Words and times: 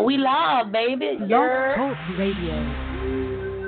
Oh, 0.00 0.04
we 0.04 0.16
live, 0.16 0.72
baby. 0.72 1.16
Blog 1.18 1.28
Yeah. 1.28 1.74
Talk 1.76 2.18
Radio. 2.18 3.60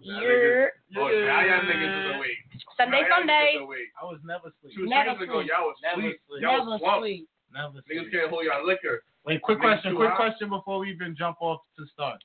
Yeah. 0.00 0.66
Oh, 0.96 1.08
now 1.26 1.40
y'all 1.42 1.66
niggas 1.66 2.10
is 2.10 2.16
awake. 2.16 2.38
Sunday, 2.76 3.02
Now 3.02 3.16
Sunday. 3.18 3.58
awake. 3.60 3.90
I 4.00 4.04
was 4.04 4.20
never 4.24 4.48
asleep. 4.48 4.74
Two 4.76 4.86
Never 4.86 5.10
seconds 5.10 5.22
ago, 5.24 5.38
sleep. 5.40 5.50
y'all 5.50 5.66
was 5.66 5.76
Never 5.82 6.00
asleep. 6.00 6.20
sleep. 6.28 6.42
Y'all 6.42 6.52
Never 6.58 6.70
was 6.70 6.80
slumped. 6.80 7.02
sleep. 7.02 7.28
Never 7.52 7.78
Niggas 7.90 8.10
can't 8.12 8.30
hold 8.30 8.44
y'all 8.44 8.64
liquor. 8.66 9.02
Wait, 9.26 9.42
quick 9.42 9.58
Niggas 9.58 9.82
question. 9.82 9.96
Quick 9.96 10.10
high. 10.10 10.16
question 10.16 10.48
before 10.48 10.78
we 10.78 10.90
even 10.90 11.16
jump 11.18 11.36
off 11.40 11.60
to 11.76 11.86
start. 11.92 12.22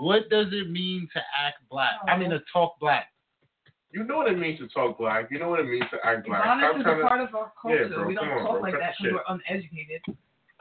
What 0.00 0.28
does 0.28 0.48
it 0.52 0.68
mean 0.70 1.06
to 1.14 1.20
act 1.38 1.58
black? 1.70 1.94
I 2.08 2.16
mean, 2.18 2.30
to 2.30 2.40
talk 2.52 2.74
black. 2.80 3.06
You 3.92 4.04
know 4.04 4.16
what 4.18 4.30
it 4.30 4.38
means 4.38 4.58
to 4.60 4.68
talk 4.68 4.98
black. 4.98 5.28
You 5.30 5.38
know 5.38 5.48
what 5.48 5.60
it 5.60 5.66
means 5.68 5.84
to 5.90 5.96
act 6.04 6.26
black. 6.26 6.44
Honest 6.44 6.66
Stop 6.66 6.76
is 6.78 6.82
trying 6.84 6.98
a 6.98 7.02
to- 7.02 7.08
part 7.08 7.20
of 7.20 7.34
our 7.34 7.52
culture. 7.60 7.82
Yeah, 7.88 7.96
bro, 7.96 8.06
we 8.06 8.14
don't 8.14 8.28
on, 8.28 8.38
talk 8.44 8.50
bro. 8.52 8.60
like 8.60 8.74
that 8.78 8.94
because 9.00 9.14
we're 9.14 9.24
uneducated. 9.34 10.02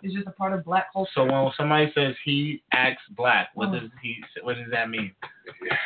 It's 0.04 0.14
just 0.14 0.28
a 0.28 0.32
part 0.32 0.54
of 0.54 0.64
black 0.64 0.92
culture. 0.94 1.12
So 1.16 1.24
when 1.26 1.52
somebody 1.58 1.92
says 1.96 2.16
he 2.24 2.62
acts 2.74 3.02
black, 3.16 3.50
what 3.56 3.70
Oh. 3.70 3.80
does 3.80 3.90
he? 4.04 4.18
What 4.44 4.56
does 4.58 4.70
that 4.72 4.90
mean? 4.90 5.12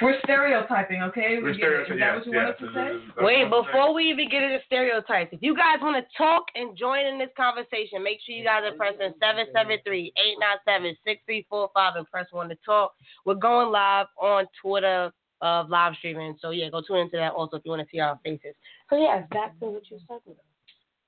we're 0.02 0.20
stereotyping, 0.24 1.02
okay? 1.04 1.38
We're 1.42 1.52
We 1.52 1.58
get 1.58 1.72
it. 1.72 1.82
Is 1.82 1.86
stereotyping. 1.88 2.00
that 2.00 2.06
Yes, 2.06 2.16
what 2.18 2.26
you 2.26 2.34
yes, 2.34 2.60
wanted 2.60 2.60
to 2.60 2.74
say? 2.74 2.88
is- 3.08 3.16
Wait, 3.24 3.50
before 3.50 3.94
we 3.94 4.10
even 4.10 4.28
get 4.30 4.42
into 4.44 4.60
stereotypes, 4.66 5.32
if 5.34 5.42
you 5.42 5.56
guys 5.56 5.80
want 5.82 5.96
to 5.98 6.06
talk 6.18 6.46
and 6.56 6.76
join 6.76 7.06
in 7.06 7.18
this 7.20 7.30
conversation, 7.38 8.02
make 8.04 8.20
sure 8.22 8.36
you 8.36 8.44
guys 8.44 8.64
are 8.66 8.74
pressing 8.76 9.14
773-897-6345 9.22 11.96
and 11.98 12.08
press 12.10 12.28
1 12.32 12.50
to 12.50 12.56
talk. 12.66 12.94
We're 13.26 13.36
going 13.36 13.70
live 13.72 14.08
on 14.20 14.48
Twitter 14.62 15.12
of 15.42 15.70
live 15.70 15.94
streaming. 15.98 16.36
So, 16.42 16.52
yeah, 16.52 16.70
go 16.70 16.82
tune 16.82 16.98
into 16.98 17.18
that 17.18 17.34
also 17.34 17.58
if 17.58 17.64
you 17.66 17.72
want 17.72 17.82
to 17.84 17.88
see 17.92 18.00
our 18.00 18.20
faces. 18.24 18.56
So, 18.90 18.98
yeah, 18.98 19.24
back 19.32 19.58
to 19.60 19.66
what 19.68 19.84
you 19.90 19.98
were 19.98 20.16
talking 20.16 20.34
about. 20.34 20.44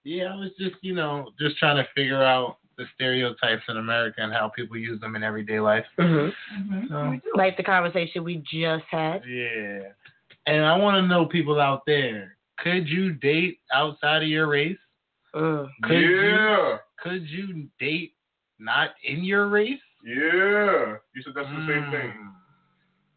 Yeah, 0.03 0.33
I 0.33 0.35
was 0.35 0.49
just, 0.59 0.75
you 0.81 0.95
know, 0.95 1.29
just 1.39 1.57
trying 1.57 1.77
to 1.77 1.87
figure 1.95 2.23
out 2.23 2.57
the 2.77 2.85
stereotypes 2.95 3.63
in 3.69 3.77
America 3.77 4.21
and 4.21 4.33
how 4.33 4.49
people 4.49 4.77
use 4.77 4.99
them 4.99 5.15
in 5.15 5.23
everyday 5.23 5.59
life. 5.59 5.85
Mm-hmm. 5.99 6.85
So, 6.89 7.09
We 7.09 7.17
do. 7.17 7.31
Like 7.35 7.57
the 7.57 7.63
conversation 7.63 8.23
we 8.23 8.37
just 8.51 8.83
had. 8.89 9.21
yeah. 9.27 9.81
And 10.47 10.65
I 10.65 10.75
want 10.75 10.95
to 10.95 11.07
know, 11.07 11.25
people 11.27 11.61
out 11.61 11.83
there, 11.85 12.35
could 12.57 12.87
you 12.87 13.13
date 13.13 13.59
outside 13.73 14.23
of 14.23 14.27
your 14.29 14.47
race? 14.47 14.77
Mm. 15.35 15.69
Could 15.83 15.93
you 15.93 16.21
yeah, 16.21 16.77
could 16.99 17.27
you 17.29 17.67
date 17.79 18.13
not 18.59 18.89
in 19.03 19.23
your 19.23 19.47
race? 19.47 19.79
yeah. 20.03 20.95
You 21.13 21.21
said 21.23 21.33
that's 21.35 21.47
the 21.47 21.65
same 21.67 21.83
Mm. 21.83 21.91
thing. 21.91 22.33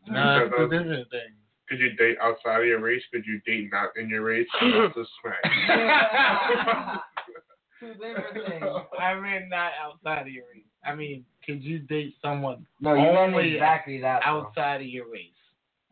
No, 0.08 0.36
You 0.38 0.44
it's 0.46 0.54
said 0.54 0.60
a 0.64 0.68
different 0.68 1.10
thing. 1.10 1.32
Could 1.68 1.78
you 1.80 1.90
date 1.96 2.18
outside 2.20 2.60
of 2.60 2.66
your 2.66 2.80
race? 2.80 3.02
Could 3.12 3.24
you 3.26 3.40
date 3.46 3.70
not 3.72 3.90
in 3.96 4.08
your 4.10 4.22
race? 4.22 4.46
That's 4.60 4.96
a 4.96 5.04
smack. 5.22 5.42
Two 7.80 7.94
different 7.94 8.46
things. 8.48 8.64
I 9.00 9.14
mean, 9.18 9.48
not 9.48 9.72
outside 9.82 10.22
of 10.22 10.28
your 10.32 10.44
race. 10.54 10.64
I 10.84 10.94
mean, 10.94 11.24
could 11.44 11.62
you 11.62 11.78
date 11.80 12.14
someone 12.22 12.66
No, 12.80 12.94
you 12.94 13.00
meant 13.00 13.16
Only 13.34 13.54
exactly 13.54 14.00
that. 14.02 14.22
bro. 14.22 14.40
outside 14.46 14.82
of 14.82 14.86
your 14.86 15.10
race? 15.10 15.30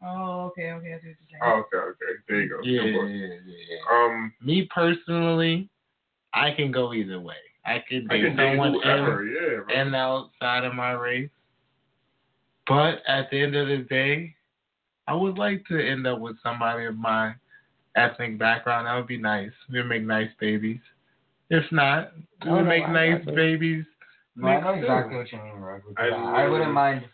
Oh, 0.04 0.46
okay, 0.50 0.72
okay. 0.72 0.94
I 0.94 0.98
see 1.00 1.06
what 1.08 1.16
you're 1.30 1.30
saying. 1.30 1.42
Oh, 1.42 1.60
okay, 1.60 1.76
okay. 1.76 2.18
There 2.28 2.40
you 2.40 2.48
go. 2.48 2.58
Yeah, 2.62 2.82
Good 2.82 2.94
boy. 2.94 3.06
yeah, 3.06 3.26
yeah. 3.46 4.04
Um, 4.04 4.32
Me 4.42 4.68
personally, 4.74 5.68
I 6.34 6.50
can 6.52 6.70
go 6.72 6.92
either 6.92 7.20
way. 7.20 7.36
I 7.64 7.82
could 7.88 8.06
I 8.10 8.14
date 8.16 8.22
can 8.24 8.36
date 8.36 8.50
someone 8.50 8.74
whoever. 8.74 9.22
in 9.26 9.34
Yeah, 9.34 9.60
bro. 9.64 9.74
and 9.74 9.94
outside 9.94 10.64
of 10.64 10.74
my 10.74 10.92
race. 10.92 11.30
But 12.72 13.02
at 13.06 13.28
the 13.30 13.42
end 13.42 13.54
of 13.54 13.68
the 13.68 13.78
day, 13.88 14.34
I 15.06 15.14
would 15.14 15.36
like 15.36 15.64
to 15.66 15.78
end 15.78 16.06
up 16.06 16.20
with 16.20 16.36
somebody 16.42 16.86
of 16.86 16.96
my 16.96 17.34
ethnic 17.96 18.38
background. 18.38 18.86
That 18.86 18.94
would 18.96 19.06
be 19.06 19.18
nice. 19.18 19.50
We'd 19.70 19.82
make 19.84 20.04
nice 20.04 20.30
babies. 20.40 20.80
If 21.50 21.64
not, 21.70 22.12
we 22.44 22.50
Oh, 22.50 22.54
would 22.54 22.62
no, 22.62 22.68
make 22.68 22.84
I 22.84 22.92
nice 22.92 23.24
got 23.24 23.30
you. 23.32 23.36
babies. 23.36 23.84
No, 24.36 24.48
I 24.48 24.60
know 24.60 24.70
exactly 24.70 25.12
in. 25.12 25.18
what 25.18 25.32
you 25.32 25.38
mean, 25.42 25.60
bro. 25.60 25.80
I 25.98 26.02
I, 26.08 26.44
I 26.44 26.48
wouldn't 26.48 26.72
mind. 26.72 27.04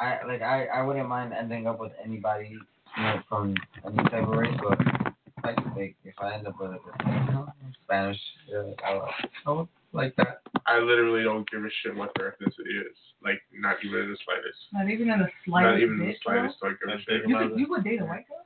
I 0.00 0.18
like 0.26 0.42
I, 0.42 0.66
I 0.66 0.82
wouldn't 0.82 1.08
mind 1.08 1.32
ending 1.32 1.68
up 1.68 1.78
with 1.78 1.92
anybody 2.04 2.48
you 2.96 3.02
know, 3.02 3.20
from 3.28 3.54
any 3.86 3.96
type 4.10 4.26
of 4.26 4.30
race, 4.30 4.58
but 4.60 4.78
like, 5.44 5.58
like 5.76 5.94
if 6.04 6.14
I 6.20 6.34
end 6.34 6.48
up 6.48 6.58
with 6.58 6.70
a 6.72 6.78
you 7.06 7.32
know, 7.32 7.46
Spanish, 7.84 8.18
uh, 8.52 8.72
I, 8.84 8.94
would- 8.94 9.10
I 9.46 9.50
would 9.52 9.68
like 9.94 10.14
that. 10.16 10.40
I 10.66 10.78
literally 10.78 11.22
don't 11.24 11.48
give 11.50 11.64
a 11.64 11.68
shit 11.82 11.94
what 11.96 12.10
their 12.18 12.32
ethnicity 12.32 12.74
is. 12.80 12.96
Like, 13.22 13.40
not 13.52 13.76
even 13.84 14.00
in 14.00 14.10
the 14.10 14.16
slightest. 14.24 14.58
Not 14.72 14.90
even 14.90 15.10
in 15.10 15.18
the 15.20 15.24
Not 15.24 15.30
slightest 15.44 15.82
even 15.82 15.94
in 15.94 15.98
the 16.00 16.04
bit, 16.06 16.16
bro. 16.24 16.34
slightest. 16.34 16.60
Don't 16.60 16.76
give 16.80 16.88
a 16.88 16.98
shit. 16.98 17.22
big. 17.22 17.30
You 17.30 17.36
would, 17.38 17.58
you 17.60 17.66
would 17.70 17.84
date 17.84 18.00
a 18.00 18.04
white 18.04 18.26
girl? 18.28 18.38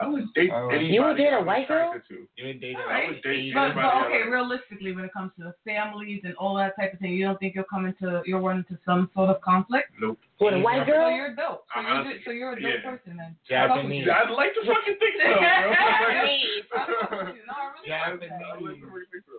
I 0.00 0.06
would 0.06 0.32
date 0.32 0.50
I 0.54 0.62
would. 0.62 0.74
anybody. 0.78 0.94
You 0.94 1.02
would 1.02 1.16
date 1.18 1.32
a 1.34 1.42
I'm 1.42 1.46
white 1.46 1.66
girl? 1.66 1.90
attracted 1.90 2.14
to. 2.14 2.28
You 2.38 2.46
would 2.46 2.60
date 2.60 2.76
a 2.78 2.86
I 2.86 3.08
would 3.10 3.18
date 3.22 3.50
But, 3.52 3.74
anybody. 3.74 3.74
but 3.82 4.06
okay, 4.06 4.22
realistically, 4.30 4.94
when 4.94 5.04
it 5.04 5.12
comes 5.12 5.32
to 5.42 5.50
families 5.66 6.20
and 6.22 6.36
all 6.38 6.54
that 6.54 6.76
type 6.78 6.92
of 6.94 7.00
thing, 7.00 7.14
you 7.18 7.24
don't 7.26 7.34
think 7.40 7.56
you'll 7.56 7.66
come 7.68 7.86
into 7.86 8.22
you'll 8.24 8.40
run 8.46 8.58
into 8.62 8.78
some 8.86 9.10
sort 9.12 9.28
of 9.30 9.40
conflict? 9.42 9.90
Nope. 10.00 10.18
With 10.38 10.54
a 10.54 10.60
white 10.60 10.86
So 10.86 10.92
girl? 10.94 11.10
you're 11.10 11.34
dope. 11.34 11.66
So 11.74 11.80
you're, 11.82 11.90
Honestly, 11.90 12.12
good- 12.14 12.22
so 12.26 12.30
you're 12.30 12.52
a 12.52 12.62
dope 12.62 12.70
yeah. 12.78 12.90
person 12.90 13.16
then. 13.18 13.34
Japanese. 13.50 14.04
Yeah, 14.06 14.22
I'd 14.22 14.30
like 14.30 14.54
to 14.54 14.62
fucking 14.70 14.96
think 15.02 15.14
so, 15.18 15.34
bro. 15.34 15.42
Japanese. 15.42 16.62
I'd 16.70 16.78
I 16.78 16.86
fuck 16.86 17.10
with 17.10 17.34
you. 17.34 17.42
No, 17.42 17.54
I 17.58 17.66
really 17.74 17.88
Yeah, 17.90 18.06
like 18.06 18.20
that. 18.22 18.38
Japanese. 18.38 18.62
like 18.62 18.78
to 18.78 18.86
fucking 18.86 19.10
think 19.10 19.24
so. 19.26 19.34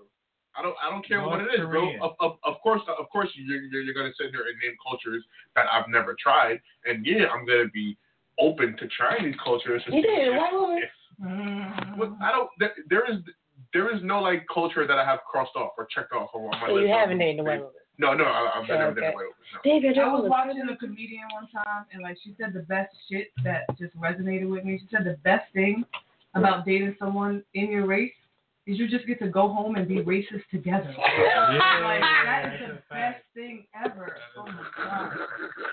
I 0.56 0.62
don't. 0.62 0.76
I 0.86 0.90
don't 0.90 1.06
care 1.08 1.20
North 1.22 1.32
what 1.32 1.42
it 1.42 1.60
is, 1.60 1.66
bro. 1.68 1.90
Of, 2.02 2.12
of, 2.20 2.38
of 2.44 2.56
course, 2.62 2.82
of 3.00 3.10
course, 3.10 3.30
you're, 3.36 3.62
you're 3.62 3.82
you're 3.82 3.94
gonna 3.94 4.14
sit 4.20 4.32
here 4.32 4.42
and 4.42 4.58
name 4.62 4.76
cultures 4.88 5.24
that 5.56 5.66
I've 5.72 5.88
never 5.88 6.16
tried, 6.22 6.60
and 6.86 7.06
yeah, 7.06 7.28
I'm 7.34 7.46
gonna 7.46 7.70
be 7.74 7.98
open 8.40 8.76
to 8.78 8.88
trying 8.88 9.26
these 9.26 9.36
cultures. 9.44 9.82
You 9.88 10.02
did, 10.02 10.28
if- 10.30 10.38
white 10.38 10.54
woman? 10.54 10.78
if- 10.84 10.90
Mm. 11.22 11.98
what- 11.98 12.14
I 12.22 12.32
don't. 12.32 12.50
There, 12.60 12.72
there 12.90 13.04
is 13.12 13.18
there 13.74 13.94
is 13.94 14.02
no 14.04 14.22
like 14.22 14.46
culture 14.54 14.88
that 14.88 14.98
I 14.98 15.04
have 15.06 15.20
crossed 15.30 15.56
off 15.56 15.72
or 15.78 15.86
checked 15.94 16.14
off 16.14 16.30
on 16.34 16.50
my 16.50 16.68
So 16.68 16.74
list. 16.76 16.88
you 16.88 16.94
haven't 16.94 17.18
dated 17.20 17.42
a 17.42 17.44
white 17.44 17.60
woman? 17.60 17.74
No, 17.98 18.14
no, 18.14 18.24
I, 18.24 18.52
I've 18.56 18.68
never 18.70 18.86
Okay. 18.88 19.02
dated 19.02 19.14
a 19.14 19.16
white 19.18 19.26
woman. 19.28 19.34
No. 19.66 19.80
Dave, 19.82 19.98
I 19.98 20.14
was 20.14 20.30
watching 20.30 20.70
a 20.70 20.78
comedian 20.78 21.24
one 21.34 21.48
time, 21.50 21.86
and 21.92 22.02
like 22.02 22.18
she 22.24 22.34
said, 22.40 22.54
the 22.54 22.62
best 22.62 22.96
shit 23.12 23.28
that 23.44 23.64
just 23.78 23.94
resonated 24.00 24.50
with 24.50 24.64
me. 24.64 24.80
She 24.80 24.88
said 24.90 25.04
the 25.04 25.18
best 25.26 25.52
thing 25.54 25.84
about 26.36 26.66
dating 26.66 26.96
someone 26.98 27.44
in 27.54 27.70
your 27.70 27.86
race 27.86 28.14
is 28.70 28.78
you 28.78 28.88
just 28.88 29.08
get 29.08 29.18
to 29.20 29.28
go 29.28 29.50
home 29.50 29.76
and 29.76 29.88
be 29.88 29.96
racist 29.98 30.46
together. 30.52 30.94
Like 31.80 32.02
that 32.02 32.54
is 32.54 32.70
the 32.70 32.78
best 32.94 33.24
thing 33.34 33.66
ever. 33.74 34.16
Oh 34.38 34.46
my 34.46 34.68
god. 34.78 35.18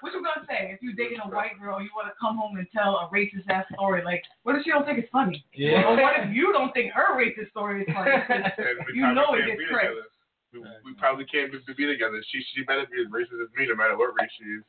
What 0.01 0.13
you 0.15 0.23
gonna 0.25 0.47
say 0.49 0.73
if 0.73 0.81
you 0.81 0.95
dating 0.95 1.19
a 1.23 1.29
white 1.29 1.61
girl, 1.61 1.83
you 1.83 1.91
want 1.95 2.09
to 2.09 2.15
come 2.19 2.39
home 2.39 2.57
and 2.57 2.67
tell 2.73 2.97
a 2.97 3.11
racist 3.13 3.45
ass 3.51 3.67
story? 3.75 4.03
Like, 4.03 4.23
what 4.45 4.57
if 4.57 4.65
she 4.65 4.71
don't 4.71 4.87
think 4.87 4.99
it's 4.99 5.11
funny? 5.11 5.45
Yeah. 5.53 5.85
Or 5.85 6.01
what 6.01 6.15
if 6.25 6.35
you 6.35 6.53
don't 6.53 6.73
think 6.73 6.93
her 6.93 7.13
racist 7.15 7.51
story 7.51 7.83
is 7.83 7.89
funny? 7.93 8.11
You 8.95 9.13
know 9.13 9.35
it 9.35 9.45
can't 9.45 9.47
gets 9.53 9.59
be 9.61 9.67
cracked. 9.69 9.93
together. 9.93 10.09
We, 10.85 10.93
we 10.93 10.95
probably 10.97 11.27
can't 11.27 11.53
be, 11.53 11.59
be 11.77 11.87
together. 11.87 12.23
She 12.33 12.41
she 12.55 12.65
better 12.65 12.87
be 12.89 13.03
as 13.05 13.13
racist 13.13 13.43
as 13.45 13.53
me, 13.53 13.67
no 13.69 13.77
matter 13.77 13.99
what 13.99 14.15
race 14.17 14.33
she 14.39 14.47
is. 14.57 14.65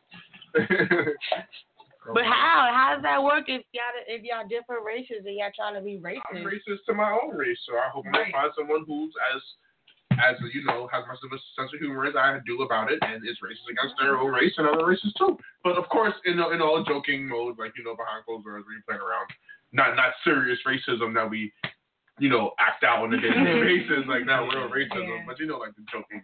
But 2.13 2.23
how? 2.25 2.69
How 2.71 2.93
does 2.95 3.03
that 3.03 3.21
work 3.21 3.45
if 3.47 3.63
y'all 3.73 3.95
if 4.07 4.23
y'all 4.23 4.47
different 4.47 4.83
races 4.85 5.23
and 5.25 5.35
y'all 5.35 5.51
trying 5.55 5.75
to 5.75 5.81
be 5.81 5.97
racist? 5.97 6.21
I'm 6.31 6.43
racist? 6.43 6.67
racist 6.67 6.85
to 6.87 6.93
my 6.93 7.11
own 7.11 7.35
race, 7.35 7.57
so 7.67 7.75
I 7.75 7.89
hope 7.89 8.05
Right. 8.05 8.27
I 8.27 8.31
find 8.31 8.51
someone 8.57 8.83
who's 8.87 9.13
as 9.35 9.41
as 10.19 10.35
you 10.53 10.63
know 10.65 10.87
has 10.91 11.03
much 11.07 11.19
of 11.23 11.31
a 11.31 11.39
sense 11.55 11.69
of 11.73 11.79
humor 11.79 12.05
as 12.05 12.15
I 12.15 12.39
do 12.45 12.61
about 12.63 12.91
it, 12.91 12.97
and 13.01 13.21
is 13.27 13.37
racist 13.43 13.69
against 13.69 13.95
their 13.99 14.17
own 14.17 14.31
race 14.31 14.53
and 14.57 14.67
other 14.67 14.85
races 14.85 15.13
too. 15.17 15.37
But 15.63 15.77
of 15.77 15.87
course, 15.89 16.13
in 16.25 16.39
in 16.39 16.61
all 16.61 16.83
joking 16.87 17.27
mode, 17.27 17.59
like 17.59 17.73
you 17.77 17.83
know, 17.83 17.95
behind 17.95 18.25
closed 18.25 18.45
doors, 18.45 18.63
we 18.67 18.81
playing 18.87 19.01
around, 19.01 19.27
not 19.73 19.95
not 19.95 20.13
serious 20.23 20.57
racism 20.65 21.13
that 21.13 21.29
we 21.29 21.51
you 22.19 22.29
know 22.29 22.53
act 22.57 22.83
out 22.83 23.03
on 23.03 23.13
a 23.13 23.21
daily 23.21 23.61
basis, 23.85 24.05
like 24.07 24.25
not 24.25 24.47
real 24.49 24.69
racism, 24.69 25.05
Yeah. 25.07 25.23
but 25.27 25.39
you 25.39 25.45
know, 25.45 25.57
like 25.59 25.75
the 25.75 25.83
joking, 25.91 26.21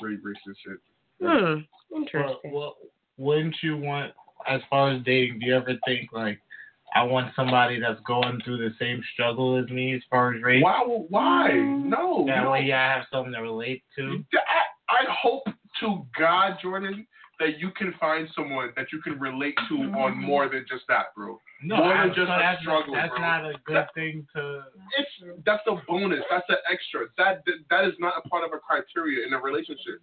very 0.00 0.16
racist 0.18 0.56
shit. 0.64 0.78
Hmm. 1.20 1.60
Well, 1.90 2.02
Interesting. 2.02 2.52
well, 2.52 2.76
wouldn't 3.16 3.54
you 3.62 3.76
want, 3.76 4.12
as 4.48 4.60
far 4.70 4.90
as 4.90 5.02
dating, 5.04 5.40
do 5.40 5.46
you 5.46 5.56
ever 5.56 5.74
think 5.86 6.12
like, 6.12 6.40
I 6.94 7.02
want 7.02 7.34
somebody 7.34 7.80
that's 7.80 8.00
going 8.06 8.40
through 8.44 8.58
the 8.58 8.74
same 8.78 9.02
struggle 9.12 9.56
as 9.56 9.68
me 9.68 9.94
as 9.94 10.02
far 10.08 10.32
as 10.32 10.42
race? 10.42 10.62
Why? 10.62 10.80
Why? 11.08 11.50
Mm. 11.52 11.86
No. 11.86 12.24
That 12.26 12.44
no. 12.44 12.52
way, 12.52 12.72
I 12.72 12.94
have 12.94 13.04
something 13.12 13.32
to 13.32 13.40
relate 13.40 13.82
to. 13.96 14.24
I, 14.34 14.94
I 14.94 15.04
hope 15.10 15.44
to 15.80 16.06
God, 16.16 16.58
Jordan, 16.62 17.06
that 17.44 17.60
you 17.60 17.70
can 17.76 17.92
find 18.00 18.26
someone 18.34 18.70
that 18.74 18.86
you 18.90 19.00
can 19.02 19.18
relate 19.20 19.54
to 19.68 19.74
mm-hmm. 19.74 19.96
on 19.96 20.16
more 20.16 20.48
than 20.48 20.64
just 20.66 20.84
that, 20.88 21.14
bro. 21.14 21.38
No, 21.62 21.76
More 21.76 21.94
than 21.94 22.08
just 22.08 22.20
a 22.20 22.38
that's, 22.40 22.60
struggle, 22.62 22.94
that's 22.94 23.10
bro. 23.10 23.20
not 23.20 23.44
a 23.44 23.52
good 23.64 23.86
thing 23.94 24.26
to. 24.34 24.62
It's 24.98 25.10
that's 25.44 25.62
a 25.66 25.76
bonus. 25.86 26.20
That's 26.30 26.44
an 26.48 26.56
extra. 26.70 27.06
That 27.18 27.42
that 27.70 27.84
is 27.84 27.92
not 27.98 28.14
a 28.24 28.28
part 28.28 28.44
of 28.44 28.50
a 28.52 28.58
criteria 28.58 29.26
in 29.26 29.32
a 29.32 29.38
relationship. 29.38 30.00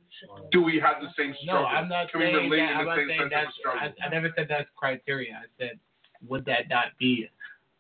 Do 0.52 0.62
we 0.62 0.80
have 0.80 1.02
the 1.02 1.10
same 1.18 1.34
struggle? 1.42 1.64
No. 1.64 1.68
I'm 1.68 1.90
not 1.90 2.12
Can 2.12 2.20
we 2.22 2.28
saying 2.28 2.50
relate 2.50 2.60
that. 2.66 2.72
in 2.72 2.78
I'm 2.78 2.86
the 2.86 2.90
not 2.92 2.98
same 2.98 3.08
saying 3.10 3.30
that's. 3.32 3.54
I, 3.66 4.06
I 4.06 4.10
never 4.10 4.30
said 4.36 4.48
that's 4.50 4.70
criteria. 4.76 5.34
I 5.34 5.46
said, 5.60 5.80
would 6.28 6.46
that 6.46 6.70
not 6.70 6.98
be 7.00 7.28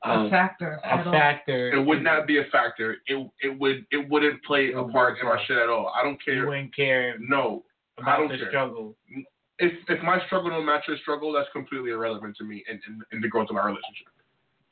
A 0.04 0.10
a, 0.26 0.30
factor. 0.30 0.80
a 0.84 0.88
at 0.94 1.06
all. 1.08 1.14
factor? 1.14 1.72
It 1.74 1.86
would 1.86 2.04
not 2.04 2.26
be 2.28 2.38
a 2.40 2.46
factor. 2.52 2.98
It 3.08 3.30
it 3.42 3.60
would 3.60 3.86
it 3.92 4.10
wouldn't 4.10 4.44
play 4.44 4.70
a 4.70 4.74
mm-hmm. 4.74 4.92
part 4.92 5.18
in 5.20 5.26
my 5.28 5.38
shit 5.48 5.58
at 5.58 5.70
all. 5.70 5.92
I 5.96 6.04
don't 6.04 6.24
care. 6.24 6.36
You 6.36 6.48
wouldn't 6.48 6.76
care 6.76 7.16
No. 7.20 7.64
I 7.98 8.02
about 8.04 8.18
don't 8.18 8.28
the 8.32 8.38
care. 8.38 8.50
struggle. 8.50 8.96
If 9.62 9.74
if 9.88 10.04
my 10.04 10.18
struggle 10.26 10.50
don't 10.50 10.66
match 10.66 10.84
your 10.88 10.98
struggle, 10.98 11.32
that's 11.32 11.50
completely 11.54 11.92
irrelevant 11.92 12.36
to 12.38 12.44
me 12.44 12.64
in, 12.68 12.82
in, 12.88 13.02
in 13.14 13.22
the 13.22 13.28
growth 13.28 13.50
of 13.50 13.56
our 13.56 13.68
relationship. 13.68 14.08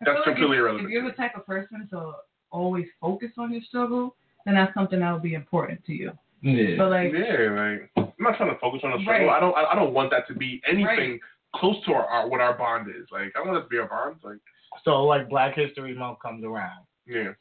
That's 0.01 0.17
like 0.17 0.25
completely 0.25 0.57
if, 0.57 0.61
irrelevant. 0.61 0.87
If 0.87 0.91
you're 0.91 1.05
the 1.05 1.15
type 1.15 1.35
of 1.35 1.45
person 1.45 1.87
to 1.91 2.13
always 2.51 2.87
focus 2.99 3.29
on 3.37 3.53
your 3.53 3.61
struggle, 3.67 4.15
then 4.45 4.55
that's 4.55 4.73
something 4.73 4.99
that 4.99 5.11
will 5.11 5.19
be 5.19 5.35
important 5.35 5.85
to 5.85 5.93
you. 5.93 6.11
Yeah. 6.41 6.75
But 6.77 6.89
like, 6.89 7.11
yeah, 7.13 7.51
like 7.51 7.91
I'm 7.97 8.13
not 8.19 8.37
trying 8.37 8.49
to 8.49 8.59
focus 8.59 8.81
on 8.83 8.91
the 8.91 9.01
struggle. 9.03 9.27
Right. 9.27 9.37
I 9.37 9.39
don't. 9.39 9.55
I, 9.55 9.63
I 9.71 9.75
don't 9.75 9.93
want 9.93 10.09
that 10.11 10.27
to 10.29 10.33
be 10.33 10.61
anything 10.67 11.19
close 11.55 11.75
to 11.85 11.93
our, 11.93 12.05
our 12.05 12.29
what 12.29 12.41
our 12.41 12.57
bond 12.57 12.89
is. 12.89 13.07
Like 13.11 13.33
I 13.35 13.45
want 13.45 13.57
it 13.57 13.61
to 13.61 13.67
be 13.67 13.77
our 13.77 13.87
bond. 13.87 14.17
Like 14.23 14.37
So 14.83 15.03
like 15.03 15.29
Black 15.29 15.55
History 15.55 15.93
Month 15.95 16.19
comes 16.21 16.43
around. 16.43 16.85
yeah, 17.05 17.33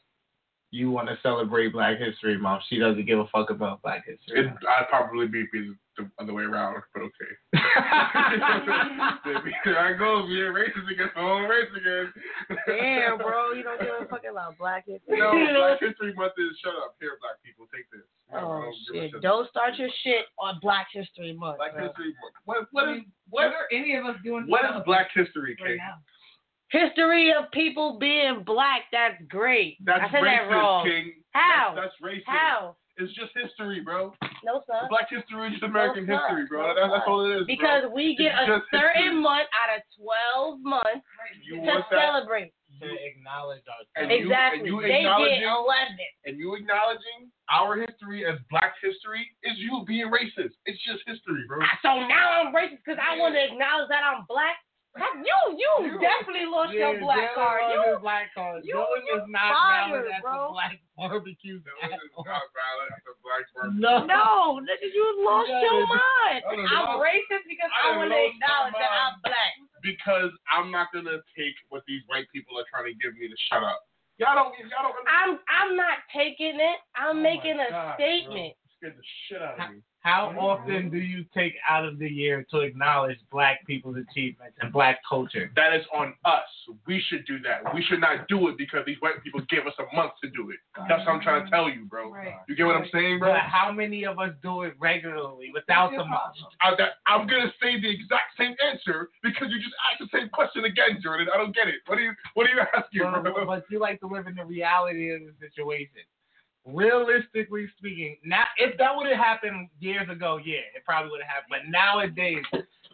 You 0.71 0.91
want 0.91 1.07
to 1.07 1.17
celebrate 1.23 1.73
Black 1.73 1.97
History 1.97 2.37
Month. 2.37 2.63
She 2.69 2.77
doesn't 2.77 3.05
give 3.05 3.17
a 3.19 3.25
fuck 3.27 3.49
about 3.49 3.81
Black 3.81 4.05
History 4.05 4.45
it, 4.45 4.53
I'd 4.69 4.87
probably 4.87 5.27
be, 5.27 5.45
be 5.51 5.73
the 5.97 6.09
other 6.19 6.33
way 6.33 6.43
around, 6.43 6.81
but 6.93 7.01
okay. 7.01 7.31
There 9.65 9.79
I 9.79 9.93
go, 9.97 10.25
being 10.27 10.53
racist 10.53 10.89
against 10.91 11.15
my 11.15 11.21
own 11.21 11.49
race 11.49 11.69
again. 11.75 12.13
Damn, 12.67 13.17
bro, 13.17 13.53
you 13.53 13.63
don't 13.63 13.79
give 13.79 13.89
a 14.01 14.05
fuck 14.05 14.21
about 14.29 14.57
black 14.57 14.85
history. 14.87 15.19
No, 15.19 15.31
Black 15.31 15.79
History 15.79 16.13
Month 16.13 16.33
is 16.37 16.57
shut 16.63 16.73
up. 16.75 16.95
Here, 16.99 17.17
black 17.21 17.41
people, 17.43 17.65
take 17.73 17.89
this. 17.91 18.01
Don't- 18.31 18.43
Oh 18.43 18.61
don't 18.61 18.75
shit! 18.93 19.11
shit. 19.11 19.21
Don't 19.21 19.49
start 19.49 19.75
your 19.77 19.89
shit 20.03 20.25
on 20.37 20.59
Black 20.61 20.87
History 20.93 21.33
Month. 21.33 21.57
Black 21.57 21.73
bro. 21.73 21.87
History 21.87 22.13
Month. 22.21 22.33
What 22.45 22.67
what 22.71 22.89
is 22.89 23.01
what 23.29 23.45
what 23.45 23.53
are 23.53 23.67
any 23.71 23.95
of 23.95 24.05
us 24.05 24.15
doing? 24.23 24.45
what 24.47 24.61
to 24.61 24.77
is 24.77 24.83
Black 24.85 25.09
History, 25.13 25.57
right 25.61 25.77
now? 25.77 25.97
History 26.71 27.31
of 27.33 27.49
people 27.51 27.97
being 27.99 28.43
black. 28.45 28.83
That's 28.91 29.21
great. 29.27 29.77
That's 29.83 30.03
I 30.03 30.11
said 30.11 30.21
racist, 30.23 30.49
that 30.49 30.53
wrong. 30.55 30.85
King. 30.85 31.13
How? 31.31 31.73
That's, 31.75 31.91
that's 32.01 32.13
racist. 32.13 32.25
How? 32.27 32.75
It's 33.01 33.13
just 33.15 33.31
history, 33.33 33.79
bro. 33.79 34.11
No, 34.43 34.59
son. 34.67 34.91
Black 34.91 35.07
history 35.09 35.47
is 35.47 35.53
just 35.55 35.63
American 35.63 36.05
No, 36.05 36.19
history, 36.19 36.45
bro. 36.51 36.67
No, 36.67 36.75
That, 36.75 36.83
it's 36.83 36.93
that's 36.99 37.07
all 37.07 37.23
it 37.25 37.31
is. 37.31 37.47
bro. 37.47 37.55
Because 37.55 37.83
we 37.95 38.11
get 38.19 38.35
It's 38.35 38.51
a 38.51 38.59
just 38.59 38.67
certain 38.75 39.15
history. 39.15 39.23
month 39.23 39.47
out 39.55 39.71
of 39.71 39.81
12 39.97 40.59
months 40.67 41.05
you 41.47 41.63
to 41.63 41.79
celebrate. 41.89 42.51
To 42.83 42.85
acknowledge 42.91 43.63
our 43.71 43.81
And 43.97 44.11
you- 44.11 44.27
exactly. 44.29 44.59
and 44.59 44.67
you 44.67 44.81
they 44.83 44.99
acknowledging- 44.99 45.39
get 45.41 45.47
11. 45.47 45.97
and 46.27 46.33
you 46.37 46.55
acknowledging 46.55 47.19
our 47.49 47.75
history 47.79 48.25
as 48.27 48.37
Black 48.51 48.75
history 48.83 49.25
is 49.43 49.57
you 49.57 49.83
being 49.87 50.11
racist. 50.11 50.53
It's 50.67 50.79
just 50.83 51.01
history, 51.07 51.43
bro. 51.47 51.59
So 51.81 52.03
now 52.05 52.43
I'm 52.43 52.53
racist 52.53 52.83
because 52.83 52.99
I 53.01 53.17
want 53.17 53.33
to 53.35 53.41
acknowledge 53.43 53.89
that 53.89 54.03
I'm 54.03 54.23
black. 54.27 54.55
Have- 54.97 55.21
You, 55.21 55.37
you, 55.53 55.71
You- 55.85 55.99
definitely 56.01 56.49
lost 56.49 56.73
your 56.73 56.97
black 56.99 57.29
Dylan 57.31 57.35
card. 57.37 57.61
lost 57.61 57.73
You, 57.75 57.93
his 57.93 58.01
black 58.01 58.25
card. 58.33 58.59
you- 58.65 58.73
Dylan 58.75 59.03
you 59.05 59.15
is 59.21 59.27
not 59.29 59.49
fired, 59.53 59.91
valid 60.01 60.11
as 60.17 60.21
bro. 60.25 60.33
a 60.33 60.51
black 60.51 60.73
barbecue. 60.97 61.57
That 61.61 61.75
was 61.77 62.01
just 62.01 62.15
not 62.25 62.43
valid. 62.57 62.89
It's 62.97 63.05
a 63.05 63.15
black 63.21 63.45
person. 63.53 63.79
No. 63.79 63.93
no, 64.09 64.59
nigga, 64.65 64.87
you 64.89 65.05
lost 65.23 65.47
Yeah, 65.49 65.61
your 65.61 65.85
mind. 65.87 66.41
I 66.41 66.55
done 66.57 66.67
I'm 66.73 66.85
lost- 66.97 67.05
racist 67.05 67.45
because 67.47 67.69
I 67.69 67.93
I, 67.93 67.97
want 68.01 68.09
to 68.11 68.17
acknowledge 68.17 68.73
that. 68.81 68.91
I'm 68.91 69.15
black. 69.23 69.53
Because 69.85 70.31
I'm 70.51 70.71
not 70.73 70.91
gonna 70.91 71.21
take 71.37 71.55
what 71.69 71.83
these 71.87 72.01
white 72.07 72.25
people 72.33 72.57
are 72.59 72.65
trying 72.69 72.89
to 72.91 72.95
give 72.97 73.13
me 73.15 73.29
to 73.29 73.37
shut 73.47 73.63
up. 73.63 73.79
Y'all 74.17 74.35
don't. 74.35 74.51
Y'all 74.67 74.83
don't. 74.91 74.95
I'm 75.07 75.39
I'm 75.47 75.77
not 75.77 76.03
taking 76.11 76.59
it. 76.59 76.77
I'm 76.97 77.19
Oh 77.19 77.21
making 77.23 77.55
a 77.61 77.69
God, 77.71 77.95
statement. 77.95 78.58
Scared 78.79 78.95
the 78.97 79.03
shit 79.27 79.41
out 79.41 79.59
of 79.59 79.75
me. 79.75 79.81
How 79.99 80.33
often 80.39 80.89
do 80.89 80.97
you 80.97 81.25
take 81.35 81.55
out 81.69 81.83
of 81.83 81.99
the 81.99 82.07
year 82.07 82.45
to 82.51 82.61
acknowledge 82.61 83.17
black 83.29 83.67
people's 83.67 83.97
achievements 83.97 84.55
and 84.61 84.71
black 84.71 84.99
culture? 85.07 85.51
That 85.57 85.75
is 85.75 85.83
on 85.93 86.13
us. 86.23 86.47
We 86.87 87.03
should 87.09 87.25
do 87.27 87.39
that. 87.39 87.75
We 87.75 87.83
should 87.83 87.99
not 87.99 88.29
do 88.29 88.47
it 88.47 88.57
because 88.57 88.85
these 88.85 88.95
white 89.01 89.21
people 89.21 89.41
gave 89.49 89.67
us 89.67 89.73
a 89.77 89.93
month 89.93 90.13
to 90.23 90.29
do 90.29 90.51
it. 90.51 90.59
That's 90.87 91.05
what 91.05 91.15
I'm 91.15 91.21
trying 91.21 91.43
to 91.43 91.51
tell 91.51 91.67
you, 91.67 91.83
bro. 91.83 92.09
Right. 92.13 92.35
You 92.47 92.55
get 92.55 92.65
what 92.65 92.77
I'm 92.77 92.87
saying, 92.93 93.19
bro? 93.19 93.33
But 93.33 93.41
how 93.41 93.73
many 93.73 94.05
of 94.05 94.17
us 94.19 94.31
do 94.41 94.61
it 94.63 94.75
regularly 94.79 95.51
without 95.53 95.91
the 95.91 96.05
month? 96.05 96.39
I, 96.61 96.71
that, 96.77 97.03
I'm 97.05 97.27
gonna 97.27 97.51
say 97.61 97.81
the 97.81 97.89
exact 97.89 98.39
same 98.39 98.55
answer 98.63 99.09
because 99.21 99.49
you 99.51 99.59
just 99.59 99.75
asked 99.91 99.99
the 99.99 100.17
same 100.17 100.29
question 100.29 100.63
again, 100.63 101.03
Jordan. 101.03 101.27
I 101.33 101.37
don't 101.37 101.53
get 101.53 101.67
it. 101.67 101.83
What 101.87 101.97
are 101.97 102.01
you 102.03 102.13
What 102.35 102.47
are 102.47 102.55
you 102.55 102.61
asking, 102.73 103.01
But, 103.03 103.23
bro? 103.35 103.45
but 103.45 103.65
you 103.69 103.79
like 103.79 103.99
to 103.99 104.07
live 104.07 104.27
in 104.27 104.35
the 104.35 104.45
reality 104.45 105.11
of 105.11 105.19
the 105.27 105.33
situation. 105.45 106.07
Realistically 106.73 107.67
speaking, 107.77 108.17
now 108.23 108.43
if 108.57 108.77
that 108.77 108.95
would 108.95 109.07
have 109.07 109.17
happened 109.17 109.69
years 109.79 110.09
ago, 110.09 110.39
yeah, 110.43 110.57
it 110.75 110.83
probably 110.85 111.11
would 111.11 111.21
have 111.21 111.29
happened. 111.29 111.49
But 111.49 111.71
nowadays, 111.71 112.43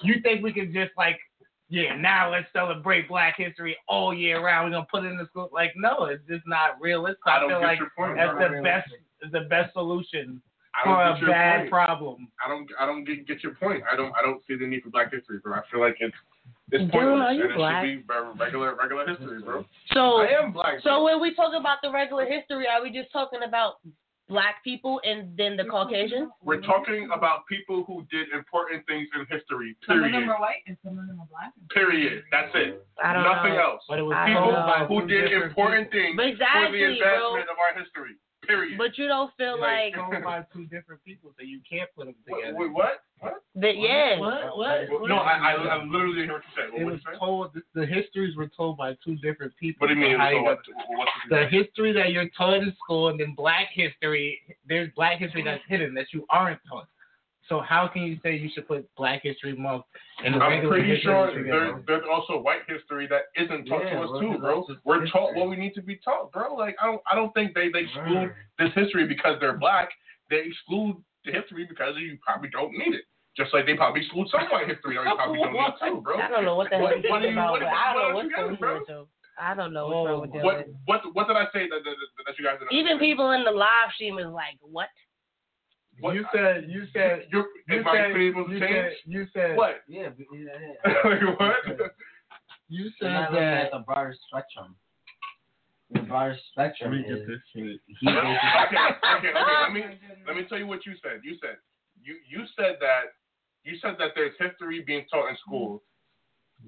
you 0.02 0.16
think 0.22 0.44
we 0.44 0.54
can 0.54 0.74
just 0.74 0.92
like, 0.98 1.20
yeah, 1.70 1.96
now 1.96 2.32
let's 2.32 2.48
celebrate 2.54 3.08
Black 3.08 3.36
History 3.38 3.76
all 3.88 4.14
year 4.14 4.44
round. 4.44 4.70
We're 4.70 4.78
gonna 4.78 4.88
put 4.92 5.04
it 5.04 5.08
in 5.12 5.18
the 5.18 5.26
school. 5.26 5.50
Like, 5.52 5.74
no, 5.76 6.06
it's 6.06 6.24
just 6.28 6.44
not 6.48 6.80
realistic. 6.80 7.20
I 7.26 7.38
I, 7.38 7.40
don't 7.40 7.50
feel 7.50 7.60
get 7.60 7.66
like 7.66 7.80
your 7.80 7.92
point. 7.98 8.18
that's 8.18 8.38
the 8.38 8.62
best, 8.62 8.90
the 9.32 9.42
best 9.50 9.74
solution 9.74 10.42
I 10.76 10.84
for 10.84 11.26
a 11.26 11.32
bad 11.32 11.60
point. 11.62 11.72
problem. 11.72 12.28
I 12.46 12.50
don't. 12.50 12.70
I 12.80 12.86
don't 12.86 13.04
get, 13.04 13.28
get 13.28 13.44
your 13.44 13.56
point. 13.56 13.84
I 13.92 13.96
don't. 13.96 14.14
I 14.20 14.22
don't 14.22 14.42
see 14.48 14.56
the 14.56 14.68
need 14.68 14.84
for 14.84 14.90
Black 14.90 15.12
history, 15.12 15.40
bro. 15.40 15.54
I 15.56 15.62
feel 15.72 15.80
like 15.80 15.98
it's 16.00 16.16
it's 16.72 16.82
Dude, 16.84 16.92
pointless 16.92 17.22
are 17.22 17.34
you 17.34 17.44
and 17.44 17.52
it 17.52 17.58
black? 17.58 17.86
should 17.86 18.08
be 18.08 18.14
regular 18.40 18.76
regular 18.76 19.08
history, 19.08 19.42
bro. 19.42 19.66
So 19.94 20.22
I 20.22 20.28
am 20.44 20.52
black. 20.52 20.80
so 20.82 20.90
bro. 21.02 21.04
when 21.06 21.22
we 21.22 21.34
talk 21.36 21.54
about 21.58 21.78
the 21.84 21.92
regular 21.92 22.26
history, 22.26 22.66
are 22.68 22.82
we 22.82 22.92
just 22.92 23.12
talking 23.12 23.40
about 23.48 23.76
black 24.28 24.64
people 24.64 25.00
and 25.06 25.38
then 25.38 25.56
the 25.56 25.64
Caucasians? 25.66 26.32
We're 26.44 26.62
talking 26.62 27.10
about 27.14 27.46
people 27.46 27.84
who 27.86 28.02
did 28.10 28.30
important 28.34 28.82
things 28.88 29.08
in 29.14 29.22
history. 29.30 29.78
Some 29.86 29.98
of 29.98 30.04
them 30.10 30.12
Period. 30.26 30.30
are 30.34 30.40
white 30.42 30.66
and 30.66 30.76
some 30.84 30.98
of 30.98 31.06
them 31.06 31.20
are 31.22 31.30
black. 31.30 31.54
Period. 31.70 32.24
That's 32.32 32.50
it. 32.56 32.82
I 33.04 33.14
don't 33.14 33.22
Nothing 33.22 33.54
know. 33.54 33.78
else. 33.78 33.84
But 33.88 34.00
it 34.00 34.02
was 34.02 34.18
People 34.26 34.58
who 34.90 35.06
did 35.08 35.32
important 35.32 35.92
things 35.92 36.18
But 36.18 36.34
for 36.34 36.42
the 36.74 36.82
exactly, 36.82 36.82
bro. 36.82 36.90
advancement 36.98 37.50
of 37.54 37.58
our 37.62 37.74
history. 37.78 38.18
Period. 38.48 38.78
But 38.78 38.98
you 38.98 39.08
don't 39.08 39.32
feel 39.38 39.60
like, 39.60 39.96
Like- 39.96 40.12
told 40.12 40.24
by 40.24 40.46
two 40.54 40.66
different 40.66 41.04
people, 41.04 41.34
so 41.38 41.44
you 41.44 41.60
can't 41.70 41.90
put 41.96 42.06
them 42.06 42.16
together. 42.28 42.56
wait, 42.58 42.72
what? 42.72 43.02
What? 43.20 43.42
that. 43.56 43.78
Yeah. 43.78 44.20
What? 44.20 44.58
What? 44.58 44.80
Well, 44.92 45.08
No, 45.08 45.18
I, 45.18 45.38
I, 45.38 45.52
I 45.54 45.84
literally 45.84 46.16
didn't 46.16 46.30
hear 46.30 46.34
what 46.34 46.44
you 46.44 46.64
said. 46.64 46.72
What, 46.74 46.82
It 46.82 46.86
was 46.86 47.00
you 47.12 47.20
told. 47.20 47.54
The, 47.54 47.62
the 47.82 47.86
histories 47.86 48.36
were 48.36 48.48
told 48.48 48.78
by 48.78 48.96
two 49.04 49.16
different 49.18 49.54
people. 49.60 49.88
What 49.88 49.94
do 49.94 50.00
you 50.00 50.06
mean? 50.08 50.18
So 50.18 50.42
what, 50.42 50.58
got- 50.66 50.88
what's 50.90 51.12
the 51.30 51.48
history 51.48 51.94
that 51.94 52.12
you're 52.12 52.30
taught 52.38 52.56
in 52.56 52.74
school, 52.84 53.10
and 53.10 53.20
then 53.20 53.34
Black 53.36 53.70
history. 53.74 54.40
There's 54.68 54.90
Black 54.96 55.20
history 55.20 55.44
that's 55.44 55.64
hidden 55.68 55.94
that 55.96 56.08
you 56.12 56.26
aren't 56.30 56.60
taught. 56.70 56.88
So 57.48 57.62
how 57.62 57.88
can 57.88 58.02
you 58.04 58.18
say 58.24 58.36
you 58.36 58.50
should 58.54 58.68
put 58.68 58.90
Black 58.96 59.22
History 59.22 59.56
Month 59.56 59.84
and 60.24 60.34
the 60.34 60.40
I'm 60.40 60.52
regular 60.52 60.76
pretty 60.78 60.90
history 60.96 61.12
sure 61.14 61.28
together? 61.32 61.46
there's, 61.50 61.86
there's 61.86 62.04
also 62.12 62.40
white 62.40 62.62
history 62.68 63.06
that 63.08 63.30
isn't 63.38 63.66
taught 63.66 63.84
Yeah, 63.86 64.00
to 64.00 64.02
us 64.02 64.10
well, 64.12 64.20
too, 64.22 64.38
bro. 64.40 64.66
We're 64.84 65.06
taught 65.08 65.36
what 65.36 65.50
we 65.50 65.56
need 65.56 65.74
to 65.76 65.82
be 65.84 65.98
taught, 66.04 66.32
bro. 66.32 66.56
Like 66.56 66.76
I 66.82 66.88
don't 66.88 67.02
I 67.10 67.14
don't 67.14 67.34
think 67.34 67.54
they 67.54 67.70
they 67.70 67.86
exclude 67.86 68.34
this 68.58 68.72
history 68.74 69.06
because 69.08 69.38
they're 69.40 69.58
black. 69.58 69.90
They 70.32 70.42
exclude 70.50 70.98
the 71.24 71.32
history 71.34 71.66
because 71.70 71.94
you 71.98 72.18
probably 72.26 72.50
don't 72.50 72.72
need 72.74 72.96
it. 72.96 73.06
Just 73.38 73.54
like 73.54 73.66
they 73.68 73.76
probably 73.76 74.02
exclude 74.02 74.28
some 74.32 74.42
white 74.50 74.66
history 74.68 74.96
that 74.96 75.06
you 75.06 75.16
probably 75.16 75.40
don't 75.44 75.54
need 75.54 75.74
too, 75.84 76.02
bro. 76.02 76.18
I 76.18 76.28
don't 76.30 76.46
know 76.46 76.56
what 76.56 76.70
the 76.72 76.78
hell 76.78 76.86
What- 76.90 77.04
you're 77.04 77.12
what 77.12 77.20
talking 77.20 77.36
you- 77.36 77.38
about, 77.38 77.52
what- 77.52 77.60
but 77.62 77.70
I 77.70 77.94
don't 77.94 78.02
know 78.02 78.08
what 78.08 78.16
what's 78.16 78.30
you 78.30 78.36
going 78.36 78.56
getting, 78.56 78.60
bro? 78.88 79.02
on, 79.04 79.08
I 79.38 79.54
don't 79.54 79.74
know 79.74 79.86
what's 79.88 80.08
wrong 80.10 80.22
with 80.22 80.32
What 80.42 80.66
what 80.86 81.02
what 81.14 81.28
did 81.28 81.36
I 81.38 81.46
say 81.54 81.68
that 81.70 81.84
that, 81.84 81.94
that, 81.94 82.24
that 82.26 82.40
you 82.40 82.46
guys 82.46 82.58
didn't 82.58 82.72
Even 82.74 82.96
understand? 82.96 83.00
people 83.06 83.32
in 83.38 83.44
the 83.44 83.52
live 83.52 83.92
stream 83.94 84.18
is 84.18 84.28
like, 84.32 84.56
what? 84.62 84.88
What- 86.00 86.16
You 86.16 86.26
said. 86.34 86.66
You 86.68 86.86
said. 86.94 87.28
Your, 87.32 87.46
You 87.68 87.80
is 87.80 87.86
said. 87.86 88.12
opinion 88.12 88.46
You 88.50 88.60
said. 88.60 88.92
You 89.06 89.28
said. 89.34 89.58
What? 89.58 89.82
Yeah, 89.88 90.10
yeah, 90.34 90.50
yeah. 90.86 90.94
like 91.06 91.40
what? 91.40 91.92
You 92.68 92.90
said 93.00 93.28
that. 93.32 93.66
at 93.66 93.72
the 93.72 93.80
broader 93.80 94.16
spectrum. 94.28 94.76
The 95.92 96.00
broader 96.02 96.38
spectrum 96.52 96.92
Let 96.92 97.08
me 97.08 97.14
is 97.14 97.20
get 97.20 97.28
this 97.28 97.40
straight. 97.50 97.82
he 97.88 98.08
okay, 98.10 98.18
okay, 98.18 99.30
okay. 99.30 99.34
Let 99.64 99.72
me 99.74 99.82
let 100.26 100.36
me 100.36 100.44
tell 100.50 100.58
you 100.58 100.68
what 100.68 100.86
you 100.86 100.94
said. 101.04 101.22
You 101.24 101.38
said 101.42 101.58
you 102.02 102.16
you 102.28 102.46
said 102.58 102.78
that 102.82 103.14
you 103.64 103.78
said 103.82 103.96
that 104.00 104.12
there's 104.16 104.34
history 104.40 104.84
being 104.86 105.06
taught 105.12 105.30
in 105.30 105.38
school, 105.38 105.84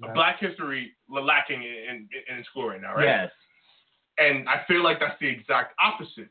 mm-hmm. 0.00 0.14
Black 0.14 0.38
history 0.38 0.92
lacking 1.08 1.62
in, 1.62 2.08
in 2.30 2.36
in 2.36 2.44
school 2.44 2.68
right 2.68 2.80
now, 2.80 2.94
right? 2.94 3.04
Yes. 3.04 3.30
And 4.18 4.48
I 4.48 4.62
feel 4.66 4.82
like 4.82 5.00
that's 5.00 5.18
the 5.20 5.28
exact 5.28 5.74
opposite. 5.82 6.30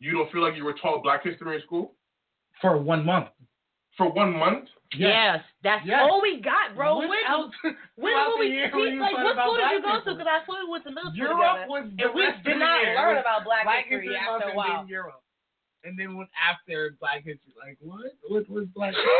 You 0.00 0.12
don't 0.12 0.30
feel 0.32 0.42
like 0.42 0.56
you 0.56 0.64
were 0.64 0.74
taught 0.74 1.02
Black 1.02 1.22
history 1.22 1.56
in 1.56 1.62
school 1.62 1.92
For 2.60 2.78
one 2.78 3.04
month. 3.04 3.28
for 3.96 4.12
one 4.12 4.32
month? 4.36 4.68
Yes, 4.96 5.40
that's 5.64 5.84
Yes. 5.86 6.00
all 6.08 6.20
we 6.22 6.40
got, 6.40 6.76
bro. 6.76 6.96
What 6.96 7.08
when 7.08 7.24
else? 7.26 7.52
when 7.96 8.12
will 8.14 8.38
we 8.38 8.48
year 8.48 8.70
were 8.72 8.86
you 8.86 9.00
like 9.00 9.14
what 9.14 9.36
school 9.36 9.56
did 9.56 9.70
you 9.72 9.80
black 9.82 10.04
go 10.04 10.10
to? 10.12 10.16
Because 10.16 10.28
I 10.30 10.44
swear 10.44 10.64
we 10.64 10.70
went 10.70 10.84
to 10.84 10.90
middle 10.90 11.10
school 11.12 11.16
Europe 11.26 11.38
together. 11.40 11.66
was 11.68 11.84
the 11.96 12.04
And 12.04 12.14
we 12.14 12.22
rest 12.22 12.44
did 12.44 12.58
not 12.58 12.80
learn 12.94 13.16
about 13.18 13.44
Black, 13.44 13.64
Black 13.64 13.84
history 13.86 14.08
History 14.08 14.16
after 14.16 14.48
a 14.50 14.54
while. 14.54 14.78
then 14.80 14.88
Europe. 14.88 15.22
And 15.84 15.98
then 15.98 16.16
when 16.16 16.28
after 16.36 16.94
Black 17.00 17.24
History, 17.24 17.52
like 17.58 17.78
what? 17.80 18.12
What 18.28 18.48
was 18.50 18.66
Black 18.74 18.94
History? 18.94 19.10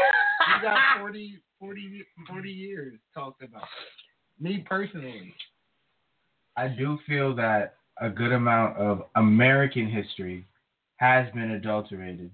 You 0.56 0.62
got 0.62 0.98
40, 1.00 1.38
40, 1.58 2.04
40 2.28 2.50
years 2.50 2.98
talked 3.14 3.42
about. 3.42 3.64
Me 4.38 4.58
personally. 4.68 5.34
I 6.56 6.68
do 6.68 6.98
feel 7.06 7.34
that 7.36 7.74
a 8.00 8.08
good 8.08 8.32
amount 8.32 8.76
of 8.76 9.04
American 9.16 9.88
history 9.88 10.44
has 10.96 11.30
been 11.34 11.52
adulterated 11.52 12.30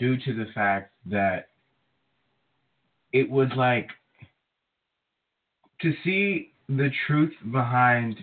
due 0.00 0.16
to 0.16 0.34
the 0.34 0.46
fact 0.52 0.92
that 1.06 1.48
it 3.12 3.30
was 3.30 3.48
like 3.56 3.88
to 5.82 5.92
see 6.02 6.52
the 6.68 6.90
truth 7.06 7.32
behind 7.52 8.16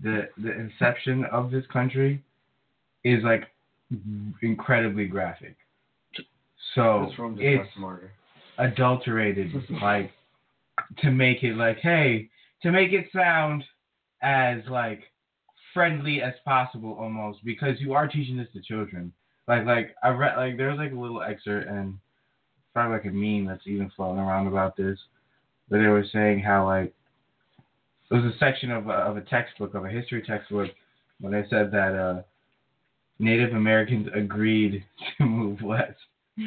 the 0.00 0.28
the 0.38 0.52
inception 0.52 1.24
of 1.32 1.50
this 1.50 1.64
country 1.72 2.22
is 3.04 3.24
like 3.24 3.44
incredibly 4.42 5.06
graphic. 5.06 5.56
So 6.74 7.04
it's 7.04 7.18
room 7.18 7.34
just 7.36 7.44
it's 7.44 7.68
got 7.80 8.00
adulterated, 8.58 9.52
like 9.82 10.12
to 10.98 11.10
make 11.10 11.42
it 11.42 11.56
like, 11.56 11.78
hey, 11.78 12.28
to 12.62 12.70
make 12.70 12.92
it 12.92 13.06
sound 13.14 13.64
as 14.22 14.58
like 14.70 15.00
friendly 15.72 16.22
as 16.22 16.34
possible 16.44 16.96
almost 16.98 17.44
because 17.44 17.80
you 17.80 17.94
are 17.94 18.08
teaching 18.08 18.36
this 18.36 18.48
to 18.52 18.60
children. 18.60 19.12
Like 19.48 19.64
like 19.64 19.94
I 20.02 20.10
read 20.10 20.36
like 20.36 20.56
there's 20.58 20.78
like 20.78 20.92
a 20.92 20.98
little 20.98 21.22
excerpt 21.22 21.68
and 21.68 21.98
probably 22.74 22.96
like 22.98 23.06
a 23.06 23.10
meme 23.10 23.46
that's 23.46 23.66
even 23.66 23.90
floating 23.96 24.20
around 24.20 24.46
about 24.46 24.76
this, 24.76 24.98
but 25.70 25.78
they 25.78 25.86
were 25.86 26.04
saying 26.12 26.40
how 26.40 26.66
like 26.66 26.94
it 28.10 28.14
was 28.14 28.24
a 28.24 28.38
section 28.38 28.70
of 28.70 28.88
a, 28.88 28.92
of 28.92 29.16
a 29.16 29.22
textbook 29.22 29.74
of 29.74 29.84
a 29.84 29.88
history 29.88 30.22
textbook 30.22 30.70
when 31.20 31.32
they 31.32 31.44
said 31.50 31.70
that 31.72 31.94
uh, 31.94 32.22
Native 33.18 33.54
Americans 33.54 34.08
agreed 34.14 34.84
to 35.18 35.24
move 35.24 35.62
west, 35.62 35.98
and 36.36 36.46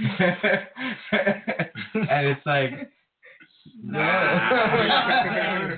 it's 1.93 2.45
like 2.45 2.71
No. 3.83 3.99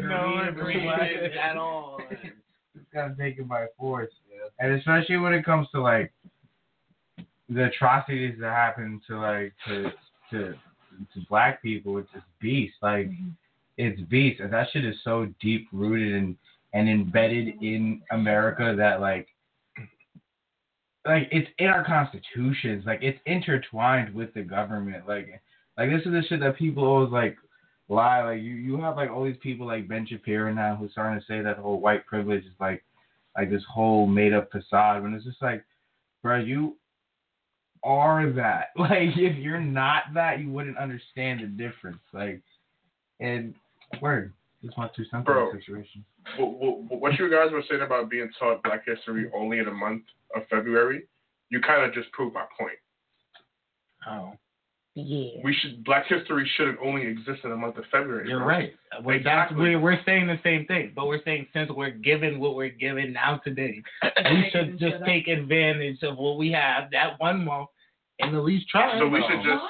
no. 0.01 0.46
Agreement 0.50 1.36
at 1.42 1.58
all. 1.58 2.00
It's 2.12 2.86
gotta 2.94 3.15
take 3.18 3.39
it 3.39 3.48
by 3.48 3.68
force, 3.77 4.12
and 4.60 4.74
especially 4.74 5.18
when 5.18 5.34
it 5.34 5.46
comes 5.46 5.68
to 5.74 5.82
like 5.82 6.12
the 7.54 7.66
atrocities 7.66 8.36
that 8.40 8.52
happen 8.52 9.02
to 9.08 9.20
like 9.20 9.54
to 9.68 9.92
to 10.32 10.54
to 11.14 11.20
black 11.30 11.62
people. 11.62 11.98
It's 11.98 12.12
just 12.14 12.26
beast, 12.40 12.76
like 12.82 13.08
mm-hmm. 13.10 13.30
it's 13.78 14.02
beast, 14.02 14.40
and 14.40 14.52
that 14.54 14.68
shit 14.72 14.86
is 14.86 14.96
so 15.04 15.28
deep 15.42 15.68
rooted 15.72 16.14
and 16.16 16.36
and 16.74 16.90
embedded 16.90 17.62
in 17.62 18.02
America 18.12 18.74
that 18.78 19.00
like 19.00 19.28
like 21.06 21.28
it's 21.32 21.50
in 21.60 21.68
our 21.68 21.86
constitutions, 21.86 22.84
like 22.86 23.00
it's 23.02 23.20
intertwined 23.26 24.14
with 24.14 24.34
the 24.34 24.42
government, 24.42 25.08
like 25.08 25.42
like 25.78 25.90
this 25.90 26.06
is 26.06 26.12
the 26.12 26.24
shit 26.28 26.40
that 26.40 26.58
people 26.58 26.86
always 26.86 27.12
like 27.12 27.38
lie. 27.90 28.24
Like 28.24 28.42
you, 28.42 28.54
you 28.54 28.80
have 28.82 28.96
like 28.96 29.10
all 29.10 29.24
these 29.24 29.38
people 29.42 29.68
like 29.68 29.88
Ben 29.88 30.08
Shapiro 30.08 30.54
now 30.54 30.76
who's 30.76 30.92
starting 30.92 31.20
to 31.20 31.26
say 31.26 31.42
that 31.42 31.58
whole 31.58 31.80
white 31.80 32.06
privilege 32.06 32.46
is 32.46 32.54
like 32.60 32.84
like 33.36 33.50
this 33.50 33.64
whole 33.70 34.08
made 34.08 34.34
up 34.34 34.52
facade 34.52 35.04
when 35.04 35.14
it's 35.14 35.26
just 35.26 35.42
like, 35.42 35.64
bro, 36.22 36.40
you 36.40 36.78
are 37.84 38.32
that. 38.32 38.68
Like 38.78 39.18
if 39.18 39.38
you're 39.38 39.60
not 39.60 40.04
that, 40.13 40.40
you 40.40 40.52
wouldn't 40.52 40.78
understand 40.78 41.42
the 41.42 41.48
difference. 41.48 42.00
Like 42.13 42.42
and 43.20 43.54
word. 44.02 44.34
Just 44.63 44.78
want 44.78 44.94
to 44.96 45.04
something 45.12 45.25
Bro. 45.25 45.52
situation. 45.52 46.06
what, 46.38 46.54
what, 46.54 47.00
what 47.02 47.20
you 47.20 47.30
guys 47.30 47.52
were 47.52 47.63
saying 47.70 47.82
about 47.82 48.10
being 48.10 48.30
taught 48.40 48.63
Black 48.63 48.84
History 48.86 49.30
only 49.36 49.60
in 49.60 49.66
the 49.66 49.72
month 49.72 50.04
of 50.36 50.44
February, 50.50 51.04
you 51.50 51.60
kind 51.60 51.84
of 51.86 51.94
just 51.94 52.12
proved 52.13 52.34
my 52.34 52.46
point. 52.58 52.78
Oh, 54.10 54.34
Yeah. 54.96 55.42
We 55.44 55.54
should 55.54 55.84
Black 55.84 56.06
History 56.08 56.50
shouldn't 56.56 56.80
only 56.82 57.06
exist 57.06 57.42
in 57.44 57.50
the 57.50 57.58
month 57.58 57.78
of 57.78 57.84
February. 57.92 58.30
you're 58.30 58.40
bro. 58.40 58.48
right. 58.48 58.74
We're, 59.04 59.22
that's, 59.22 59.52
Exactly. 59.52 59.75
we're, 59.75 59.80
we're 59.80 60.04
saying 60.06 60.28
the 60.28 60.40
same 60.44 60.66
thing, 60.66 60.94
but 60.96 61.08
we're 61.08 61.24
saying 61.24 61.48
since 61.54 61.70
we're 61.70 61.90
given 61.90 62.40
what 62.40 62.56
we're 62.56 62.70
given 62.70 63.12
now 63.13 63.42
today, 63.44 63.82
we 64.32 64.50
should 64.52 64.80
just 64.80 65.04
take 65.06 65.28
advantage 65.28 66.04
of 66.04 66.18
what 66.18 66.38
we 66.38 66.52
have 66.52 66.90
that 66.92 67.20
one 67.20 67.44
month 67.44 67.70
and 68.27 68.36
at 68.36 68.44
least 68.44 68.68
try. 68.70 68.98
So 69.00 69.08
we 69.08 69.22
should 69.27 69.44
No. 69.44 69.56
just 69.58 69.63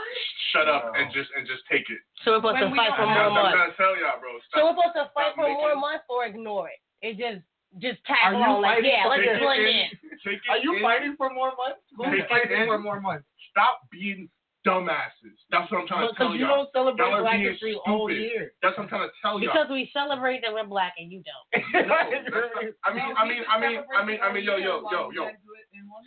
shut 0.51 0.67
up 0.69 0.93
and 0.95 1.11
just 1.13 1.29
and 1.37 1.47
just 1.47 1.63
take 1.71 1.89
it. 1.89 1.99
So 2.23 2.37
we're 2.39 2.53
supposed 2.55 2.61
When 2.61 2.69
to 2.71 2.75
fight 2.77 2.93
for 2.95 3.05
more 3.05 3.15
That's 3.15 3.31
what 3.31 3.33
I'm 3.33 3.33
months. 3.33 3.55
trying 3.57 3.71
to 3.71 3.77
tell 3.77 3.93
y'all, 3.97 4.19
bro. 4.19 4.31
So 4.53 4.57
we're 4.65 4.75
supposed 4.77 4.95
to 4.95 5.05
fight 5.13 5.33
for 5.35 5.47
more 5.49 5.67
making- 5.69 5.81
months 5.81 6.05
or 6.09 6.25
ignore 6.25 6.69
it. 6.69 6.79
It 7.01 7.17
just 7.17 7.41
just 7.81 8.03
tag 8.05 8.17
Are 8.21 8.33
you 8.33 8.37
along 8.37 8.61
like 8.61 8.83
yeah, 8.85 9.07
let's 9.09 9.23
just 9.25 9.41
it 9.41 9.41
blend 9.41 9.61
in. 9.65 9.67
in. 9.67 9.89
Take 10.23 10.37
it 10.45 10.49
Are 10.49 10.57
you 10.61 10.75
in. 10.77 10.81
fighting 10.83 11.15
for 11.17 11.29
more 11.33 11.51
months? 11.57 11.81
Who's 11.97 12.21
fighting 12.29 12.53
in. 12.61 12.67
for 12.67 12.77
more 12.77 13.01
months? 13.01 13.25
Stop 13.49 13.81
being 13.89 14.29
dumbasses. 14.65 15.35
That's 15.51 15.69
what 15.71 15.81
I'm 15.83 15.87
trying 15.87 16.07
to 16.07 16.15
tell 16.15 16.31
you 16.33 16.39
Because 16.39 16.47
y'all. 16.47 16.63
don't 16.65 16.71
celebrate 16.73 17.09
Y'all 17.11 17.21
Black 17.21 17.37
being 17.39 17.51
History 17.51 17.75
all 17.85 18.09
year. 18.09 18.51
That's 18.63 18.77
what 18.77 18.83
I'm 18.83 18.89
trying 18.89 19.07
to 19.07 19.13
tell 19.21 19.35
y'all. 19.39 19.51
Because 19.53 19.67
we 19.69 19.89
celebrate 19.93 20.41
that 20.41 20.51
we're 20.53 20.63
black 20.65 20.93
and 20.97 21.11
you 21.11 21.21
don't. 21.23 21.45
No, 21.73 21.87
not- 21.87 22.07
I 22.87 22.93
mean, 22.95 23.11
I 23.17 23.23
mean, 23.27 23.41
I 23.47 23.55
mean, 23.59 23.79
I 23.91 24.01
mean, 24.05 24.19
I 24.23 24.27
mean, 24.33 24.43
yo, 24.43 24.55
yo, 24.57 24.83
yo, 24.91 25.11
yo. 25.11 25.27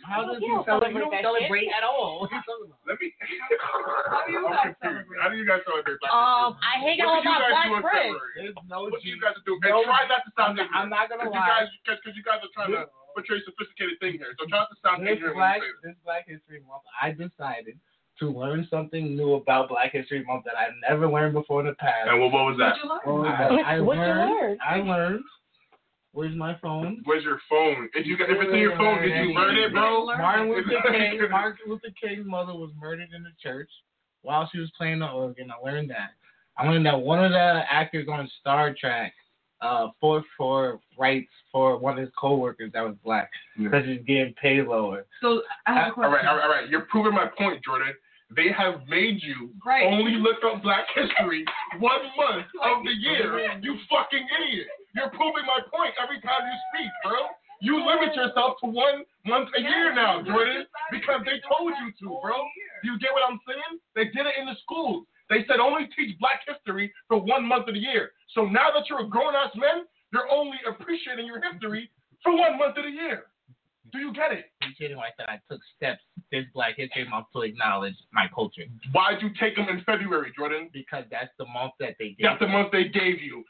How 0.07 0.25
does 0.25 0.41
You 0.41 0.47
you 0.47 0.63
celebrate? 0.65 0.89
celebrate 0.89 0.93
You 0.95 0.99
don't 1.05 1.11
that 1.13 1.23
celebrate 1.27 1.67
shit. 1.69 1.77
at 1.77 1.83
all. 1.85 2.23
What 2.23 2.31
are 2.31 2.35
you 2.35 2.43
talking 2.47 2.65
about? 2.71 2.81
Let 2.87 2.97
me. 2.97 3.07
How 3.17 4.25
do 4.25 4.31
you 4.33 4.41
guys 4.47 4.73
celebrate? 4.81 5.19
How 5.21 5.27
do 5.29 5.35
you 5.37 5.45
guys 5.47 5.61
celebrate 5.67 5.97
Black 6.01 6.11
Um, 6.13 6.57
I 6.63 6.73
hang 6.81 6.97
What 7.03 7.07
out 7.07 7.15
with 7.21 7.25
you 7.27 7.31
my 7.31 7.39
guys 7.39 7.51
black 7.51 7.67
do 7.67 7.75
in 7.77 7.81
friends. 7.83 8.15
February? 8.17 8.33
There's 8.41 8.57
no 8.67 8.77
What 8.89 9.01
do 9.03 9.07
you 9.09 9.19
guys 9.21 9.37
do? 9.45 9.53
And 9.61 9.71
try 9.85 10.03
not 10.09 10.21
to 10.25 10.31
sound 10.33 10.55
ignorant. 10.57 10.73
I'm 10.75 10.89
not 10.89 11.05
gonna 11.11 11.29
lie. 11.29 11.67
because 11.85 12.15
you 12.15 12.23
guys 12.25 12.39
are 12.41 12.53
trying 12.57 12.73
to 12.73 12.87
portray 13.13 13.37
a 13.37 13.43
sophisticated 13.45 13.97
thing 13.99 14.17
here. 14.21 14.31
So 14.39 14.45
try 14.47 14.63
not 14.65 14.71
to 14.71 14.77
sound 14.81 15.03
This 15.05 15.19
ignorant 15.19 15.35
Black, 15.37 15.59
when 15.59 15.67
you 15.67 15.77
say 15.83 15.87
this 15.91 15.97
Black 16.07 16.23
History 16.25 16.59
Month, 16.65 16.85
I 16.95 17.11
decided 17.13 17.75
to 18.19 18.29
learn 18.29 18.67
something 18.69 19.15
new 19.15 19.33
about 19.33 19.69
Black 19.69 19.91
History 19.93 20.23
Month 20.25 20.45
that 20.45 20.55
I've 20.57 20.73
never 20.89 21.09
learned 21.09 21.33
before 21.33 21.61
in 21.61 21.67
the 21.67 21.73
past. 21.75 22.09
And 22.09 22.19
what, 22.21 22.31
what 22.31 22.45
was 22.45 22.57
that? 22.59 22.75
What'd 22.83 23.01
you 23.05 23.13
learn? 23.13 23.21
What? 23.21 23.65
I, 23.65 23.75
I 23.75 23.79
What 23.79 23.93
you 23.95 24.01
learned, 24.01 24.31
learned? 24.31 24.59
I 24.67 24.75
learned. 24.77 25.23
Where's 26.13 26.35
my 26.35 26.57
phone? 26.61 27.01
Where's 27.05 27.23
your 27.23 27.39
phone? 27.49 27.89
If 27.93 28.07
you 28.07 28.17
got, 28.17 28.29
if 28.29 28.37
it's 28.41 28.51
in 28.51 28.57
your 28.59 28.75
phone, 28.75 29.01
did 29.03 29.11
you 29.27 29.33
learn 29.35 29.55
it, 29.57 29.71
bro? 29.71 30.05
Martin. 30.05 30.49
Luther 30.49 30.81
King. 30.91 31.19
Martin 31.29 31.57
Luther 31.67 31.89
King's 32.01 32.25
mother 32.25 32.53
was 32.53 32.71
murdered 32.79 33.09
in 33.15 33.21
the 33.23 33.29
church 33.41 33.69
while 34.23 34.49
she 34.51 34.59
was 34.59 34.71
playing 34.77 34.99
the 34.99 35.07
organ. 35.07 35.51
I 35.51 35.63
learned 35.63 35.91
that. 35.91 36.11
I 36.57 36.67
learned 36.67 36.85
that 36.87 36.99
one 36.99 37.23
of 37.23 37.31
the 37.31 37.61
actors 37.69 38.07
on 38.11 38.27
Star 38.41 38.73
Trek 38.79 39.13
uh, 39.61 39.89
fought 40.01 40.23
for 40.35 40.79
rights 40.97 41.29
for 41.51 41.77
one 41.77 41.93
of 41.93 41.99
his 41.99 42.09
coworkers 42.19 42.71
that 42.73 42.81
was 42.81 42.95
black 43.03 43.29
Yeah. 43.57 43.69
because 43.69 43.85
he's 43.85 44.01
getting 44.07 44.33
paid 44.41 44.65
lower. 44.65 45.05
So 45.21 45.43
I 45.67 45.73
have 45.75 45.89
a 45.89 45.91
question. 45.91 46.13
right, 46.13 46.25
all 46.25 46.35
right, 46.37 46.43
all 46.45 46.49
right. 46.49 46.67
You're 46.69 46.87
proving 46.89 47.13
my 47.13 47.27
point, 47.37 47.63
Jordan. 47.63 47.93
They 48.35 48.51
have 48.51 48.85
made 48.87 49.23
you 49.23 49.53
Right. 49.65 49.85
only 49.85 50.15
look 50.15 50.43
up 50.43 50.61
Black 50.61 50.85
History 50.93 51.45
one 51.79 52.01
month 52.17 52.47
of 52.61 52.83
the 52.83 52.91
year. 52.91 53.57
You 53.61 53.79
fucking 53.89 54.27
idiot. 54.39 54.67
You're 54.95 55.09
proving 55.09 55.45
my 55.45 55.59
point 55.73 55.93
every 56.01 56.19
time 56.21 56.41
you 56.45 56.57
speak, 56.73 56.91
bro. 57.03 57.27
You 57.61 57.83
limit 57.85 58.13
yourself 58.15 58.59
to 58.61 58.67
one 58.67 59.03
month 59.25 59.49
a 59.55 59.61
year 59.61 59.93
now, 59.93 60.21
Jordan, 60.21 60.67
because 60.91 61.21
they 61.25 61.39
told 61.47 61.73
you 61.81 61.91
to, 62.01 62.19
bro. 62.21 62.37
Do 62.83 62.91
you 62.91 62.99
get 62.99 63.13
what 63.13 63.23
I'm 63.27 63.39
saying? 63.47 63.79
They 63.95 64.05
did 64.05 64.25
it 64.27 64.35
in 64.37 64.45
the 64.45 64.55
schools. 64.61 65.07
They 65.29 65.43
said 65.47 65.59
only 65.59 65.87
teach 65.95 66.17
Black 66.19 66.41
history 66.47 66.93
for 67.07 67.17
one 67.17 67.45
month 67.45 67.67
of 67.67 67.73
the 67.73 67.79
year. 67.79 68.11
So 68.35 68.45
now 68.45 68.71
that 68.71 68.89
you're 68.89 69.01
a 69.01 69.07
grown 69.07 69.35
ass 69.35 69.51
man, 69.55 69.85
you're 70.13 70.29
only 70.29 70.57
appreciating 70.67 71.25
your 71.25 71.41
history 71.41 71.89
for 72.23 72.35
one 72.37 72.57
month 72.57 72.77
of 72.77 72.83
the 72.83 72.91
year. 72.91 73.25
Do 73.91 73.99
you 73.99 74.11
get 74.13 74.31
it? 74.31 74.45
You 74.61 74.69
kidding 74.77 74.97
like 74.97 75.15
that? 75.17 75.29
I 75.29 75.39
took 75.49 75.61
steps 75.75 76.01
this 76.31 76.43
Black 76.53 76.75
History 76.75 77.07
Month 77.07 77.27
to 77.33 77.41
acknowledge 77.41 77.95
my 78.11 78.27
culture 78.35 78.63
Why'd 78.91 79.21
you 79.21 79.29
take 79.39 79.55
them 79.55 79.69
in 79.69 79.81
February, 79.85 80.33
Jordan? 80.35 80.69
because 80.73 81.05
that's 81.09 81.31
the 81.39 81.45
month 81.45 81.71
that 81.79 81.95
they 81.99 82.09
gave. 82.19 82.23
That's 82.27 82.39
the 82.39 82.47
month 82.51 82.71
they 82.71 82.89
gave 82.89 83.21
you. 83.21 83.43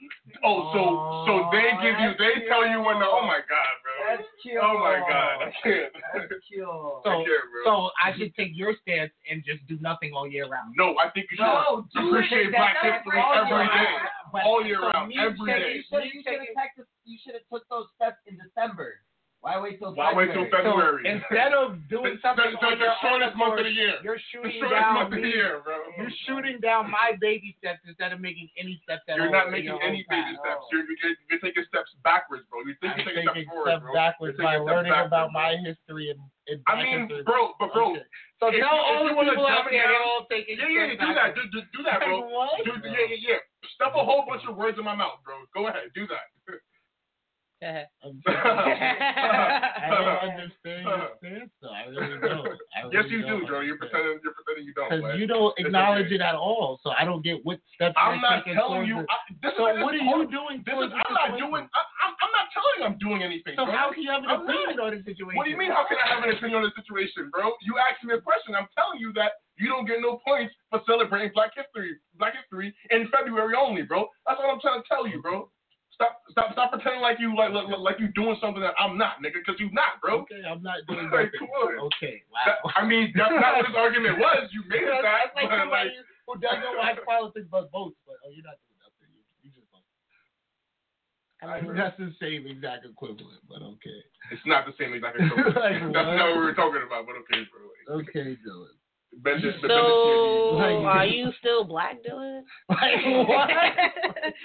Oh, 0.46 0.70
so 0.74 0.82
so 1.26 1.34
oh, 1.46 1.50
they 1.52 1.72
give 1.82 1.98
you, 2.00 2.12
they 2.22 2.46
tell 2.48 2.68
you 2.68 2.82
when 2.86 3.00
the. 3.00 3.08
Oh 3.10 3.26
my 3.26 3.42
God, 3.50 3.74
bro. 3.82 3.94
That's 4.14 4.28
cute. 4.44 4.62
Oh 4.62 4.78
my 4.78 5.00
God, 5.10 5.48
I 5.48 5.52
can't. 5.64 5.92
That's 6.14 6.34
cute. 6.46 6.68
I 6.68 7.02
So, 7.04 7.12
can't, 7.26 7.46
bro. 7.50 7.62
so 7.66 7.74
I 7.98 8.14
should 8.18 8.36
take 8.36 8.52
your 8.54 8.76
stance 8.86 9.12
and 9.30 9.42
just 9.44 9.66
do 9.68 9.78
nothing 9.82 10.14
all 10.14 10.28
year 10.30 10.46
round. 10.48 10.76
No, 10.78 10.94
I 11.02 11.10
think 11.12 11.28
you 11.32 11.38
should 11.38 11.50
No, 11.50 11.88
appreciate 11.98 12.48
it. 12.48 12.54
Black 12.54 12.78
history 12.84 13.18
all 13.20 13.34
every 13.34 13.58
year 13.58 13.74
day, 13.74 13.96
But- 14.32 14.44
all 14.46 14.62
year 14.64 14.80
so 14.82 14.92
round, 14.94 15.08
me 15.10 15.18
every 15.18 15.34
taking- 15.50 15.82
You 15.82 15.84
should 15.90 16.00
me 16.04 16.12
you 16.14 16.54
have 16.58 16.86
you 17.06 17.18
should 17.24 17.34
have 17.34 17.48
took 17.52 17.64
those 17.70 17.88
steps 17.96 18.22
in 18.28 18.38
December. 18.38 19.02
Why 19.48 19.56
wait 19.64 19.80
till 19.80 19.96
Why 19.96 20.12
wait 20.12 20.36
till 20.36 20.44
February? 20.52 21.08
February? 21.08 21.08
So 21.08 21.12
instead 21.24 21.52
of 21.56 21.88
doing 21.88 22.20
something 22.20 22.52
the- 22.52 22.60
the- 22.60 22.68
on 22.68 22.80
the 22.84 22.92
shortest 23.00 23.32
own 23.32 23.40
month 23.40 23.60
of 23.60 23.64
the 23.64 23.72
year. 23.72 23.96
you're 24.04 24.20
The 24.20 24.28
shooting 24.28 24.60
shortest 24.60 24.76
down 24.76 24.94
month 25.00 25.08
of 25.16 25.24
the 25.24 25.24
me. 25.24 25.32
year, 25.32 25.62
bro. 25.64 25.78
You're 25.96 26.12
shooting 26.28 26.60
down 26.60 26.92
my 26.92 27.16
baby 27.24 27.56
steps 27.64 27.80
instead 27.88 28.12
of 28.12 28.20
making 28.20 28.52
any 28.60 28.76
steps 28.84 29.08
at 29.08 29.16
You're 29.16 29.32
all. 29.32 29.40
not 29.40 29.48
making 29.56 29.72
any 29.80 30.04
baby 30.12 30.36
path. 30.36 30.44
steps. 30.44 30.64
You're, 30.68 30.84
oh. 30.84 30.96
you're, 31.00 31.16
you're 31.32 31.40
taking 31.40 31.64
steps 31.72 31.96
backwards, 32.04 32.44
bro. 32.52 32.60
You 32.68 32.76
think 32.84 32.92
you're 33.00 33.06
taking 33.08 33.24
taking 33.24 33.48
steps 33.48 33.56
forward, 33.56 33.72
steps 33.72 33.84
bro. 33.88 33.94
backwards 33.96 34.36
You're 34.38 34.48
by 34.52 34.58
learning 34.60 34.92
backwards, 34.92 35.08
about 35.16 35.32
bro. 35.32 35.40
my 35.40 35.52
history 35.64 36.06
and, 36.12 36.20
and 36.52 36.60
I 36.68 36.84
mean, 36.84 37.08
history. 37.08 37.24
bro, 37.24 37.56
but 37.56 37.72
bro, 37.72 37.96
Okay. 37.96 38.04
So 38.44 38.48
if 38.52 38.60
tell 38.60 38.76
if 38.76 38.84
all 38.84 39.04
the 39.08 39.16
people 39.16 39.48
out 39.48 39.66
there 39.72 39.88
they're 39.88 40.04
all 40.04 40.28
taking 40.30 40.60
yeah, 40.60 40.68
yeah, 40.70 41.00
do 41.00 41.10
that, 41.16 41.34
do, 41.34 41.42
do, 41.56 41.60
do 41.72 41.82
that, 41.88 42.04
bro. 42.04 42.20
What? 42.36 42.52
Do, 42.68 42.72
yeah, 42.84 43.00
yeah, 43.16 43.40
yeah. 43.40 43.40
Stuff 43.80 43.96
a 43.96 44.04
whole 44.04 44.26
bunch 44.28 44.44
of 44.46 44.56
words 44.60 44.78
in 44.78 44.84
my 44.84 44.94
mouth, 44.94 45.24
bro. 45.24 45.40
Go 45.56 45.68
ahead, 45.72 45.88
do 45.96 46.06
that. 46.12 46.36
I'm 48.06 48.22
sorry. 48.26 48.78
I 48.78 49.90
don't 49.90 50.22
understand 50.30 50.86
your 50.86 51.10
stance, 51.18 51.50
though. 51.58 51.74
I 51.74 51.90
really 51.90 52.22
don't. 52.22 52.46
I 52.78 52.86
really 52.86 52.94
yes, 52.94 53.06
you 53.10 53.26
don't 53.26 53.42
do, 53.42 53.50
Joe. 53.50 53.66
You're 53.66 53.82
understand. 53.82 53.90
pretending, 53.90 54.20
you're 54.22 54.38
pretending 54.38 54.66
you 54.70 54.76
don't. 54.78 54.90
Because 54.94 55.18
you 55.18 55.26
don't 55.26 55.54
acknowledge 55.58 56.14
okay. 56.14 56.22
it 56.22 56.22
at 56.22 56.38
all, 56.38 56.78
so 56.86 56.94
I 56.94 57.02
don't 57.02 57.26
get 57.26 57.42
what 57.42 57.58
steps 57.74 57.98
I'm 57.98 58.22
not 58.22 58.46
telling 58.46 58.86
you. 58.86 59.02
I, 59.10 59.18
this 59.42 59.58
So 59.58 59.66
is, 59.74 59.82
what 59.82 59.98
are 59.98 60.06
you 60.06 60.22
is- 60.22 60.30
doing? 60.30 60.62
This 60.62 60.78
is. 60.78 60.94
I'm 60.94 61.14
not 61.18 61.34
situation? 61.34 61.50
doing. 61.50 61.64
I, 61.74 61.82
I'm, 62.06 62.14
I'm 62.22 62.34
not 62.38 62.46
telling 62.54 62.76
you 62.78 62.84
I'm 62.86 63.00
doing 63.02 63.22
anything. 63.26 63.58
So 63.58 63.66
bro. 63.66 63.74
how 63.74 63.90
can 63.90 64.06
you 64.06 64.14
have 64.14 64.22
an 64.22 64.30
I'm 64.30 64.46
opinion 64.46 64.78
not. 64.78 64.94
on 64.94 65.02
the 65.02 65.02
situation? 65.02 65.34
What 65.34 65.50
do 65.50 65.52
you 65.52 65.58
mean? 65.58 65.74
How 65.74 65.90
can 65.90 65.98
I 65.98 66.06
have 66.14 66.22
an 66.22 66.38
opinion 66.38 66.62
on 66.62 66.66
the 66.70 66.74
situation, 66.78 67.34
bro? 67.34 67.58
You 67.66 67.82
asked 67.82 68.06
me 68.06 68.14
a 68.14 68.22
question. 68.22 68.54
I'm 68.54 68.70
telling 68.78 69.02
you 69.02 69.10
that 69.18 69.34
you 69.58 69.74
don't 69.74 69.90
get 69.90 69.98
no 69.98 70.22
points 70.22 70.54
for 70.70 70.86
celebrating 70.86 71.34
Black 71.34 71.58
History, 71.58 71.98
Black 72.22 72.38
History 72.38 72.70
in 72.94 73.10
February 73.10 73.58
only, 73.58 73.82
bro. 73.82 74.06
That's 74.30 74.38
what 74.38 74.54
I'm 74.54 74.62
trying 74.62 74.86
to 74.86 74.88
tell 74.88 75.10
you, 75.10 75.26
bro. 75.26 75.50
Stop, 75.98 76.22
stop, 76.30 76.54
stop 76.54 76.70
pretending 76.70 77.02
like 77.02 77.18
you 77.18 77.34
like 77.34 77.50
like, 77.50 77.66
like 77.74 77.98
you 77.98 78.14
doing 78.14 78.38
something 78.38 78.62
that 78.62 78.78
I'm 78.78 79.02
not, 79.02 79.18
nigga. 79.18 79.42
Because 79.42 79.58
you're 79.58 79.74
not, 79.74 79.98
bro. 79.98 80.22
Okay, 80.30 80.46
I'm 80.46 80.62
not 80.62 80.86
doing 80.86 81.10
Like, 81.14 81.34
nothing. 81.34 81.50
come 81.50 81.50
on. 81.58 81.90
Okay, 81.90 82.22
That- 82.46 82.62
I 82.78 82.86
mean, 82.86 83.10
that's 83.18 83.34
not 83.34 83.58
what 83.58 83.66
his 83.66 83.74
argument 83.74 84.22
was. 84.22 84.46
You 84.54 84.62
made 84.70 84.86
it 84.86 84.94
that, 85.02 85.34
like 85.34 85.50
but 85.50 85.58
somebody 85.58 85.98
like, 85.98 86.06
who 86.30 86.34
doesn't 86.38 86.76
watch 86.78 87.02
politics 87.02 87.50
but 87.50 87.74
votes. 87.74 87.98
But 88.06 88.22
oh, 88.22 88.30
you're 88.30 88.46
not 88.46 88.62
doing 88.62 88.78
nothing. 88.78 89.10
You, 89.10 89.26
you 89.42 89.50
just 89.58 89.66
vote. 89.74 89.82
I 91.42 91.58
I 91.58 91.66
mean, 91.66 91.74
That's 91.74 91.98
the 91.98 92.14
same 92.22 92.46
exact 92.46 92.86
equivalent, 92.86 93.42
but 93.50 93.66
okay. 93.82 93.98
It's 94.30 94.46
not 94.46 94.70
the 94.70 94.78
same 94.78 94.94
exact 94.94 95.18
equivalent. 95.18 95.58
Like 95.66 95.82
That's 95.82 96.06
what? 96.06 96.14
not 96.14 96.30
what 96.30 96.38
we 96.38 96.46
were 96.46 96.58
talking 96.58 96.86
about, 96.86 97.10
but 97.10 97.18
okay, 97.26 97.42
bro. 97.50 98.06
Okay, 98.06 98.38
Dylan. 98.46 98.78
Ben 99.24 99.42
just, 99.42 99.58
ben 99.62 99.70
so 99.74 100.58
Like- 100.62 100.86
are 100.86 101.06
you 101.10 101.32
still 101.40 101.64
black, 101.66 101.98
Dylan? 102.06 102.42
Like 102.70 103.02
what? 103.28 103.50
Like- 103.50 104.36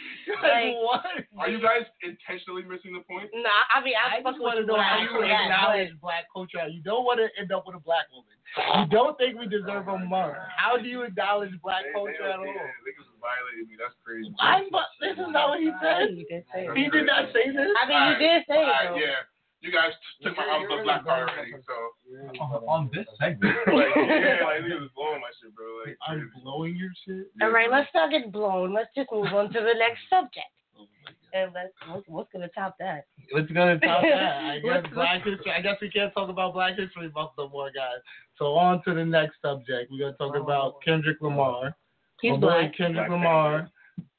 like 0.43 0.73
what? 0.81 1.05
Are 1.39 1.51
you 1.51 1.61
guys 1.61 1.85
intentionally 2.03 2.63
missing 2.65 2.93
the 2.97 3.05
point? 3.05 3.29
Nah, 3.35 3.51
I 3.75 3.85
mean, 3.85 3.95
I 3.99 4.19
I, 4.19 4.23
just 4.25 4.41
want 4.41 4.57
to 4.59 4.65
know 4.67 4.81
how 4.81 4.99
you 5.03 5.13
acknowledge 5.23 5.93
black 6.01 6.25
culture. 6.33 6.65
You 6.69 6.81
don't 6.83 7.05
want 7.05 7.21
to 7.21 7.29
end 7.41 7.53
up 7.53 7.65
with 7.67 7.77
a 7.77 7.83
black 7.85 8.07
woman. 8.13 8.33
You 8.53 8.87
don't 8.93 9.17
think 9.19 9.39
we 9.39 9.47
deserve 9.49 9.89
a 9.89 9.99
month. 9.99 10.37
How 10.57 10.77
do 10.77 10.89
you 10.89 11.03
acknowledge 11.03 11.53
black 11.63 11.85
They- 11.85 11.93
culture 11.93 12.25
they 12.25 12.33
at 12.33 12.39
all? 12.41 12.47
yeah, 12.49 12.73
Niggas 12.85 13.09
violated 13.21 13.69
me. 13.69 13.77
That's 13.77 13.97
crazy. 14.05 14.33
I, 14.41 14.65
but 14.73 14.89
this 15.01 15.17
is 15.21 15.29
not 15.29 15.53
what 15.57 15.61
he 15.61 15.71
said. 15.85 16.17
you 16.17 16.25
did 16.29 16.45
say 16.53 16.65
He 16.77 16.89
did 16.89 17.05
not 17.07 17.29
say 17.37 17.53
this. 17.53 17.69
I 17.77 17.83
mean, 17.89 18.01
you 18.09 18.15
did 18.21 18.41
say 18.49 18.57
it, 18.57 18.69
Alright, 18.73 18.89
though. 18.93 18.97
yeah. 18.97 19.21
You 19.63 19.71
guys 19.71 19.95
took 20.23 20.37
my 20.37 20.43
um, 20.43 20.67
the 20.69 20.83
black 20.83 21.05
card 21.05 21.31
already, 21.31 21.55
so 21.63 22.67
on 22.67 22.91
this 22.93 23.07
segment. 23.21 23.55
like 23.73 23.95
yeah, 23.95 24.43
like 24.43 24.59
niggas 24.67 24.83
was 24.83 24.91
blowing 24.97 25.21
my 25.21 25.31
shit, 25.39 25.55
bro. 25.55 25.67
Like 25.87 25.97
I'm 26.09 26.33
blowing 26.43 26.75
your 26.77 26.91
shit. 27.07 27.31
All 27.41 27.51
right, 27.51 27.71
let's 27.71 27.89
not 27.95 28.11
get 28.11 28.33
blown. 28.33 28.75
Let's 28.75 28.91
just 28.97 29.09
move 29.13 29.27
on 29.27 29.53
to 29.53 29.61
the 29.61 29.75
next 29.79 30.03
subject. 30.11 30.51
Oh. 30.75 30.87
And 31.35 31.53
let's, 31.55 31.73
what's, 31.89 32.09
what's 32.09 32.33
gonna 32.33 32.49
top 32.49 32.77
that? 32.79 33.07
What's 33.31 33.51
gonna 33.53 33.79
top 33.79 34.03
that? 34.03 34.37
I 34.37 34.59
guess 34.59 34.85
Black 34.93 35.25
History. 35.25 35.53
I 35.57 35.61
guess 35.61 35.77
we 35.81 35.91
can't 35.91 36.13
talk 36.13 36.29
about 36.29 36.55
Black 36.55 36.79
History 36.79 37.11
Month 37.15 37.31
no 37.39 37.49
more, 37.49 37.71
guys. 37.75 38.01
So 38.39 38.55
on 38.55 38.83
to 38.85 38.95
the 38.95 39.05
next 39.05 39.37
subject. 39.41 39.91
We're 39.91 39.99
gonna 39.99 40.17
talk 40.17 40.37
about 40.37 40.83
Kendrick 40.85 41.19
Lamar. 41.21 41.75
He's 42.21 42.33
My 42.33 42.37
boy 42.37 42.47
black. 42.47 42.77
Kendrick 42.77 43.09
Black 43.09 43.11
Lamar, 43.11 43.71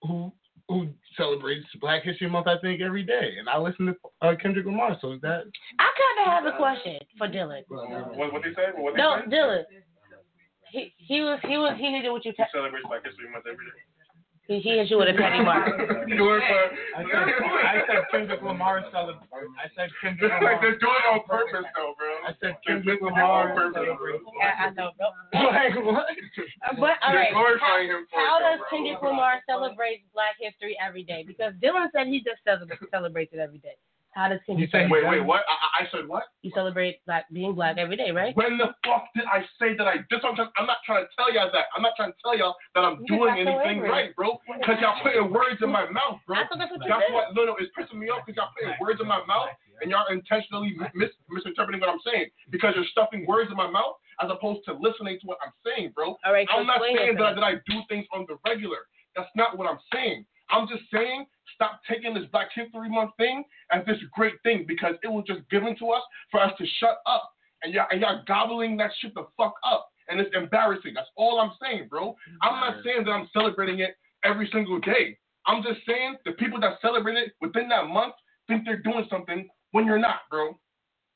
who 0.04 0.32
who 0.70 0.88
celebrates 1.18 1.66
Black 1.82 2.04
History 2.04 2.30
Month, 2.30 2.48
I 2.48 2.58
think, 2.60 2.82
every 2.82 3.04
day. 3.04 3.36
And 3.40 3.50
I 3.50 3.58
listen 3.58 3.88
to 3.88 3.96
uh, 4.22 4.36
Kendrick 4.42 4.66
Lamar. 4.66 4.98
So 5.02 5.12
is 5.14 5.22
that 5.22 5.44
I 5.80 5.90
kind 5.92 6.18
of 6.22 6.28
have 6.28 6.46
a 6.54 6.58
question 6.58 7.00
for 7.18 7.28
Dylan. 7.28 7.64
what 7.68 8.34
what 8.34 8.44
they 8.44 8.54
say? 8.56 8.72
What 8.76 8.96
No, 8.96 9.20
say? 9.24 9.36
Dylan. 9.36 9.64
He 10.72 10.94
he 10.98 11.22
was 11.22 11.40
he 11.44 11.58
was 11.58 11.78
he 11.78 11.92
hit 11.92 12.04
you 12.04 12.14
with 12.14 12.26
your 12.26 12.34
He 12.36 12.44
celebrates 12.52 12.86
Black 12.88 13.06
History 13.06 13.30
Month 13.32 13.46
every 13.46 13.66
day. 13.66 13.93
He, 14.48 14.60
he 14.60 14.70
hit 14.76 14.90
you 14.92 14.98
with 15.00 15.08
a 15.08 15.16
petty 15.16 15.40
mark. 15.44 15.72
You 16.08 16.16
know 16.20 16.26
what, 16.36 16.44
but 16.44 17.00
I 17.00 17.04
said, 17.08 17.26
I 17.32 17.76
said 17.88 18.00
Kendrick 18.12 18.42
Lamar 18.44 18.84
celebrate. 18.92 19.48
I 19.56 19.72
said 19.76 19.90
Kendrick 20.04 20.32
like 20.32 20.42
Lamar. 20.42 20.62
they're 20.62 20.80
doing 20.84 21.00
it 21.00 21.08
on 21.16 21.20
purpose, 21.24 21.68
though, 21.76 21.96
bro. 21.96 22.12
I 22.28 22.32
said 22.44 22.60
Kendrick 22.68 23.00
doing 23.00 23.16
it 23.16 23.24
on 23.24 23.48
Lamar 23.48 23.56
purpose, 23.56 23.80
celebrates. 23.80 24.24
I, 24.44 24.68
I 24.68 24.70
know. 24.76 24.92
like 25.34 25.76
what? 25.80 26.06
But 26.76 27.00
all 27.00 27.16
They're 27.16 27.24
right, 27.24 27.34
glorifying 27.34 27.88
him 27.88 28.04
for 28.12 28.20
how 28.20 28.40
does. 28.44 28.60
Kendrick 28.70 29.02
Lamar 29.02 29.40
celebrate 29.48 30.04
Black 30.14 30.36
History 30.40 30.76
every 30.76 31.04
day? 31.04 31.24
Because 31.26 31.54
Dylan 31.64 31.88
said 31.96 32.08
he 32.08 32.20
just 32.20 32.44
celebrates 32.44 32.84
celebrates 32.92 33.32
it 33.34 33.40
every 33.40 33.60
day. 33.60 33.80
How 34.14 34.30
does 34.30 34.40
Kendrick? 34.46 34.68
You 34.68 34.72
said- 34.72 34.90
Wait, 34.92 35.06
wait, 35.06 35.22
what? 35.26 35.42
I, 35.50 35.54
I 35.54 35.68
I 35.84 35.90
said 35.92 36.08
what? 36.08 36.24
You 36.44 36.52
celebrate 36.54 37.04
black 37.06 37.26
being 37.34 37.54
black 37.56 37.78
every 37.78 37.96
day, 37.98 38.12
right? 38.12 38.36
When 38.38 38.58
the 38.58 38.70
fuck 38.86 39.06
did 39.16 39.26
I 39.26 39.42
say 39.60 39.76
that 39.76 39.88
I? 39.88 39.98
This 40.10 40.22
what 40.22 40.30
I'm, 40.32 40.36
trying, 40.36 40.50
I'm 40.58 40.68
not 40.68 40.78
trying 40.86 41.04
to 41.04 41.10
tell 41.18 41.34
y'all 41.34 41.50
that. 41.52 41.66
I'm 41.76 41.82
not 41.82 41.94
trying 41.98 42.12
to 42.14 42.18
tell 42.22 42.38
y'all 42.38 42.56
that 42.76 42.84
I'm 42.86 43.02
You 43.02 43.18
doing 43.18 43.34
got 43.34 43.44
so 43.44 43.58
anything 43.60 43.82
right, 43.82 44.16
bro. 44.16 44.38
Because 44.46 44.78
y'all 44.82 45.02
putting 45.02 45.34
words 45.34 45.60
in 45.62 45.70
my 45.74 45.90
mouth, 45.90 46.22
bro. 46.28 46.38
I 46.38 46.48
thought 46.48 46.60
that's 46.62 46.72
what 46.72 46.84
you 46.86 46.90
That's 46.94 47.10
said. 47.10 47.14
what 47.14 47.34
no 47.34 47.46
no 47.46 47.56
it's 47.58 47.72
pissing 47.74 47.98
me 47.98 48.10
off 48.10 48.22
because 48.26 48.38
y'all 48.38 48.54
putting 48.54 48.78
words 48.80 49.02
in 49.02 49.08
my 49.08 49.24
mouth 49.26 49.50
and 49.82 49.90
y'all 49.90 50.08
intentionally 50.14 50.78
mis- 50.94 51.12
misinterpreting 51.30 51.82
what 51.82 51.90
I'm 51.90 52.00
saying 52.06 52.30
because 52.54 52.74
you're 52.78 52.88
stuffing 52.94 53.26
words 53.26 53.50
in 53.50 53.58
my 53.58 53.70
mouth 53.70 53.98
as 54.22 54.30
opposed 54.30 54.62
to 54.70 54.74
listening 54.78 55.18
to 55.20 55.26
what 55.26 55.40
I'm 55.44 55.52
saying, 55.66 55.92
bro. 55.98 56.16
All 56.24 56.32
right, 56.32 56.48
I'm 56.54 56.68
not 56.68 56.80
saying 56.82 57.18
that, 57.18 57.36
that 57.36 57.44
I 57.44 57.56
do 57.66 57.82
things 57.90 58.06
on 58.14 58.26
the 58.30 58.38
regular. 58.46 58.86
That's 59.18 59.30
not 59.36 59.58
what 59.58 59.66
I'm 59.68 59.80
saying. 59.92 60.26
I'm 60.50 60.68
just 60.68 60.84
saying 60.94 61.26
stop 61.54 61.82
taking 61.90 62.14
this 62.14 62.26
Black 62.32 62.50
History 62.54 62.90
Month 62.90 63.12
thing 63.18 63.44
as 63.72 63.86
this 63.86 63.98
great 64.14 64.36
thing 64.44 64.66
because 64.68 64.96
it 65.04 65.08
was 65.08 65.24
just 65.28 65.42
given 65.50 65.76
to 65.80 65.90
us 65.92 66.04
for 66.32 66.42
us 66.42 66.52
to 66.58 66.66
shut 66.80 66.98
up. 67.06 67.32
And 67.64 67.74
y'all, 67.74 67.88
and 67.92 68.02
y'all 68.02 68.22
gobbling 68.28 68.78
that 68.78 68.92
shit 69.00 69.14
the 69.14 69.26
fuck 69.38 69.54
up. 69.66 69.90
And 70.10 70.20
it's 70.20 70.36
embarrassing. 70.36 70.94
That's 70.94 71.08
all 71.16 71.40
I'm 71.40 71.52
saying, 71.62 71.88
bro. 71.90 72.16
I'm 72.42 72.60
not 72.60 72.84
saying 72.84 73.06
that 73.06 73.12
I'm 73.12 73.30
celebrating 73.32 73.80
it 73.80 73.96
every 74.26 74.50
single 74.52 74.80
day. 74.80 75.18
I'm 75.48 75.64
just 75.64 75.80
saying 75.88 76.18
the 76.26 76.34
people 76.34 76.60
that 76.60 76.80
celebrate 76.82 77.16
it 77.16 77.34
within 77.40 77.70
that 77.70 77.88
month 77.88 78.14
think 78.48 78.64
they're 78.66 78.82
doing 78.82 79.06
something 79.10 79.48
when 79.72 79.86
you're 79.86 80.00
not, 80.00 80.22
bro. 80.30 80.58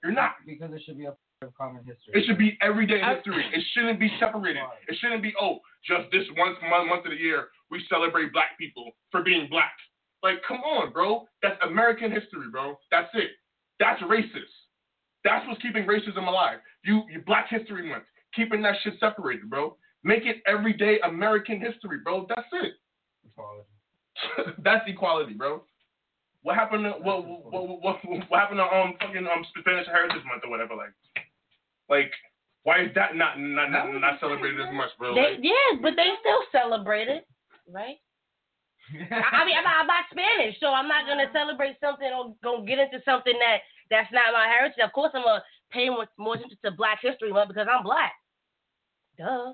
You're 0.03 0.13
not. 0.13 0.35
Because 0.45 0.71
it 0.73 0.81
should 0.85 0.97
be 0.97 1.05
a 1.05 1.15
part 1.39 1.51
of 1.51 1.53
common 1.55 1.83
history. 1.83 2.13
It 2.13 2.25
should 2.25 2.37
be 2.37 2.57
everyday 2.61 3.01
history. 3.01 3.43
It 3.53 3.63
shouldn't 3.73 3.99
be 3.99 4.09
separated. 4.19 4.63
It 4.87 4.97
shouldn't 5.01 5.21
be, 5.21 5.33
oh, 5.39 5.59
just 5.85 6.11
this 6.11 6.23
one 6.37 6.55
month, 6.69 6.87
month 6.87 7.05
of 7.05 7.11
the 7.11 7.17
year 7.17 7.47
we 7.69 7.83
celebrate 7.89 8.31
black 8.33 8.57
people 8.57 8.91
for 9.11 9.23
being 9.23 9.47
black. 9.49 9.73
Like, 10.23 10.41
come 10.47 10.57
on, 10.57 10.91
bro. 10.91 11.27
That's 11.41 11.57
American 11.63 12.11
history, 12.11 12.49
bro. 12.51 12.77
That's 12.91 13.09
it. 13.13 13.31
That's 13.79 14.01
racist. 14.03 14.53
That's 15.23 15.45
what's 15.47 15.61
keeping 15.61 15.85
racism 15.85 16.27
alive. 16.27 16.59
You, 16.83 17.03
you 17.11 17.21
Black 17.25 17.47
History 17.49 17.87
Month, 17.87 18.03
keeping 18.35 18.61
that 18.63 18.75
shit 18.83 18.93
separated, 18.99 19.49
bro. 19.49 19.75
Make 20.03 20.25
it 20.25 20.37
everyday 20.47 20.99
American 21.01 21.59
history, 21.59 21.99
bro. 22.03 22.25
That's 22.29 22.47
it. 22.53 22.73
That's 24.63 24.83
equality, 24.87 25.33
bro. 25.33 25.63
What 26.43 26.55
happened 26.55 26.85
to 26.85 26.91
what 26.91 27.25
what, 27.25 27.51
what, 27.51 27.81
what, 27.81 28.29
what 28.29 28.39
happened 28.39 28.59
to 28.59 28.63
um 28.63 28.93
fucking 29.01 29.27
um 29.27 29.45
Spanish 29.59 29.87
Heritage 29.87 30.23
Month 30.25 30.43
or 30.45 30.49
whatever? 30.49 30.75
Like, 30.75 30.93
like 31.89 32.11
why 32.63 32.83
is 32.83 32.91
that 32.95 33.15
not 33.15 33.39
not 33.39 33.69
not, 33.69 33.91
not 33.99 34.19
celebrated 34.19 34.61
as 34.61 34.73
much, 34.73 34.89
bro? 34.97 35.13
They, 35.13 35.21
Like, 35.21 35.39
yeah, 35.41 35.79
but 35.81 35.93
they 35.97 36.07
still 36.21 36.39
celebrate 36.51 37.09
it, 37.09 37.27
right? 37.69 37.97
I 38.93 39.41
I 39.41 39.45
mean, 39.45 39.57
I'm 39.57 39.63
not, 39.63 39.75
I'm 39.81 39.87
not 39.87 40.05
Spanish, 40.11 40.55
so 40.59 40.67
I'm 40.67 40.87
not 40.87 41.05
gonna 41.05 41.29
celebrate 41.33 41.75
something 41.79 42.07
or 42.07 42.35
go 42.43 42.63
get 42.63 42.79
into 42.79 43.03
something 43.03 43.35
that 43.39 43.65
that's 43.89 44.11
not 44.11 44.33
my 44.33 44.47
heritage. 44.47 44.79
Of 44.83 44.93
course, 44.93 45.11
I'm 45.13 45.23
gonna 45.23 45.43
pay 45.71 45.89
more, 45.89 46.07
more 46.17 46.35
attention 46.35 46.57
to 46.63 46.71
Black 46.71 46.99
History 47.01 47.31
Month 47.31 47.49
because 47.49 47.67
I'm 47.69 47.83
black. 47.83 48.13
Duh. 49.17 49.53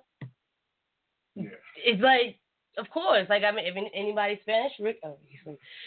Yeah. 1.35 1.49
It's 1.83 2.01
like, 2.01 2.37
of 2.77 2.89
course, 2.89 3.25
like 3.29 3.43
I 3.43 3.51
mean, 3.51 3.65
if 3.65 3.75
anybody 3.93 4.39
Spanish, 4.41 4.73
Rick, 4.79 4.99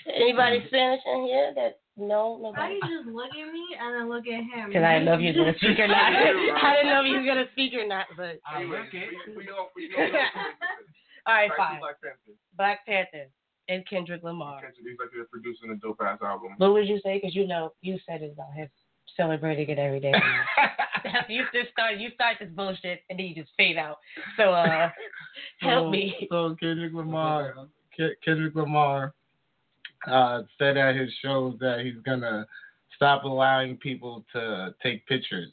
anybody 0.07 0.59
mm-hmm. 0.59 0.67
Spanish 0.69 1.01
in 1.07 1.23
here 1.27 1.53
that 1.55 1.79
no, 1.97 2.53
How 2.55 2.69
do 2.69 2.75
you 2.75 2.81
just 2.83 3.09
look 3.09 3.33
at 3.33 3.53
me 3.53 3.65
and 3.81 3.97
then 3.97 4.09
look 4.11 4.27
at 4.27 4.45
him? 4.45 4.69
Because 4.69 4.85
I 4.85 5.01
didn't 5.01 5.07
know 5.07 5.15
if 5.15 5.21
he 5.21 5.33
was 5.33 5.37
gonna 5.37 5.57
speak 5.57 5.79
or 5.79 5.89
not. 5.89 6.13
I 6.13 6.77
didn't 6.77 6.93
know 6.93 7.01
if 7.01 7.07
he 7.07 7.17
was 7.17 7.27
gonna 7.27 7.51
speak 7.53 7.73
or 7.75 7.87
not, 7.87 8.07
but 8.17 8.37
Anyways, 8.55 8.93
we, 8.93 9.37
we 9.37 9.49
all 9.51 9.71
we 9.75 9.89
all 9.99 10.05
all 11.27 11.35
right, 11.35 11.51
fine. 11.57 11.81
Black 11.81 11.99
Panther. 12.03 12.37
Black 12.57 12.87
Panther 12.87 13.27
and 13.69 13.87
Kendrick 13.89 14.23
Lamar. 14.23 14.61
Kendrick, 14.63 14.77
He's 14.87 14.99
like 14.99 15.09
they're 15.15 15.25
producing 15.25 15.71
a 15.71 15.77
dope 15.77 16.01
ass 16.03 16.19
album. 16.23 16.55
What 16.59 16.73
would 16.73 16.89
you 16.89 17.01
say? 17.03 17.19
Because 17.19 17.35
you 17.35 17.47
know, 17.47 17.73
you 17.83 17.99
said 18.07 18.23
it 18.23 18.33
about 18.33 18.53
him 18.55 18.69
celebrating 19.17 19.69
it 19.71 19.79
every 19.79 20.01
day. 20.01 20.13
you 21.29 21.45
just 21.55 21.71
start, 21.73 21.97
you 21.99 22.11
start 22.15 22.37
this 22.41 22.51
bullshit, 22.51 23.01
and 23.09 23.19
then 23.19 23.27
you 23.27 23.35
just 23.35 23.51
fade 23.57 23.77
out. 23.79 23.99
So, 24.37 24.51
uh, 24.53 24.91
help 25.61 25.87
So- 25.87 25.91
me. 25.91 26.27
So 26.31 26.57
Kendrick 26.61 26.93
Lamar, 26.93 27.55
Ke- 27.95 28.19
Kendrick 28.25 28.55
Lamar, 28.55 29.15
uh, 30.07 30.43
said 30.59 30.77
at 30.77 30.95
his 30.97 31.11
shows 31.23 31.57
that 31.61 31.81
he's 31.85 32.01
gonna 32.05 32.47
stop 32.95 33.25
allowing 33.25 33.77
people 33.77 34.25
to 34.33 34.75
take 34.83 35.07
pictures 35.07 35.51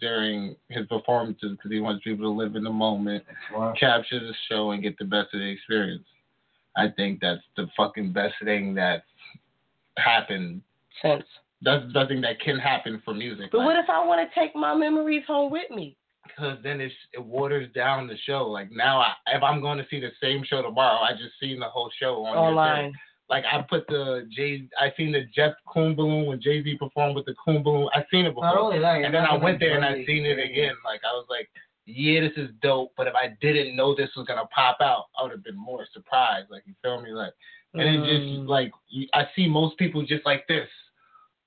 during 0.00 0.54
his 0.68 0.86
performances 0.86 1.52
because 1.52 1.70
he 1.70 1.80
wants 1.80 2.04
people 2.04 2.24
to 2.26 2.30
live 2.30 2.54
in 2.54 2.62
the 2.64 2.70
moment, 2.70 3.24
Wow. 3.54 3.72
capture 3.78 4.20
the 4.20 4.34
show, 4.50 4.72
and 4.72 4.82
get 4.82 4.98
the 4.98 5.04
best 5.04 5.32
of 5.32 5.40
the 5.40 5.46
experience. 5.48 6.04
I 6.76 6.88
think 6.96 7.20
that's 7.20 7.42
the 7.56 7.66
fucking 7.76 8.12
best 8.12 8.34
thing 8.44 8.74
that's 8.74 9.02
happened. 9.98 10.62
since. 11.02 11.24
That's 11.62 11.84
the 11.94 12.04
thing 12.06 12.20
that 12.20 12.38
can 12.40 12.58
happen 12.58 13.00
for 13.04 13.14
music. 13.14 13.50
But 13.50 13.62
what 13.62 13.78
if 13.78 13.88
I 13.88 14.04
want 14.06 14.28
to 14.28 14.38
take 14.38 14.54
my 14.54 14.74
memories 14.74 15.24
home 15.26 15.50
with 15.50 15.70
me? 15.70 15.96
because 16.26 16.58
then 16.62 16.80
it's, 16.80 16.94
it 17.12 17.24
waters 17.24 17.68
down 17.74 18.06
the 18.06 18.16
show. 18.26 18.46
Like 18.46 18.70
now, 18.70 19.00
I, 19.00 19.12
if 19.28 19.42
I'm 19.42 19.60
going 19.60 19.78
to 19.78 19.86
see 19.90 20.00
the 20.00 20.10
same 20.22 20.44
show 20.44 20.62
tomorrow, 20.62 20.98
I 20.98 21.12
just 21.12 21.38
seen 21.40 21.60
the 21.60 21.68
whole 21.68 21.90
show 22.00 22.24
on 22.24 22.36
Online. 22.36 22.92
Like 23.28 23.44
I 23.50 23.60
put 23.68 23.86
the 23.88 24.28
Jay, 24.30 24.68
I 24.78 24.92
seen 24.96 25.10
the 25.10 25.24
Jeff 25.34 25.52
Koons 25.66 25.96
balloon 25.96 26.26
when 26.26 26.40
Jay 26.40 26.62
Z 26.62 26.76
performed 26.78 27.16
with 27.16 27.26
the 27.26 27.34
Coon 27.44 27.62
balloon. 27.62 27.88
I 27.92 28.04
seen 28.10 28.24
it 28.24 28.34
before, 28.34 28.56
only 28.56 28.76
and 28.76 29.12
then 29.12 29.24
I 29.24 29.36
went 29.36 29.58
there 29.58 29.74
and 29.74 29.84
I 29.84 30.04
seen 30.06 30.24
it 30.24 30.38
again. 30.38 30.74
Like 30.84 31.00
I 31.02 31.12
was 31.12 31.26
like, 31.28 31.48
yeah, 31.86 32.20
this 32.20 32.32
is 32.36 32.50
dope. 32.62 32.92
But 32.96 33.06
if 33.06 33.14
I 33.14 33.36
didn't 33.40 33.76
know 33.76 33.94
this 33.94 34.10
was 34.16 34.26
gonna 34.26 34.46
pop 34.46 34.78
out, 34.80 35.06
I 35.18 35.22
would 35.22 35.32
have 35.32 35.44
been 35.44 35.56
more 35.56 35.86
surprised. 35.92 36.50
Like 36.50 36.64
you 36.66 36.74
feel 36.82 37.00
me? 37.00 37.10
Like 37.12 37.32
and 37.74 37.82
it 37.82 38.00
Mm. 38.00 38.36
just 38.38 38.48
like 38.48 38.72
you, 38.88 39.06
I 39.14 39.28
see 39.36 39.48
most 39.48 39.76
people 39.78 40.02
just 40.04 40.24
like 40.26 40.46
this 40.48 40.68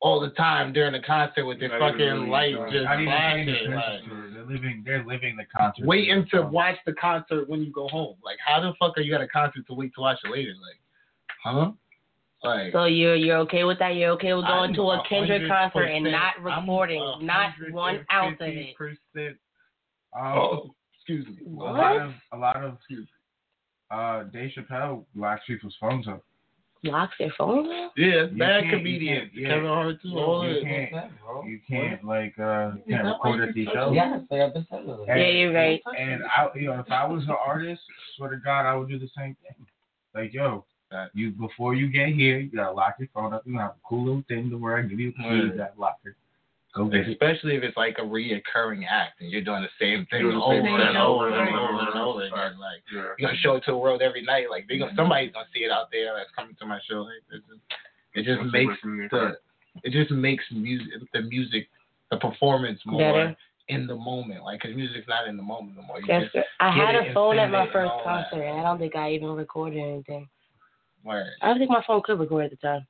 all 0.02 0.20
the 0.20 0.30
time 0.32 0.72
during 0.72 0.94
the 0.94 1.00
concert 1.02 1.46
with 1.46 1.60
their 1.60 1.78
fucking 1.78 1.98
really, 2.00 2.30
lights 2.30 2.58
no. 2.58 2.72
just 2.72 2.84
Not 2.86 3.04
flashing. 3.04 3.72
Like. 3.72 4.02
They're 4.34 4.46
living. 4.46 4.84
They're 4.86 5.04
living 5.04 5.36
the 5.36 5.46
concert. 5.46 5.86
waiting 5.86 6.26
to 6.32 6.44
watch 6.44 6.78
the 6.86 6.94
concert 6.94 7.50
when 7.50 7.62
you 7.62 7.72
go 7.72 7.88
home. 7.90 8.16
Like, 8.24 8.38
how 8.46 8.62
the 8.62 8.74
fuck 8.80 8.98
are 8.98 9.02
you 9.02 9.14
at 9.16 9.22
a 9.22 9.28
concert 9.28 9.68
to 9.68 9.74
wait 9.74 9.94
to 9.96 10.02
watch 10.02 10.20
it 10.24 10.32
later? 10.32 10.52
Like, 10.52 10.80
huh? 11.44 11.72
Like, 12.44 12.72
So 12.72 12.86
you're 12.86 13.16
you're 13.16 13.38
okay 13.40 13.66
with 13.66 13.80
that? 13.80 13.96
You're 13.96 14.12
okay 14.12 14.34
with 14.34 14.46
going 14.46 14.70
I'm 14.70 14.74
to 14.76 14.82
a 14.92 15.04
Kendrick 15.10 15.50
concert 15.50 15.84
and 15.88 16.06
not 16.06 16.42
recording, 16.42 17.04
not 17.22 17.52
one 17.72 18.06
ounce 18.14 18.38
of 18.40 18.48
150%. 18.48 18.76
it? 19.16 19.38
Um, 20.16 20.24
oh, 20.26 20.76
excuse 20.96 21.26
me. 21.28 21.36
What? 21.44 21.70
a 21.70 21.74
lot 21.74 22.02
of 22.02 22.12
a 22.34 22.38
lot 22.38 22.64
of 22.64 22.78
uh, 23.92 24.24
Dave 24.32 24.52
Chappelle 24.58 25.06
blacks 25.16 25.44
people's 25.48 25.76
phones 25.80 26.08
up. 26.08 26.24
locks 26.84 27.14
their 27.20 27.34
phones 27.38 27.68
up? 27.68 27.92
Yeah, 27.98 28.26
You 28.32 28.38
bad 28.38 28.62
can't- 28.64 28.66
you 28.66 28.78
comedians. 28.78 29.20
can't- 29.32 29.34
yeah. 29.34 29.48
Kevin 29.50 29.66
Hart 29.70 30.02
too. 30.02 30.18
All 30.18 30.48
You 30.48 30.58
of 30.58 30.64
can't- 30.64 30.94
it. 30.96 31.12
You 31.46 31.60
can't 31.68 32.04
like 32.06 32.34
uh 32.40 32.44
you 32.44 32.84
You 32.86 32.96
can't 32.96 33.04
can't 33.04 33.06
record 33.06 33.40
like 33.40 33.50
at 33.50 33.56
these 33.56 33.68
it. 33.68 33.74
shows. 33.74 33.94
Yes, 33.96 34.22
they 34.30 34.38
have 34.38 34.54
been 34.54 34.66
cellular. 34.70 35.06
And- 35.10 35.20
Yeah, 35.20 35.28
you're 35.28 35.54
right. 35.54 35.82
And 35.98 36.24
I, 36.26 36.48
you 36.56 36.68
know, 36.68 36.80
if 36.80 36.90
I 36.92 37.06
was 37.08 37.24
an 37.26 37.32
artist, 37.46 37.82
swear 38.16 38.30
to 38.32 38.38
God, 38.38 38.66
I 38.66 38.76
would 38.76 38.90
do 38.90 38.98
the 39.00 39.10
same 39.18 39.36
thing. 39.44 39.66
Like, 40.16 40.34
yo, 40.34 40.66
Right. 40.92 41.10
you 41.14 41.32
before 41.32 41.76
you 41.76 41.88
get 41.92 42.10
here, 42.10 42.40
you 42.40 42.50
gotta 42.50 42.72
lock 42.72 42.96
your 42.98 43.10
phone 43.14 43.34
up. 43.34 43.44
You 43.46 43.58
have 43.60 43.72
a 43.72 43.76
cool 43.88 44.06
little 44.06 44.24
thing 44.28 44.50
to 44.50 44.58
where 44.58 44.78
I 44.78 44.82
give 44.84 45.00
you 45.00 45.10
a 45.10 45.14
key 45.14 45.24
Right. 45.30 45.52
to 45.52 45.58
that 45.58 45.78
locker. 45.80 46.16
Go. 46.76 46.86
Especially 46.94 47.56
if 47.56 47.64
it's 47.64 47.76
like 47.78 47.98
a 47.98 48.04
reoccurring 48.04 48.86
act 48.88 49.22
and 49.22 49.32
you're 49.32 49.42
doing 49.44 49.64
the 49.64 49.74
same 49.84 50.06
thing 50.12 50.22
Doing 50.22 50.38
over 50.38 50.54
and 50.54 50.64
thing 50.66 50.76
over 50.98 51.26
over 51.26 51.30
and 51.30 51.50
and 51.50 51.58
over 51.58 51.68
over 51.74 51.80
and 51.80 51.88
and 51.90 51.98
over 51.98 52.10
over. 52.10 52.22
again. 52.22 52.60
Like 52.60 52.84
Yeah. 52.94 53.10
you're 53.18 53.28
gonna 53.30 53.38
show 53.38 53.56
it 53.56 53.64
to 53.66 53.72
the 53.72 53.78
world 53.78 54.04
every 54.04 54.22
night. 54.22 54.52
Like 54.52 54.68
they 54.68 54.78
gonna 54.78 54.92
mm-hmm. 54.92 55.00
somebody's 55.00 55.34
gonna 55.34 55.48
see 55.54 55.62
it 55.66 55.72
out 55.72 55.90
there 55.92 56.14
that's 56.16 56.30
coming 56.38 56.56
to 56.60 56.66
my 56.68 56.80
show. 56.88 57.02
Like, 57.10 57.26
it 57.34 57.42
just, 57.42 57.62
it 58.14 58.24
just 58.24 58.42
That's 58.44 58.54
makes 58.54 58.74
the- 58.84 59.08
the 59.10 59.38
it 59.84 59.92
just 59.92 60.12
makes 60.12 60.44
music 60.52 60.88
the 61.14 61.22
music 61.22 61.68
the 62.12 62.18
performance 62.18 62.80
more 62.86 63.02
Better. 63.14 63.36
in 63.70 63.88
the 63.88 63.96
moment. 63.96 64.44
Like, 64.44 64.62
cause 64.62 64.72
music's 64.76 65.08
not 65.08 65.28
in 65.28 65.38
the 65.38 65.44
moment 65.44 65.76
no 65.78 65.84
more. 65.84 66.00
You 66.00 66.06
That's 66.08 66.26
just. 66.34 66.46
I 66.60 66.70
had 66.72 66.96
a 66.96 67.14
phone 67.14 67.38
at 67.40 67.50
my 67.52 67.66
first 67.72 67.90
all 67.92 68.04
that. 68.06 68.30
concert, 68.30 68.44
and 68.44 68.60
I 68.60 68.64
don't 68.64 68.78
think 68.80 68.96
I 68.96 69.12
even 69.12 69.30
recorded 69.30 69.80
anything. 69.80 70.28
word. 71.04 71.28
I 71.42 71.48
don't 71.48 71.58
think 71.60 71.70
my 71.72 71.84
phone 71.88 72.02
could 72.04 72.20
record 72.20 72.46
at 72.46 72.52
the 72.52 72.58
time. 72.58 72.86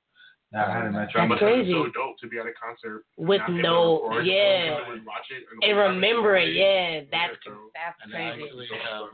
Nah, 0.52 0.66
I 0.66 0.74
had 0.74 0.86
a 0.88 0.92
That's 0.92 1.14
That 1.14 1.28
must 1.30 1.42
have 1.42 1.50
been 1.50 1.62
crazy. 1.62 1.72
so 1.74 1.86
dope 1.94 2.18
to 2.20 2.28
be 2.28 2.40
at 2.40 2.46
a 2.50 2.54
concert 2.58 3.06
With 3.18 3.38
not 3.40 3.48
be 3.48 3.54
able 3.54 3.62
to 3.62 3.70
no- 3.70 4.10
record, 4.10 4.26
yeah. 4.26 4.92
and 4.94 5.06
watch 5.06 5.30
it 5.30 5.44
and, 5.54 5.64
And 5.64 5.78
remember 5.78 6.36
it, 6.38 6.54
yeah. 6.58 7.02
That's 7.12 7.38
so- 7.46 7.70
that's 7.78 7.98
And 8.04 8.16
I 8.16 8.32
crazy. 8.34 8.44
actually 8.50 8.68
have 8.90 9.06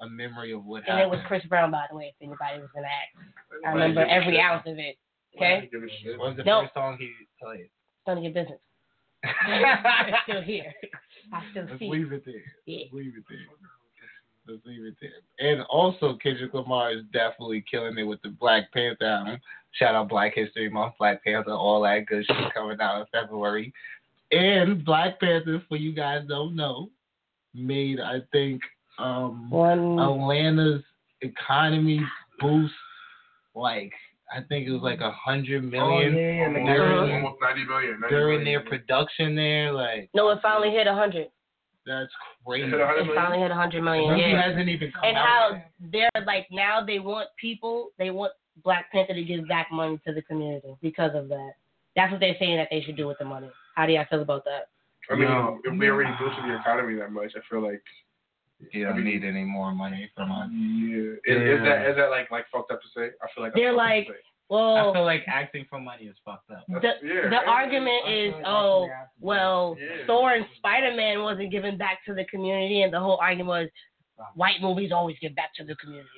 a 0.00 0.08
memory 0.08 0.52
of 0.52 0.64
what 0.64 0.88
And 0.88 1.00
it 1.00 1.08
was. 1.10 1.20
Chris 1.28 1.44
Brown, 1.44 1.70
by 1.70 1.84
the 1.90 1.96
way, 1.96 2.14
if 2.16 2.16
anybody 2.20 2.60
was 2.60 2.70
gonna 2.74 2.88
ask. 2.88 3.12
I 3.66 3.70
remember 3.72 4.04
every 4.08 4.34
shit? 4.36 4.40
ounce 4.40 4.66
of 4.66 4.78
it. 4.78 4.96
Okay? 5.36 5.68
give 5.70 5.82
a 5.82 5.88
shit? 6.02 6.18
What 6.18 6.28
was 6.28 6.36
the 6.38 6.44
No. 6.44 6.62
first 6.62 6.74
song 6.74 6.96
he 6.98 7.12
played? 7.42 7.68
None 8.06 8.18
of 8.18 8.24
your 8.24 8.32
business. 8.32 8.60
I'm 9.24 10.14
still 10.24 10.42
here. 10.42 10.72
I 11.32 11.42
still 11.50 11.64
Let's 11.64 11.78
see. 11.78 11.88
leave 11.90 12.12
it 12.12 12.24
there. 12.24 12.34
Yeah. 12.66 12.84
Let's 12.84 12.92
leave 12.94 13.14
it 13.16 13.24
there. 13.28 13.38
Let's 14.46 14.64
leave 14.66 14.84
it 14.84 14.94
there. 15.00 15.50
And 15.50 15.62
also, 15.62 16.18
Kendrick 16.22 16.52
Lamar 16.52 16.92
is 16.92 17.04
definitely 17.12 17.64
killing 17.70 17.96
it 17.96 18.02
with 18.02 18.20
the 18.22 18.28
Black 18.28 18.70
Panther 18.72 19.06
album. 19.06 19.40
Shout 19.72 19.94
out 19.94 20.08
Black 20.08 20.34
History 20.34 20.68
Month, 20.68 20.94
Black 20.98 21.24
Panther, 21.24 21.52
all 21.52 21.82
that 21.82 22.06
good 22.06 22.24
shit 22.26 22.54
coming 22.54 22.80
out 22.80 23.00
in 23.00 23.06
February. 23.10 23.72
And 24.30 24.84
Black 24.84 25.18
Panther, 25.18 25.62
for 25.68 25.76
you 25.76 25.92
guys 25.92 26.22
don't 26.28 26.54
know, 26.54 26.90
made 27.54 28.00
I 28.00 28.18
think 28.32 28.60
um 28.98 29.50
One. 29.50 29.98
Atlanta's 29.98 30.82
economy 31.22 32.00
boost 32.40 32.74
like 33.54 33.92
I 34.34 34.40
think 34.48 34.66
it 34.66 34.72
was 34.72 34.82
like 34.82 35.00
a 35.00 35.12
hundred 35.12 35.62
million 35.62 36.14
Almost, 36.40 36.66
during, 36.66 37.14
almost 37.14 37.40
90 37.40 37.64
million. 37.66 38.00
90 38.00 38.14
during 38.14 38.44
their 38.44 38.60
production 38.60 39.36
there. 39.36 39.72
Like 39.72 40.10
No, 40.14 40.28
it 40.30 40.40
finally 40.42 40.70
hit 40.70 40.86
a 40.86 40.94
hundred. 40.94 41.28
That's 41.86 42.10
crazy. 42.46 42.66
It 42.66 42.70
hit 42.70 42.78
100 42.80 42.98
It 43.00 43.04
million? 43.06 43.14
finally 43.22 43.40
hit 43.42 43.50
a 43.50 43.54
hundred 43.54 43.82
million. 43.82 44.10
Movie 44.10 44.20
Yeah. 44.22 44.42
hasn't 44.48 44.68
even 44.68 44.92
come 44.92 45.04
And 45.04 45.16
out. 45.16 45.26
how 45.26 45.50
yet. 45.52 45.70
they're 46.14 46.24
like 46.24 46.46
now 46.50 46.84
they 46.84 46.98
want 46.98 47.28
people, 47.40 47.90
they 47.98 48.10
want 48.10 48.32
Black 48.62 48.90
Panther 48.92 49.14
to 49.14 49.24
give 49.24 49.46
back 49.48 49.68
money 49.72 50.00
to 50.06 50.12
the 50.14 50.22
community 50.22 50.76
because 50.82 51.12
of 51.14 51.28
that. 51.28 51.52
That's 51.96 52.10
what 52.10 52.20
they're 52.20 52.36
saying 52.38 52.56
that 52.56 52.68
they 52.70 52.82
should 52.82 52.96
do 52.96 53.06
with 53.06 53.18
the 53.18 53.24
money. 53.24 53.50
How 53.76 53.86
do 53.86 53.92
y'all 53.92 54.04
feel 54.10 54.22
about 54.22 54.44
that? 54.44 54.68
I 55.10 55.14
mean, 55.16 55.28
No. 55.28 55.60
if 55.64 55.78
we 55.78 55.90
already 55.90 56.10
boosted 56.18 56.44
the 56.44 56.56
economy 56.58 56.94
that 56.96 57.10
much, 57.12 57.32
I 57.36 57.40
feel 57.50 57.60
like 57.60 57.82
You 58.72 58.84
don't 58.86 59.04
need 59.04 59.24
any 59.24 59.44
more 59.44 59.72
money 59.74 60.10
from 60.16 60.30
us. 60.32 60.48
yeah. 60.50 61.34
Is, 61.34 61.58
is 61.58 61.62
that 61.64 61.86
is 61.90 61.96
that 61.96 62.10
like 62.10 62.30
like 62.30 62.46
fucked 62.50 62.70
up 62.70 62.80
to 62.80 62.88
say? 62.96 63.10
I 63.22 63.26
feel 63.34 63.44
like 63.44 63.52
They're 63.54 63.72
fucked 63.74 63.80
up 63.80 63.88
to 63.90 63.94
like, 63.94 64.06
say. 64.08 64.22
Well, 64.50 64.90
I 64.90 64.92
feel 64.92 65.04
like 65.04 65.22
acting 65.26 65.64
for 65.70 65.80
money 65.80 66.04
is 66.04 66.16
fucked 66.24 66.50
up. 66.50 66.64
the 66.68 66.80
yeah, 67.02 67.22
the 67.24 67.28
right? 67.30 67.48
argument 67.48 68.08
is, 68.08 68.34
oh, 68.44 68.88
well, 69.20 69.76
Yeah. 69.80 70.06
Thor 70.06 70.32
and 70.34 70.44
Spider 70.58 70.94
Man 70.94 71.22
wasn't 71.22 71.50
given 71.50 71.78
back 71.78 72.04
to 72.06 72.14
the 72.14 72.24
community, 72.26 72.82
and 72.82 72.92
the 72.92 73.00
whole 73.00 73.16
argument 73.22 73.48
was 73.48 73.68
white 74.34 74.60
movies 74.60 74.92
always 74.92 75.16
give 75.20 75.34
back 75.34 75.54
to 75.56 75.64
the 75.64 75.74
community. 75.76 76.08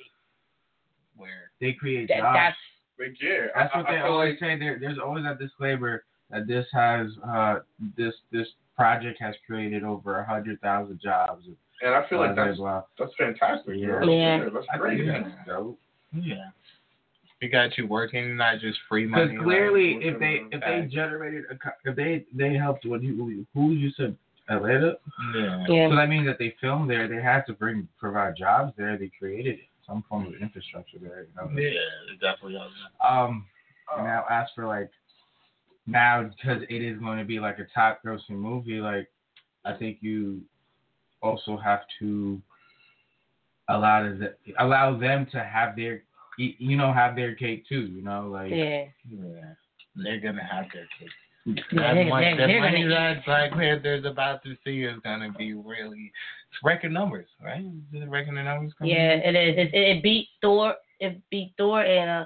Where 1.15 1.51
They 1.61 1.73
create 1.73 2.09
That, 2.09 2.17
jobs. 2.19 2.35
that's 2.35 2.57
Like 2.99 3.17
yeah, 3.21 3.47
That's 3.55 3.71
I, 3.73 3.77
what 3.79 3.87
I 3.87 3.91
they 3.95 4.01
feel 4.01 4.11
always 4.11 4.29
like 4.33 4.39
say. 4.39 4.59
There, 4.59 4.77
there's 4.79 4.99
always 4.99 5.23
that 5.23 5.39
disclaimer 5.39 6.03
that 6.29 6.45
this 6.47 6.65
has 6.73 7.07
uh 7.27 7.59
this 7.95 8.13
this 8.31 8.47
project 8.75 9.17
has 9.21 9.33
created 9.47 9.83
over 9.83 10.19
a 10.19 10.25
hundred 10.27 10.59
thousand 10.61 10.99
jobs. 11.01 11.45
and 11.81 11.95
I 11.95 12.07
feel 12.07 12.19
like 12.19 12.35
that's 12.35 12.57
blah, 12.57 12.83
that's 12.99 13.11
fantastic. 13.17 13.75
Yeah. 13.77 13.87
bro. 13.87 14.09
Yeah. 14.09 14.39
that's 14.41 14.51
blah. 14.51 14.61
I 14.71 14.77
great. 14.77 14.97
think 14.97 15.07
Yeah. 15.07 15.23
that's 15.23 15.47
dope. 15.47 15.79
yeah. 16.13 16.49
We 17.41 17.49
got 17.49 17.77
you 17.77 17.87
working, 17.87 18.35
not 18.35 18.59
just 18.59 18.79
free 18.89 19.05
money. 19.05 19.27
Because 19.27 19.43
clearly, 19.43 19.95
like, 19.95 20.05
if 20.05 20.19
they 20.19 20.41
if 20.51 20.61
they 20.61 20.87
generated 20.93 21.45
a, 21.51 21.89
if 21.89 21.95
they 21.95 22.25
they 22.33 22.55
helped 22.55 22.85
what 22.85 23.03
you 23.03 23.45
who 23.53 23.71
you 23.71 23.91
said 23.95 24.17
Atlanta, 24.49 24.95
yeah. 25.35 25.65
yeah. 25.67 25.89
so 25.89 25.95
that 25.95 26.09
means 26.09 26.25
that 26.25 26.39
they 26.39 26.55
filmed 26.59 26.89
there. 26.89 27.07
They 27.07 27.21
had 27.21 27.45
to 27.47 27.53
bring 27.53 27.87
provide 27.99 28.35
jobs 28.37 28.73
there. 28.77 28.97
They 28.97 29.11
created 29.19 29.55
it, 29.59 29.67
some 29.85 30.03
form 30.09 30.27
of 30.27 30.33
infrastructure 30.41 30.97
there. 30.99 31.25
You 31.25 31.27
know. 31.35 31.61
Yeah, 31.61 31.79
it 32.11 32.19
definitely 32.19 32.53
does. 32.53 32.71
Um, 33.07 33.45
and 33.95 34.07
now 34.07 34.25
as 34.29 34.47
for 34.55 34.65
like 34.65 34.89
now 35.85 36.23
because 36.23 36.63
it 36.69 36.81
is 36.81 36.97
going 36.99 37.19
to 37.19 37.25
be 37.25 37.39
like 37.39 37.59
a 37.59 37.67
top 37.73 37.99
grossing 38.03 38.31
movie, 38.31 38.79
like 38.79 39.09
I 39.63 39.73
think 39.73 39.99
you 40.01 40.41
also 41.21 41.57
have 41.57 41.81
to 41.99 42.41
allow 43.69 44.03
the, 44.03 44.33
allow 44.59 44.97
them 44.97 45.27
to 45.31 45.43
have 45.43 45.75
their 45.75 46.03
y- 46.39 46.55
you 46.57 46.75
know 46.77 46.91
have 46.93 47.15
their 47.15 47.35
cake 47.35 47.65
too. 47.67 47.81
You 47.87 48.01
know, 48.01 48.27
like 48.31 48.51
Yeah. 48.51 48.85
Yeah. 49.09 49.53
They're 49.95 50.19
gonna 50.19 50.43
have 50.43 50.65
their 50.73 50.87
cake. 50.99 51.09
Yeah, 51.45 51.53
that 51.55 51.93
they're- 51.95 52.05
money, 52.09 52.35
they're- 52.37 52.47
the 52.47 52.59
money 52.59 52.83
that 52.87 53.25
Black 53.25 53.51
Panther's 53.53 54.03
about 54.05 54.43
to 54.43 54.55
see 54.65 54.83
is 54.83 54.99
gonna 54.99 55.31
be 55.31 55.53
really 55.53 56.11
it's 56.51 56.63
record 56.63 56.91
numbers, 56.91 57.27
right? 57.41 57.61
Is 57.93 58.01
it 58.03 58.09
record 58.09 58.33
numbers? 58.33 58.73
coming 58.73 58.93
Yeah, 58.93 59.13
in? 59.13 59.35
it 59.35 59.57
is. 59.57 59.67
It, 59.73 59.75
it 59.77 60.03
beat 60.03 60.27
Thor. 60.41 60.75
It 60.99 61.21
beat 61.29 61.53
Thor 61.57 61.81
and 61.83 62.09
uh, 62.09 62.25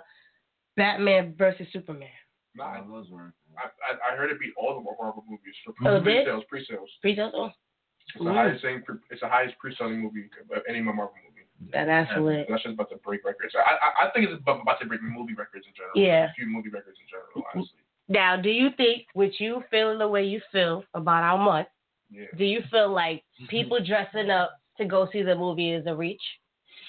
Batman 0.78 1.36
versus 1.38 1.68
Superman. 1.72 2.10
Nah, 2.56 2.82
those 2.88 3.10
were. 3.10 3.34
I, 3.58 3.68
I 3.88 4.14
I 4.14 4.16
heard 4.18 4.32
it 4.32 4.40
beat 4.40 4.54
all 4.58 4.76
the 4.76 4.82
Marvel 4.82 5.24
movies 5.28 5.56
for 5.66 5.74
Oh, 5.88 5.98
it 5.98 6.04
did? 6.04 6.26
pre-sales. 6.26 6.44
Pre-sales. 6.50 6.90
Pretty. 7.02 7.22
It's 7.22 8.18
the 8.18 8.24
Mm. 8.26 8.34
highest 8.34 8.62
selling. 8.62 8.82
pre- 8.84 8.96
It's 9.10 9.22
the 9.22 9.28
highest 9.30 9.58
pre-selling 9.60 10.00
movie 10.02 10.28
of 10.54 10.64
any 10.68 10.82
Marvel 10.82 11.14
movie. 11.24 11.31
That, 11.74 11.86
that's 11.86 12.12
lit. 12.20 12.48
That's 12.50 12.64
just 12.64 12.74
about 12.74 12.90
to 12.90 12.98
break 12.98 13.24
records. 13.24 13.54
I 13.56 13.60
I, 13.60 14.08
I 14.08 14.12
think 14.12 14.30
it's 14.30 14.42
about 14.42 14.62
about 14.62 14.80
to 14.82 14.88
break 14.88 15.02
movie 15.02 15.34
records 15.34 15.66
in 15.68 15.74
general. 15.76 15.94
Yeah. 15.96 16.32
A 16.32 16.34
few 16.34 16.48
movie 16.48 16.70
records 16.70 16.98
in 17.00 17.08
general, 17.08 17.30
mm-hmm. 17.38 17.60
honestly. 17.60 17.80
Now, 18.10 18.36
do 18.36 18.50
you 18.50 18.70
think, 18.76 19.06
with 19.16 19.32
you 19.40 19.64
feeling 19.72 20.00
the 20.00 20.08
way 20.08 20.26
you 20.26 20.42
feel 20.52 20.84
about 20.94 21.24
our 21.24 21.38
month, 21.38 21.68
Yeah. 22.10 22.26
do 22.38 22.44
you 22.44 22.62
feel 22.72 22.92
like 22.92 23.24
mm-hmm. 23.40 23.46
people 23.46 23.80
dressing 23.84 24.30
up 24.30 24.52
to 24.78 24.86
go 24.86 25.08
see 25.14 25.22
the 25.22 25.36
movie 25.36 25.72
is 25.72 25.86
a 25.88 25.96
reach? 25.96 26.22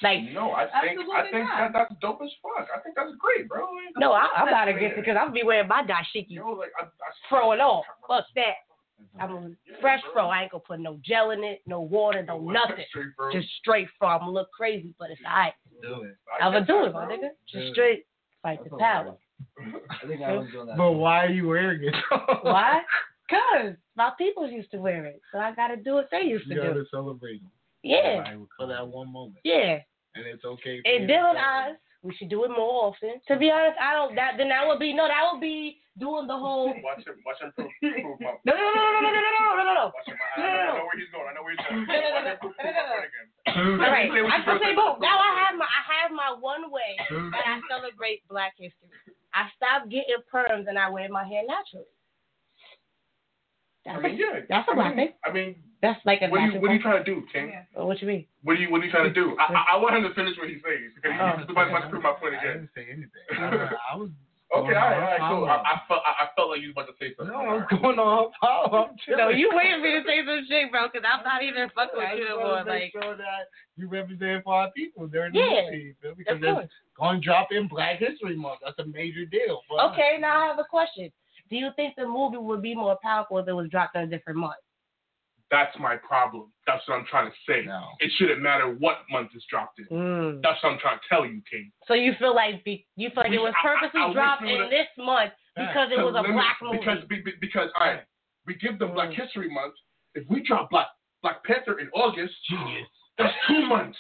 Like, 0.03 0.23
No, 0.33 0.51
I 0.51 0.67
think 0.83 0.99
I 1.15 1.31
think 1.31 1.47
that 1.47 1.71
that's 1.73 1.95
dope 2.01 2.21
as 2.25 2.31
fuck. 2.43 2.67
I 2.75 2.81
think 2.81 2.97
that's 2.97 3.13
great, 3.21 3.49
bro. 3.49 3.61
Like, 3.61 3.95
no, 3.99 4.13
I, 4.13 4.27
I'm 4.37 4.51
not 4.51 4.67
against 4.67 4.99
it 4.99 5.07
because 5.07 5.17
I'll 5.21 5.31
be 5.31 5.45
wearing 5.45 5.69
my 5.69 5.83
dashiki, 5.85 6.27
You 6.31 6.41
know, 6.41 6.51
like 6.59 6.73
I, 6.81 6.85
I 6.85 7.11
throwing 7.29 7.61
off. 7.61 7.85
Fuck 8.09 8.25
that. 8.35 8.67
I'm 9.21 9.31
a 9.31 9.49
Yeah, 9.49 9.77
fresh 9.81 10.03
bro. 10.03 10.13
fro. 10.13 10.27
I 10.29 10.43
ain't 10.43 10.53
gonna 10.53 10.63
put 10.67 10.81
no 10.81 10.99
gel 11.05 11.31
in 11.33 11.43
it, 11.45 11.63
no 11.67 11.81
water, 11.81 12.23
no 12.23 12.39
nothing. 12.41 12.85
Straight. 12.91 13.33
Just 13.33 13.49
straight 13.61 13.89
fro. 13.99 14.09
I'm 14.09 14.21
gonna 14.21 14.33
look 14.33 14.51
crazy, 14.53 14.95
but 14.99 15.11
it's 15.11 15.21
alright. 15.27 15.55
Do 15.83 16.03
it. 16.03 16.17
I 16.41 16.45
I'm 16.47 16.53
gonna 16.53 16.67
do 16.67 16.85
it, 16.87 16.93
my 16.93 17.07
bro. 17.07 17.17
nigga. 17.17 17.29
Just 17.49 17.73
straight 17.73 18.07
fight 18.43 18.63
the 18.65 18.71
That's 18.71 18.81
power. 18.81 19.17
I 20.03 20.07
think 20.07 20.23
I 20.23 20.33
was 20.33 20.49
doing 20.53 20.67
that. 20.67 20.77
But 20.77 20.93
why 20.93 21.25
are 21.27 21.31
you 21.31 21.49
wearing 21.49 21.83
it? 21.85 21.95
Why? 22.43 22.83
Cause 23.29 23.75
my 23.97 24.11
people 24.19 24.49
used 24.49 24.71
to 24.73 24.79
wear 24.79 25.05
it, 25.07 25.21
so 25.33 25.39
I 25.39 25.55
gotta 25.55 25.77
do 25.77 25.95
what 25.95 26.09
they 26.11 26.23
used 26.23 26.47
to 26.49 26.55
You 26.55 26.61
do. 26.61 26.69
gotta 26.69 26.85
celebrate 26.91 27.41
them 27.43 27.51
Yeah, 27.83 28.35
for 28.59 28.67
that 28.67 28.87
one 28.87 29.11
moment, 29.13 29.39
yeah. 29.45 29.79
and 30.15 30.27
it's 30.27 30.45
okay. 30.45 30.81
for 30.83 30.89
And 30.89 31.03
you 31.03 31.07
to 31.09 31.13
Dylan 31.15 31.37
eyes, 31.37 31.75
we 32.03 32.15
should 32.15 32.29
do 32.29 32.45
it 32.45 32.51
more 32.51 32.91
often. 32.91 33.23
To 33.29 33.39
be 33.39 33.51
honest, 33.51 33.79
I 33.79 33.95
don't. 33.95 34.15
That 34.15 34.35
then 34.37 34.51
that 34.51 34.67
would 34.67 34.79
be 34.79 34.93
no. 34.93 35.07
That 35.07 35.23
would 35.31 35.41
be 35.41 35.79
doing 35.99 36.27
the 36.27 36.35
whole. 36.37 36.75
Watch 36.83 37.07
him, 37.07 37.15
watch 37.23 37.39
him 37.39 37.55
prove, 37.55 37.71
prove 37.79 38.19
my. 38.19 38.35
No, 38.43 38.53
no, 38.59 38.67
no, 38.75 38.83
no, 38.83 38.99
no, 38.99 39.11
no, 39.11 39.21
no, 39.23 39.31
no, 39.31 39.43
no, 39.55 39.63
no, 39.63 39.75
no. 39.75 39.87
Watch 39.95 40.11
him. 40.11 40.19
I, 40.19 40.43
I, 40.43 40.43
know, 40.43 40.51
I 40.51 40.67
know 40.75 40.87
where 40.91 40.99
he's 40.99 41.11
going. 41.15 41.27
I 41.31 41.35
know 41.35 41.43
where 41.47 41.55
he's 41.55 41.63
going. 41.63 41.87
No, 41.87 41.95
no, 41.95 42.11
no, 42.11 42.23
no, 42.27 42.35
no, 42.35 42.71
no, 42.71 42.83
no. 42.83 43.85
All 43.87 43.91
right, 43.91 44.11
Play 44.11 44.23
with 44.23 44.35
I 44.35 44.43
your 44.43 44.47
can 44.47 44.59
say 44.63 44.75
boom. 44.75 44.99
Now 44.99 45.19
I 45.23 45.31
have 45.47 45.55
my 45.55 45.67
I 45.67 45.83
have 46.03 46.11
my 46.11 46.35
one 46.35 46.71
way 46.75 46.99
that 46.99 47.45
I 47.47 47.63
celebrate 47.71 48.27
Black 48.27 48.59
History. 48.59 48.91
I 49.35 49.47
stopped 49.55 49.91
getting 49.91 50.23
perms 50.27 50.67
and 50.69 50.79
I 50.79 50.91
wear 50.91 51.09
my 51.09 51.23
hair 51.23 51.43
naturally. 51.47 51.87
I 53.87 53.99
mean, 53.99 54.15
a, 54.15 54.19
yeah. 54.19 54.41
that's 54.49 54.69
a 54.69 54.73
I 54.73 54.75
black 54.75 54.97
mean, 54.97 55.07
thing. 55.09 55.15
I 55.25 55.33
mean, 55.33 55.57
That's 55.83 55.99
like 56.07 56.23
a 56.23 56.29
what 56.31 56.41
are 56.41 56.47
you 56.47 56.61
what 56.61 56.71
are 56.71 56.75
you 56.75 56.81
trying 56.83 57.05
to 57.05 57.09
do, 57.11 57.27
King? 57.33 57.51
Yeah. 57.51 57.83
What 57.83 58.01
you 58.01 58.07
mean? 58.07 58.25
What 58.45 58.55
are 58.57 58.61
you 58.63 58.71
what 58.71 58.81
are 58.81 58.85
you 58.87 58.91
trying 58.91 59.13
to 59.13 59.15
do? 59.15 59.37
I, 59.39 59.53
I, 59.53 59.65
I 59.75 59.77
want 59.83 59.97
him 59.99 60.05
to 60.07 60.15
finish 60.15 60.39
what 60.39 60.49
he 60.49 60.55
says 60.63 60.95
because 60.95 61.11
Oh. 61.19 61.39
he's 61.43 61.51
about, 61.51 61.69
about 61.69 61.81
to 61.85 61.89
prove 61.91 62.03
my 62.07 62.13
point 62.13 62.35
again. 62.39 62.47
I 62.47 62.49
again. 62.49 62.71
didn't 62.71 62.75
say 62.79 62.87
anything. 62.87 63.11
I, 63.35 63.75
I 63.93 63.97
was 63.97 64.11
Okay, 64.53 64.77
all 64.77 64.85
right, 64.85 64.93
all 64.93 65.01
right, 65.01 65.21
cool. 65.33 65.45
I, 65.49 65.57
Apollo. 65.57 65.65
I 65.65 65.75
felt 65.89 66.03
I, 66.05 66.13
I 66.13 66.27
felt 66.37 66.49
like 66.53 66.61
you 66.61 66.69
was 66.69 66.77
about 66.77 66.93
to 66.93 66.97
say 67.01 67.17
something. 67.17 67.33
No, 67.33 67.41
what's 67.57 67.73
going 67.73 67.97
on, 67.99 68.29
Apollo? 68.37 68.93
I'm 68.93 68.97
chilling. 69.01 69.17
No, 69.25 69.29
you 69.33 69.49
waiting 69.49 69.81
for 69.81 69.89
me 69.89 69.97
to 69.97 70.05
say 70.05 70.19
some 70.29 70.45
shit, 70.45 70.69
bro, 70.71 70.93
because 70.93 71.09
I'm 71.09 71.25
not 71.25 71.41
even 71.43 71.73
fucking 71.73 71.97
I 71.97 72.13
with 72.13 72.21
you 72.21 72.29
just 72.29 72.37
no 72.37 72.45
wanna 72.45 72.69
more. 72.69 72.77
make 72.77 72.93
Like, 72.93 73.01
sure 73.01 73.17
that 73.17 73.43
you 73.81 73.89
represent 73.89 74.45
for 74.45 74.53
our 74.53 74.71
people 74.77 75.09
during 75.09 75.33
Yeah, 75.33 75.73
the 75.73 75.73
movie. 75.73 75.97
feel? 76.05 76.15
Because 76.15 76.37
of 76.45 76.69
it's 76.69 76.77
going 77.01 77.17
to 77.19 77.25
drop 77.25 77.49
in 77.51 77.65
Black 77.67 77.97
History 77.97 78.37
Month. 78.37 78.61
That's 78.61 78.77
a 78.79 78.85
major 78.93 79.25
deal. 79.25 79.65
for 79.67 79.81
us. 79.81 79.89
Okay, 79.97 80.21
now 80.21 80.45
I 80.45 80.53
have 80.53 80.61
a 80.61 80.69
question. 80.69 81.09
Do 81.49 81.57
you 81.57 81.73
think 81.75 81.97
the 81.97 82.05
movie 82.05 82.37
would 82.37 82.61
be 82.61 82.77
more 82.77 83.01
powerful 83.03 83.39
if 83.41 83.49
it 83.49 83.57
was 83.57 83.73
dropped 83.73 83.97
in 83.97 84.03
a 84.05 84.07
different 84.07 84.37
month? 84.39 84.61
That's 85.53 85.77
my 85.79 85.97
problem. 86.01 86.51
That's 86.67 86.81
what 86.89 86.97
I'm 86.99 87.05
trying 87.05 87.29
to 87.31 87.37
say. 87.47 87.67
No. 87.67 87.85
It 88.01 88.11
shouldn't 88.17 88.41
matter 88.41 88.75
what 88.81 89.05
month 89.11 89.29
it's 89.35 89.45
dropped 89.53 89.79
in. 89.79 89.87
Mm. 89.93 90.41
That's 90.43 90.57
what 90.65 90.73
I'm 90.73 90.79
trying 90.81 90.97
to 90.97 91.05
tell 91.13 91.27
you, 91.27 91.43
King. 91.45 91.71
So 91.87 91.93
you 91.93 92.15
feel 92.19 92.35
like 92.35 92.65
be, 92.65 92.87
you 92.97 93.11
feel 93.11 93.25
like 93.25 93.33
it 93.33 93.39
was 93.39 93.53
I- 93.55 93.69
I- 93.69 93.77
purposely 93.77 94.01
I 94.01 94.13
dropped 94.15 94.43
in 94.43 94.49
would've- 94.57 94.71
this 94.71 94.89
month 94.97 95.33
because 95.55 95.93
it 95.93 95.99
was 96.01 96.15
a 96.17 96.25
Let 96.25 96.27
me- 96.27 96.33
black 96.33 96.57
movie. 96.63 96.79
Because 96.79 97.05
be- 97.05 97.21
be- 97.21 97.37
because 97.39 97.69
all 97.77 97.85
right, 97.87 98.01
we 98.47 98.55
give 98.55 98.79
them 98.79 98.95
Black 98.95 99.11
Mm. 99.11 99.21
History 99.21 99.51
Month. 99.53 99.75
If 100.15 100.25
we 100.31 100.41
drop 100.43 100.71
Black 100.71 100.89
Black 101.21 101.45
Panther 101.45 101.79
in 101.79 101.89
August, 101.93 102.35
Genius. 102.49 102.89
that's 103.19 103.37
two 103.47 103.67
months. 103.67 103.99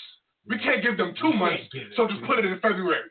We 0.49 0.59
can't 0.59 0.83
give 0.83 0.97
them 0.97 1.15
two 1.21 1.33
months, 1.35 1.61
can't 1.71 1.73
give 1.73 1.83
it 1.93 1.97
so 1.97 2.09
just 2.09 2.23
put 2.25 2.39
it 2.41 2.47
in 2.47 2.59
February. 2.61 3.09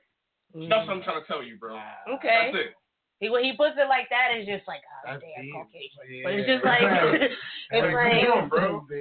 Mm. 0.56 0.67
That's 0.67 0.88
what 0.88 0.97
I'm 0.97 1.04
trying 1.04 1.21
to 1.21 1.27
tell 1.27 1.41
you, 1.43 1.58
bro. 1.58 1.80
Okay. 2.15 2.51
That's 2.51 2.65
it. 2.65 2.75
He, 3.21 3.29
when 3.29 3.43
he 3.45 3.53
puts 3.53 3.77
it 3.77 3.88
like 3.88 4.10
that, 4.10 4.34
it's 4.34 4.49
just 4.49 4.67
like, 4.67 4.81
oh, 4.81 5.13
That's 5.13 5.21
damn. 5.21 5.45
Caucasian. 5.53 6.01
Yeah. 6.10 6.21
But 6.25 6.34
it's 6.34 6.49
just 6.49 6.65
like, 6.65 6.81
it's 7.71 7.86
Like, 7.86 7.93
like, 7.93 8.25
come 8.25 8.38
on, 8.38 8.49
bro. 8.49 8.81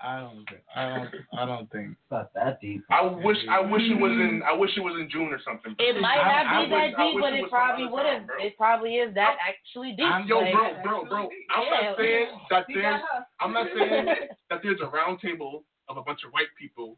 I 0.00 0.20
don't 0.20 0.46
think. 0.46 0.62
I 0.76 0.82
don't. 0.94 1.10
I 1.34 1.44
don't 1.44 1.66
think. 1.72 1.90
It's 1.98 2.10
not 2.10 2.30
that 2.34 2.60
deep. 2.60 2.84
I 2.88 3.02
wish 3.02 3.36
I 3.50 3.58
wish 3.58 3.82
it 3.82 3.98
was 3.98 4.12
in 4.14 4.42
I 4.46 4.54
wish 4.54 4.70
it 4.78 4.80
was 4.80 4.94
in 4.94 5.10
June 5.10 5.32
or 5.34 5.40
something. 5.42 5.74
it 5.78 6.00
might 6.00 6.22
I- 6.22 6.42
not 6.42 6.46
I 6.46 6.54
be 6.54 6.70
wish- 6.70 6.94
that 6.94 7.00
I 7.00 7.02
deep, 7.02 7.18
but 7.18 7.32
it 7.34 7.42
it 7.42 7.50
probably 7.50 7.86
would 7.90 8.06
have. 8.06 8.22
It 8.38 8.56
probably 8.56 8.94
is 9.02 9.12
that 9.14 9.34
actually 9.42 9.98
deep. 9.98 10.06
I'm- 10.06 10.26
Yo, 10.28 10.38
like, 10.38 10.54
bro, 10.54 11.02
bro, 11.02 11.04
bro. 11.04 11.22
I'm 11.50 11.64
Yeah. 11.66 11.90
not 11.90 11.96
saying 11.98 12.26
that 12.50 12.64
You 12.68 12.74
there's 12.80 13.00
got 13.02 13.10
her. 13.10 13.26
I'm 13.40 13.52
not 13.52 13.66
saying 13.74 14.06
that 14.50 14.60
there's 14.62 14.80
a 14.80 14.86
round 14.86 15.18
table 15.18 15.64
of 15.88 15.96
a 15.96 16.02
bunch 16.02 16.22
of 16.24 16.30
white 16.30 16.54
people 16.56 16.94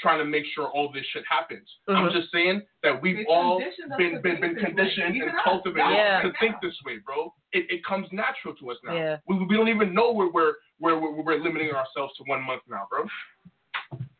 trying 0.00 0.18
to 0.18 0.24
make 0.24 0.44
sure 0.54 0.66
all 0.68 0.90
this 0.92 1.04
shit 1.12 1.24
happens. 1.28 1.68
I'm 1.88 2.06
Mhm. 2.08 2.12
just 2.12 2.30
saying 2.32 2.62
that 2.82 3.00
we've 3.00 3.18
They 3.18 3.24
all 3.26 3.58
been 3.60 4.20
been, 4.20 4.20
been 4.22 4.40
think 4.40 4.54
this 4.56 4.62
way. 4.62 4.64
conditioned 4.66 5.22
and 5.22 5.32
cultivated 5.44 5.90
Yeah. 5.90 6.22
to 6.22 6.32
think 6.40 6.56
this 6.60 6.76
way, 6.84 6.98
bro. 6.98 7.32
It, 7.52 7.70
it 7.70 7.84
comes 7.84 8.08
natural 8.12 8.54
to 8.56 8.70
us 8.72 8.78
now. 8.82 8.94
Yeah. 8.94 9.16
We, 9.28 9.36
we 9.44 9.56
don't 9.56 9.68
even 9.68 9.94
know 9.94 10.12
where 10.12 10.28
we're 10.28 10.54
where 10.78 10.98
we're, 10.98 11.12
we're 11.22 11.36
limiting 11.38 11.70
ourselves 11.70 12.16
to 12.16 12.24
one 12.24 12.42
month 12.42 12.62
now, 12.68 12.86
bro. 12.90 13.06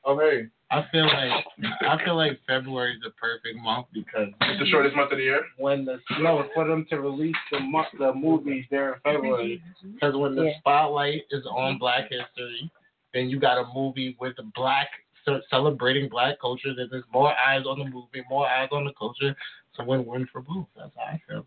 Oh 0.07 0.19
hey, 0.19 0.47
I 0.71 0.85
feel 0.93 1.07
like 1.07 1.45
I 1.81 2.05
feel 2.05 2.15
like 2.15 2.39
February 2.47 2.93
is 2.95 3.01
the 3.03 3.11
perfect 3.13 3.57
month 3.63 3.87
because 3.93 4.29
it's 4.43 4.61
the 4.61 4.67
shortest 4.67 4.95
month 4.95 5.13
of 5.13 5.19
the 5.19 5.25
year. 5.25 5.41
when 5.57 5.85
the 5.87 5.99
no 6.21 6.47
for 6.55 6.67
them 6.69 6.85
to 6.91 7.01
release 7.01 7.35
the 7.51 7.59
mo- 7.61 7.87
the 7.99 8.13
movies 8.13 8.67
during 8.71 9.01
February 9.03 9.63
because 9.95 10.15
when 10.15 10.35
the 10.37 10.45
Yeah. 10.45 10.59
spotlight 10.59 11.23
is 11.31 11.47
on 11.47 11.79
Black 11.79 12.11
History, 12.11 12.71
then 13.15 13.31
you 13.31 13.41
got 13.41 13.57
a 13.59 13.65
movie 13.75 14.15
with 14.21 14.37
the 14.37 14.43
black 14.55 14.89
ce- 14.91 15.04
celebrating 15.51 16.09
Black 16.09 16.41
culture. 16.41 16.75
Then 16.77 16.89
there's 16.91 17.05
more 17.13 17.33
eyes 17.39 17.65
on 17.67 17.79
the 17.79 17.85
movie, 17.85 18.23
more 18.29 18.47
eyes 18.47 18.69
on 18.73 18.85
the 18.85 18.93
culture. 18.99 19.31
It's 19.31 19.79
a 19.79 19.85
win-win 19.85 20.27
for 20.33 20.41
both. 20.43 20.67
That's 20.77 20.93
how 20.97 21.03
I 21.03 21.21
feel. 21.29 21.47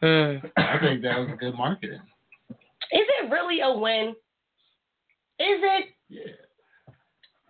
Hmm. 0.00 0.46
I 0.56 0.78
think 0.80 1.02
that 1.02 1.18
was 1.18 1.28
good 1.40 1.54
marketing. 1.54 2.00
Is 2.50 2.56
it 2.90 3.30
really 3.30 3.60
a 3.60 3.72
win? 3.76 4.08
Is 5.40 5.60
it, 5.62 5.86
Yeah. 6.08 6.20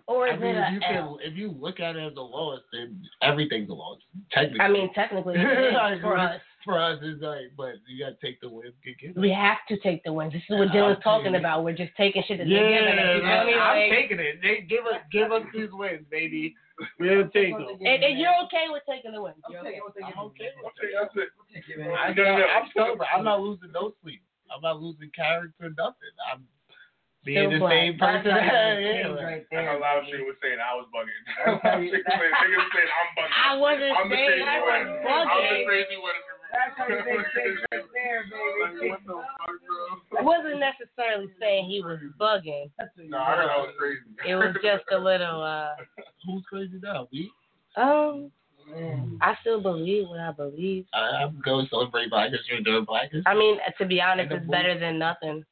or 0.07 0.29
I 0.29 0.35
is 0.35 0.41
mean, 0.41 0.55
it 0.57 0.59
if 0.59 0.73
you 0.73 0.79
a 0.79 0.81
can, 0.81 1.17
if 1.23 1.37
you 1.37 1.51
look 1.59 1.81
at 1.81 1.97
it 1.97 2.07
as 2.07 2.15
the 2.15 2.23
lowest, 2.23 2.65
then 2.73 3.03
everything's 3.23 3.69
the 3.69 3.75
lowest. 3.75 4.03
Technically, 4.33 4.61
I 4.61 4.69
mean, 4.69 4.93
technically, 4.95 5.35
it 5.39 5.41
is 5.69 5.75
Like, 5.75 6.01
for 6.01 6.17
us. 6.19 6.41
For 6.65 6.79
us, 6.79 6.99
it's 7.03 7.23
like, 7.23 7.53
but 7.57 7.75
you 7.87 8.05
gotta 8.05 8.17
take 8.23 8.41
the 8.41 8.49
win. 8.49 8.73
to 8.73 8.95
get 8.95 9.17
it. 9.17 9.21
We 9.21 9.31
have 9.31 9.59
to 9.69 9.79
take 9.79 10.03
the 10.05 10.13
wins. 10.13 10.33
This 10.33 10.43
is 10.49 10.59
what 10.59 10.69
Dylan's 10.69 11.03
talking 11.03 11.35
it. 11.35 11.39
about. 11.39 11.65
We're 11.65 11.77
just 11.77 11.93
taking 11.97 12.23
shit 12.27 12.39
that 12.39 12.47
Yeah, 12.47 12.61
they're 12.61 12.81
giving 12.83 12.99
us. 12.99 13.15
You 13.17 13.23
feel 13.23 13.45
me? 13.47 13.55
I'm 13.55 13.79
Like, 13.79 13.91
taking 13.99 14.19
it. 14.21 14.35
They 14.43 14.67
give 14.69 14.85
us 14.87 15.01
give 15.13 15.33
us 15.33 15.43
these 15.55 15.69
wins, 15.73 16.05
baby. 16.11 16.55
We'll 17.01 17.29
take 17.31 17.53
them. 17.57 17.67
and, 17.81 18.05
and 18.05 18.19
you're 18.19 18.35
okay 18.47 18.67
with 18.71 18.83
taking 18.89 19.13
the 19.13 19.23
wins. 19.23 19.37
You're 19.51 19.61
okay. 19.61 19.81
I'm 20.05 20.19
okay. 20.31 20.51
Okay, 20.63 20.91
that's 20.95 21.15
it. 21.17 21.31
I, 21.99 22.13
No, 22.15 22.23
no, 22.23 22.39
no. 22.39 22.45
I'm 22.47 22.71
sober. 22.77 23.05
I'm 23.15 23.25
not 23.25 23.41
losing 23.41 23.73
no 23.73 23.93
sleep. 24.03 24.23
I'm 24.55 24.63
not 24.63 24.81
losing 24.81 25.11
character, 25.15 25.71
nothing. 25.77 26.15
I'm 26.33 26.45
being 27.29 27.51
the 27.53 27.59
black. 27.61 27.73
same 27.77 27.95
person. 28.01 28.33
Yeah, 28.33 29.13
right 29.21 29.45
there. 29.53 29.65
how 29.69 29.77
loud 29.81 30.05
shit 30.09 30.25
was 30.25 30.37
saying 30.41 30.57
I 30.59 30.73
was 30.77 30.89
bugging. 30.89 31.21
That's 31.45 31.63
how 31.63 31.79
you- 31.85 31.93
Niggas 31.93 32.69
saying 32.73 32.93
I'm 32.97 33.11
bugging. 33.13 33.37
I 33.37 33.53
wasn't 33.61 33.93
I'm 33.93 34.09
saying 34.09 34.43
I 34.49 34.59
was 34.65 34.81
I'm 34.81 34.89
the 34.89 35.09
bugging. 35.09 35.67
crazy 35.69 35.97
one. 36.01 36.19
That's 36.49 36.73
how 36.81 36.89
you 36.89 36.97
right 36.97 37.85
there, 37.93 38.25
baby. 38.33 38.89
what 38.89 39.01
the 39.05 39.13
fuck. 39.13 40.19
I 40.19 40.23
wasn't 40.23 40.61
necessarily 40.61 41.29
saying 41.39 41.69
he 41.69 41.83
was 41.83 41.99
bugging. 42.19 42.71
No, 43.09 43.19
I 43.19 43.37
heard 43.37 43.51
I 43.53 43.57
was 43.61 43.75
crazy. 43.79 44.01
It 44.27 44.35
was 44.35 44.57
just 44.63 44.85
a 44.93 44.99
little. 44.99 45.43
uh 45.43 45.77
Who's 46.27 46.43
crazy 46.49 46.81
now? 46.83 47.07
We? 47.13 47.31
Um, 47.77 48.31
I 49.21 49.35
still 49.41 49.61
believe 49.63 50.09
what 50.09 50.21
I 50.21 50.33
believe. 50.33 50.87
I, 50.95 51.25
I'm 51.25 51.41
going 51.45 51.67
to 51.67 51.71
celebrate 51.71 52.11
Black 52.11 52.31
History 52.31 52.63
during 52.63 52.85
Black 52.85 53.05
History. 53.13 53.23
I 53.27 53.35
mean, 53.35 53.59
to 53.79 53.87
be 53.87 54.01
honest, 54.01 54.33
it's 54.33 54.47
better 54.47 54.79
than 54.79 54.99
nothing. 54.99 55.45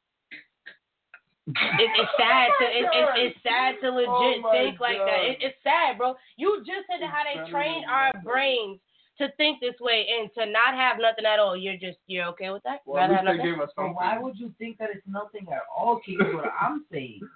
It, 1.46 1.54
it's 1.94 2.10
sad 2.18 2.48
to 2.58 2.64
it, 2.66 2.84
it, 2.90 3.08
it's 3.30 3.38
sad 3.46 3.76
to 3.80 3.88
oh 3.88 3.94
legit 3.94 4.38
Oh 4.38 4.40
my 4.42 4.50
think 4.52 4.80
like 4.80 4.98
that. 4.98 5.22
It, 5.30 5.38
it's 5.40 5.56
sad, 5.62 5.96
bro. 5.96 6.14
You 6.36 6.58
just 6.66 6.86
said 6.90 7.06
how 7.06 7.22
they 7.22 7.48
trained 7.50 7.84
our 7.88 8.10
brains 8.24 8.80
to 9.18 9.28
think 9.36 9.60
this 9.60 9.78
way 9.80 10.06
and 10.18 10.28
to 10.34 10.44
not 10.50 10.74
have 10.74 10.96
nothing 10.98 11.24
at 11.24 11.38
all. 11.38 11.56
You're 11.56 11.76
just 11.78 11.98
you're 12.08 12.26
okay 12.34 12.50
with 12.50 12.62
that? 12.64 12.80
Well, 12.84 13.02
at 13.02 13.10
have 13.10 13.22
least 13.24 13.24
they 13.30 13.36
nothing? 13.38 13.52
gave 13.52 13.62
us 13.62 13.70
But 13.76 13.94
why 13.94 14.18
would 14.18 14.36
you 14.38 14.52
think 14.58 14.78
that 14.78 14.90
it's 14.92 15.06
nothing 15.06 15.46
at 15.52 15.62
all, 15.74 16.00
King? 16.04 16.18
What 16.18 16.50
I'm 16.60 16.84
saying. 16.90 17.20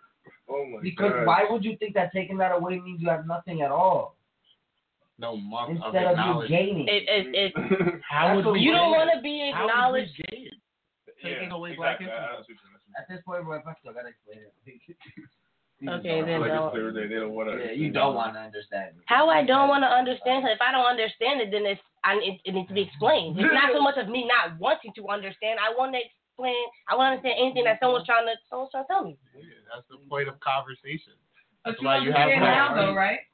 Oh 0.53 0.67
my 0.67 0.81
Because 0.83 1.13
God. 1.13 1.27
why 1.27 1.45
would 1.49 1.65
you 1.65 1.77
think 1.79 1.95
that 1.95 2.13
taking 2.13 2.37
that 2.39 2.51
away 2.51 2.81
means 2.81 3.01
you 3.01 3.09
have 3.09 3.25
nothing 3.25 3.63
at 3.63 3.71
all 3.71 4.17
no 5.17 5.37
month 5.37 5.79
of 5.81 5.95
instead 5.95 6.07
of 6.11 6.17
you 6.19 6.23
acknowledgement. 6.25 6.51
gaining? 6.51 6.89
It, 6.89 7.05
it, 7.07 7.55
it, 7.55 8.01
How 8.09 8.35
would 8.35 8.39
That's 8.43 8.47
what 8.47 8.53
we 8.55 8.61
you 8.61 8.73
don't 8.73 8.91
want 8.91 9.11
to 9.15 9.23
be 9.23 9.53
How 9.55 9.63
would 9.63 9.67
we 9.67 9.71
acknowledged. 9.71 10.23
gain? 10.33 10.49
Yeah, 11.23 11.23
Taking 11.23 11.53
away 11.53 11.77
Black 11.77 12.01
exactly. 12.01 12.37
History. 12.39 12.57
I- 12.97 13.03
I 13.03 13.07
see 13.07 13.23
what 13.25 13.39
you're 13.39 13.47
saying. 13.47 13.63
At 13.63 13.65
this 13.65 13.65
point, 13.65 13.65
boy, 13.65 13.71
I 13.71 13.75
still 13.81 13.93
gotta 13.95 14.09
explain 14.11 14.41
it. 14.45 14.53
Okay, 15.81 16.21
then 16.21 16.37
feel 16.37 16.41
like 16.45 16.53
don't. 16.53 16.71
clear 16.77 16.93
they, 16.93 17.09
they 17.09 17.15
don't 17.17 17.33
want 17.33 17.49
to. 17.49 17.57
Yeah, 17.57 17.73
you 17.73 17.89
don't 17.89 18.13
want 18.13 18.35
to 18.37 18.41
understand. 18.45 19.01
it. 19.01 19.05
How 19.09 19.31
I 19.33 19.41
don't 19.43 19.73
want 19.73 19.81
to 19.81 19.89
understand 19.89 20.45
it. 20.45 20.53
If 20.53 20.61
I 20.61 20.73
don't 20.77 20.85
understand 20.85 21.41
it, 21.41 21.49
then 21.49 21.65
it's 21.65 21.81
I 22.05 22.21
it, 22.21 22.37
it 22.45 22.53
needs 22.53 22.69
to 22.69 22.75
be 22.77 22.85
explained. 22.85 23.41
It's 23.41 23.49
not 23.49 23.73
so 23.73 23.81
much 23.81 23.97
of 23.97 24.05
me 24.13 24.29
not 24.29 24.61
wanting 24.61 24.93
to 25.01 25.09
understand. 25.09 25.57
I 25.57 25.73
want 25.73 25.97
to 25.97 26.01
explain. 26.05 26.53
I 26.85 27.01
want 27.01 27.17
to 27.17 27.25
understand 27.25 27.41
anything 27.41 27.65
that 27.65 27.81
someone's 27.81 28.05
trying 28.05 28.29
to 28.29 28.37
someone's 28.53 28.69
trying 28.77 28.85
to 28.85 28.93
tell 28.93 29.05
me. 29.09 29.17
Yeah, 29.33 29.57
that's 29.73 29.89
the 29.89 29.97
point 30.05 30.29
of 30.29 30.37
conversation. 30.45 31.17
But 31.65 31.73
That's 31.73 31.81
you 31.81 31.89
why 31.89 31.97
you 32.05 32.13
have 32.13 32.29
understand 32.29 32.45
now, 32.45 32.77
though, 32.77 32.93
right. 32.93 33.25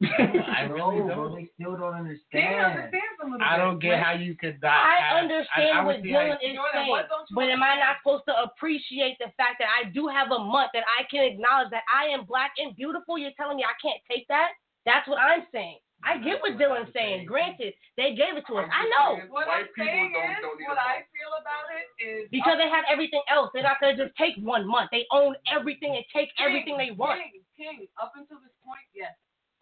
Right? 0.00 0.46
I 0.56 0.62
really 0.70 0.98
No, 1.00 1.06
bro, 1.06 1.28
don't. 1.28 1.34
they 1.36 1.48
still 1.54 1.76
don't 1.76 1.92
King 1.92 2.00
understand. 2.06 2.64
understands 2.64 3.16
a 3.22 3.26
little 3.26 3.42
I 3.46 3.56
don't 3.56 3.78
get 3.78 3.98
how 4.02 4.12
you 4.12 4.34
could 4.36 4.60
die. 4.60 4.70
I 4.70 4.96
have- 5.02 5.22
understand 5.24 5.70
I, 5.74 5.80
I 5.80 5.84
what 5.84 5.96
would 5.96 6.04
see 6.04 6.10
Dylan 6.14 6.38
is 6.38 6.54
Jordan, 6.54 6.74
saying, 6.74 6.90
what 6.90 7.08
but 7.34 7.48
am 7.50 7.62
I 7.62 7.76
not 7.76 7.96
supposed 8.02 8.24
to 8.28 8.34
appreciate 8.42 9.18
the 9.18 9.30
fact 9.36 9.58
that 9.58 9.68
I 9.68 9.90
do 9.90 10.06
have 10.06 10.30
a 10.30 10.38
month 10.38 10.70
that 10.74 10.84
I 10.86 11.02
can 11.10 11.24
acknowledge 11.24 11.70
that 11.70 11.82
I 11.92 12.06
am 12.14 12.24
black 12.24 12.52
and 12.58 12.76
beautiful? 12.76 13.18
You're 13.18 13.34
telling 13.36 13.56
me 13.58 13.64
I 13.66 13.74
can't 13.82 14.00
take 14.10 14.26
that? 14.28 14.54
That's 14.86 15.06
what 15.08 15.18
I'm 15.18 15.44
saying. 15.52 15.78
I 16.06 16.14
get 16.22 16.38
what 16.38 16.54
Dylan's 16.54 16.94
saying. 16.94 17.26
Granted, 17.26 17.74
they 17.98 18.14
gave 18.14 18.38
it 18.38 18.46
to 18.46 18.54
us. 18.62 18.70
I 18.70 18.86
know 18.86 19.18
What 19.34 19.50
White 19.50 19.66
I'm 19.66 19.74
people 19.74 19.82
saying 19.82 20.14
don't- 20.14 20.30
is, 20.30 20.38
don't 20.46 20.62
what 20.70 20.78
a 20.78 20.86
I 20.86 21.02
feel 21.10 21.32
about 21.34 21.66
it 21.74 21.86
is 21.98 22.30
because 22.30 22.54
oh. 22.54 22.62
they 22.62 22.70
have 22.70 22.86
everything 22.86 23.18
else. 23.26 23.50
They're 23.50 23.66
not 23.66 23.82
gonna 23.82 23.98
just 23.98 24.14
take 24.14 24.38
one 24.38 24.62
month. 24.62 24.94
They 24.94 25.10
own 25.10 25.34
everything 25.50 25.98
and 25.98 26.06
take 26.14 26.30
everything 26.38 26.78
they 26.78 26.94
want. 26.94 27.18
King, 27.18 27.42
King, 27.58 27.78
up 27.98 28.14
until 28.14 28.38
this 28.38 28.54
point, 28.62 28.86
yes, 28.94 29.10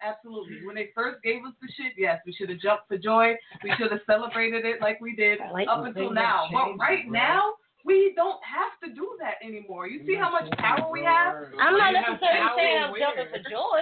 absolutely. 0.03 0.65
When 0.65 0.75
they 0.75 0.91
first 0.95 1.23
gave 1.23 1.45
us 1.45 1.53
the 1.61 1.69
shit, 1.77 1.93
yes, 1.97 2.21
we 2.27 2.33
should 2.33 2.51
have 2.51 2.61
jumped 2.61 2.89
for 2.89 2.99
joy. 2.99 3.35
We 3.63 3.73
should 3.79 3.91
have 3.91 4.01
celebrated 4.07 4.65
it 4.65 4.81
like 4.81 5.01
we 5.01 5.17
did 5.17 5.39
like 5.53 5.69
up 5.69 5.85
until 5.85 6.13
now. 6.13 6.49
But 6.53 6.77
right 6.79 7.05
bro. 7.09 7.13
now, 7.13 7.43
we 7.85 8.13
don't 8.17 8.41
have 8.43 8.75
to 8.83 8.95
do 8.95 9.17
that 9.21 9.39
anymore. 9.47 9.87
You 9.87 10.05
see 10.07 10.17
how 10.17 10.31
much 10.31 10.51
power 10.59 10.91
we 10.91 11.05
have? 11.05 11.35
I'm 11.61 11.79
not 11.79 11.95
necessarily 11.95 12.51
saying 12.59 12.83
I'm 12.83 12.95
jumping 12.99 13.31
for 13.31 13.43
joy, 13.49 13.81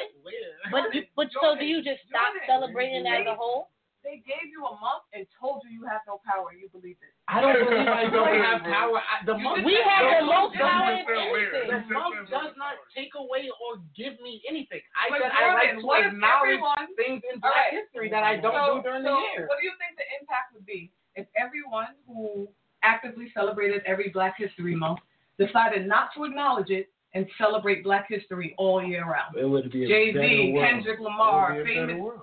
but 0.71 0.93
but 1.17 1.27
so 1.41 1.57
do 1.59 1.65
you 1.65 1.83
just 1.83 2.01
stop 2.09 2.37
celebrating 2.47 3.07
as 3.07 3.27
a 3.27 3.35
whole? 3.35 3.74
They 4.05 4.21
gave 4.29 4.53
you 4.53 4.61
a 4.69 4.77
month 4.85 5.09
and 5.17 5.25
told 5.41 5.65
you 5.65 5.73
you 5.73 5.89
have 5.89 6.05
no 6.05 6.21
power. 6.29 6.53
You 6.53 6.69
believed 6.69 7.01
it. 7.01 7.17
I 7.27 7.41
don't 7.41 7.57
believe 7.65 7.89
I 7.89 8.05
don't 8.13 8.37
have 8.37 8.61
power. 8.69 9.01
I, 9.01 9.25
the 9.25 9.33
month, 9.41 9.65
We 9.65 9.81
have 9.81 10.21
the 10.21 10.29
most 10.29 10.53
month 10.53 10.61
power 10.61 10.93
in 10.93 11.09
doesn't- 11.09 11.25
anything. 11.25 11.67
The 11.73 11.81
month 11.89 12.17
does 12.29 12.53
not 12.61 12.77
take 12.93 13.17
away 13.17 13.49
or 13.49 13.81
give 13.97 14.21
me 14.21 14.45
anything. 14.45 14.85
I 14.93 15.09
But 15.09 15.25
said 15.25 15.33
I 15.33 15.57
like 15.57 15.73
to 15.73 15.89
acknowledge 15.89 16.61
everyone- 16.61 16.93
things 17.01 17.25
in 17.33 17.41
Black 17.41 17.73
right. 17.73 17.81
history 17.81 18.13
that 18.13 18.21
I 18.23 18.37
don't 18.37 18.53
so, 18.53 18.85
do 18.85 18.93
during 18.93 19.09
so 19.09 19.17
the 19.17 19.25
year. 19.33 19.49
What 19.49 19.57
do 19.57 19.65
you 19.65 19.73
think 19.81 19.97
the 19.97 20.05
impact 20.21 20.53
would 20.53 20.69
be 20.69 20.93
if 21.17 21.25
everyone 21.35 21.97
who 22.05 22.45
actively 22.85 23.33
celebrated 23.33 23.81
every 23.89 24.13
Black 24.13 24.37
History 24.37 24.77
Month 24.77 25.01
decided 25.41 25.89
not 25.89 26.13
to 26.15 26.25
acknowledge 26.29 26.69
it 26.69 26.93
and 27.17 27.25
celebrate 27.39 27.83
Black 27.83 28.05
History 28.13 28.55
all 28.59 28.85
year 28.85 29.09
round? 29.09 29.33
It 29.37 29.49
would 29.49 29.73
be 29.73 29.85
a 29.85 29.89
Jay 29.89 30.13
Z. 30.13 30.53
Kendrick 30.61 31.01
Lamar, 31.01 31.55
would 31.57 31.65
be 31.65 31.79
a 31.79 31.87
better 31.87 31.95
famous. 31.97 32.21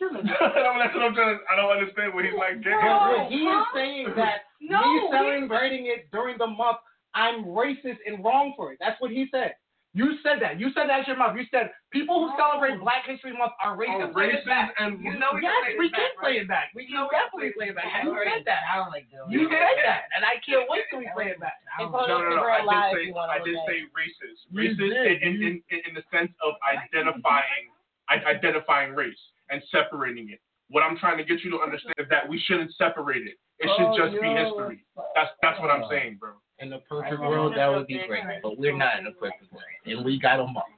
World. 0.00 0.24
So 0.24 0.24
that's 0.24 0.54
the 0.54 0.56
that, 0.56 0.64
Dylan, 0.64 0.78
That's 0.80 0.94
what 0.96 1.04
I'm 1.04 1.14
trying 1.14 1.36
to. 1.36 1.44
I 1.50 1.56
don't 1.56 1.70
understand 1.70 2.14
what 2.14 2.24
he's 2.24 2.34
like. 2.38 2.62
Getting 2.64 2.80
But 2.80 3.28
at. 3.28 3.30
he 3.30 3.44
is 3.44 3.64
saying 3.74 4.06
that 4.16 4.48
No, 4.60 4.80
me 4.80 5.00
he- 5.00 5.08
celebrating 5.12 5.86
it 5.86 6.10
during 6.10 6.38
the 6.38 6.46
month, 6.48 6.78
I'm 7.14 7.44
racist 7.44 7.98
and 8.06 8.24
wrong 8.24 8.54
for 8.56 8.72
it. 8.72 8.78
That's 8.80 9.00
what 9.00 9.10
he 9.10 9.26
said. 9.30 9.54
You 9.90 10.14
said 10.22 10.38
that. 10.38 10.54
You 10.62 10.70
said 10.70 10.86
that 10.86 11.02
in 11.02 11.06
your 11.10 11.18
mouth. 11.18 11.34
You 11.34 11.42
said 11.50 11.74
people 11.90 12.22
who 12.22 12.30
celebrate 12.38 12.78
Black 12.78 13.02
History 13.10 13.34
Month 13.34 13.58
are 13.58 13.74
racist. 13.74 14.14
Are 14.14 14.14
racist 14.14 14.70
and 14.78 15.02
You 15.02 15.18
know 15.18 15.34
we 15.34 15.42
yes, 15.42 15.50
can 15.66 15.74
we 15.82 15.90
play 15.90 15.98
can 15.98 16.06
it 16.06 16.14
back, 16.14 16.22
play 16.22 16.34
it 16.38 16.46
back. 16.46 16.66
We 16.78 16.86
can 16.86 17.02
definitely 17.10 17.50
play 17.58 17.74
it 17.74 17.76
back. 17.76 17.90
You 18.06 18.14
said 18.22 18.46
that. 18.46 18.62
I 18.70 18.78
don't 18.78 18.94
like 18.94 19.10
doing 19.10 19.26
You 19.34 19.50
said 19.50 19.82
that, 19.82 20.06
and 20.14 20.22
I 20.22 20.38
can't 20.46 20.70
wait 20.70 20.86
till 20.94 21.02
we 21.02 21.10
play 21.10 21.34
it 21.34 21.42
back. 21.42 21.58
It's 21.82 21.90
No, 21.90 22.06
no, 22.06 22.22
no. 22.22 22.38
I 22.46 22.62
Instagram 22.62 22.70
did 22.70 23.10
say 23.10 23.18
I 23.18 23.38
did 23.42 23.58
say 23.66 23.78
racist. 23.90 24.40
Racist 24.54 24.94
in, 24.94 25.18
in, 25.26 25.58
in, 25.74 25.78
in 25.90 25.92
the 25.98 26.06
sense 26.14 26.30
of 26.38 26.54
identifying 26.70 27.74
identifying 28.14 28.94
race 28.94 29.18
and 29.50 29.62
separating 29.70 30.30
it. 30.30 30.40
What 30.68 30.82
I'm 30.82 30.96
trying 30.98 31.18
to 31.18 31.24
get 31.24 31.42
you 31.42 31.50
to 31.50 31.60
understand 31.60 31.94
is 31.98 32.06
that 32.10 32.28
we 32.28 32.40
shouldn't 32.46 32.72
separate 32.76 33.26
it. 33.26 33.34
It 33.58 33.68
should 33.76 33.90
Oh, 33.90 33.98
just 33.98 34.22
be 34.22 34.28
history. 34.28 34.84
That's 35.14 35.30
that's 35.42 35.60
what 35.60 35.70
I'm 35.70 35.84
oh. 35.84 35.90
saying, 35.90 36.16
bro. 36.18 36.32
In 36.60 36.72
a 36.72 36.78
perfect 36.80 37.20
world, 37.20 37.54
that 37.56 37.68
would 37.68 37.86
be 37.86 38.00
great, 38.06 38.24
but 38.42 38.58
we're 38.58 38.76
not 38.76 38.98
in 38.98 39.06
a 39.06 39.12
perfect 39.12 39.50
world, 39.50 39.64
and 39.86 40.04
we 40.04 40.20
got 40.20 40.40
a 40.40 40.44
month, 40.44 40.76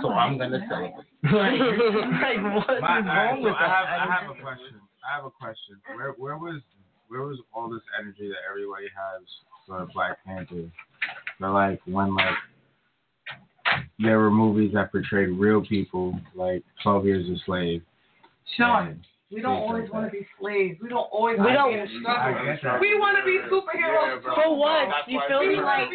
so 0.00 0.08
oh, 0.08 0.12
I'm 0.12 0.38
gonna 0.38 0.64
celebrate. 0.68 1.04
like, 1.22 1.60
like, 2.40 2.54
what 2.56 2.76
is 2.76 2.80
My, 2.80 2.96
all 2.96 3.02
right, 3.04 3.30
wrong 3.30 3.38
so 3.40 3.44
with 3.44 3.54
I 3.54 3.68
have, 3.68 3.86
that? 3.86 4.08
I 4.08 4.20
have 4.20 4.30
a 4.30 4.40
question. 4.40 4.80
I 5.04 5.16
have 5.16 5.24
a 5.26 5.30
question. 5.30 5.76
Where, 5.96 6.12
where 6.12 6.38
was, 6.38 6.62
where 7.08 7.22
was 7.22 7.38
all 7.52 7.68
this 7.68 7.82
energy 8.00 8.28
that 8.28 8.40
everybody 8.48 8.86
has 8.88 9.22
for 9.66 9.86
Black 9.92 10.16
Panther? 10.24 10.70
But 11.38 11.52
like 11.52 11.80
when 11.84 12.14
like 12.14 12.34
there 13.98 14.18
were 14.18 14.30
movies 14.30 14.72
that 14.74 14.90
portrayed 14.92 15.30
real 15.30 15.64
people, 15.64 16.18
like 16.34 16.62
Twelve 16.82 17.04
Years 17.04 17.28
a 17.28 17.36
Slave. 17.44 17.82
Sean, 18.56 18.88
and 18.88 19.04
we 19.30 19.40
don't 19.42 19.60
always 19.60 19.90
want 19.90 20.06
to 20.06 20.12
be 20.12 20.26
slaves. 20.40 20.78
We 20.80 20.88
don't 20.88 21.04
always 21.12 21.36
We 21.38 21.44
want 21.44 21.54
don't- 21.54 21.72
to 21.72 21.84
be 21.84 21.96
in 21.96 22.06
a 22.06 22.08
I 22.08 22.56
struggle. 22.58 22.80
We 22.80 22.94
want 22.98 23.14
to 23.20 23.24
be 23.28 23.36
Yeah, 23.36 23.48
superheroes. 23.52 24.22
bro. 24.22 24.34
For 24.34 24.56
what? 24.56 24.88
That's 24.88 25.08
You 25.08 25.20
feel 25.28 25.42
me? 25.44 25.56
were- 25.56 25.62
Like, 25.68 25.90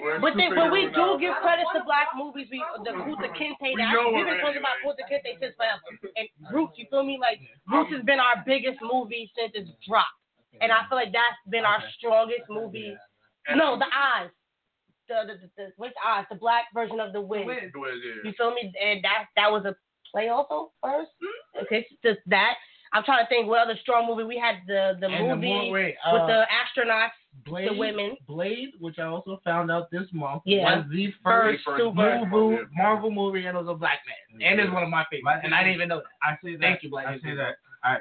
We're 0.00 0.20
but 0.20 0.36
then 0.36 0.54
when 0.54 0.70
we 0.70 0.86
do 0.86 0.92
now. 0.96 1.16
give 1.18 1.34
credit 1.42 1.66
to 1.74 1.82
black 1.84 2.08
movies, 2.14 2.46
we 2.50 2.62
the 2.84 2.90
Kunta 2.92 3.28
Kinte. 3.34 3.74
We 3.74 3.76
That's, 3.76 3.92
know 3.92 4.12
we've 4.14 4.24
been 4.26 4.38
talking 4.38 4.58
about 4.62 4.78
anyway. 4.84 4.94
Kunta 5.02 5.10
Kinte 5.10 5.38
since 5.40 5.54
forever. 5.56 5.82
And 6.16 6.28
Roots, 6.52 6.78
you 6.78 6.86
feel 6.90 7.02
me? 7.02 7.18
Like 7.18 7.40
Roots 7.66 7.90
has 7.92 8.02
been 8.04 8.20
our 8.20 8.42
biggest 8.46 8.78
movie 8.80 9.30
since 9.36 9.52
it's 9.54 9.70
dropped, 9.86 10.14
and 10.60 10.70
I 10.70 10.86
feel 10.88 10.96
like 10.98 11.10
that's 11.12 11.42
been 11.50 11.64
our 11.64 11.82
strongest 11.98 12.48
movie. 12.48 12.96
No, 13.54 13.76
the 13.76 13.86
eyes. 13.92 14.30
The 15.08 15.22
the 15.26 15.34
the, 15.38 15.48
the 15.56 15.72
what's 15.76 15.94
the 15.94 16.06
eyes? 16.06 16.26
The 16.30 16.36
black 16.36 16.64
version 16.74 16.98
of 17.00 17.12
the 17.12 17.20
Wiz. 17.20 17.46
Wiz. 17.46 17.70
Yeah. 17.74 18.22
You 18.24 18.32
feel 18.36 18.50
me? 18.54 18.72
And 18.80 19.02
that 19.04 19.26
that 19.36 19.50
was 19.50 19.64
a 19.64 19.74
play 20.12 20.28
also 20.28 20.72
first. 20.82 21.10
Okay, 21.62 21.86
just 22.04 22.20
that. 22.26 22.54
I'm 22.92 23.02
trying 23.02 23.24
to 23.24 23.28
think 23.28 23.48
what 23.48 23.58
other 23.60 23.76
strong 23.82 24.06
movie 24.06 24.22
we 24.24 24.38
had. 24.38 24.56
The 24.66 24.96
the 25.00 25.06
And 25.08 25.30
the 25.30 25.34
movie 25.36 25.46
more, 25.48 25.70
wait, 25.72 25.96
with 26.12 26.22
uh, 26.22 26.26
the 26.26 26.44
astronauts, 26.54 27.10
Blade, 27.44 27.68
the 27.68 27.74
women. 27.74 28.16
Blade, 28.26 28.70
which 28.78 28.98
I 28.98 29.02
also 29.04 29.40
found 29.44 29.70
out 29.70 29.90
this 29.90 30.06
month, 30.12 30.42
Yeah. 30.46 30.78
was 30.78 30.86
the 30.90 31.12
First 31.22 31.64
first, 31.64 31.78
super- 31.78 31.92
Marvel, 31.94 32.58
Marvel 32.74 33.10
movie, 33.10 33.44
and 33.46 33.56
it 33.56 33.60
was 33.60 33.68
a 33.68 33.74
black 33.74 34.00
man, 34.06 34.40
and 34.50 34.60
it's 34.60 34.72
one 34.72 34.82
of 34.84 34.88
my 34.88 35.04
favorites, 35.10 35.24
My 35.24 35.40
and 35.42 35.54
I 35.54 35.62
didn't 35.64 35.74
even 35.74 35.88
know 35.88 35.98
that. 35.98 36.04
I 36.22 36.38
say 36.42 36.52
that. 36.52 36.60
Thank 36.60 36.82
you, 36.84 36.90
Black 36.90 37.06
I 37.08 37.12
History 37.14 37.32
say 37.32 37.36
that. 37.36 37.56
I, 37.84 37.96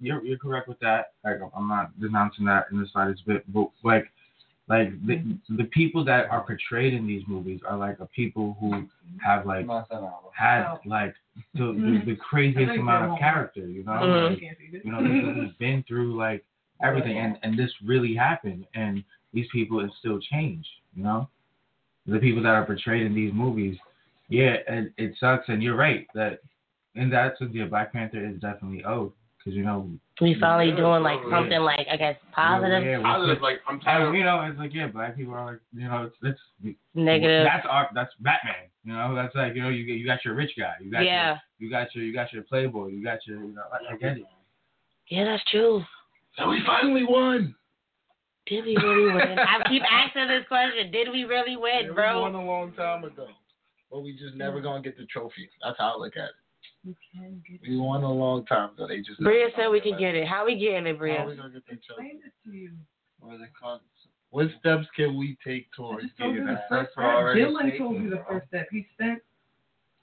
you're 0.00 0.24
you're 0.24 0.38
correct 0.38 0.66
with 0.68 0.78
that. 0.80 1.12
Like 1.24 1.36
I'm 1.56 1.68
not 1.68 1.98
denouncing 2.00 2.46
that 2.46 2.66
in 2.72 2.80
the 2.80 2.86
slightest 2.92 3.24
bit, 3.26 3.44
but 3.52 3.68
like, 3.84 4.10
like 4.68 4.90
the 5.06 5.22
the 5.50 5.64
people 5.64 6.04
that 6.06 6.26
are 6.30 6.42
portrayed 6.42 6.94
in 6.94 7.06
these 7.06 7.22
movies 7.28 7.60
are 7.68 7.76
like 7.76 8.00
a 8.00 8.06
people 8.06 8.56
who 8.60 8.86
have 9.24 9.46
like 9.46 9.66
Not 9.66 9.88
that 9.90 9.96
album. 9.96 10.30
had 10.36 10.78
like 10.86 11.14
the 11.54 11.66
the, 11.66 12.02
the 12.12 12.16
craziest 12.16 12.78
amount 12.78 13.12
of 13.12 13.18
character. 13.18 13.66
You 13.66 13.84
know, 13.84 13.92
Mhm. 13.92 14.30
Like, 14.30 14.42
you 14.84 14.92
know, 14.92 15.02
this 15.02 15.20
who've 15.22 15.58
been 15.66 15.82
through 15.86 16.16
like 16.16 16.44
everything, 16.82 17.18
and 17.18 17.38
and 17.42 17.58
this 17.58 17.70
really 17.84 18.14
happened, 18.14 18.66
and 18.74 19.04
these 19.32 19.46
people 19.52 19.80
have 19.80 19.90
still 19.98 20.18
changed. 20.20 20.68
You 20.94 21.04
know, 21.04 21.28
the 22.06 22.18
people 22.18 22.42
that 22.42 22.54
are 22.54 22.64
portrayed 22.64 23.06
in 23.06 23.14
these 23.14 23.32
movies, 23.32 23.76
yeah, 24.28 24.56
it, 24.68 24.92
it 24.96 25.14
sucks, 25.18 25.48
and 25.48 25.62
you're 25.62 25.76
right 25.76 26.06
that 26.14 26.40
in 26.94 27.10
that 27.10 27.38
sense, 27.38 27.52
yeah, 27.54 27.66
Black 27.66 27.92
Panther 27.92 28.24
is 28.24 28.40
definitely 28.40 28.84
owed 28.84 29.12
because 29.38 29.54
you 29.54 29.64
know, 29.64 29.90
we 30.20 30.34
finally 30.40 30.70
Yeah, 30.70 30.76
doing 30.76 31.02
like 31.02 31.20
yeah. 31.24 31.30
something 31.30 31.60
like 31.60 31.86
I 31.90 31.96
guess 31.96 32.16
positive, 32.32 32.84
yeah, 32.84 32.98
we- 32.98 33.04
Positive, 33.04 33.42
like 33.42 33.60
I'm 33.68 33.80
tired. 33.80 34.14
you 34.14 34.24
know, 34.24 34.40
it's 34.42 34.58
like 34.58 34.72
yeah, 34.74 34.86
black 34.86 35.16
people 35.16 35.34
are 35.34 35.52
like, 35.52 35.60
you 35.74 35.88
know, 35.88 36.04
it's 36.10 36.16
it's 36.62 36.76
negative. 36.94 37.44
That's 37.44 37.66
our 37.68 37.90
that's 37.94 38.12
Batman. 38.20 38.68
You 38.84 38.92
know, 38.94 39.14
that's 39.14 39.34
like 39.34 39.54
you 39.54 39.62
know, 39.62 39.68
you 39.68 39.84
get 39.84 39.94
you 39.98 40.06
got 40.06 40.24
your 40.24 40.34
rich 40.34 40.52
guy, 40.58 40.74
you 40.80 40.90
got 40.90 41.04
Yeah. 41.04 41.26
your 41.28 41.40
you 41.58 41.70
got 41.70 41.94
your 41.94 42.04
you 42.04 42.12
got 42.14 42.32
your 42.32 42.42
playboy, 42.44 42.88
you 42.88 43.02
got 43.04 43.26
your 43.26 43.40
you 43.42 43.54
know, 43.54 43.62
I, 43.72 43.94
I 43.94 43.96
get 43.96 44.16
it. 44.18 44.26
Yeah, 45.08 45.24
that's 45.24 45.44
true. 45.50 45.82
So 46.38 46.48
we 46.48 46.62
finally 46.66 47.04
won. 47.04 47.54
Did 48.46 48.64
we 48.64 48.76
really 48.76 49.12
win? 49.12 49.38
I 49.38 49.68
keep 49.68 49.82
asking 49.90 50.28
this 50.28 50.44
question. 50.48 50.90
Did 50.92 51.08
we 51.10 51.24
really 51.24 51.52
Yeah, 51.52 51.88
win, 51.88 51.88
we 51.88 52.20
won 52.20 52.34
a 52.34 52.44
long 52.44 52.72
time 52.72 53.04
ago, 53.04 53.26
but 53.90 54.00
we 54.00 54.16
just 54.16 54.34
never 54.36 54.60
gonna 54.60 54.82
get 54.82 54.96
the 54.96 55.04
trophy. 55.06 55.48
That's 55.62 55.76
how 55.78 55.94
I 55.96 55.98
look 55.98 56.16
at 56.16 56.24
it. 56.24 56.34
We 57.66 57.76
won 57.76 58.02
a 58.02 58.12
long 58.12 58.44
time 58.46 58.70
ago. 58.70 58.86
They 58.86 58.98
just 58.98 59.20
Bria 59.20 59.48
said 59.56 59.68
we 59.68 59.80
could 59.80 59.98
get 59.98 60.14
it. 60.14 60.26
How 60.26 60.44
we 60.46 60.56
getting 60.58 60.86
it, 60.86 60.92
How 60.94 60.98
Bria? 60.98 61.24
we 61.26 61.36
gonna 61.36 61.50
get 61.50 61.64
the 61.66 61.76
trophy? 61.76 61.82
Explain 62.14 62.20
it 62.24 62.32
to 62.50 62.56
you. 62.56 62.70
What 63.20 63.34
is 63.36 63.40
it 63.42 63.48
called? 63.60 63.80
What 64.30 64.48
steps 64.60 64.86
can 64.94 65.16
we 65.16 65.36
take 65.44 65.66
towards 65.72 66.06
getting 66.18 66.34
you 66.34 66.40
the 66.46 66.52
that? 66.54 66.68
first 66.68 66.90
That's 66.96 67.06
already. 67.06 67.40
Dylan 67.42 67.78
told 67.78 68.02
you 68.02 68.10
the 68.10 68.22
first 68.28 68.48
step. 68.48 68.68
He 68.70 68.86
spent 68.94 69.20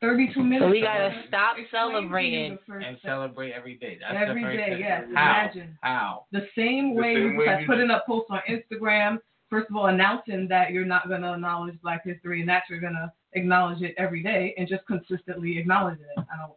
32 0.01 0.43
minutes. 0.43 0.63
So 0.65 0.69
we 0.69 0.81
gotta 0.81 1.23
stop 1.27 1.57
Explain 1.57 1.81
to 1.81 1.87
you 1.91 1.99
celebrating. 2.01 2.57
and 2.85 2.97
celebrate 3.03 3.51
every 3.53 3.75
day. 3.75 3.97
That's 4.01 4.15
Every 4.29 4.41
the 4.41 4.47
first 4.47 4.57
day, 4.57 4.67
step. 4.67 4.79
yes. 4.79 5.03
How? 5.13 5.31
Imagine. 5.43 5.77
How? 5.81 6.25
The 6.31 6.47
same 6.57 6.95
The 6.95 7.01
way 7.01 7.15
same 7.15 7.37
way 7.37 7.45
by 7.45 7.65
putting 7.65 7.91
up 7.91 8.05
posts 8.05 8.29
on 8.31 8.41
Instagram, 8.49 9.19
first 9.49 9.69
of 9.69 9.75
all, 9.75 9.85
announcing 9.87 10.47
that 10.49 10.71
you're 10.71 10.85
not 10.85 11.07
going 11.07 11.21
to 11.21 11.33
acknowledge 11.33 11.79
Black 11.81 12.03
History 12.05 12.41
and 12.41 12.49
that 12.49 12.63
you're 12.69 12.81
going 12.81 12.93
to 12.93 13.11
acknowledge 13.33 13.81
it 13.81 13.93
every 13.97 14.23
day 14.23 14.53
and 14.57 14.67
just 14.67 14.85
consistently 14.87 15.57
acknowledging 15.57 16.05
it. 16.17 16.25
I 16.31 16.37
don't. 16.37 16.53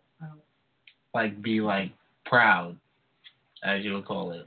I 1.16 1.22
don't. 1.22 1.32
Like 1.34 1.42
be 1.42 1.60
like 1.60 1.92
proud, 2.24 2.76
as 3.64 3.84
you 3.84 3.94
would 3.94 4.04
call 4.06 4.32
it. 4.32 4.44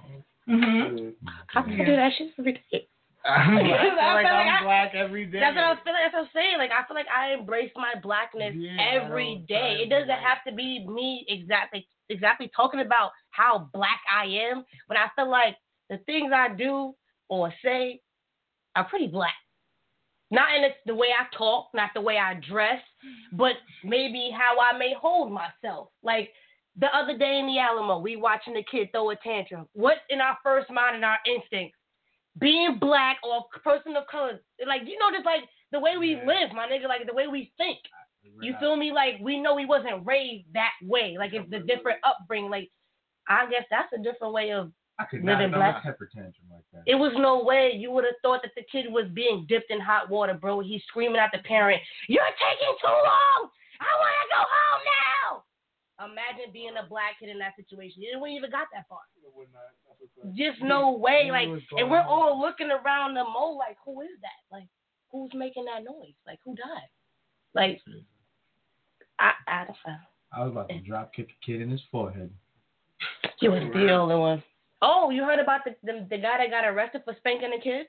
Mm-hmm. 0.47 1.09
I 1.55 1.61
can 1.61 1.77
do 1.77 1.95
that 1.95 2.11
shit 2.17 2.29
every 2.39 2.53
day. 2.71 2.87
I'm 3.25 3.57
I 3.57 3.61
feel 3.61 3.95
like 3.97 4.25
I'm 4.25 4.47
I- 4.47 4.63
black 4.63 4.95
every 4.95 5.25
day. 5.25 5.39
That's 5.39 5.55
what 5.55 5.65
I 5.65 5.75
feel. 5.83 5.93
That's 5.93 6.13
what 6.13 6.21
I'm 6.23 6.29
saying. 6.33 6.57
Like 6.57 6.71
I 6.71 6.87
feel 6.87 6.95
like 6.95 7.05
I 7.15 7.33
embrace 7.33 7.71
my 7.75 7.93
blackness 8.01 8.53
Yeah, 8.55 8.77
I 8.79 8.95
every 8.95 9.35
don't 9.35 9.47
day. 9.47 9.75
try 9.75 9.83
It 9.83 9.89
doesn't 9.89 10.07
be 10.07 10.11
like- 10.13 10.21
have 10.21 10.43
to 10.47 10.53
be 10.53 10.85
me 10.87 11.25
exactly 11.27 11.85
exactly 12.09 12.49
talking 12.55 12.79
about 12.79 13.11
how 13.31 13.69
black 13.73 13.99
I 14.11 14.25
am, 14.25 14.63
but 14.87 14.97
I 14.97 15.07
feel 15.15 15.29
like 15.29 15.55
the 15.89 15.97
things 16.05 16.31
I 16.33 16.49
do 16.55 16.95
or 17.27 17.53
say 17.63 17.99
are 18.75 18.85
pretty 18.85 19.07
black. 19.07 19.33
Not 20.31 20.55
in 20.55 20.61
the, 20.63 20.69
the 20.85 20.95
way 20.95 21.07
I 21.09 21.25
talk, 21.35 21.67
not 21.73 21.89
the 21.93 22.01
way 22.01 22.17
I 22.17 22.35
dress, 22.35 22.81
but 23.31 23.53
maybe 23.83 24.31
how 24.35 24.59
I 24.61 24.77
may 24.77 24.93
hold 24.99 25.31
myself. 25.31 25.89
Like 26.03 26.29
the 26.79 26.87
other 26.95 27.17
day 27.17 27.39
in 27.39 27.47
the 27.47 27.59
Alamo, 27.59 27.99
we 27.99 28.15
watching 28.15 28.53
the 28.53 28.63
kid 28.63 28.89
throw 28.91 29.09
a 29.09 29.15
tantrum. 29.17 29.67
What 29.73 29.97
in 30.09 30.21
our 30.21 30.37
first 30.43 30.69
mind 30.69 30.95
and 30.95 31.05
our 31.05 31.17
instinct? 31.25 31.75
Being 32.39 32.77
black 32.79 33.17
or 33.23 33.37
a 33.37 33.59
person 33.59 33.95
of 33.97 34.07
color, 34.07 34.39
like 34.65 34.81
you 34.85 34.97
know, 34.97 35.11
just 35.11 35.25
like 35.25 35.43
the 35.71 35.79
way 35.79 35.97
we 35.97 36.15
live, 36.15 36.53
my 36.53 36.67
nigga, 36.67 36.87
like 36.87 37.05
the 37.05 37.13
way 37.13 37.27
we 37.27 37.51
think. 37.57 37.79
You 38.41 38.55
feel 38.59 38.75
me? 38.75 38.91
Like 38.91 39.15
we 39.21 39.39
know 39.39 39.55
we 39.55 39.65
wasn't 39.65 40.05
raised 40.05 40.45
that 40.53 40.71
way. 40.83 41.15
Like 41.17 41.33
it's 41.33 41.49
the 41.49 41.59
different 41.59 41.99
upbringing. 42.03 42.49
Like 42.49 42.69
I 43.27 43.49
guess 43.49 43.63
that's 43.69 43.91
a 43.93 44.01
different 44.01 44.33
way 44.33 44.51
of. 44.51 44.71
I 44.99 45.05
could 45.05 45.23
Living 45.23 45.51
not 45.51 45.81
black. 45.81 45.83
tantrum 45.83 46.33
like 46.51 46.63
that. 46.73 46.83
It 46.85 46.95
was 46.95 47.13
no 47.15 47.41
way 47.43 47.71
you 47.73 47.89
would 47.91 48.03
have 48.03 48.19
thought 48.21 48.41
that 48.43 48.51
the 48.55 48.63
kid 48.69 48.91
was 48.91 49.05
being 49.13 49.45
dipped 49.47 49.71
in 49.71 49.79
hot 49.79 50.09
water, 50.09 50.33
bro. 50.33 50.59
He's 50.59 50.83
screaming 50.87 51.17
at 51.17 51.31
the 51.31 51.39
parent, 51.39 51.81
"You're 52.07 52.23
taking 52.23 52.75
too 52.81 52.87
long! 52.87 53.49
I 53.79 53.91
want 53.95 54.15
to 54.19 54.27
go 54.27 54.43
home 54.43 54.81
now!" 54.85 55.43
Imagine 55.99 56.53
being 56.53 56.73
a 56.79 56.87
black 56.87 57.19
kid 57.19 57.29
in 57.29 57.39
that 57.39 57.55
situation. 57.55 58.01
You 58.01 58.19
wouldn't 58.19 58.37
even 58.37 58.51
got 58.51 58.67
that 58.73 58.87
far. 58.87 58.99
Just 60.35 60.61
no 60.61 60.91
way. 60.91 61.29
Like, 61.31 61.49
and 61.77 61.91
we're 61.91 62.01
all 62.01 62.39
looking 62.39 62.71
around 62.71 63.15
the 63.15 63.23
mo 63.23 63.57
like, 63.59 63.77
who 63.83 64.01
is 64.01 64.15
that? 64.21 64.55
Like, 64.55 64.67
who's 65.11 65.31
making 65.33 65.65
that 65.65 65.83
noise? 65.83 66.15
Like, 66.25 66.39
who 66.45 66.55
died? 66.55 66.89
Like, 67.53 67.81
I, 69.19 69.31
I 69.47 69.65
don't 69.65 69.77
know. 69.85 69.97
I 70.31 70.43
was 70.43 70.51
about 70.51 70.69
to 70.69 70.79
drop 70.79 71.13
kick 71.13 71.29
a 71.29 71.45
kid 71.45 71.61
in 71.61 71.69
his 71.69 71.81
forehead. 71.91 72.29
You 73.41 73.51
was 73.51 73.63
the 73.73 73.89
only 73.91 74.15
one. 74.15 74.43
Oh, 74.81 75.09
you 75.09 75.23
heard 75.23 75.39
about 75.39 75.61
the, 75.65 75.75
the 75.83 76.05
the 76.09 76.17
guy 76.17 76.37
that 76.37 76.49
got 76.49 76.65
arrested 76.65 77.01
for 77.03 77.15
spanking 77.17 77.51
a 77.57 77.61
kid? 77.61 77.87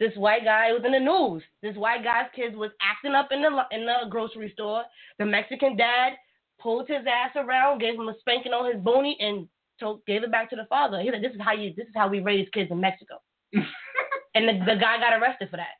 This 0.00 0.16
white 0.16 0.44
guy 0.44 0.72
was 0.72 0.82
in 0.84 0.92
the 0.92 1.00
news. 1.00 1.42
This 1.62 1.76
white 1.76 2.04
guy's 2.04 2.30
kid 2.34 2.56
was 2.56 2.70
acting 2.82 3.14
up 3.14 3.28
in 3.30 3.42
the 3.42 3.48
in 3.70 3.86
the 3.86 4.08
grocery 4.10 4.50
store. 4.52 4.84
The 5.18 5.26
Mexican 5.26 5.76
dad 5.76 6.12
pulled 6.60 6.88
his 6.88 7.06
ass 7.06 7.32
around, 7.36 7.80
gave 7.80 7.94
him 7.94 8.08
a 8.08 8.14
spanking 8.20 8.52
on 8.52 8.72
his 8.72 8.82
booty, 8.82 9.16
and 9.20 9.48
told 9.78 10.04
gave 10.06 10.22
it 10.22 10.30
back 10.30 10.50
to 10.50 10.56
the 10.56 10.66
father. 10.68 11.00
He 11.00 11.10
said, 11.10 11.22
"This 11.22 11.32
is 11.32 11.40
how 11.40 11.52
you. 11.52 11.72
This 11.76 11.86
is 11.86 11.94
how 11.94 12.08
we 12.08 12.20
raise 12.20 12.48
kids 12.52 12.70
in 12.70 12.80
Mexico." 12.80 13.20
and 13.52 14.48
the, 14.48 14.64
the 14.64 14.80
guy 14.80 14.98
got 14.98 15.18
arrested 15.20 15.50
for 15.50 15.56
that. 15.56 15.76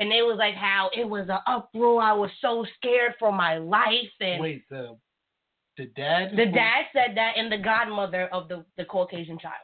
And 0.00 0.12
it 0.12 0.22
was 0.22 0.36
like 0.38 0.54
how 0.54 0.90
it 0.96 1.08
was 1.08 1.28
an 1.28 1.38
uproar. 1.46 2.02
I 2.02 2.12
was 2.12 2.30
so 2.40 2.66
scared 2.76 3.14
for 3.18 3.30
my 3.30 3.58
life, 3.58 4.12
and 4.20 4.40
Wait, 4.40 4.68
the 4.68 4.96
The 5.76 5.86
dad. 5.96 6.32
The 6.32 6.46
dad 6.46 6.84
said 6.92 7.16
that, 7.16 7.34
and 7.36 7.50
the 7.50 7.58
godmother 7.58 8.28
of 8.32 8.48
the 8.48 8.64
the 8.76 8.84
Caucasian 8.84 9.38
child. 9.38 9.54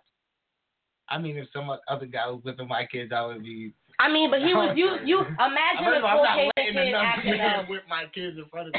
I 1.09 1.19
mean, 1.19 1.37
if 1.37 1.49
some 1.53 1.69
other 1.89 2.07
guy 2.07 2.29
was 2.29 2.41
with 2.45 2.57
my 2.69 2.87
kids, 2.87 3.13
I 3.13 3.27
would 3.27 3.43
be. 3.43 3.75
I 3.99 4.11
mean, 4.11 4.31
but 4.31 4.41
he 4.41 4.55
was 4.55 4.77
you 4.77 4.99
you 5.05 5.19
imagine 5.21 5.85
I'm 5.85 5.95
a 5.95 6.01
not, 6.01 6.11
I'm 6.11 6.17
not 6.17 6.27
Caucasian 6.27 6.51
letting 6.57 6.75
kid 6.75 6.89
another 6.89 7.07
acting 7.07 7.41
up. 7.41 7.69
with 7.69 7.83
my 7.89 8.05
kids 8.15 8.39
in 8.39 8.45
front 8.47 8.69
of 8.69 8.75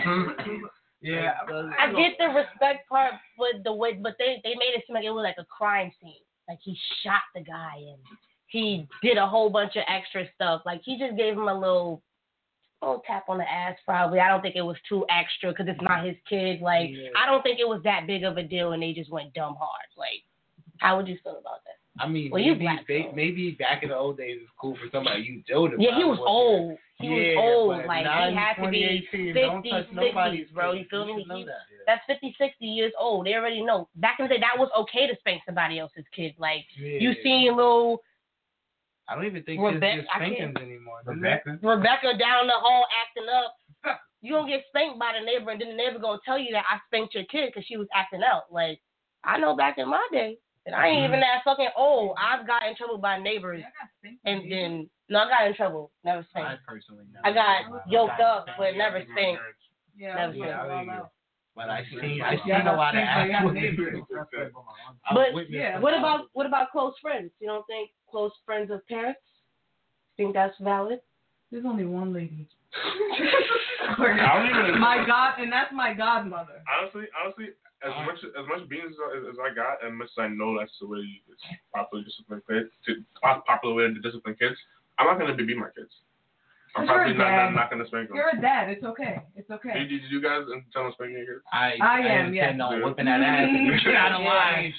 me. 0.47 0.61
Yeah. 1.01 1.33
I 1.79 1.91
get 1.93 2.17
the 2.19 2.27
respect 2.27 2.87
part, 2.87 3.13
but 3.37 3.63
the 3.63 3.73
way, 3.73 3.93
but 3.93 4.15
they 4.19 4.39
they 4.43 4.51
made 4.51 4.75
it 4.75 4.83
seem 4.85 4.95
like 4.95 5.03
it 5.03 5.11
was 5.11 5.23
like 5.23 5.37
a 5.39 5.45
crime 5.45 5.91
scene. 6.01 6.21
Like 6.47 6.59
he 6.63 6.77
shot 7.03 7.21
the 7.33 7.41
guy 7.41 7.75
and 7.77 7.97
he 8.47 8.87
did 9.01 9.17
a 9.17 9.25
whole 9.27 9.49
bunch 9.49 9.75
of 9.75 9.83
extra 9.87 10.25
stuff. 10.35 10.61
Like 10.65 10.81
he 10.83 10.97
just 10.99 11.17
gave 11.17 11.33
him 11.33 11.47
a 11.47 11.53
little, 11.53 12.03
little 12.81 13.01
tap 13.07 13.25
on 13.29 13.39
the 13.39 13.51
ass. 13.51 13.77
Probably. 13.85 14.19
I 14.19 14.27
don't 14.29 14.41
think 14.41 14.55
it 14.55 14.61
was 14.61 14.77
too 14.87 15.05
extra 15.09 15.51
because 15.51 15.67
it's 15.67 15.81
not 15.81 16.05
his 16.05 16.17
kid. 16.29 16.61
Like 16.61 16.89
Yeah. 16.91 17.09
I 17.17 17.25
don't 17.25 17.41
think 17.41 17.59
it 17.59 17.67
was 17.67 17.81
that 17.83 18.05
big 18.05 18.23
of 18.23 18.37
a 18.37 18.43
deal, 18.43 18.73
and 18.73 18.83
they 18.83 18.93
just 18.93 19.11
went 19.11 19.33
dumb 19.33 19.55
hard. 19.57 19.89
Like, 19.97 20.23
how 20.77 20.97
would 20.97 21.07
you 21.07 21.17
feel 21.23 21.37
about 21.39 21.63
that? 21.65 21.80
I 22.03 22.07
mean, 22.07 22.31
Well, 22.31 22.41
maybe, 22.43 22.59
black, 22.59 22.87
ba- 22.87 23.11
maybe 23.13 23.51
back 23.59 23.83
in 23.83 23.89
the 23.89 23.95
old 23.95 24.17
days 24.17 24.39
it's 24.41 24.51
cool 24.59 24.75
for 24.75 24.89
somebody 24.91 25.21
you 25.23 25.43
doted. 25.47 25.79
Yeah, 25.81 25.95
he 25.95 26.03
but 26.03 26.09
was 26.09 26.19
wasn't. 26.19 26.27
old. 26.27 26.77
He 26.99 27.07
yeah, 27.07 27.35
was 27.35 27.79
old. 27.79 27.85
Like 27.87 28.05
he 28.05 28.35
had 28.35 28.53
to 28.63 28.69
be 28.69 29.05
2018, 29.11 29.35
don't 29.35 29.61
50, 29.63 29.69
touch 29.69 29.87
nobody's 29.93 30.47
60s, 30.47 30.53
bro. 30.53 30.71
You 30.73 30.85
feel 30.89 31.05
me? 31.05 31.21
should 31.21 31.27
know 31.29 31.45
That's 31.87 32.01
50, 32.07 32.35
60 32.37 32.65
years 32.65 32.93
old. 32.99 33.25
They 33.25 33.33
already 33.35 33.61
know. 33.63 33.87
Back 33.95 34.17
in 34.19 34.25
the 34.25 34.29
day, 34.35 34.39
that 34.41 34.57
was 34.59 34.69
okay 34.77 35.07
to 35.07 35.15
spank 35.19 35.41
somebody 35.45 35.79
else's 35.79 36.05
kid. 36.15 36.33
Like, 36.37 36.65
you 36.75 37.09
Yeah. 37.11 37.23
seen 37.23 37.55
little 37.55 38.01
I 39.07 39.15
don't 39.15 39.25
even 39.25 39.43
think 39.43 39.59
Rebecca- 39.61 39.81
kids 39.97 40.07
get 40.07 40.15
I 40.15 40.19
can't- 40.19 40.35
spankings 40.37 40.57
anymore. 40.61 41.01
Rebecca. 41.05 41.59
Rebecca 41.61 42.17
down 42.17 42.47
the 42.47 42.53
hall 42.53 42.85
acting 43.01 43.27
up. 43.29 43.55
You 44.23 44.33
gonna 44.33 44.47
get 44.47 44.63
spanked 44.69 44.99
by 44.99 45.13
the 45.19 45.25
neighbor, 45.25 45.49
and 45.49 45.59
then 45.59 45.69
the 45.69 45.75
neighbor 45.75 45.97
gonna 45.97 46.19
tell 46.23 46.37
you 46.37 46.51
that 46.53 46.63
I 46.69 46.77
spanked 46.85 47.15
your 47.15 47.23
kid 47.25 47.47
because 47.49 47.65
she 47.65 47.75
was 47.77 47.87
acting 47.91 48.21
out. 48.23 48.43
Like, 48.53 48.79
I 49.23 49.39
know 49.39 49.55
back 49.55 49.79
in 49.79 49.89
my 49.89 50.07
day, 50.11 50.37
and 50.65 50.75
I 50.75 50.87
ain't 50.87 50.99
even 50.99 51.11
mm-hmm. 51.11 51.21
that 51.21 51.43
fucking 51.43 51.69
old. 51.77 52.15
I've 52.19 52.45
got 52.45 52.63
in 52.67 52.75
trouble 52.75 52.97
by 52.97 53.19
neighbors, 53.19 53.63
and 54.25 54.51
then 54.51 54.89
no, 55.09 55.19
I 55.19 55.29
got 55.29 55.47
in 55.47 55.55
trouble, 55.55 55.91
never 56.03 56.25
I 56.35 56.55
personally 56.67 57.05
never. 57.11 57.27
I 57.27 57.33
got 57.33 57.83
yoked 57.89 58.21
up, 58.21 58.45
but 58.57 58.75
never 58.75 59.03
spanked. 59.11 59.41
Yeah, 59.97 60.15
Never 60.15 60.21
I 60.21 60.27
was 60.27 60.33
seen 60.35 60.41
like, 60.41 60.49
it. 60.49 60.55
all 60.55 60.89
out. 60.89 61.11
But 61.55 61.69
I 61.69 61.83
seen 61.89 62.21
I 62.21 62.37
Yeah, 62.45 62.59
seen 62.59 62.67
a 62.67 62.75
lot 62.75 62.95
of 62.95 63.03
I 63.07 63.27
got 63.27 63.45
ass. 63.45 63.53
neighbors. 63.53 63.99
But 65.13 65.49
yeah, 65.49 65.79
What 65.79 65.93
about 65.93 66.27
what 66.33 66.45
about 66.45 66.71
close 66.71 66.93
friends? 67.01 67.31
You 67.39 67.47
don't 67.47 67.65
think 67.67 67.91
close 68.09 68.31
friends 68.45 68.71
of 68.71 68.85
parents? 68.87 69.19
Think 70.17 70.33
that's 70.33 70.55
valid? 70.61 70.99
There's 71.51 71.65
only 71.65 71.85
one 71.85 72.13
lady. 72.13 72.47
I 73.97 73.97
don't 73.97 74.67
even. 74.69 74.79
my 74.79 75.03
god, 75.05 75.39
and 75.39 75.51
that's 75.51 75.73
my 75.73 75.93
godmother. 75.93 76.63
Honestly, 76.79 77.03
honestly, 77.21 77.49
as 77.83 77.93
much 78.05 78.19
as 78.23 78.45
much 78.47 78.69
beans 78.69 78.95
as, 79.17 79.23
as 79.33 79.37
I 79.41 79.53
got, 79.53 79.83
and 79.83 79.97
much 79.97 80.09
as 80.17 80.21
I 80.21 80.27
know 80.27 80.57
that's 80.57 80.71
the 80.79 80.87
way 80.87 81.01
it's 81.29 81.41
popular 81.73 82.03
discipline 82.03 82.41
kids, 82.47 82.69
to 82.85 83.01
uh, 83.25 83.41
popular 83.45 83.75
way 83.75 83.83
to 83.93 84.01
discipline 84.01 84.35
kids, 84.37 84.55
I'm 84.99 85.07
not 85.07 85.17
gonna 85.19 85.33
beat 85.33 85.57
my 85.57 85.69
kids. 85.75 85.91
I'm 86.75 86.85
you're 86.85 86.93
probably 86.95 87.15
a 87.15 87.17
not, 87.17 87.25
dad. 87.25 87.45
not 87.51 87.55
not 87.55 87.69
gonna 87.71 87.87
spank 87.87 88.07
them. 88.07 88.15
You're 88.15 88.31
a 88.31 88.39
dad. 88.39 88.69
It's 88.69 88.83
okay. 88.83 89.19
It's 89.35 89.49
okay. 89.51 89.73
Did, 89.75 89.89
did 89.89 90.01
you 90.07 90.21
guys 90.21 90.47
intend 90.47 90.87
on 90.87 90.93
spanking 90.93 91.19
your 91.19 91.41
kids? 91.41 91.43
I 91.51 91.75
I 91.81 91.99
am, 91.99 92.33
yeah. 92.33 92.55
intend 92.55 92.61
on 92.61 92.83
whipping 92.83 93.05
that 93.05 93.19
ass 93.19 93.49
and 93.49 93.65
you 93.67 93.75
get 93.83 93.95
out 93.95 94.15
of 94.15 94.23
line. 94.23 94.71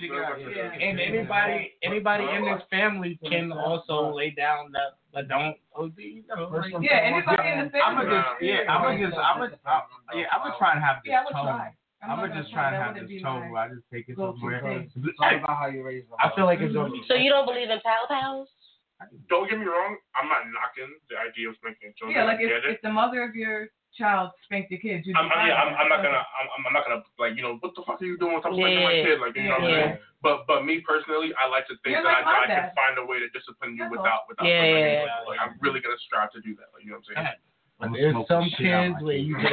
And 0.81 1.01
anybody, 1.01 1.75
anybody 1.83 2.25
in 2.33 2.45
this 2.49 2.63
family 2.71 3.19
can 3.29 3.53
also 3.53 4.15
lay 4.15 4.31
down 4.31 4.73
the, 4.73 4.97
the 5.13 5.29
don't 5.29 5.57
OD. 5.77 5.93
You 5.99 6.25
know, 6.33 6.49
like- 6.49 6.73
Yeah, 6.81 6.97
anybody 7.05 7.49
in 7.51 7.65
the 7.67 7.71
family. 7.71 7.81
I'm 7.85 7.95
gonna 7.97 8.09
just 8.09 8.29
yeah. 8.41 8.73
I'm 8.73 8.83
gonna 8.83 9.05
just 9.05 9.19
I'm 9.19 9.37
gonna 9.39 9.59
I'm, 9.67 10.19
yeah. 10.19 10.25
I'm 10.33 10.41
gonna 10.49 10.57
try 10.57 10.73
and 10.73 10.81
have 10.81 10.97
this 11.05 11.13
Yeah, 11.13 11.21
I 11.21 11.25
would 11.25 11.35
tone. 11.37 11.77
Try. 12.03 12.11
I'm 12.13 12.19
not 12.19 12.23
gonna 12.23 12.35
gonna 12.35 12.43
just 12.43 12.53
try 12.53 12.67
and 12.75 12.77
have 12.83 12.95
this 12.95 13.09
be 13.09 13.23
tone 13.23 13.51
where 13.51 13.63
I 13.63 13.69
just 13.69 13.87
take 13.93 14.09
it 14.09 14.17
somewhere. 14.17 14.63
thing. 14.63 14.91
It's 14.91 15.19
all 15.21 15.37
about 15.37 15.59
how 15.59 15.67
you 15.67 15.83
raise 15.83 16.05
them. 16.11 16.19
I 16.19 16.35
feel 16.35 16.45
like 16.45 16.61
it's 16.61 16.75
gonna 16.75 16.91
be. 16.91 17.03
So 17.07 17.15
you 17.15 17.31
don't 17.31 17.47
believe 17.47 17.71
in 17.71 17.79
pal 17.85 18.07
pals? 18.09 18.49
Don't 19.29 19.51
get 19.51 19.59
me 19.59 19.67
wrong. 19.67 19.99
I'm 20.15 20.31
not 20.31 20.47
knocking 20.55 20.91
the 21.11 21.19
idea 21.19 21.51
of 21.51 21.59
spanking 21.59 21.91
children. 21.99 22.15
Yeah, 22.15 22.23
like 22.23 22.39
I 22.39 22.47
if, 22.47 22.51
get 22.55 22.63
it. 22.71 22.75
if 22.79 22.81
the 22.87 22.93
mother 22.95 23.27
of 23.27 23.35
your 23.35 23.67
child 23.99 24.31
spanked 24.47 24.71
your 24.71 24.79
kids, 24.79 25.03
you'd 25.03 25.15
be 25.15 25.19
I'm, 25.19 25.27
I'm, 25.27 25.43
yeah, 25.43 25.59
I'm, 25.59 25.75
I'm 25.75 25.91
not 25.91 26.07
gonna, 26.07 26.23
I'm, 26.23 26.49
I'm 26.55 26.71
not 26.71 26.87
gonna 26.87 27.03
like, 27.19 27.35
you 27.35 27.43
know, 27.43 27.59
what 27.59 27.75
the 27.75 27.83
fuck 27.83 27.99
are 27.99 28.07
you 28.07 28.15
doing? 28.15 28.39
Stop 28.39 28.55
spanking 28.55 28.87
my 28.87 29.03
kid, 29.03 29.19
like, 29.19 29.35
you 29.35 29.51
know 29.51 29.59
what 29.59 29.67
I'm 29.67 29.75
Yeah. 29.75 29.99
saying? 29.99 29.99
But, 30.23 30.47
but 30.47 30.63
me 30.63 30.79
personally, 30.87 31.35
I 31.35 31.51
like 31.51 31.67
to 31.67 31.75
think 31.83 31.99
You're 31.99 32.07
that, 32.07 32.23
like 32.23 32.31
I, 32.31 32.47
that 32.47 32.47
I 32.47 32.47
can 32.47 32.67
find 32.79 32.95
a 33.03 33.05
way 33.05 33.19
to 33.19 33.27
discipline 33.35 33.75
you 33.75 33.91
That's 33.91 33.99
without, 33.99 34.31
without. 34.31 34.47
Yeah, 34.47 34.71
yeah, 34.71 35.03
yeah. 35.03 35.27
Like, 35.27 35.43
I'm 35.43 35.59
really 35.59 35.83
gonna 35.83 35.99
strive 36.07 36.31
to 36.39 36.41
do 36.47 36.55
that. 36.63 36.71
Like, 36.71 36.87
you 36.87 36.95
know 36.95 37.03
what 37.03 37.11
I'm 37.11 37.27
saying? 37.27 37.43
But 37.79 37.87
I'm 37.89 37.93
there's 37.95 38.15
some 38.29 38.49
kids 38.57 38.95
where 39.03 39.17
you 39.17 39.35
just, 39.41 39.53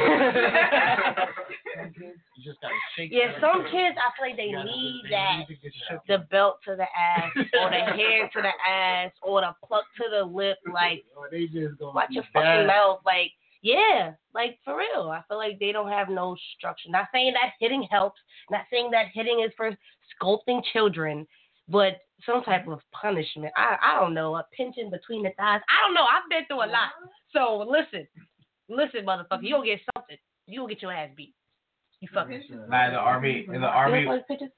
you 2.36 2.44
just 2.44 2.60
gotta 2.60 2.74
shake. 2.96 3.10
Yeah, 3.12 3.32
them. 3.32 3.40
some 3.40 3.64
kids 3.70 3.96
I 3.98 4.10
feel 4.16 4.28
like 4.28 4.36
they 4.36 4.52
gotta- 4.52 4.64
need 4.70 5.02
they 5.04 5.10
that 5.10 5.38
need 5.38 5.46
to 5.48 5.54
get 5.56 5.72
shook. 5.90 6.06
the 6.06 6.18
belt 6.30 6.58
to 6.66 6.76
the 6.76 6.86
ass 6.98 7.30
or 7.36 7.70
the 7.70 7.76
hair 7.96 8.28
to 8.32 8.42
the 8.42 8.52
ass 8.70 9.10
or 9.22 9.40
the 9.40 9.54
pluck 9.66 9.84
to 9.98 10.04
the 10.10 10.24
lip. 10.24 10.58
Like, 10.72 11.04
Or 11.16 11.28
they 11.30 11.46
just 11.46 11.78
gonna 11.78 11.92
watch 11.92 12.08
be 12.10 12.14
your 12.16 12.24
fucking 12.32 12.42
bad. 12.42 12.66
mouth. 12.66 13.00
Like, 13.04 13.32
yeah, 13.62 14.12
like 14.34 14.58
for 14.64 14.76
real. 14.76 15.10
I 15.10 15.22
feel 15.28 15.36
like 15.38 15.58
they 15.58 15.72
don't 15.72 15.90
have 15.90 16.08
no 16.08 16.36
structure. 16.56 16.88
Not 16.90 17.08
saying 17.12 17.32
that 17.34 17.52
hitting 17.58 17.86
helps. 17.90 18.20
Not 18.50 18.62
saying 18.70 18.90
that 18.92 19.06
hitting 19.12 19.40
is 19.44 19.52
for 19.56 19.76
sculpting 20.22 20.62
children, 20.72 21.26
but 21.70 22.00
some 22.26 22.42
type 22.42 22.68
of 22.68 22.80
punishment. 22.92 23.52
I 23.56 23.76
I 23.82 24.00
don't 24.00 24.14
know. 24.14 24.34
A 24.36 24.44
pinching 24.54 24.90
between 24.90 25.22
the 25.22 25.30
thighs. 25.30 25.62
I 25.68 25.86
don't 25.86 25.94
know. 25.94 26.04
I've 26.04 26.28
been 26.28 26.44
through 26.46 26.64
a 26.64 26.70
lot. 26.70 26.90
So 27.32 27.66
listen, 27.70 28.06
listen, 28.68 29.06
motherfucker. 29.06 29.42
You 29.42 29.54
gonna 29.54 29.66
get 29.66 29.80
something. 29.94 30.16
You 30.46 30.60
gonna 30.60 30.74
get 30.74 30.82
your 30.82 30.92
ass 30.92 31.10
beat. 31.16 31.34
You 32.00 32.08
fucking. 32.12 32.42
Like 32.68 32.88
in 32.88 32.92
the 32.94 32.98
army, 32.98 33.46
in 33.52 33.60
the 33.60 33.66
army. 33.66 34.02
You 34.02 34.04
army, 34.04 34.04
know 34.04 34.16
those 34.16 34.24
pictures? 34.28 34.50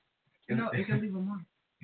in, 0.49 0.57
No, 0.59 0.71
it 0.71 0.87
can 0.87 1.01
leave 1.01 1.15
a 1.15 1.21
mark. 1.21 1.41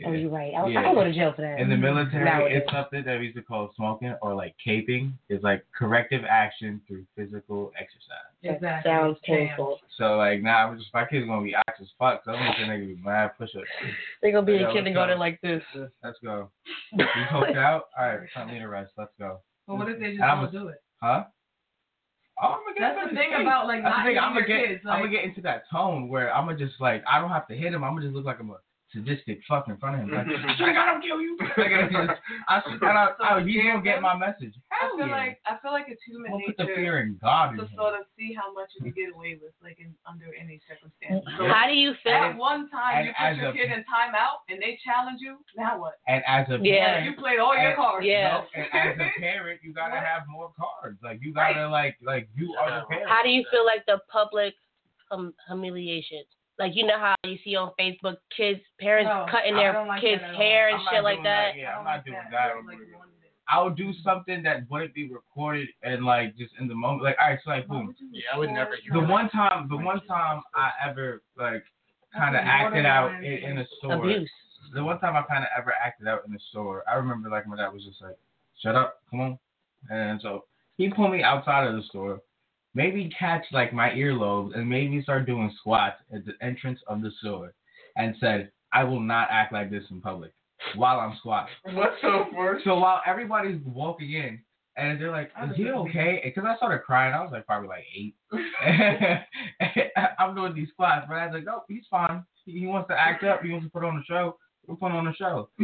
Oh, 0.07 0.12
you're 0.12 0.30
right. 0.30 0.53
I, 0.55 0.66
Yeah. 0.68 0.80
I 0.80 0.82
can 0.84 0.94
go 0.94 1.05
to 1.05 1.12
jail 1.12 1.32
for 1.34 1.42
that. 1.42 1.59
in 1.59 1.68
the 1.68 1.74
mm-hmm. 1.74 1.82
military, 1.84 2.24
Nowadays. 2.24 2.62
it's 2.62 2.72
something 2.72 3.05
that 3.05 3.18
we 3.18 3.26
used 3.26 3.36
to 3.36 3.42
call 3.42 3.70
smoking 3.74 4.14
or 4.22 4.34
like 4.34 4.55
caping. 4.64 5.12
It's 5.28 5.42
like 5.42 5.64
corrective 5.76 6.22
action 6.28 6.80
through 6.86 7.05
physical 7.16 7.72
exercise. 7.76 8.30
Exactly. 8.42 8.90
Sounds 8.90 9.18
painful. 9.24 9.78
So 9.96 10.16
like 10.16 10.40
now, 10.42 10.68
I'm 10.68 10.78
just 10.78 10.92
my 10.94 11.05
kids 11.07 11.26
gonna 11.26 11.42
be 11.42 11.55
act 11.55 11.80
as 11.80 11.88
fuck. 11.99 12.22
So 12.24 12.32
I'm 12.32 12.46
just 12.46 12.59
gonna 12.61 12.78
be 12.78 12.96
mad 13.05 13.32
push 13.38 13.51
ups. 13.57 13.66
They're 14.22 14.32
gonna 14.32 14.46
be 14.46 14.53
Yeah, 14.53 14.59
in 14.59 14.64
let's 14.64 14.74
kindergarten 14.76 15.16
go. 15.16 15.20
like 15.20 15.40
this. 15.40 15.62
Let's 16.05 16.18
go. 16.22 16.51
You 16.92 17.05
hooked 17.30 17.57
out? 17.57 17.84
All 17.99 18.07
right, 18.09 18.20
time 18.34 18.49
me 18.49 18.59
to 18.61 18.66
rest. 18.68 18.92
Let's 18.96 19.12
go. 19.18 19.40
But 19.66 19.76
what 19.78 19.88
if 19.88 19.99
they 19.99 20.11
just 20.16 20.20
don't 20.20 20.53
do 20.53 20.68
it? 20.68 20.80
Huh? 21.03 21.24
Oh, 22.40 22.46
I'm 22.55 22.61
gonna 22.62 22.74
get 22.74 22.80
That's 22.80 22.94
the 22.94 23.03
into 23.11 23.14
thing 23.20 23.30
thing. 23.32 23.40
about 23.42 23.66
like 23.66 23.82
That's 23.82 23.96
not 23.96 24.05
the 24.05 24.11
thing. 24.11 24.18
I'm 24.18 24.34
gonna 24.34 24.46
your 24.46 24.59
get. 24.59 24.68
kids. 24.68 24.80
I'm 24.84 24.88
Like, 24.90 24.99
gonna 25.03 25.12
get 25.12 25.24
into 25.24 25.40
that 25.42 25.62
tone 25.72 26.09
where 26.09 26.32
I'm 26.32 26.46
gonna 26.46 26.57
just 26.57 26.80
like 26.80 27.03
I 27.11 27.20
don't 27.20 27.30
have 27.30 27.49
to 27.49 27.55
hit 27.57 27.74
him. 27.74 27.82
I'm 27.82 27.94
gonna 27.94 28.07
just 28.07 28.14
look 28.14 28.24
like 28.26 28.38
I'm 28.38 28.51
a 28.51 28.59
sadistic 28.93 29.41
fuck 29.49 29.68
in 29.68 29.76
front 29.76 29.97
of 29.97 30.01
him. 30.03 30.11
Like, 30.14 30.26
mm-hmm. 30.26 30.64
I 30.64 30.72
gotta 30.72 31.01
kill 31.01 31.20
you. 31.20 31.36
Like, 31.59 31.72
I 31.74 31.89
just, 31.91 32.20
I, 32.49 32.62
and 32.70 32.99
I, 32.99 33.09
I, 33.20 33.43
he's 33.43 33.61
gonna 33.62 33.82
get 33.82 34.01
my 34.01 34.16
message. 34.16 34.55
I 34.70 34.89
feel 34.97 35.07
yeah. 35.07 35.12
like 35.12 35.41
I 35.45 35.59
feel 35.61 35.72
like 35.72 35.86
it's 35.89 36.01
human 36.07 36.30
I'm 36.32 36.39
gonna 36.39 36.47
put 36.47 36.57
the 36.57 36.64
nature 36.64 36.76
fear 36.76 36.95
in 37.01 37.18
God 37.20 37.53
in 37.53 37.59
to 37.59 37.64
him. 37.66 37.74
sort 37.76 37.95
of 37.99 38.07
see 38.16 38.32
how 38.32 38.53
much 38.53 38.70
you 38.78 38.86
can 38.86 38.95
get 38.95 39.11
away 39.14 39.36
with, 39.43 39.53
like 39.62 39.78
in 39.80 39.93
under 40.07 40.30
any 40.39 40.61
circumstance. 40.68 41.24
Mm-hmm. 41.26 41.36
So 41.36 41.49
How 41.51 41.66
do 41.66 41.74
you 41.74 41.93
at 41.93 42.32
feel? 42.32 42.39
one 42.39 42.70
time 42.70 43.07
you 43.07 43.12
put 43.12 43.36
your 43.43 43.51
a- 43.51 43.53
kid 43.53 43.68
in 43.74 43.82
timeout 43.91 44.47
and 44.49 44.62
they 44.62 44.78
challenge 44.84 45.18
you, 45.20 45.39
now 45.57 45.80
what? 45.80 45.99
And 46.07 46.22
as 46.26 46.47
a 46.49 46.59
Yeah. 46.62 47.03
You 47.05 47.12
parent, 47.12 47.18
played 47.18 47.39
all 47.41 47.57
your 47.59 47.74
cards. 47.74 48.07
Yeah. 48.07 48.41
no, 48.41 48.62
and 48.62 48.66
as 48.72 48.95
a 49.03 49.09
parent, 49.20 49.61
you 49.62 49.72
gotta 49.74 49.99
have 49.99 50.22
more 50.28 50.53
cards. 50.55 50.99
Like 51.03 51.18
you 51.22 51.34
gotta 51.34 51.68
like 51.68 51.97
like 52.03 52.28
you 52.36 52.55
are 52.59 52.80
the 52.80 52.86
parent. 52.86 53.09
How 53.11 53.22
do 53.22 53.30
you 53.30 53.45
feel 53.51 53.66
like 53.66 53.84
the 53.86 53.99
public 54.11 54.55
hum- 55.11 55.34
humiliation? 55.49 56.22
Like 56.59 56.72
you 56.74 56.86
know 56.86 56.98
how 56.98 57.14
you 57.24 57.38
see 57.44 57.54
on 57.56 57.70
Facebook 57.78 58.16
kids 58.36 58.61
parents 58.80 59.09
No, 59.12 59.26
cutting 59.30 59.54
their 59.54 59.84
like 59.86 60.00
kids' 60.00 60.20
that 60.22 60.30
at 60.30 60.34
all. 60.34 60.40
hair 60.40 60.68
and 60.68 60.76
I'm 60.80 60.86
shit 60.92 61.04
like 61.04 61.16
doing 61.16 61.24
that. 61.24 61.56
Yeah, 61.56 61.66
I 61.66 61.70
I'm 61.70 61.76
don't 61.76 61.84
like 61.84 62.04
doing 62.04 62.16
that. 62.18 62.30
that. 62.32 62.40
I 62.40 62.48
don't 62.54 62.66
like 62.66 62.78
one. 62.96 63.09
I 63.50 63.62
would 63.62 63.76
do 63.76 63.92
something 64.04 64.42
that 64.42 64.68
wouldn't 64.68 64.92
be 64.92 65.09
recorded 65.11 65.68
and 65.82 66.04
like 66.04 66.36
just 66.36 66.52
in 66.61 66.68
the 66.68 66.74
moment. 66.74 67.02
Like, 67.04 67.16
all 67.22 67.30
right, 67.30 67.38
so 67.42 67.50
like, 67.50 67.66
boom. 67.66 67.94
Yeah, 68.12 68.22
I 68.34 68.38
would 68.38 68.50
never 68.50 68.72
record- 68.72 68.92
The 68.92 69.00
one 69.00 69.30
time, 69.30 69.68
the 69.70 69.76
one 69.76 70.04
time 70.06 70.42
I 70.54 70.70
ever 70.86 71.22
like 71.38 71.62
kind 72.14 72.36
of 72.36 72.42
acted 72.44 72.84
out 72.84 73.14
in, 73.14 73.24
in 73.24 73.59
a 73.59 73.64
store. 73.78 73.94
Abuse. 73.94 74.30
The 74.74 74.84
one 74.84 74.98
time 75.00 75.16
I 75.16 75.22
kind 75.22 75.44
of 75.44 75.50
ever 75.56 75.72
acted 75.82 76.09
out 76.09 76.26
in 76.28 76.34
a 76.34 76.38
store, 76.50 76.84
I 76.90 76.96
remember 76.96 77.30
like 77.30 77.46
my 77.46 77.56
dad 77.56 77.68
was 77.72 77.84
just 77.84 78.02
like, 78.02 78.16
"Shut 78.62 78.74
up, 78.76 79.00
come 79.11 79.20
on," 79.20 79.38
and 79.88 80.20
so 80.20 80.44
he 80.76 80.90
pulled 80.90 81.12
me 81.12 81.22
outside 81.22 81.66
of 81.66 81.74
the 81.74 81.82
store, 81.84 82.20
made 82.74 82.94
me 82.94 83.10
catch 83.18 83.44
like 83.52 83.72
my 83.72 83.90
earlobes, 83.90 84.56
and 84.56 84.68
maybe 84.68 85.02
start 85.02 85.26
doing 85.26 85.52
squats 85.58 85.96
at 86.14 86.24
the 86.24 86.32
entrance 86.42 86.80
of 86.86 87.02
the 87.02 87.10
store, 87.20 87.54
and 87.96 88.14
said, 88.20 88.50
"I 88.72 88.84
will 88.84 89.00
not 89.00 89.28
act 89.30 89.52
like 89.52 89.70
this 89.70 89.84
in 89.90 90.00
public 90.00 90.32
while 90.74 91.00
I'm 91.00 91.16
squatting." 91.18 91.54
What 91.72 91.92
the 92.02 92.24
fuck? 92.34 92.62
So 92.64 92.78
while 92.78 93.02
everybody's 93.06 93.60
walking 93.64 94.12
in 94.12 94.40
and 94.78 95.00
they're 95.00 95.10
like, 95.10 95.30
"Is 95.50 95.56
he 95.56 95.68
okay?" 95.70 96.20
Because 96.24 96.44
I 96.48 96.56
started 96.56 96.84
crying. 96.84 97.12
I 97.12 97.22
was 97.22 97.32
like 97.32 97.46
probably 97.46 97.68
like 97.68 97.84
eight. 97.94 98.14
I'm 100.18 100.34
doing 100.34 100.54
these 100.54 100.68
squats, 100.68 101.06
but 101.08 101.14
I 101.14 101.26
was 101.26 101.34
like, 101.34 101.44
"No, 101.44 101.62
he's 101.68 101.84
fine. 101.90 102.24
He, 102.44 102.66
wants 102.66 102.88
to 102.88 102.98
act 102.98 103.24
up. 103.24 103.42
He 103.42 103.50
wants 103.50 103.66
to 103.66 103.70
put 103.70 103.84
on 103.84 103.98
a 103.98 104.04
show. 104.04 104.38
We're 104.66 104.76
putting 104.76 104.96
on 104.96 105.08
a 105.08 105.14
show." 105.14 105.50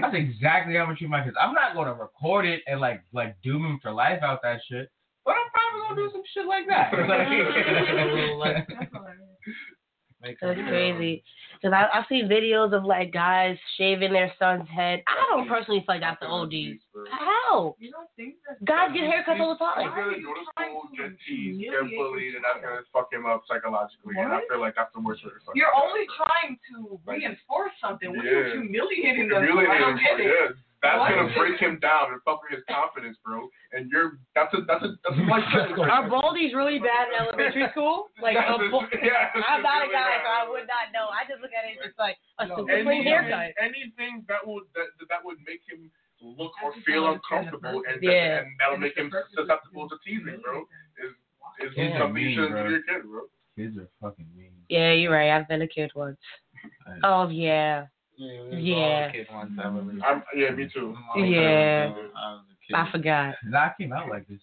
That's 0.00 0.14
exactly 0.14 0.76
how 0.76 0.86
much 0.86 1.00
you 1.00 1.08
my 1.08 1.24
kids. 1.24 1.36
I'm 1.40 1.54
not 1.54 1.74
gonna 1.74 1.94
record 1.94 2.44
it 2.44 2.62
and 2.66 2.78
like 2.80 3.02
like 3.12 3.40
doom 3.42 3.64
him 3.64 3.78
for 3.82 3.90
life 3.90 4.22
out 4.22 4.42
that 4.42 4.60
shit. 4.68 4.90
But 5.24 5.34
I'm 5.36 5.50
probably 5.52 5.80
gonna 5.88 6.00
do 6.02 6.10
some 6.12 6.22
shit 6.34 6.46
like 6.46 6.66
that. 6.68 6.92
That's 10.20 10.34
That's 10.42 10.58
crazy. 10.68 11.22
Um, 11.22 11.60
Cause 11.62 11.72
I, 11.74 11.86
I've 11.94 12.06
seen 12.08 12.26
videos 12.30 12.70
of 12.74 12.84
like 12.84 13.12
guys 13.12 13.56
shaving 13.78 14.12
their 14.12 14.30
son's 14.38 14.68
head. 14.70 15.02
I 15.10 15.14
don't 15.30 15.46
personally 15.48 15.82
feel 15.86 15.94
like 15.98 16.02
that's 16.02 16.18
the 16.22 16.26
OG. 16.26 16.54
How? 17.10 17.74
You 17.78 17.90
don't 17.90 18.06
think 18.14 18.34
that? 18.46 18.62
Guys 18.66 18.90
get 18.94 19.06
haircuts 19.10 19.38
all 19.42 19.54
the 19.54 19.62
time. 19.62 19.90
gonna 19.90 20.22
go 20.22 20.34
to 20.38 20.46
school, 20.54 20.86
get 20.94 21.14
teased, 21.26 21.58
get 21.58 21.70
humiliate 21.70 21.98
bullied, 21.98 22.34
and 22.38 22.42
that's 22.46 22.62
gonna 22.62 22.82
fuck 22.94 23.10
him 23.10 23.26
up 23.26 23.42
psychologically. 23.50 24.14
And 24.18 24.30
I 24.34 24.42
feel 24.50 24.58
like 24.62 24.74
that's 24.78 24.90
the 24.94 25.02
worst 25.02 25.22
way 25.26 25.34
to 25.34 25.42
fuck 25.42 25.54
You're 25.58 25.74
only 25.74 26.06
trying 26.14 26.58
to 26.74 26.98
reinforce 27.06 27.74
something. 27.82 28.10
What 28.14 28.22
are 28.22 28.30
Yeah. 28.30 28.54
you 28.54 28.62
humiliating 28.70 29.30
them? 29.34 29.42
for? 29.42 29.46
Humiliating 29.50 29.70
I 29.70 29.78
him, 29.78 29.82
don't 29.82 29.98
get 29.98 30.18
it. 30.18 30.26
Yeah, 30.30 30.54
that's 30.82 30.98
What? 30.98 31.10
gonna 31.10 31.34
break 31.34 31.58
him 31.58 31.78
down 31.82 32.12
and 32.14 32.22
fuck 32.22 32.38
with 32.46 32.54
his 32.54 32.64
confidence, 32.70 33.18
bro. 33.24 33.48
And 33.74 33.90
you're 33.90 34.22
that's 34.38 34.54
a 34.54 34.62
that's 34.66 34.82
a 34.86 34.94
that's 35.02 35.18
a 35.18 35.24
life 35.26 35.42
sentence. 35.50 35.74
right 35.78 35.90
Are 35.90 36.06
there. 36.06 36.14
baldies 36.14 36.54
really 36.54 36.78
bad 36.78 37.10
in 37.10 37.18
elementary 37.18 37.66
school? 37.74 38.08
Like 38.22 38.38
a 38.38 38.46
a- 38.56 38.70
yeah, 39.02 39.34
I'm 39.42 39.62
not 39.66 39.82
a 39.82 39.90
guy, 39.90 40.22
bad. 40.22 40.22
so 40.22 40.30
I 40.30 40.44
would 40.46 40.66
not 40.70 40.94
know. 40.94 41.10
I 41.10 41.26
just 41.26 41.42
look 41.42 41.50
at 41.50 41.66
it 41.66 41.82
as 41.82 41.90
just 41.90 41.98
like 41.98 42.14
a 42.38 42.46
No, 42.46 42.62
super 42.62 42.78
clean 42.78 43.02
anything, 43.02 43.10
haircut. 43.10 43.50
anything 43.58 44.22
that 44.30 44.46
would 44.46 44.64
that, 44.78 44.86
that 45.10 45.20
would 45.26 45.38
make 45.46 45.60
him 45.66 45.90
look 46.22 46.52
or 46.62 46.70
feel 46.86 47.10
don't 47.10 47.18
understand 47.22 47.50
the 47.50 47.58
uncomfortable 47.58 47.82
and, 47.86 47.98
purpose. 47.98 48.06
Yeah. 48.06 48.38
and 48.42 48.48
that'll 48.58 48.74
And 48.78 48.82
make 48.86 48.94
him 48.98 49.06
the 49.10 49.18
purpose 49.18 49.34
of 49.38 49.46
susceptible 49.50 49.88
to 49.90 49.96
teasing, 50.06 50.38
bro. 50.42 50.62
Is 51.02 51.14
is 51.66 51.74
Kids 51.74 51.94
are 51.98 52.06
something 52.06 52.22
you 52.22 52.28
mean, 52.28 52.36
shouldn't 52.38 52.54
bro. 52.54 52.62
do 52.62 52.70
to 52.70 52.74
your 52.78 52.86
kid, 52.86 53.02
bro. 53.02 53.22
Kids 53.58 53.74
are 53.82 53.90
fucking 53.98 54.30
mean. 54.36 54.54
Yeah, 54.70 54.92
you're 54.94 55.10
right. 55.10 55.30
I've 55.34 55.48
been 55.50 55.62
a 55.62 55.66
kid 55.66 55.90
once. 55.98 56.18
Oh 57.02 57.26
yeah, 57.28 57.86
Yeah, 58.18 58.42
we 58.42 58.48
was 58.50 58.58
Yeah. 58.64 58.76
all 58.76 59.08
a 59.08 59.12
kid 59.12 59.26
I 59.30 59.70
believe. 59.70 60.02
I'm 60.04 60.22
yeah, 60.36 60.50
me 60.50 60.68
too. 60.74 60.96
I 61.14 61.18
was 61.18 61.28
Yeah. 61.30 61.92
I 62.16 62.32
was 62.32 62.44
a 62.50 62.66
kid. 62.66 62.74
I 62.74 62.90
forgot. 62.90 63.34
Nah, 63.44 63.58
I 63.60 63.72
came 63.78 63.92
out 63.92 64.08
like 64.08 64.26
this. 64.26 64.40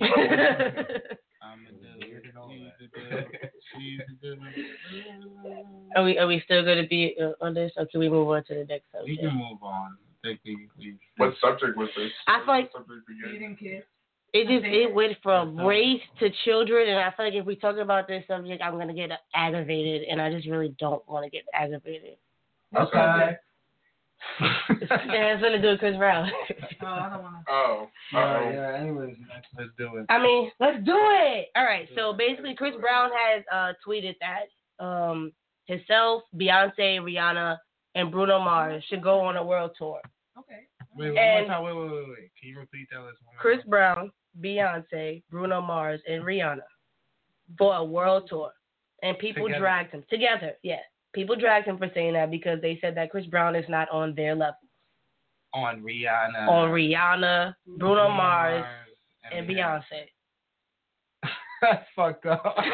I'm 0.00 1.66
a 1.66 1.72
dude. 1.72 2.24
She's 3.76 4.00
a 4.00 4.24
dude. 4.24 4.38
She's 4.90 5.04
a 5.04 5.44
dude. 5.44 5.66
are 5.96 6.04
we 6.04 6.18
are 6.18 6.26
we 6.26 6.40
still 6.44 6.64
going 6.64 6.82
to 6.82 6.88
be 6.88 7.16
uh, 7.22 7.32
on 7.44 7.52
this, 7.54 7.72
or 7.76 7.86
can 7.86 8.00
we 8.00 8.08
move 8.08 8.28
on 8.28 8.44
to 8.44 8.54
the 8.54 8.64
next 8.64 8.90
subject? 8.92 9.08
We 9.08 9.16
can 9.18 9.36
move 9.36 9.62
on. 9.62 9.96
I 10.24 10.28
think 10.28 10.40
we, 10.44 10.68
we 10.78 10.96
What 11.18 11.34
subject 11.40 11.76
was 11.76 11.88
this? 11.96 12.10
I 12.26 12.38
feel 12.40 12.46
like- 12.48 12.74
What 12.74 12.86
subject 12.86 13.06
we 13.08 13.20
get? 13.22 13.32
Feeding 13.32 13.56
kids. 13.56 13.84
It 14.34 14.46
just 14.46 14.66
it 14.66 14.92
went 14.92 15.16
from 15.22 15.56
race 15.58 16.02
to 16.20 16.28
children, 16.44 16.88
and 16.88 16.98
I 16.98 17.10
feel 17.16 17.26
like 17.26 17.34
if 17.34 17.46
we 17.46 17.56
talk 17.56 17.76
about 17.78 18.06
this 18.08 18.24
subject, 18.26 18.62
I'm 18.62 18.76
gonna 18.78 18.92
get 18.92 19.10
aggravated, 19.34 20.02
and 20.08 20.20
I 20.20 20.30
just 20.30 20.46
really 20.46 20.74
don't 20.78 21.06
want 21.08 21.24
to 21.24 21.30
get 21.30 21.44
aggravated. 21.54 22.16
Okay. 22.76 23.36
yeah, 24.40 25.32
has 25.32 25.40
something 25.40 25.52
to 25.52 25.62
do 25.62 25.68
with 25.70 25.78
Chris 25.78 25.96
Brown. 25.96 26.30
Oh, 26.82 26.86
I 26.86 27.08
don't 27.10 27.22
want 27.22 27.34
to. 27.46 27.52
Oh, 27.52 27.86
Yeah, 28.12 28.18
uh-oh. 28.18 28.50
yeah. 28.50 28.76
Anyways, 28.80 29.16
let's 29.56 29.70
do 29.78 29.96
it. 29.96 30.06
I 30.08 30.20
mean, 30.22 30.50
let's 30.60 30.84
do 30.84 30.94
it. 30.96 31.48
All 31.56 31.64
right. 31.64 31.88
So 31.96 32.12
basically, 32.12 32.54
Chris 32.54 32.74
Brown 32.80 33.10
has 33.16 33.44
uh, 33.52 33.72
tweeted 33.86 34.14
that 34.20 34.84
um, 34.84 35.32
himself, 35.66 36.22
Beyonce, 36.36 37.00
Rihanna, 37.00 37.56
and 37.94 38.10
Bruno 38.12 38.38
Mars 38.38 38.84
should 38.88 39.02
go 39.02 39.20
on 39.20 39.36
a 39.36 39.44
world 39.44 39.70
tour. 39.78 40.00
Okay. 40.38 40.66
Wait, 40.96 41.10
one 41.10 41.18
And- 41.18 41.46
more 41.48 41.56
time. 41.56 41.64
Wait, 41.64 41.74
wait, 41.76 41.90
wait, 41.92 42.08
wait. 42.08 42.30
Can 42.40 42.48
you 42.50 42.58
repeat 42.58 42.88
that? 42.92 43.00
list 43.00 43.18
one 43.24 43.36
Chris? 43.38 43.58
Brown, 43.66 44.10
Beyonce, 44.40 45.22
Bruno 45.30 45.60
Mars, 45.60 46.00
and 46.08 46.22
Rihanna 46.22 46.60
for 47.56 47.74
a 47.76 47.84
world 47.84 48.28
tour. 48.28 48.52
And 49.02 49.16
people 49.18 49.44
Together. 49.44 49.60
dragged 49.60 49.92
him 49.92 50.04
together. 50.10 50.52
Yeah. 50.62 50.76
People 51.14 51.36
dragged 51.36 51.66
him 51.66 51.78
for 51.78 51.90
saying 51.94 52.14
that 52.14 52.30
because 52.30 52.60
they 52.60 52.78
said 52.80 52.96
that 52.96 53.10
Chris 53.10 53.26
Brown 53.26 53.56
is 53.56 53.64
not 53.68 53.88
on 53.90 54.14
their 54.14 54.34
level. 54.34 54.56
on 55.54 55.82
Rihanna. 55.82 56.48
on 56.48 56.70
Rihanna, 56.70 57.54
Bruno 57.78 58.08
Mars, 58.08 58.64
and 59.32 59.48
Rihanna. 59.48 59.82
Beyonce. 59.92 60.08
That's 61.62 61.86
fucked 61.96 62.26
up. 62.26 62.44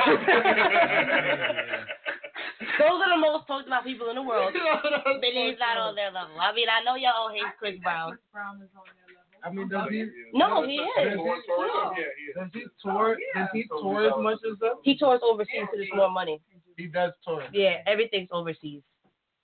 Those 2.79 2.99
are 3.03 3.11
the 3.15 3.21
most 3.21 3.47
talked 3.47 3.67
about 3.67 3.85
people 3.85 4.11
in 4.11 4.17
the 4.17 4.23
world. 4.23 4.53
But 4.53 5.31
he's 5.33 5.59
not 5.59 5.77
on 5.79 5.95
their 5.95 6.11
level. 6.11 6.39
I 6.41 6.53
mean, 6.55 6.67
I 6.69 6.83
know 6.85 6.97
y'all 6.97 7.15
all 7.15 7.31
hate 7.31 7.43
Chris 7.59 7.79
Brown. 7.83 8.11
Chris 8.11 8.21
Brown 8.33 8.57
is 8.63 8.71
on 8.75 8.87
their 8.95 9.11
level. 9.15 9.25
I 9.45 9.53
mean, 9.53 9.69
does 9.69 9.89
he 9.91 10.09
No, 10.33 10.67
he 10.67 10.81
is. 10.81 11.15
Tour- 11.15 11.43
tour 11.47 11.69
stuff? 11.69 11.93
Yeah, 11.99 12.05
he 12.17 12.25
is. 12.31 12.35
does 12.35 12.51
he 12.55 12.65
oh, 12.65 12.91
tour? 12.91 13.17
Does 13.35 13.49
he 13.53 13.65
tour 13.69 14.07
as 14.09 14.19
much 14.19 14.41
as 14.51 14.59
them? 14.59 14.77
He 14.83 14.97
tours 14.97 15.21
overseas 15.23 15.69
because 15.69 15.81
it's 15.85 15.95
more 15.95 16.11
money. 16.11 16.41
He 16.77 16.87
does 16.87 17.13
tour. 17.25 17.45
Yeah, 17.53 17.79
everything's 17.87 18.29
overseas. 18.33 18.83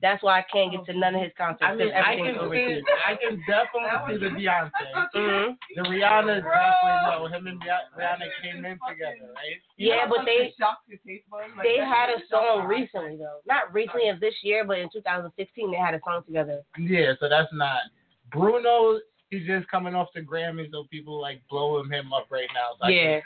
That's 0.02 0.22
why 0.22 0.38
I 0.38 0.44
can't 0.50 0.72
get 0.72 0.86
to 0.86 0.98
none 0.98 1.14
of 1.14 1.20
his 1.20 1.32
concerts 1.36 1.60
I 1.62 1.74
mean, 1.76 1.88
because 1.88 2.02
I 2.06 2.16
can 2.16 2.26
everything's 2.40 2.86
see. 2.86 2.92
I 3.06 3.14
can 3.20 3.42
definitely 3.44 4.16
see 4.16 4.24
the 4.24 4.30
Beyonce. 4.40 4.70
hmm 5.12 5.52
The 5.76 5.82
Rihanna 5.90 6.40
definitely 6.40 6.96
no. 7.04 7.26
Him 7.26 7.46
and 7.48 7.60
Beyonce- 7.60 7.92
Rihanna 8.00 8.28
came 8.42 8.64
in 8.64 8.78
together, 8.88 9.28
right? 9.36 9.60
Yeah, 9.76 10.06
but 10.08 10.20
they 10.24 10.54
shocked 10.58 10.88
your 10.88 10.98
taste 11.06 11.28
buds. 11.30 11.52
Like, 11.54 11.66
they 11.66 11.76
had 11.76 12.08
a 12.08 12.20
song 12.30 12.66
recently 12.66 13.18
though. 13.18 13.40
Not 13.46 13.72
recently 13.74 14.08
of 14.08 14.20
this 14.20 14.32
year, 14.42 14.64
but 14.64 14.78
in 14.78 14.88
2016 14.90 15.70
they 15.70 15.76
had 15.76 15.92
a 15.92 16.00
song 16.02 16.22
together. 16.26 16.62
Yeah, 16.78 17.12
so 17.20 17.28
that's 17.28 17.52
not 17.52 17.82
Bruno. 18.32 19.00
He's 19.28 19.46
just 19.46 19.68
coming 19.68 19.94
off 19.94 20.08
the 20.14 20.22
Grammy, 20.22 20.70
so 20.72 20.84
people 20.90 21.20
like 21.20 21.42
blowing 21.50 21.90
him 21.90 22.12
up 22.14 22.26
right 22.30 22.48
now. 22.54 22.70
So 22.80 22.88
Yeah. 22.88 23.20
can- 23.20 23.22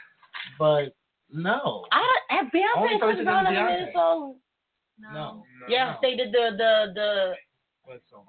but 0.59 0.95
no, 1.35 1.85
I 1.93 1.99
don't, 2.31 2.39
have 2.39 2.47
Beyonce 2.53 2.77
Only 2.79 2.93
and 2.93 3.01
Chris 3.03 3.13
person 3.13 3.25
Brown 3.25 3.47
is 3.47 3.59
ever 3.59 3.69
made 3.69 3.83
a 3.83 3.87
Beyonce. 3.87 3.93
song? 3.93 4.37
no. 5.01 5.13
No. 5.13 5.43
Yes, 5.69 5.97
they 6.03 6.15
did 6.17 6.31
the 6.33 6.51
the 6.57 6.93
the 6.95 7.33
What 7.85 8.01
song? 8.11 8.25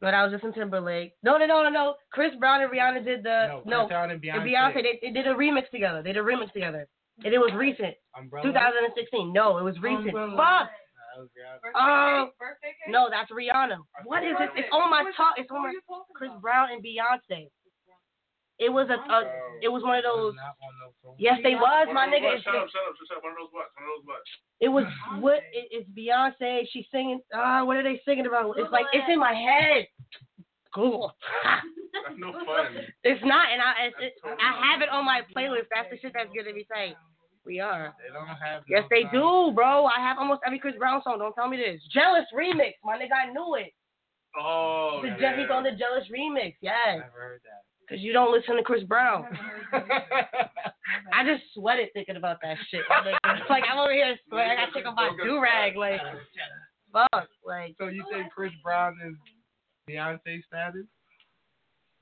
But 0.00 0.14
I 0.14 0.24
was 0.24 0.32
just 0.32 0.42
in 0.42 0.52
Timberlake. 0.52 1.14
No, 1.22 1.38
no, 1.38 1.46
no, 1.46 1.62
no, 1.62 1.70
no. 1.70 1.94
Chris 2.10 2.32
Brown 2.40 2.60
and 2.60 2.72
Rihanna 2.72 3.04
did 3.04 3.22
the 3.22 3.46
No, 3.46 3.62
no. 3.64 3.76
Chris 3.86 3.88
Brown 3.94 4.10
and 4.10 4.20
Beyonce. 4.20 4.34
and 4.34 4.42
Beyonce. 4.42 4.74
Beyonce, 4.74 4.82
they, 4.82 4.98
they 5.00 5.12
did 5.14 5.26
a 5.28 5.34
remix 5.34 5.70
together. 5.70 6.02
They 6.02 6.12
did 6.12 6.18
a 6.18 6.26
remix 6.26 6.52
together, 6.52 6.88
and 7.24 7.32
it 7.32 7.38
was 7.38 7.52
recent, 7.54 7.94
Umbrella. 8.18 8.46
2016. 8.50 9.32
No, 9.32 9.58
it 9.58 9.62
was 9.62 9.78
recent. 9.80 10.08
Umbrella. 10.08 10.34
Fuck. 10.36 10.70
That 11.14 11.20
was 11.22 11.28
Rihanna. 11.30 11.70
Oh. 11.70 12.24
cake? 12.24 12.26
Um, 12.26 12.30
Birthday 12.40 12.72
cake? 12.82 12.90
No, 12.92 13.06
that's 13.14 13.30
Rihanna. 13.30 13.78
What 14.04 14.24
is 14.24 14.34
it? 14.40 14.50
It's 14.56 14.68
on 14.72 14.90
my 14.90 15.04
top. 15.16 15.34
It's 15.36 15.50
on 15.52 15.62
my 15.62 15.72
Chris 16.16 16.32
Brown 16.40 16.72
and 16.72 16.82
Beyonce. 16.82 17.46
It 18.62 18.70
was 18.72 18.86
a, 18.90 18.94
a 19.10 19.18
it 19.62 19.68
was 19.68 19.82
one 19.82 19.98
of 19.98 20.04
those. 20.04 20.34
No. 20.34 21.14
Yes, 21.18 21.38
they 21.42 21.54
was 21.54 21.86
One 21.86 21.94
my 21.94 22.06
nigga. 22.06 22.38
Shut 22.42 22.54
up, 22.54 22.70
shut 22.70 22.82
up, 22.86 22.94
shut 22.94 23.16
up. 23.18 23.22
One 23.26 23.32
of 23.34 23.38
those 23.42 23.50
what? 23.50 23.66
One 23.74 23.82
of 23.82 23.90
those 23.98 24.06
what? 24.06 24.22
it 24.62 24.70
was 24.70 24.86
what? 25.18 25.40
It, 25.50 25.66
it's 25.74 25.88
Beyonce. 25.90 26.62
She's 26.70 26.86
singing. 26.90 27.20
Ah, 27.34 27.64
what 27.64 27.76
are 27.76 27.82
they 27.82 28.00
singing 28.06 28.26
about? 28.26 28.54
It's 28.58 28.70
like 28.70 28.86
it's 28.92 29.06
in 29.10 29.18
my 29.18 29.34
head. 29.34 29.86
Google. 30.72 31.12
That's 31.92 32.16
no 32.16 32.32
fun. 32.32 32.86
It's 33.04 33.20
not, 33.24 33.52
and 33.52 33.60
I 33.60 33.92
it's, 33.92 33.96
it, 34.00 34.12
I 34.24 34.72
have 34.72 34.80
it 34.80 34.88
on 34.88 35.04
my 35.04 35.20
playlist. 35.36 35.68
That's 35.74 35.90
the 35.90 35.98
shit 36.00 36.12
that's 36.14 36.30
gonna 36.32 36.54
be 36.54 36.66
saying. 36.72 36.94
We 37.44 37.60
are. 37.60 37.92
They 38.00 38.08
don't 38.14 38.26
have. 38.26 38.62
Yes, 38.68 38.84
no 38.84 38.88
they 38.88 39.02
song. 39.12 39.50
do, 39.50 39.54
bro. 39.54 39.84
I 39.84 40.00
have 40.00 40.16
almost 40.16 40.40
every 40.46 40.58
Chris 40.58 40.74
Brown 40.78 41.02
song. 41.04 41.18
Don't 41.18 41.34
tell 41.34 41.48
me 41.48 41.58
this. 41.58 41.82
Jealous 41.92 42.24
remix, 42.32 42.78
my 42.84 42.96
nigga. 42.96 43.12
I 43.12 43.32
knew 43.32 43.54
it. 43.56 43.74
Oh, 44.40 45.00
The 45.02 45.08
yeah. 45.08 45.18
Jeffy's 45.20 45.50
on 45.52 45.62
the 45.62 45.72
Jealous 45.76 46.08
remix. 46.08 46.54
Yes, 46.62 47.04
Never 47.04 47.20
heard 47.20 47.40
that. 47.44 47.68
Because 47.92 48.02
you 48.02 48.12
don't 48.14 48.32
listen 48.32 48.56
to 48.56 48.62
Chris 48.62 48.82
Brown. 48.84 49.26
I 51.12 51.24
just 51.24 51.42
sweated 51.54 51.88
thinking 51.92 52.16
about 52.16 52.38
that 52.42 52.56
shit. 52.70 52.80
my 52.88 52.96
nigga. 53.04 53.40
It's 53.40 53.50
like 53.50 53.64
I'm 53.70 53.78
over 53.78 53.92
here 53.92 54.16
sweating. 54.28 54.52
I 54.52 54.56
gotta 54.56 54.72
take 54.72 54.86
off 54.86 54.94
my 54.96 55.10
do 55.22 55.40
rag. 55.40 55.76
Like, 55.76 56.00
fuck. 56.92 57.28
Like, 57.46 57.74
So 57.78 57.88
you 57.88 58.04
think 58.10 58.32
Chris 58.32 58.52
Brown 58.62 58.96
is 59.06 59.14
Beyonce 59.88 60.40
status? 60.48 60.86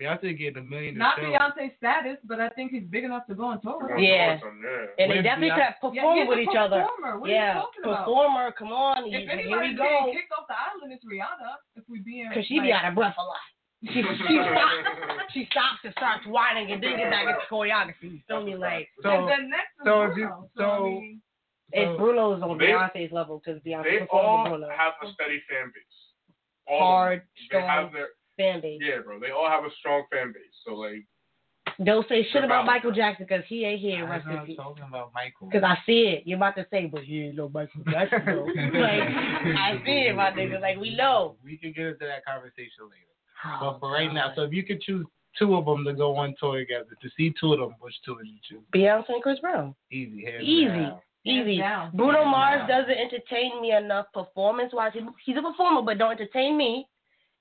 Beyonce 0.01 0.33
getting 0.39 0.63
a 0.63 0.63
million. 0.63 0.95
to 0.95 0.99
Not 0.99 1.19
show. 1.19 1.25
Beyonce 1.29 1.77
status, 1.77 2.17
but 2.25 2.41
I 2.41 2.49
think 2.51 2.71
he's 2.73 2.85
big 2.89 3.05
enough 3.05 3.27
to 3.27 3.35
go 3.35 3.45
on 3.45 3.61
tour. 3.61 3.81
Come 3.83 3.99
on, 3.99 4.03
Yeah. 4.03 4.39
awesome, 4.41 4.63
yeah. 4.65 4.87
and 5.05 5.11
they 5.13 5.17
With 5.17 5.25
definitely 5.25 5.51
Beyonce- 5.59 5.81
could 5.83 5.95
Yeah, 5.95 6.01
perform 6.03 6.19
he's 6.19 6.29
with 6.29 6.39
each 6.39 6.57
other. 6.57 6.81
Performer. 6.87 7.19
What 7.21 7.31
are 7.31 7.33
yeah, 7.35 7.55
you 7.55 7.61
talking 7.61 7.83
about? 7.85 7.99
performer. 8.07 8.53
Come 8.57 8.73
on, 8.73 9.05
If 9.05 9.11
here 9.13 9.21
we 9.27 9.29
anybody's 9.29 9.77
go. 9.77 9.85
getting 9.85 10.15
kicked 10.15 10.33
off 10.33 10.47
the 10.49 10.57
island, 10.57 10.93
it's 10.95 11.05
Rihanna. 11.05 11.53
If 11.77 11.85
we 11.89 11.99
being 12.01 12.29
Because 12.31 12.47
she 12.47 12.61
be 12.61 12.73
out 12.73 12.87
of 12.89 12.95
breath 12.95 13.17
a 13.19 13.23
lot. 13.25 13.45
She, 13.83 14.03
she 14.03 14.03
stops. 14.03 15.33
She 15.33 15.47
stops 15.51 15.81
and 15.85 15.93
starts 15.97 16.27
whining 16.27 16.71
and 16.73 16.83
then 16.83 16.97
get 16.99 17.11
back 17.11 17.27
into 17.29 17.41
choreography. 17.51 18.13
You 18.13 18.21
feel 18.29 18.43
me? 18.45 18.57
Like 18.57 18.89
So, 19.03 19.11
and 19.11 19.29
then 19.29 19.51
next 19.51 19.73
is 19.81 19.85
so 19.87 20.03
if 20.03 20.17
you- 20.17 20.27
Bruno. 20.29 20.51
So, 20.57 20.61
so- 20.63 20.87
I 20.87 20.91
mean, 20.91 21.23
it's 21.73 21.97
Bruno's 21.99 22.43
on 22.43 22.59
They- 22.59 22.67
Beyonce's 22.67 23.13
level 23.13 23.41
because 23.45 23.63
Beyonce 23.63 23.85
They 23.85 24.07
all 24.13 24.49
Bruno. 24.49 24.69
have 24.69 24.95
a 25.03 25.13
steady 25.13 25.41
fan 25.49 25.69
base. 25.73 25.97
All 26.67 26.79
Hard, 26.81 27.21
them. 27.21 27.27
They 27.53 27.61
have 27.63 27.89
strong 27.89 27.93
their 27.95 28.09
fan 28.37 28.61
base. 28.61 28.81
yeah, 28.83 28.99
bro. 29.05 29.19
They 29.21 29.31
all 29.31 29.49
have 29.49 29.65
a 29.65 29.71
strong 29.79 30.05
fan 30.13 30.33
base. 30.33 30.53
So 30.67 30.75
like, 30.75 31.07
Don't 31.83 32.07
say 32.09 32.25
shit 32.33 32.43
about 32.45 32.65
valid. 32.65 32.67
Michael 32.67 32.93
Jackson 32.93 33.25
because 33.29 33.45
he 33.49 33.65
ain't 33.65 33.81
here. 33.81 34.03
I'm 34.05 34.11
Rest 34.11 34.27
in 34.27 34.35
not 34.35 34.47
peace. 34.47 34.57
talking 34.57 34.85
about 34.87 35.13
Michael. 35.15 35.47
Because 35.49 35.63
I 35.65 35.79
see 35.87 36.09
it. 36.09 36.25
You're 36.27 36.37
about 36.39 36.57
to 36.57 36.67
say, 36.71 36.87
but 36.87 37.03
he 37.05 37.27
ain't 37.27 37.37
no 37.37 37.49
Michael 37.49 37.83
Jackson 37.89 38.27
like 38.75 39.03
I 39.57 39.81
see 39.87 40.11
it, 40.11 40.17
my 40.17 40.31
nigga. 40.33 40.61
Like 40.61 40.77
we 40.77 40.95
know. 40.97 41.37
We 41.45 41.57
can 41.57 41.73
get 41.73 41.87
into 41.87 42.05
that 42.07 42.25
conversation 42.27 42.91
later. 42.91 43.10
Oh, 43.45 43.59
but 43.61 43.81
for 43.81 43.93
right 43.93 44.13
now, 44.13 44.33
so 44.35 44.43
if 44.43 44.53
you 44.53 44.63
could 44.63 44.81
choose 44.81 45.07
two 45.39 45.55
of 45.57 45.65
them 45.65 45.85
to 45.85 45.93
go 45.95 46.17
on 46.17 46.35
tour 46.39 46.59
together, 46.59 46.87
to 47.01 47.09
see 47.17 47.33
two 47.41 47.53
of 47.55 47.61
them, 47.61 47.75
which 47.81 47.95
two 48.05 48.17
would 48.17 48.27
you 48.27 48.39
choose? 48.49 48.61
Beyonce 48.75 49.09
and 49.09 49.23
Chris 49.23 49.39
Brown. 49.39 49.75
Easy, 49.91 50.25
hands 50.25 50.43
Easy. 50.45 50.67
down. 50.67 50.99
Easy. 51.25 51.59
down. 51.59 51.91
Bruno 51.95 52.21
Hands 52.21 52.31
Mars 52.31 52.69
down. 52.69 52.81
doesn't 52.81 52.99
entertain 52.99 53.61
me 53.61 53.73
enough 53.73 54.07
performance 54.15 54.73
wise. 54.73 54.93
He, 54.95 55.01
he's 55.25 55.37
a 55.37 55.43
performer, 55.43 55.83
but 55.83 55.99
don't 55.99 56.13
entertain 56.13 56.57
me. 56.57 56.87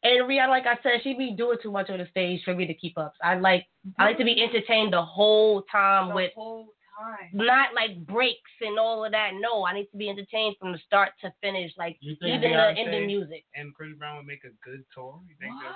And 0.03 0.29
Rihanna, 0.29 0.49
like 0.49 0.65
I 0.65 0.75
said, 0.81 1.01
she 1.03 1.13
be 1.13 1.31
doing 1.31 1.57
too 1.61 1.71
much 1.71 1.89
on 1.89 1.97
the 1.97 2.07
stage 2.11 2.41
for 2.45 2.55
me 2.55 2.65
to 2.65 2.73
keep 2.73 2.97
up. 2.97 3.13
I 3.21 3.35
like 3.35 3.65
I 3.97 4.05
like 4.05 4.17
to 4.17 4.23
be 4.23 4.41
entertained 4.41 4.93
the 4.93 5.01
whole 5.01 5.63
time 5.63 6.09
the 6.09 6.15
with 6.15 6.31
whole 6.35 6.69
time. 6.99 7.29
not 7.33 7.73
like 7.73 7.95
breaks 8.05 8.51
and 8.61 8.77
all 8.77 9.05
of 9.05 9.11
that. 9.13 9.31
No, 9.39 9.63
I 9.65 9.73
need 9.73 9.87
to 9.91 9.97
be 9.97 10.09
entertained 10.09 10.55
from 10.59 10.71
the 10.73 10.79
start 10.85 11.11
to 11.21 11.31
finish, 11.41 11.71
like 11.77 11.95
You 12.01 12.15
think 12.19 12.43
even 12.43 12.51
the 12.51 12.67
ending 12.75 13.07
music. 13.07 13.45
and 13.55 13.73
Chris 13.73 13.95
Brown 13.97 14.17
would 14.17 14.27
make 14.27 14.43
a 14.43 14.51
good 14.67 14.83
tour? 14.93 15.19
You 15.27 15.35
think 15.39 15.55
What? 15.55 15.73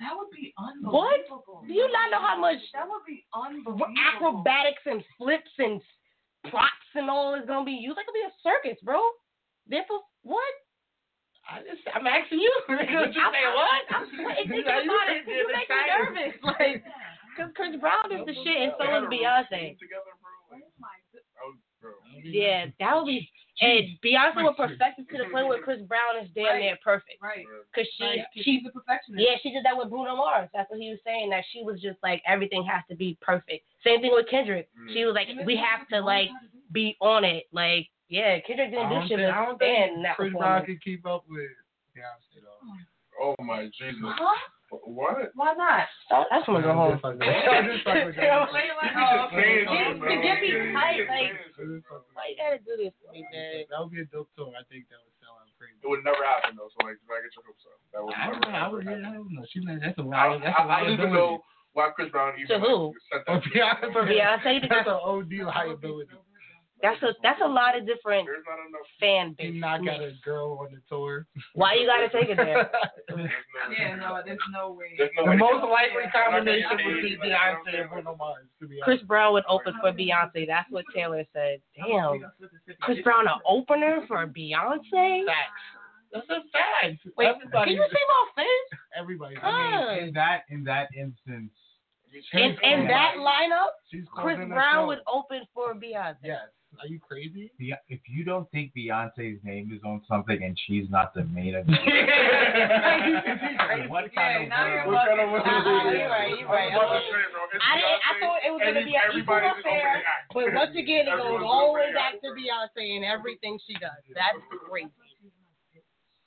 That 0.00 0.16
would 0.18 0.30
be 0.34 0.54
unbelievable. 0.58 1.62
What? 1.62 1.68
Do 1.68 1.72
you 1.74 1.86
not 1.92 2.10
know 2.10 2.18
how 2.22 2.34
much 2.38 2.58
That 2.74 2.86
would 2.88 3.04
be 3.06 3.22
unbelievable. 3.34 3.86
acrobatics 4.14 4.82
and 4.86 5.02
flips 5.18 5.50
and 5.58 5.80
props 6.50 6.90
and 6.94 7.10
all 7.10 7.34
is 7.34 7.46
gonna 7.46 7.64
be 7.64 7.78
used? 7.78 7.98
That 7.98 8.06
could 8.06 8.18
be 8.18 8.26
a 8.26 8.34
circus, 8.42 8.78
bro. 8.82 8.98
Therefore, 9.66 10.02
what? 10.22 10.54
I 11.46 11.58
just 11.62 11.82
I'm 11.94 12.06
asking 12.06 12.38
you. 12.38 12.50
what 12.66 12.86
you 12.86 12.98
I'm, 12.98 13.30
say 13.34 13.46
what? 13.50 13.82
I'm 13.94 14.06
sweating 14.14 14.46
thinking 14.50 14.66
you 14.66 14.90
about 14.90 15.06
it. 15.10 15.22
You 15.26 15.46
make 15.54 15.70
me 15.70 15.82
nervous, 15.86 16.34
like, 16.50 16.78
cause 17.38 17.50
Chris 17.54 17.74
Brown 17.78 18.10
is 18.10 18.22
the 18.26 18.34
shit, 18.42 18.58
and 18.58 18.72
so 18.78 18.86
is 18.86 19.06
Beyonce. 19.10 19.78
Together, 19.78 20.14
bro. 20.18 20.34
Like, 20.50 20.66
Oh 20.66 20.74
my 20.82 20.98
goodness. 21.14 21.30
that 21.34 21.46
was, 21.46 21.58
bro. 21.82 21.94
Yeah, 22.24 22.66
that 22.80 22.96
would 22.96 23.06
be. 23.06 23.28
And 23.60 23.84
Beyonce 24.02 24.42
would 24.42 24.56
perfect 24.56 24.98
it 24.98 25.06
to 25.12 25.18
the 25.18 25.30
point 25.30 25.46
where 25.46 25.60
Chris 25.62 25.80
Brown 25.82 26.18
is 26.22 26.28
damn 26.34 26.58
near 26.58 26.76
perfect. 26.82 27.20
Right. 27.22 27.44
Cause 27.74 27.86
she, 27.96 28.02
Right. 28.04 28.18
'cause 28.18 28.26
she, 28.34 28.42
she's 28.42 28.62
a 28.66 28.72
perfectionist. 28.72 29.22
yeah, 29.22 29.36
she 29.42 29.50
did 29.52 29.64
that 29.64 29.76
with 29.76 29.90
Bruno 29.90 30.16
Mars. 30.16 30.48
That's 30.54 30.70
what 30.70 30.80
he 30.80 30.88
was 30.90 30.98
saying. 31.04 31.30
That 31.30 31.44
she 31.52 31.62
was 31.62 31.80
just 31.80 31.98
like 32.02 32.22
everything 32.26 32.64
has 32.64 32.82
to 32.88 32.96
be 32.96 33.16
perfect. 33.20 33.64
Same 33.84 34.00
thing 34.00 34.10
with 34.14 34.26
Kendrick. 34.28 34.68
Mm. 34.74 34.92
She 34.94 35.04
was 35.04 35.14
like, 35.14 35.28
we 35.46 35.54
have 35.56 35.86
to 35.88 36.00
like 36.00 36.28
knows 36.28 36.34
how 36.40 36.46
to 36.46 36.52
do. 36.52 36.58
be 36.72 36.96
on 37.00 37.24
it. 37.24 37.44
Like, 37.52 37.88
yeah, 38.08 38.40
Kendrick 38.40 38.68
I 38.68 38.70
didn't 38.70 38.88
do 38.88 38.94
don't 38.94 39.08
shit 39.08 39.20
I 39.20 39.44
don't 39.44 39.58
think 39.58 40.02
that 40.02 40.16
Chris 40.16 40.32
Brown 40.32 40.40
performance. 40.40 40.66
could 40.66 40.82
keep 40.82 41.06
up 41.06 41.24
with 41.28 41.50
Beyonce 41.94 42.40
though. 42.42 42.72
Oh 43.20 43.34
my 43.44 43.66
Jesus. 43.78 44.00
Huh? 44.02 44.38
What? 44.72 45.36
Why 45.36 45.52
not? 45.52 45.84
I 46.08 46.40
just 46.40 46.48
want 46.48 46.64
to 46.64 46.68
go 46.68 46.72
home. 46.72 46.96
Just 46.96 47.04
like 47.04 47.20
that. 47.20 47.68
Just 47.68 47.84
like 47.84 48.16
that. 48.16 48.40
Oh, 48.40 49.28
okay. 49.28 49.68
It's 49.68 50.00
to 50.00 50.16
get 50.24 50.40
me 50.40 50.72
tight, 50.72 51.04
like, 51.12 51.36
Just 51.52 51.84
like 51.92 52.08
why 52.16 52.32
you 52.32 52.36
gotta 52.40 52.56
do 52.64 52.80
this 52.80 52.96
to 53.04 53.12
me, 53.12 53.20
man? 53.28 53.68
That 53.68 53.84
would 53.84 53.92
be 53.92 54.00
a 54.00 54.08
dope 54.08 54.32
tour. 54.32 54.48
I 54.56 54.64
think 54.72 54.88
that 54.88 54.96
would 55.04 55.12
sell 55.20 55.36
out 55.36 55.44
crazy. 55.60 55.76
It 55.76 55.88
would 55.92 56.00
never 56.08 56.24
happen 56.24 56.56
though. 56.56 56.72
So 56.72 56.88
like, 56.88 56.96
do 56.96 57.04
not 57.04 57.20
get 57.20 57.36
your 57.36 57.44
hopes 57.44 57.64
up. 57.68 57.76
That 57.92 58.00
would 58.00 58.16
I 58.16 58.32
never 58.32 58.40
don't 58.40 58.48
know. 58.48 58.48
I 58.48 58.96
happen. 58.96 59.04
I 59.04 59.12
don't 59.12 59.32
know. 59.36 59.44
She's 59.52 59.64
not. 59.68 59.76
That's 59.84 59.98
a 60.00 60.06
I, 60.08 60.32
lot. 60.32 60.40
That's 60.40 60.56
a 60.56 60.64
I, 60.64 60.72
I 60.72 60.78
don't 60.88 60.96
even 60.96 61.12
know 61.12 61.44
why 61.76 61.92
Chris 61.92 62.08
Brown 62.08 62.32
even 62.40 62.48
To 62.48 62.58
who? 62.64 62.96
like, 63.12 63.28
set 63.28 63.28
For 63.28 63.36
that. 63.36 63.44
Beyonce, 63.52 63.92
For 63.92 64.02
Beyonce, 64.08 64.68
that's 64.72 64.88
an 64.88 64.96
OD 65.04 65.32
liability. 65.52 66.16
That's 66.82 67.00
a 67.02 67.14
that's 67.22 67.40
a 67.40 67.46
lot 67.46 67.78
of 67.78 67.86
different 67.86 68.26
There's 68.26 68.42
not 68.44 68.58
enough. 68.66 68.88
fan 68.98 69.36
He 69.38 69.52
base. 69.52 69.60
not 69.60 69.84
got 69.84 70.00
a 70.02 70.12
girl 70.24 70.58
on 70.60 70.74
the 70.74 70.80
tour. 70.88 71.26
Why 71.54 71.74
you 71.74 71.86
gotta 71.86 72.08
take 72.10 72.28
it 72.28 72.36
there? 72.36 72.68
There's 73.08 73.18
no, 73.70 73.70
Yeah, 73.78 73.94
no, 73.96 74.18
there's 74.26 74.38
no 74.52 74.72
way. 74.72 74.86
There's 74.98 75.10
no 75.16 75.24
the 75.24 75.30
way 75.30 75.36
most 75.36 75.62
get- 75.62 75.70
likely 75.70 76.02
combination 76.10 76.70
would 76.84 77.02
be 77.02 77.16
Beyonce 77.22 77.80
and 77.82 77.88
Bruno 77.90 78.16
Mars. 78.18 78.46
To 78.60 78.66
be 78.66 78.80
Chris. 78.82 79.00
Brown 79.06 79.32
would 79.34 79.44
open 79.48 79.74
for 79.80 79.92
Beyonce. 79.92 80.44
That's 80.46 80.68
what 80.70 80.84
Taylor 80.94 81.22
said. 81.32 81.60
Damn. 81.76 82.20
Chris 82.80 82.98
Brown 83.04 83.28
an 83.28 83.38
opener 83.46 84.00
for 84.08 84.26
Beyonce? 84.26 85.24
Facts. 85.24 85.62
That's 86.12 86.26
a 86.28 86.42
fact. 86.52 86.98
Wait, 87.16 87.28
everybody, 87.28 87.76
can 87.76 87.82
you 87.82 87.86
say 87.90 88.00
my 88.36 88.42
face? 88.42 88.78
everybody. 88.98 89.36
I 89.38 89.94
mean, 89.94 90.08
in 90.08 90.14
that 90.14 90.42
in 90.50 90.64
that 90.64 90.88
instance, 90.98 91.52
In, 92.32 92.56
in 92.62 92.86
that 92.88 93.14
lineup, 93.18 93.70
She's 93.90 94.04
Chris 94.14 94.36
Brown 94.48 94.74
show. 94.84 94.86
would 94.88 94.98
open 95.06 95.42
for 95.54 95.74
Beyonce. 95.74 96.16
Yes. 96.24 96.40
Are 96.80 96.86
you 96.86 96.98
crazy? 97.00 97.52
Be- 97.58 97.74
if 97.88 98.00
you 98.08 98.24
don't 98.24 98.50
think 98.50 98.72
Beyonce's 98.74 99.38
name 99.44 99.70
is 99.74 99.80
on 99.84 100.00
something 100.08 100.42
and 100.42 100.58
she's 100.66 100.88
not 100.88 101.12
the 101.12 101.24
main 101.24 101.54
event, 101.56 101.68
what 103.90 104.08
kind 104.14 104.48
Yeah, 104.48 104.56
of 104.56 104.72
you're 104.72 104.86
world? 104.88 105.32
What 105.32 105.44
kind 105.44 105.60
of 105.60 105.64
world 105.68 105.86
Uh-uh, 105.86 105.92
you're 105.92 106.08
right, 106.08 106.32
you're 106.38 106.48
right. 106.48 106.72
I'm 106.72 106.80
about 106.80 106.96
to 106.96 107.04
say, 107.04 107.28
bro, 107.28 107.44
it's 107.52 107.60
I 107.60 107.76
didn't. 107.76 108.00
I 108.08 108.12
thought 108.24 108.40
it 108.40 108.50
was 108.56 108.60
gonna 108.64 108.84
be 108.88 108.96
an 108.96 109.20
equal 109.20 109.36
affair, 109.36 110.02
but 110.32 110.44
once 110.54 110.72
again, 110.76 111.04
it 111.08 111.16
goes 111.16 111.42
all 111.44 111.72
the 111.72 111.80
way 111.80 111.92
back 111.92 112.20
to. 112.20 112.28
Beyonce 112.32 112.96
and 112.96 113.04
everything 113.04 113.58
she 113.66 113.74
does. 113.74 113.92
That's 114.14 114.40
crazy. 114.68 114.88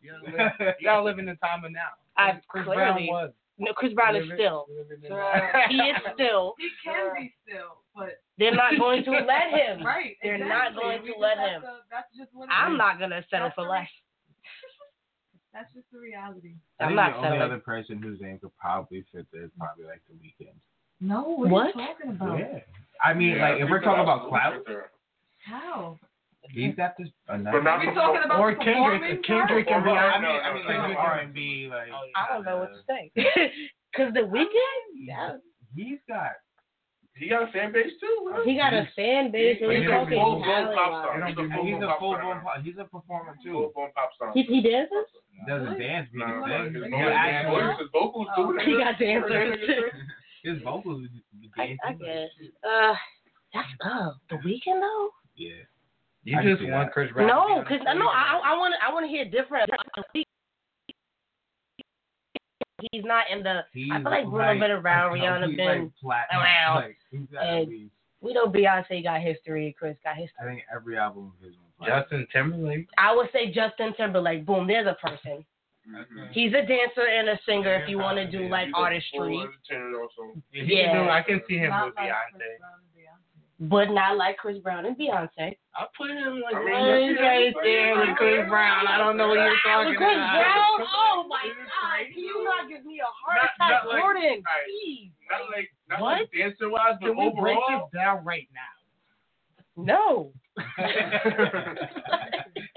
You 0.02 0.14
gotta 0.14 0.30
live, 0.30 0.76
you 0.80 0.86
gotta 0.86 1.04
live 1.04 1.18
in 1.18 1.26
the 1.26 1.36
time 1.42 1.66
of 1.66 1.72
now. 1.72 1.98
I 2.18 2.38
Chris 2.48 2.66
clearly- 2.70 3.10
Brown 3.10 3.10
was. 3.10 3.32
No, 3.58 3.72
Chris 3.74 3.94
Brown 3.94 4.16
is 4.18 4.26
still. 4.36 4.66
living 4.70 5.00
He 5.70 5.78
is 5.78 5.98
still. 6.14 6.56
He 6.60 6.70
can 6.84 7.14
be 7.16 7.34
still, 7.48 7.80
but 7.96 8.20
They're 8.38 8.54
not 8.56 8.78
going 8.80 9.04
to 9.06 9.12
let 9.12 9.50
him. 9.52 9.86
right. 9.86 10.16
They're 10.22 10.36
exactly. 10.36 10.76
not 10.76 10.82
going 10.82 11.02
We 11.04 11.14
to 11.14 11.20
let 11.20 11.38
him. 11.38 11.62
to- 11.62 11.80
that's 11.90 12.10
just 12.18 12.30
what 12.34 12.50
I'm 12.52 12.74
is. 12.74 12.78
not 12.78 13.00
gonna 13.00 13.24
settle 13.30 13.52
for 13.56 13.64
less. 13.70 13.88
That's 15.54 15.74
just 15.74 15.86
the 15.92 16.00
reality. 16.00 16.56
I 16.82 16.84
I'm 16.84 16.90
think 16.90 16.96
not 16.98 17.22
the 17.22 17.28
only 17.30 17.40
other 17.40 17.60
person 17.60 18.02
whose 18.02 18.20
name 18.20 18.40
could 18.40 18.52
probably 18.58 19.06
fit 19.14 19.26
there 19.32 19.46
is 19.46 19.52
probably 19.58 19.86
like 19.86 20.02
the 20.10 20.16
Weeknd. 20.16 20.52
No, 21.00 21.22
what, 21.24 21.50
What? 21.50 21.76
are 21.76 21.82
you 21.82 21.88
talking 21.88 22.10
about? 22.12 22.40
Yeah. 22.40 22.60
I 23.02 23.14
mean, 23.14 23.38
Yeah, 23.38 23.50
like 23.52 23.62
if 23.62 23.70
we're 23.70 23.82
talking 23.82 24.04
about 24.04 24.28
clout. 24.28 24.64
How? 25.46 25.98
He's 26.52 26.76
got 26.76 26.94
this. 26.98 27.10
A 27.28 27.38
nice, 27.38 27.54
But 27.54 27.64
not 27.64 27.80
we 27.80 27.94
talking 27.94 28.22
about 28.26 28.40
Or 28.40 28.56
Kendrick- 28.56 29.24
Kendrick 29.24 29.68
part? 29.68 29.84
and 29.84 29.86
Well, 29.86 29.96
I 29.96 30.20
mean, 30.22 30.30
I 30.42 30.54
mean, 30.54 30.66
like 30.66 30.76
Kendrick 30.78 30.98
R 30.98 31.20
and 31.20 31.34
B, 31.34 31.68
like 31.70 31.90
I 32.16 32.34
don't 32.34 32.46
know 32.46 32.58
what 32.58 32.70
to 32.74 32.82
say. 32.88 33.12
Cause 33.96 34.12
the 34.14 34.22
Weeknd, 34.22 34.84
yeah, 34.96 35.38
he's 35.76 36.00
got. 36.08 36.32
He 37.16 37.30
got 37.30 37.48
a 37.48 37.52
fan 37.54 37.72
base 37.72 37.94
too. 38.02 38.28
bro. 38.30 38.44
he 38.44 38.58
got 38.58 38.74
a 38.74 38.90
fan 38.94 39.32
base 39.32 39.58
and 39.62 39.72
He's 39.72 39.84
he's 39.84 39.90
a 39.90 40.04
full-blown 40.04 40.44
pop 40.44 40.92
star. 41.08 41.26
He's 41.28 41.36
He's 41.38 41.82
a 41.82 41.88
a 41.88 41.96
full-blown 41.98 42.42
pop 42.42 42.42
star. 42.44 42.62
He's 42.62 42.76
a 42.78 42.84
performer 42.84 43.36
too. 43.42 43.54
Full 43.54 43.72
blown 43.74 43.92
pop 43.96 44.10
star. 44.16 44.32
He, 44.34 44.44
he 44.44 44.60
dances? 44.62 45.08
He 45.32 45.40
doesn't 45.48 45.80
dance, 45.80 46.10
but 46.12 46.28
he 46.28 46.34
No, 46.34 46.44
can 46.44 46.74
his 46.76 46.84
He 46.84 47.48
vocals- 47.48 47.64
can 47.64 47.80
his 47.80 47.90
vocals 47.94 48.28
do 48.36 48.58
it. 48.60 48.66
He 48.68 48.74
got 48.78 49.00
dancers. 49.00 49.60
His 50.44 50.62
vocals 50.62 51.08
I. 51.58 51.78
I 51.88 51.94
guess. 51.94 52.30
Uh, 52.68 52.94
that's 53.54 53.68
uh 53.80 54.12
the 54.30 54.36
Weeknd 54.44 54.82
though. 54.82 55.10
Yeah. 55.38 55.64
You 56.26 56.38
I 56.40 56.44
just 56.44 56.62
want 56.64 56.88
that. 56.88 56.92
Chris 56.94 57.12
Brown. 57.14 57.28
No, 57.28 57.64
cause 57.68 57.80
no. 57.86 58.08
I 58.10 58.42
I 58.44 58.58
want 58.58 58.74
I 58.86 58.92
want 58.92 59.06
to 59.06 59.10
hear 59.10 59.26
different. 59.26 59.70
He's 62.92 63.04
not 63.06 63.26
in 63.32 63.42
the. 63.44 63.62
He's 63.74 63.90
I 63.92 64.02
feel 64.02 64.12
like 64.12 64.26
Bruno 64.30 64.60
been 64.60 64.72
around, 64.72 65.14
Rihanna 65.18 65.48
he's 65.48 65.58
been 65.58 65.82
like 65.84 65.92
flat, 66.02 66.28
around, 66.34 66.76
Like, 66.82 66.98
he's 67.10 67.28
got 67.32 67.44
and- 67.46 67.62
at 67.64 67.68
least, 67.70 67.92
We 68.22 68.34
know 68.34 68.48
Beyonce 68.48 69.02
got 69.04 69.22
history. 69.22 69.76
Chris 69.78 69.96
got 70.04 70.16
history. 70.18 70.36
I 70.42 70.46
think 70.46 70.62
every 70.76 70.98
album 70.98 71.32
of 71.40 71.46
his 71.46 71.56
was. 71.80 71.88
Justin 71.88 72.28
Timberlake. 72.34 72.88
I 72.98 73.16
would 73.16 73.30
say 73.32 73.52
Justin 73.52 73.94
Timberlake. 73.96 74.46
Boom, 74.46 74.68
there's 74.68 74.88
a 74.88 74.96
person. 74.96 75.46
Mhm. 75.88 76.32
He's 76.32 76.52
a 76.54 76.66
dancer 76.66 77.06
and 77.08 77.30
a 77.30 77.40
singer. 77.46 77.76
If 77.76 77.88
you 77.90 77.98
want 78.00 78.18
to 78.18 78.26
do 78.30 78.50
like 78.50 78.70
artistry, 78.74 79.20
full 79.20 79.42
entertainer 79.42 80.02
also. 80.02 80.42
If 80.52 80.66
he 80.68 80.82
Yeah. 80.82 81.04
do- 81.04 81.10
I 81.10 81.22
can 81.22 81.42
see 81.48 81.58
him 81.58 81.72
with 81.86 81.94
Beyonce. 81.96 82.32
Chris 82.34 82.60
Brown 82.60 82.74
and 82.82 82.92
Beyonce. 82.98 83.45
But 83.60 83.86
not 83.90 84.18
like 84.18 84.38
Chris 84.38 84.58
Brown 84.60 84.86
and 84.86 84.98
Beyonce. 84.98 85.56
I 85.76 85.86
put 85.98 86.10
him 86.12 86.42
like 86.44 86.56
I 86.56 86.60
mean, 86.60 87.16
right, 87.16 87.20
right 87.20 87.54
there 87.64 87.96
with 88.00 88.16
Chris 88.18 88.48
Brown. 88.50 88.88
I 88.88 88.98
don't 88.98 89.16
know 89.18 89.28
what 89.30 89.36
you're 89.40 89.56
talking 89.64 89.90
with 89.92 89.98
Chris 89.98 90.12
about. 90.12 90.44
Brown? 90.44 90.88
Oh 90.92 91.26
my 91.30 91.44
God! 91.48 91.96
crazy. 91.96 92.14
Can 92.14 92.24
you 92.24 92.44
not 92.44 92.68
give 92.70 92.84
me 92.86 93.00
a 93.00 93.08
heart 93.08 93.40
Not- 93.42 93.52
attack, 93.56 93.84
not 93.84 93.88
like- 93.94 94.02
Jordan? 94.02 94.44
Alright. 94.44 94.68
Please. 94.68 95.12
Not 95.32 95.42
like 95.56 95.70
not 95.90 96.00
What? 96.02 96.20
like 96.20 96.32
dancer 96.36 96.70
wise, 96.70 96.96
but 97.00 97.08
Can 97.08 97.18
we 97.18 97.32
break 97.40 97.58
overall. 97.58 97.90
this 97.92 98.00
down 98.00 98.24
right 98.26 98.48
now? 98.54 98.74
No. 99.78 100.32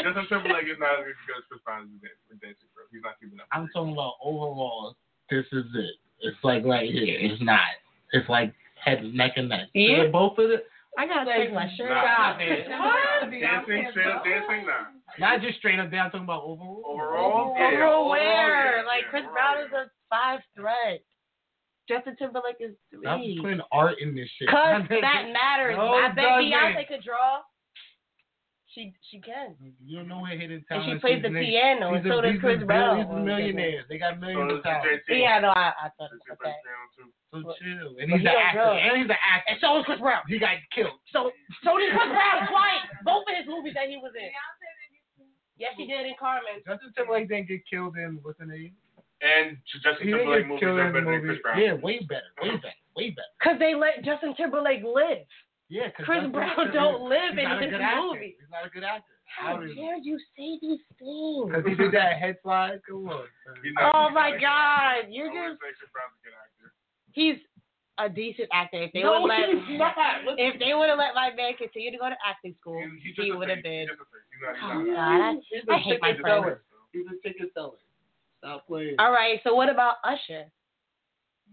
Justin 0.02 0.26
Timberlake 0.28 0.66
is 0.66 0.78
not 0.78 0.98
as 0.98 1.04
good 1.26 1.38
as 1.38 1.44
Chris 1.48 1.60
Brown 1.64 1.82
is 1.86 2.02
with 2.30 2.40
dancing, 2.40 2.68
bro. 2.74 2.84
He's 2.90 3.02
not 3.02 3.18
keeping 3.20 3.38
up. 3.40 3.46
I'm 3.52 3.68
talking 3.74 3.92
about 3.92 4.14
overall. 4.22 4.96
This 5.30 5.44
is 5.52 5.64
it. 5.74 5.94
It's 6.20 6.36
like 6.42 6.64
right 6.64 6.90
here. 6.90 7.18
It's 7.20 7.42
not. 7.42 7.68
It's 8.12 8.28
like 8.28 8.52
head, 8.84 9.02
neck, 9.14 9.32
and 9.36 9.48
neck. 9.48 9.68
So 9.74 9.78
Yeah? 9.80 10.06
both 10.12 10.38
of 10.38 10.50
it. 10.50 10.66
I 10.96 11.06
gotta 11.06 11.30
take 11.32 11.52
my 11.52 11.68
shirt 11.76 11.90
Nah. 11.90 12.34
off. 12.34 12.38
What? 12.40 13.30
Dancing, 13.30 13.86
straight 13.92 14.06
up 14.08 14.24
dancing, 14.24 14.66
nah. 14.66 14.86
Not 15.18 15.40
just 15.42 15.58
straight 15.58 15.78
up 15.78 15.90
down. 15.90 16.06
I'm 16.06 16.10
talking 16.10 16.24
about 16.24 16.42
overall. 16.42 16.82
Overall, 16.86 17.54
yeah. 17.56 17.66
Overall, 17.66 17.92
overall, 18.06 18.08
where? 18.10 18.76
yeah, 18.80 18.86
Like 18.86 19.04
Chris 19.10 19.22
overall, 19.22 19.34
Brown 19.34 19.56
yeah. 19.58 19.64
is 19.66 19.72
a 19.72 19.90
five 20.10 20.40
threat. 20.56 21.00
Justin 21.88 22.16
Timberlake 22.16 22.56
is 22.60 22.74
Stop 23.00 23.18
three. 23.20 23.38
putting 23.40 23.60
art 23.72 23.96
in 24.00 24.14
this 24.14 24.28
shit. 24.38 24.48
Cause 24.48 24.82
that 24.90 25.30
matters. 25.32 25.76
No, 25.76 25.94
I 25.94 26.08
bet. 26.12 26.24
Beyonce 26.42 26.86
could 26.88 27.02
draw. 27.02 27.40
She 28.76 28.92
she 29.10 29.16
can. 29.18 29.56
You 29.80 30.04
don't 30.04 30.08
know 30.08 30.20
what 30.20 30.36
hidden 30.36 30.60
And 30.68 30.84
she 30.84 31.00
plays 31.00 31.24
the 31.24 31.32
She's 31.32 31.56
piano, 31.56 31.96
and 31.96 32.04
so 32.04 32.20
does 32.20 32.36
Chris 32.36 32.60
Brown. 32.68 33.00
These 33.00 33.08
are 33.08 33.24
millionaires. 33.24 33.88
They 33.88 33.96
got 33.96 34.20
millions 34.20 34.44
does 34.44 34.60
of 34.60 34.62
talent. 34.62 35.00
Yeah, 35.08 35.40
no, 35.40 35.56
I, 35.56 35.72
I 35.72 35.88
thought 35.96 36.12
JT 36.12 36.20
about 36.28 36.36
plays 36.36 36.52
that. 36.52 36.68
piano 36.68 36.84
too. 36.92 37.08
So 37.32 37.36
chill. 37.56 37.96
And 37.96 38.12
he's 38.12 38.20
an 38.20 38.28
don't 38.28 38.36
actor. 38.36 38.68
draw. 38.68 38.76
And 38.76 38.92
he's 39.00 39.08
an 39.08 39.20
actor. 39.24 39.48
And 39.48 39.56
so 39.64 39.80
is 39.80 39.88
Chris 39.88 40.00
Brown. 40.04 40.20
He 40.28 40.36
got 40.36 40.60
killed. 40.68 41.00
So 41.16 41.32
so 41.64 41.80
did 41.80 41.96
Chris 41.96 42.12
Brown 42.12 42.44
twice. 42.52 42.84
Both 43.08 43.24
of 43.24 43.34
his 43.40 43.48
movies 43.48 43.72
that 43.72 43.88
he 43.88 43.96
was 43.96 44.12
in. 44.12 44.28
Yes, 45.56 45.72
he 45.80 45.88
did 45.88 46.04
in 46.04 46.14
Carmen. 46.20 46.60
Justin 46.62 46.92
Timberlake 46.92 47.28
didn't 47.32 47.48
get 47.48 47.64
killed 47.64 47.96
in 47.96 48.20
what's 48.20 48.38
the 48.38 48.46
name? 48.46 48.76
And 49.24 49.56
Justin 49.82 50.06
He 50.06 50.12
Timberlake 50.12 50.46
movies 50.46 50.62
are 50.62 50.86
in 50.86 50.92
better 50.92 51.08
than. 51.08 51.24
Chris 51.24 51.40
Brown. 51.40 51.56
Yeah, 51.56 51.74
way 51.80 52.04
better. 52.04 52.30
Way 52.44 52.60
better. 52.60 52.80
Way 53.00 53.16
better. 53.16 53.32
Cause 53.40 53.56
they 53.58 53.72
let 53.74 54.04
Justin 54.04 54.36
Timberlake 54.36 54.84
live. 54.84 55.24
Yeah, 55.68 55.90
'cause 55.90 56.06
Chris 56.06 56.26
Brown 56.32 56.72
don't 56.72 57.02
live 57.08 57.36
in 57.36 57.44
not 57.44 57.62
a 57.62 57.66
his 57.66 57.72
movie. 58.00 58.36
He's 58.40 58.50
not 58.50 58.64
a 58.66 58.70
good 58.70 58.84
actor. 58.84 59.12
How 59.26 59.58
dare 59.58 59.98
you 59.98 60.18
say 60.36 60.58
these 60.60 60.80
things? 60.98 61.44
Because 61.52 61.66
he 61.66 61.74
did 61.76 61.92
that 61.92 62.16
head 62.18 62.38
slide. 62.42 62.80
Come 62.88 63.08
on. 63.08 63.28
son. 63.44 63.54
Oh 63.56 63.60
he's 63.62 63.74
not- 63.74 63.94
Oh 63.94 64.08
my 64.10 64.30
not- 64.30 64.40
God, 64.40 65.12
you're 65.12 65.28
just 65.28 65.60
say 65.60 65.68
Chris 65.76 65.90
Brown's 65.92 66.12
a 66.16 66.24
good 66.24 66.32
he's 67.12 67.36
a 67.98 68.08
decent 68.08 68.48
actor. 68.52 68.80
If 68.82 68.92
they 68.92 69.02
no, 69.02 69.20
would 69.22 69.28
let 69.28 69.48
he's 69.66 69.78
not. 69.78 69.96
Listen, 70.24 70.38
if 70.38 70.58
they 70.58 70.72
would 70.72 70.88
have 70.88 70.98
let 70.98 71.14
my 71.14 71.30
man 71.34 71.52
continue 71.54 71.90
to 71.90 71.98
go 71.98 72.08
to 72.08 72.16
acting 72.24 72.54
school, 72.60 72.80
oh 72.82 72.88
He's 72.94 73.02
he 73.02 73.12
just 73.28 73.36
would 73.36 73.50
have 73.50 73.62
been. 73.62 73.88
He's 73.88 73.90
a 73.90 74.04
face. 74.08 74.24
He's 74.32 74.40
not- 74.40 74.54
he's 74.56 74.64
Oh 74.64 74.92
not- 74.92 75.34
God, 75.36 75.42
he's 75.50 75.64
I, 75.68 75.72
I 75.72 75.76
a 75.76 75.78
hate 75.80 76.00
my 76.00 76.10
ticket 76.12 76.24
seller. 76.26 76.62
He's 76.92 77.06
a 77.06 77.28
ticket 77.28 77.52
seller. 77.52 77.76
Stop 78.38 78.66
playing. 78.66 78.94
All 78.98 79.10
right, 79.12 79.40
so 79.44 79.54
what 79.54 79.68
about 79.68 79.96
Usher? 80.04 80.46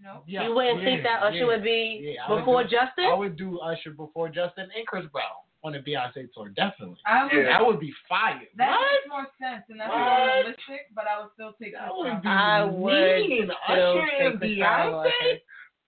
No. 0.02 0.22
Yeah, 0.28 0.44
you 0.48 0.54
wouldn't 0.54 0.80
yeah, 0.80 0.86
think 0.86 1.04
that 1.04 1.24
Usher 1.24 1.38
yeah. 1.38 1.46
would 1.46 1.64
be 1.64 2.14
Yeah, 2.16 2.26
I 2.28 2.32
would 2.32 2.40
before 2.40 2.64
do- 2.64 2.70
Justin? 2.70 3.06
I 3.06 3.14
would 3.16 3.36
do 3.38 3.60
Usher 3.60 3.92
before 3.92 4.30
Justin 4.30 4.70
and 4.76 4.86
Chris 4.86 5.06
Brown 5.12 5.42
on 5.64 5.74
the 5.74 5.80
Beyonce 5.80 6.30
tour. 6.34 6.50
Definitely. 6.50 6.98
I 7.08 7.24
would, 7.26 7.34
Yeah. 7.34 7.44
That 7.58 7.66
would 7.66 7.80
be 7.80 7.92
fire. 8.08 8.40
That 8.56 8.70
What? 8.70 8.82
makes 8.86 9.08
more 9.10 9.28
sense, 9.42 9.64
and 9.70 9.80
that's 9.80 9.90
What? 9.90 9.98
more 9.98 10.26
realistic. 10.46 10.82
But 10.94 11.08
I 11.08 11.20
would 11.22 11.32
still 11.34 11.54
take 11.60 11.74
That 11.74 11.90
Chris 11.90 11.98
would 11.98 12.22
Brown. 12.22 12.22
be 12.22 12.28
I 12.30 12.64
would 12.66 13.30
mean. 13.30 13.50
still 13.50 13.58
Usher 13.66 14.06
take 14.06 14.20
and 14.22 14.40
Chris 14.40 14.58
Brown 14.60 14.94
Beyonce. 14.94 15.42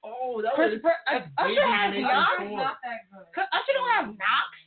Oh, 0.03 0.41
that 0.41 0.53
Chris 0.55 0.71
was 0.71 0.79
uh, 0.79 0.81
Brown- 0.81 1.05
that's 1.05 1.27
Usher 1.37 1.47
baby 1.53 1.61
has 1.61 1.89
making 1.91 2.01
knocks. 2.07 2.37
He's 2.41 2.47
tour. 2.49 2.57
not 2.57 2.77
that 2.81 2.99
good. 3.11 3.25
Cause 3.35 3.47
Usher 3.53 3.73
don't 3.77 3.89
have 3.93 4.07
knocks. 4.17 4.57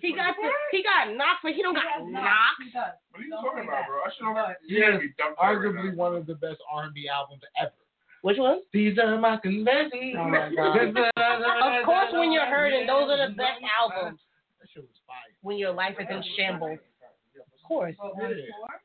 He 0.00 0.12
got 0.16 0.34
the, 0.40 0.48
he 0.72 0.82
got 0.82 1.12
knocks, 1.16 1.40
but 1.44 1.52
he 1.52 1.60
don't 1.62 1.76
He 1.76 1.82
got 1.82 1.92
has 2.00 2.08
knocks. 2.08 2.56
What 3.12 3.20
are 3.20 3.24
you 3.24 3.30
Don't 3.30 3.44
talking 3.44 3.64
about, 3.68 3.84
that. 3.84 3.88
bro? 3.88 4.00
I 4.00 4.08
should 4.16 4.24
have. 4.24 4.36
But- 4.36 4.56
You're 4.64 4.88
gonna 4.88 5.00
be 5.04 5.12
dumped 5.20 5.36
right 5.38 5.52
arguably 5.56 5.94
one 5.94 6.16
of 6.16 6.24
the 6.26 6.34
best 6.34 6.60
R&B 6.70 7.08
albums 7.12 7.42
ever. 7.60 7.72
Which 8.22 8.38
one? 8.38 8.60
These 8.72 8.98
are 8.98 9.18
my 9.18 9.36
confessions. 9.36 10.14
Oh 10.18 10.28
my 10.28 10.50
God. 10.54 10.78
Of 10.78 11.84
course, 11.84 12.10
when 12.12 12.32
you're 12.32 12.46
hurting, 12.46 12.86
those 12.86 13.10
are 13.10 13.28
the 13.28 13.34
best 13.34 13.60
albums. 13.66 14.20
That 14.60 14.68
shit 14.72 14.82
was 14.82 14.98
fire. 15.06 15.16
When 15.42 15.58
your 15.58 15.72
life 15.72 15.96
is 15.98 16.06
in 16.08 16.22
shambles. 16.36 16.78
Of 17.34 17.68
course. 17.68 17.94
But 17.98 18.14
on 18.22 18.30
Yeah. 18.30 18.46
tour, 18.46 18.80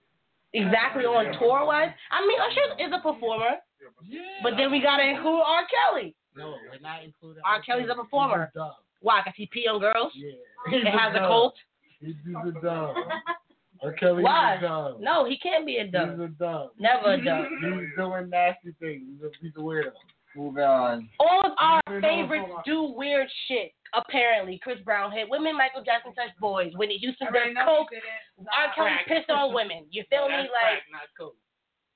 Exactly 0.53 1.05
on 1.05 1.38
tour 1.38 1.65
wise. 1.65 1.91
I 2.09 2.25
mean, 2.25 2.39
Usher 2.39 2.81
is 2.88 2.91
a 2.91 2.99
performer, 2.99 3.57
Yeah. 4.03 4.21
but 4.41 4.55
then 4.57 4.71
we 4.71 4.79
gotta 4.81 5.03
include 5.05 5.41
R. 5.45 5.67
Kelly. 5.67 6.15
No, 6.35 6.57
we're 6.71 6.79
not 6.79 7.03
including 7.03 7.43
R. 7.45 7.61
Kelly's 7.61 7.89
a 7.89 7.95
performer. 7.95 8.45
He's 8.53 8.55
a 8.61 8.65
dub. 8.65 8.75
Why? 9.01 9.21
Cause 9.23 9.33
he 9.35 9.45
pee 9.47 9.67
on 9.67 9.79
girls. 9.79 10.13
Yeah. 10.15 10.31
It 10.71 10.85
has 10.88 11.13
a 11.15 11.19
cult. 11.19 11.55
He's 11.99 12.15
a 12.25 12.51
dub. 12.61 12.95
R. 13.84 13.93
Kelly's 13.93 14.23
Why? 14.23 14.55
a 14.55 14.61
dub. 14.61 14.99
No, 14.99 15.25
he 15.25 15.38
can't 15.38 15.65
be 15.65 15.78
a 15.78 15.88
dumb. 15.88 16.11
He's 16.11 16.19
a 16.19 16.28
dub. 16.30 16.69
Never 16.80 17.13
a 17.13 17.23
dub. 17.23 17.45
He's 17.61 17.89
doing 17.97 18.30
nasty 18.30 18.73
things. 18.80 19.03
He's 19.13 19.21
a, 19.23 19.30
he's 19.41 19.51
a 19.55 19.59
weirdo. 19.59 19.91
Move 20.36 20.57
on. 20.57 21.09
All 21.19 21.41
of 21.45 21.51
our 21.59 21.82
favorites 22.01 22.51
do 22.65 22.93
weird 22.95 23.28
shit. 23.47 23.71
Apparently, 23.95 24.59
Chris 24.61 24.78
Brown 24.86 25.11
hit 25.11 25.28
women, 25.30 25.57
Michael 25.57 25.84
Jackson 25.84 26.13
touched 26.13 26.38
boys. 26.39 26.71
Whitney 26.75 26.97
Houston 26.97 27.28
I 27.30 27.32
does 27.32 27.38
already 27.41 27.55
coke. 27.55 27.88
he 27.89 27.95
did 27.95 28.03
it. 28.03 28.47
R. 28.55 28.67
Kelly 28.75 28.91
pissed 29.07 29.30
on 29.32 29.53
women. 29.53 29.86
You 29.89 30.03
feel 30.09 30.28
me? 30.28 30.36
That's 30.36 30.49
Like, 30.49 30.61
crack, 30.61 30.84
not 30.91 31.07
coke. 31.17 31.36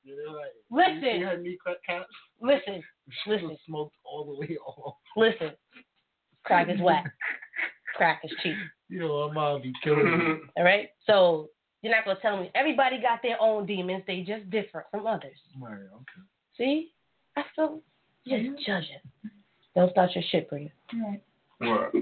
You 0.04 0.18
know, 0.18 0.32
like, 0.34 0.54
Listen. 0.72 1.04
You 1.04 1.12
see 1.20 1.24
her 1.26 1.38
knee 1.38 1.58
cut 1.66 1.78
caps? 1.88 2.08
listen, 2.42 2.82
She 3.24 3.30
Listen. 3.30 3.58
smoked 3.68 3.96
all 4.04 4.26
the 4.26 4.40
way 4.40 4.58
off. 4.66 4.96
listen. 5.16 5.52
Crack 6.44 6.70
is 6.70 6.80
whack. 6.82 7.06
Crack 7.96 8.22
is 8.24 8.32
cheap. 8.42 8.56
You 8.90 9.00
know, 9.02 9.28
her 9.28 9.34
mom 9.34 9.62
be 9.62 9.74
killing 9.84 10.06
me. 10.18 10.34
All 10.58 10.64
right. 10.64 10.88
So 11.06 11.50
you're 11.82 11.96
not 11.96 12.06
gonna 12.06 12.20
tell 12.22 12.38
me 12.40 12.52
everybody 12.56 13.02
got 13.02 13.22
their 13.22 13.42
own 13.42 13.66
demons. 13.66 14.04
They 14.08 14.22
just 14.22 14.50
different 14.50 14.88
from 14.92 15.08
others. 15.08 15.38
Right, 15.60 15.74
okay. 15.74 16.22
See? 16.58 16.92
I 17.38 17.44
feel 17.56 17.82
just 18.28 18.42
mm-hmm. 18.44 18.56
judging. 18.66 19.00
Don't 19.76 19.92
start 19.92 20.12
your 20.14 20.24
shit, 20.30 20.50
Bria. 20.50 20.70
Right. 20.94 21.22
What? 21.60 21.94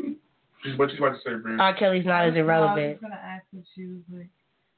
What 0.78 0.92
you 0.92 0.98
about 0.98 1.16
to 1.16 1.20
say, 1.24 1.36
Bree? 1.42 1.58
R. 1.58 1.74
Kelly's 1.76 2.06
not 2.06 2.28
as 2.28 2.36
irrelevant. 2.36 2.78
I 2.80 2.90
was 2.90 2.98
irrelevant. 2.98 3.02
gonna 3.02 3.16
ask 3.16 3.46
if 3.54 3.64
she 3.76 3.86
was 3.86 4.02
like 4.12 4.30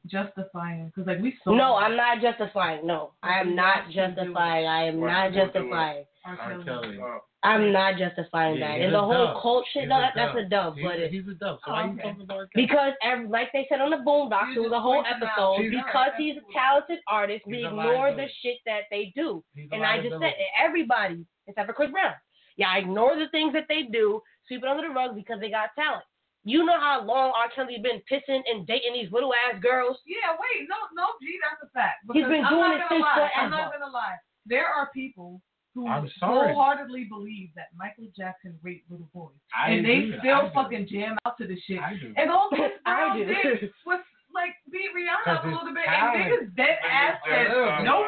justifying 0.08 0.88
because 0.88 1.08
like 1.08 1.20
we 1.22 1.36
saw. 1.44 1.54
No, 1.56 1.76
I'm 1.76 1.96
not 1.96 2.22
justifying. 2.22 2.86
No, 2.86 3.14
I 3.24 3.40
am 3.40 3.56
not 3.56 3.90
justifying. 3.92 4.66
I 4.68 4.84
am 4.86 5.00
not 5.00 5.34
you 5.34 5.42
justifying. 5.42 6.06
R. 6.26 6.38
R. 6.40 6.64
Kelly. 6.64 6.98
Kelly. 6.98 6.98
I'm 7.44 7.72
not 7.72 7.98
justifying 7.98 8.58
Yeah, 8.60 8.78
that. 8.78 8.82
And 8.86 8.94
the 8.94 9.02
whole 9.02 9.34
dub. 9.34 9.42
cult 9.42 9.66
shit, 9.74 9.84
He's 9.84 9.90
no, 9.90 9.98
that, 10.00 10.14
that's 10.16 10.38
a 10.38 10.46
dub. 10.48 10.76
He's, 10.76 10.86
But 10.86 11.00
it, 11.00 11.12
he's 11.12 11.26
a 11.28 11.34
dub. 11.34 11.58
So 11.66 11.72
Oh, 11.72 11.74
why 11.74 11.86
you 11.86 11.94
okay. 11.94 12.02
talking 12.04 12.22
about 12.22 12.38
R. 12.38 12.48
Because 12.54 12.94
every, 13.02 13.28
like 13.28 13.50
they 13.52 13.66
said 13.68 13.82
on 13.82 13.90
the 13.90 13.98
Boondocks, 14.06 14.54
You 14.54 14.62
it 14.62 14.70
was 14.70 14.78
a 14.78 14.80
whole 14.80 15.02
point 15.02 15.08
them 15.10 15.24
out. 15.28 15.58
episode. 15.58 15.62
He's 15.66 15.72
Because 15.72 16.14
right. 16.14 16.22
he's 16.22 16.36
a 16.38 16.46
talented 16.54 17.00
artist, 17.08 17.42
we 17.48 17.58
He's 17.58 17.66
a 17.66 17.70
ignore 17.70 18.14
the 18.14 18.28
shit 18.44 18.58
that 18.68 18.82
they 18.92 19.12
do. 19.16 19.44
He's 19.56 19.70
And 19.72 19.84
I 19.84 19.98
just 19.98 20.22
said 20.22 20.34
everybody, 20.62 21.26
except 21.48 21.66
for 21.66 21.74
Chris 21.74 21.90
Brown. 21.90 22.14
Yeah, 22.58 22.70
I 22.70 22.78
ignore 22.86 23.16
the 23.18 23.26
things 23.34 23.54
that 23.54 23.66
they 23.68 23.90
do, 23.92 24.22
sweep 24.46 24.62
it 24.62 24.70
under 24.70 24.88
the 24.88 24.94
rug 24.94 25.16
because 25.16 25.40
they 25.40 25.50
got 25.50 25.70
talent. 25.74 26.04
You 26.44 26.66
know 26.66 26.80
how 26.80 27.04
long 27.06 27.34
R. 27.38 27.50
Kelly's 27.54 27.82
been 27.86 28.02
pissing 28.12 28.42
and 28.50 28.66
dating 28.66 28.94
these 28.94 29.12
little 29.12 29.32
ass 29.46 29.62
girls? 29.62 29.98
Yeah, 30.08 30.34
wait, 30.42 30.66
no, 30.68 30.76
no, 30.98 31.06
G, 31.22 31.38
that's 31.38 31.62
a 31.62 31.70
fact. 31.70 32.02
He's 32.14 32.26
been 32.26 32.42
I'm 32.44 32.50
doing 32.50 32.62
not 32.66 32.76
it 32.76 32.80
gonna 32.82 32.90
since 32.90 33.02
lie. 33.06 33.30
I'm 33.38 33.50
forever. 33.50 33.50
not 33.62 33.74
gonna 33.78 33.94
lie. 33.94 34.18
There 34.48 34.66
are 34.66 34.90
people 34.94 35.42
who 35.78 35.88
I'm 35.88 36.10
sorry. 36.20 36.52
wholeheartedly 36.54 37.06
believe 37.14 37.54
that 37.56 37.70
Michael 37.78 38.10
Jackson 38.18 38.58
raped 38.66 38.90
little 38.90 39.08
boys, 39.14 39.38
I 39.56 39.70
and 39.78 39.86
they 39.86 40.10
do. 40.10 40.18
still 40.20 40.36
I 40.36 40.48
do. 40.50 40.54
fucking 40.58 40.88
jam 40.90 41.16
out 41.30 41.38
to 41.38 41.46
the 41.46 41.56
shit. 41.70 41.78
I 41.80 41.94
do. 42.02 42.10
And 42.18 42.32
all 42.34 42.50
this 42.50 42.74
I 42.90 43.14
Brown 43.14 43.18
do. 43.22 43.26
did 43.30 43.70
was 43.86 44.02
like 44.34 44.58
beat 44.74 44.90
Rihanna 44.98 45.24
'Cause 45.24 45.38
up 45.38 45.46
a 45.46 45.48
little 45.48 45.74
bit, 45.78 45.86
talent. 45.86 46.26
and 46.26 46.26
niggas 46.26 46.56
dead 46.58 46.78
ass 46.90 47.22
said 47.30 47.86
nope. 47.86 48.08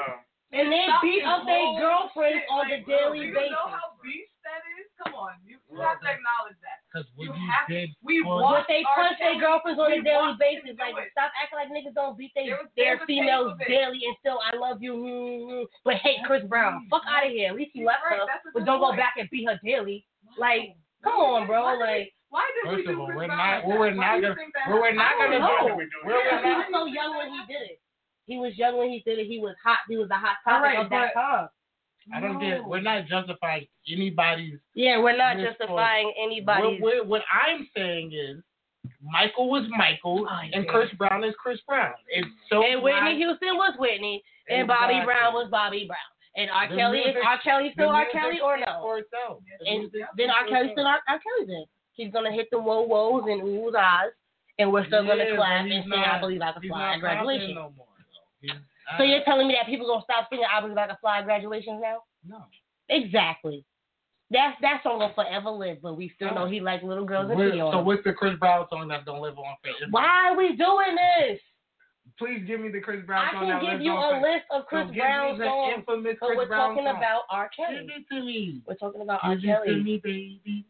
And 0.54 0.72
they 0.74 0.86
beat 1.06 1.22
up 1.24 1.46
their 1.46 1.66
girlfriends 1.82 2.42
shit. 2.42 2.50
on 2.50 2.66
Like, 2.70 2.86
the 2.86 2.92
daily 2.92 3.20
do 3.22 3.26
you 3.30 3.34
basis. 3.34 3.52
know 3.54 3.70
how 3.70 3.94
beast 4.04 4.33
that 4.44 4.62
is? 4.80 4.86
Come 5.00 5.16
on, 5.16 5.40
you, 5.48 5.58
you 5.72 5.80
have 5.82 6.00
to 6.04 6.08
acknowledge 6.08 6.60
that. 6.64 6.84
Because 6.88 7.08
what 7.16 7.26
You 7.26 7.34
you 7.34 7.48
have 7.50 7.66
did, 7.68 7.90
We 8.04 8.22
Well, 8.22 8.40
But 8.44 8.64
watched 8.64 8.70
they 8.70 8.84
R. 8.86 8.96
punch 8.96 9.18
their 9.20 9.40
girlfriends 9.40 9.80
on 9.80 9.90
a 9.92 10.02
daily 10.04 10.36
basis. 10.40 10.76
Like, 10.78 10.96
it. 11.00 11.10
stop 11.16 11.32
acting 11.36 11.58
like 11.60 11.70
niggas 11.74 11.96
don't 11.96 12.16
beat 12.18 12.32
they, 12.36 12.52
was- 12.54 12.68
their 12.78 12.96
there 12.96 12.96
was 13.00 13.04
a 13.04 13.10
females 13.10 13.48
tape 13.56 13.56
of 13.56 13.62
it. 13.64 13.68
daily 13.72 14.00
and 14.06 14.16
still, 14.20 14.40
I 14.44 14.54
love 14.56 14.84
you, 14.84 14.94
mm, 14.94 15.64
mm, 15.64 15.66
but 15.84 15.96
hate 16.04 16.22
Chris 16.28 16.44
Brown. 16.46 16.86
Fuck 16.92 17.04
out 17.10 17.26
of 17.26 17.32
here. 17.32 17.50
At 17.50 17.56
least 17.56 17.72
he 17.74 17.84
left 17.84 18.04
right, 18.06 18.20
her, 18.20 18.28
but 18.54 18.64
don't 18.68 18.80
go 18.80 18.94
back 18.96 19.16
and 19.18 19.28
beat 19.32 19.48
her 19.48 19.60
daily. 19.64 20.06
Like, 20.38 20.76
come 21.04 21.16
on, 21.20 21.48
bro. 21.48 21.64
Why 21.64 21.76
Like, 21.80 22.14
Why 22.30 22.46
did 22.58 22.66
First 22.70 22.78
we 22.78 22.84
do 22.90 22.94
of 22.94 23.00
all, 23.00 23.08
we're 23.14 23.28
not- 23.28 23.62
we're 23.66 23.92
not 23.94 23.98
Why 23.98 24.22
do 24.22 24.28
you 24.28 24.34
gonna- 24.34 24.74
we're 24.74 24.94
not 24.94 25.14
gonna 25.18 25.38
do 25.40 25.82
it. 25.82 25.90
We're 26.04 26.18
yeah, 26.26 26.42
he 26.42 26.50
was 26.58 26.68
so 26.74 26.86
young 26.86 27.18
when 27.18 27.30
he 27.30 27.42
did 27.46 27.62
it. 27.70 27.80
He 28.26 28.38
was 28.40 28.58
young 28.58 28.78
when 28.78 28.90
he 28.90 29.02
did 29.06 29.20
it. 29.20 29.28
He 29.28 29.38
was 29.40 29.54
hot. 29.64 29.80
He 29.90 29.98
was 29.98 30.08
the 30.10 30.16
hot 30.16 30.38
topic 30.44 30.56
Alright, 30.74 30.80
of 30.80 30.90
that 30.90 31.14
time. 31.14 31.50
I 32.14 32.20
don't 32.20 32.40
get. 32.40 32.62
No. 32.62 32.68
We're 32.68 32.82
not 32.82 33.06
justifying 33.08 33.66
anybody's. 33.92 34.60
Yeah, 34.74 35.00
we're 35.00 35.16
not 35.18 35.38
justifying 35.38 36.06
What, 36.08 36.16
anybody's. 36.24 36.82
what, 36.82 37.08
what 37.08 37.22
I'm 37.32 37.68
saying 37.76 38.12
is, 38.14 38.42
Michael 39.02 39.50
was 39.50 39.66
Michael, 39.70 40.28
Oh, 40.30 40.40
and. 40.52 40.68
Chris 40.68 40.90
Brown 40.98 41.24
is 41.24 41.34
Chris 41.42 41.60
Brown. 41.68 41.94
It's 42.10 42.28
so 42.50 42.64
And 42.64 42.82
Whitney 42.84 43.16
Houston 43.18 43.56
was 43.56 43.76
Whitney, 43.78 44.24
and 44.50 44.68
Bobby 44.68 44.96
Exactly. 44.96 45.06
Brown 45.06 45.34
was 45.34 45.48
Bobby 45.52 45.86
Brown. 45.88 46.10
And 46.36 46.50
R. 46.50 46.68
The 46.68 46.76
Kelly 46.76 47.00
is 47.00 47.16
R. 47.24 47.40
Kelly 47.44 47.70
still 47.74 47.90
R. 47.90 48.06
Kelly 48.12 48.40
or 48.44 48.58
no? 48.58 49.00
The 49.62 49.68
And 49.70 49.92
then 50.18 50.30
R. 50.32 50.48
Kelly 50.50 50.70
still 50.74 50.88
R. 50.88 51.00
R. 51.08 51.20
Kelly 51.20 51.46
then. 51.48 51.66
He's 51.94 52.12
gonna 52.12 52.32
hit 52.32 52.48
the 52.52 52.58
whoa 52.60 52.82
woes 52.82 53.24
and 53.28 53.42
oohs 53.44 53.76
ahs, 53.78 54.12
and 54.58 54.74
we're 54.74 54.86
still 54.88 55.04
Yeah, 55.06 55.16
gonna 55.16 55.36
clap 55.38 55.66
and 55.70 55.88
not- 55.90 56.08
I 56.08 56.20
Believe 56.20 56.42
I 56.42 56.52
Can 56.54 56.68
Fly 56.70 56.98
graduation. 57.00 57.54
no 57.56 57.72
more, 57.78 57.86
though. 58.00 58.24
He's, 58.42 58.52
Uh, 58.92 58.98
so 58.98 59.04
you're 59.04 59.24
telling 59.24 59.48
me 59.48 59.56
that 59.56 59.66
people 59.68 59.88
gonna 59.88 60.04
stop 60.04 60.28
singing 60.30 60.46
I 60.46 60.60
Believe 60.62 60.78
I 60.78 60.88
Can 60.88 60.98
Fly 61.02 61.20
at 61.20 61.26
graduations 61.26 61.80
now? 61.82 62.04
no. 62.28 62.44
Exactly. 62.90 63.64
That's 64.30 64.60
that 64.62 64.82
song 64.84 65.00
will 65.00 65.14
forever 65.14 65.50
live, 65.52 65.78
but 65.82 65.96
we 65.96 66.12
still 66.16 66.34
know 66.34 66.46
he 66.48 66.60
like 66.60 66.82
little 66.84 67.06
girls 67.06 67.30
and 67.30 67.38
What- 67.40 67.52
pee 67.52 67.60
so 67.60 67.82
what's 67.82 68.04
the 68.04 68.14
Chris 68.14 68.38
Brown 68.40 68.68
song 68.70 68.88
that's 68.88 69.04
gonna 69.06 69.22
live 69.22 69.38
on 69.38 69.56
forever? 69.62 69.92
Why 69.92 70.30
are 70.30 70.36
we 70.38 70.56
doing 70.56 70.96
this? 70.96 71.40
Please 72.20 72.44
give 72.46 72.60
me 72.60 72.70
the 72.70 72.80
Chris 72.82 73.06
Brown 73.06 73.28
I 73.28 73.32
song 73.32 73.40
can 73.48 73.50
that 73.66 73.72
give 73.72 73.82
you 73.82 73.94
a 73.94 74.20
list 74.22 74.46
of 74.52 74.66
Chris 74.66 74.88
so 74.88 74.94
Brown 74.94 75.40
songs, 75.40 75.74
infamous 75.78 76.18
but 76.20 76.28
Chris 76.28 76.38
we're 76.38 76.48
Brown 76.48 76.70
talking 76.76 76.86
song. 76.86 76.98
about 76.98 77.22
R. 77.30 77.50
Kelly. 77.56 77.80
Give 77.88 77.90
it 77.96 78.06
to 78.16 78.26
me. 78.26 78.62
We're 78.68 78.76
talking 78.76 79.02
about 79.02 79.20
R. 79.24 79.36
Give 79.36 79.50
it 79.50 79.54
to 79.54 79.66
Kelly. 79.66 79.84
me, 79.84 79.98
baby. 80.04 80.66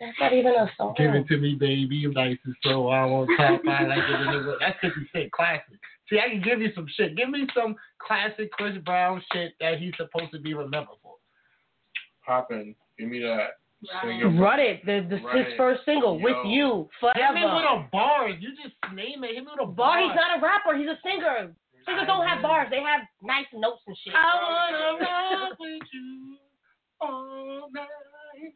That's 0.00 0.18
not 0.20 0.32
even 0.32 0.52
a 0.54 0.70
song. 0.76 0.94
Give 0.98 1.14
it 1.14 1.26
to 1.28 1.36
me, 1.38 1.54
baby. 1.54 2.06
Nice 2.12 2.38
and 2.44 2.54
slow. 2.62 2.88
I 2.88 3.04
won't 3.06 3.30
talk. 3.36 3.60
I 3.68 3.84
like 3.84 3.98
it. 3.98 4.34
in 4.34 4.54
That's 4.60 4.78
50 4.80 5.08
Cent 5.12 5.32
classic. 5.32 5.78
See, 6.14 6.20
I 6.24 6.28
can 6.30 6.42
give 6.42 6.60
you 6.60 6.70
some 6.76 6.86
shit. 6.94 7.16
Give 7.16 7.28
me 7.28 7.42
some 7.52 7.74
classic 7.98 8.50
Chris 8.52 8.78
Brown 8.86 9.20
shit 9.32 9.52
that 9.58 9.78
he's 9.78 9.92
supposed 9.96 10.30
to 10.30 10.38
be 10.38 10.54
remembered 10.54 10.94
for. 11.02 11.14
Poppin'. 12.24 12.74
Give 12.98 13.08
me 13.10 13.18
that. 13.20 13.58
Sing 14.00 14.22
Right. 14.22 14.38
Run 14.40 14.60
it. 14.60 14.86
The, 14.86 15.04
the 15.10 15.20
Right. 15.20 15.44
his 15.44 15.56
first 15.56 15.84
single 15.84 16.20
with 16.20 16.36
Yo. 16.36 16.48
you 16.48 16.88
Hit 17.02 17.34
me 17.34 17.42
with 17.42 17.50
forever. 17.50 17.82
a 17.84 17.88
bars. 17.90 18.36
You 18.40 18.54
just 18.62 18.76
name 18.94 19.24
it. 19.24 19.34
Hit 19.34 19.42
me 19.44 19.50
with 19.50 19.60
a 19.60 19.66
Bar. 19.66 19.98
bar. 19.98 20.00
He's 20.06 20.14
not 20.14 20.38
a 20.38 20.40
rapper. 20.40 20.76
He's 20.76 20.88
a 20.88 20.96
singer. 21.02 21.52
Singers 21.84 22.06
don't 22.06 22.26
have 22.26 22.40
bars. 22.40 22.68
They 22.70 22.80
have 22.80 23.02
nice 23.20 23.44
notes 23.52 23.82
and 23.86 23.96
shit. 23.98 24.14
I 24.14 24.70
wanna 24.70 25.04
rock 25.04 25.58
with 25.58 25.82
you 25.92 26.38
all 27.00 27.68
night. 27.72 27.88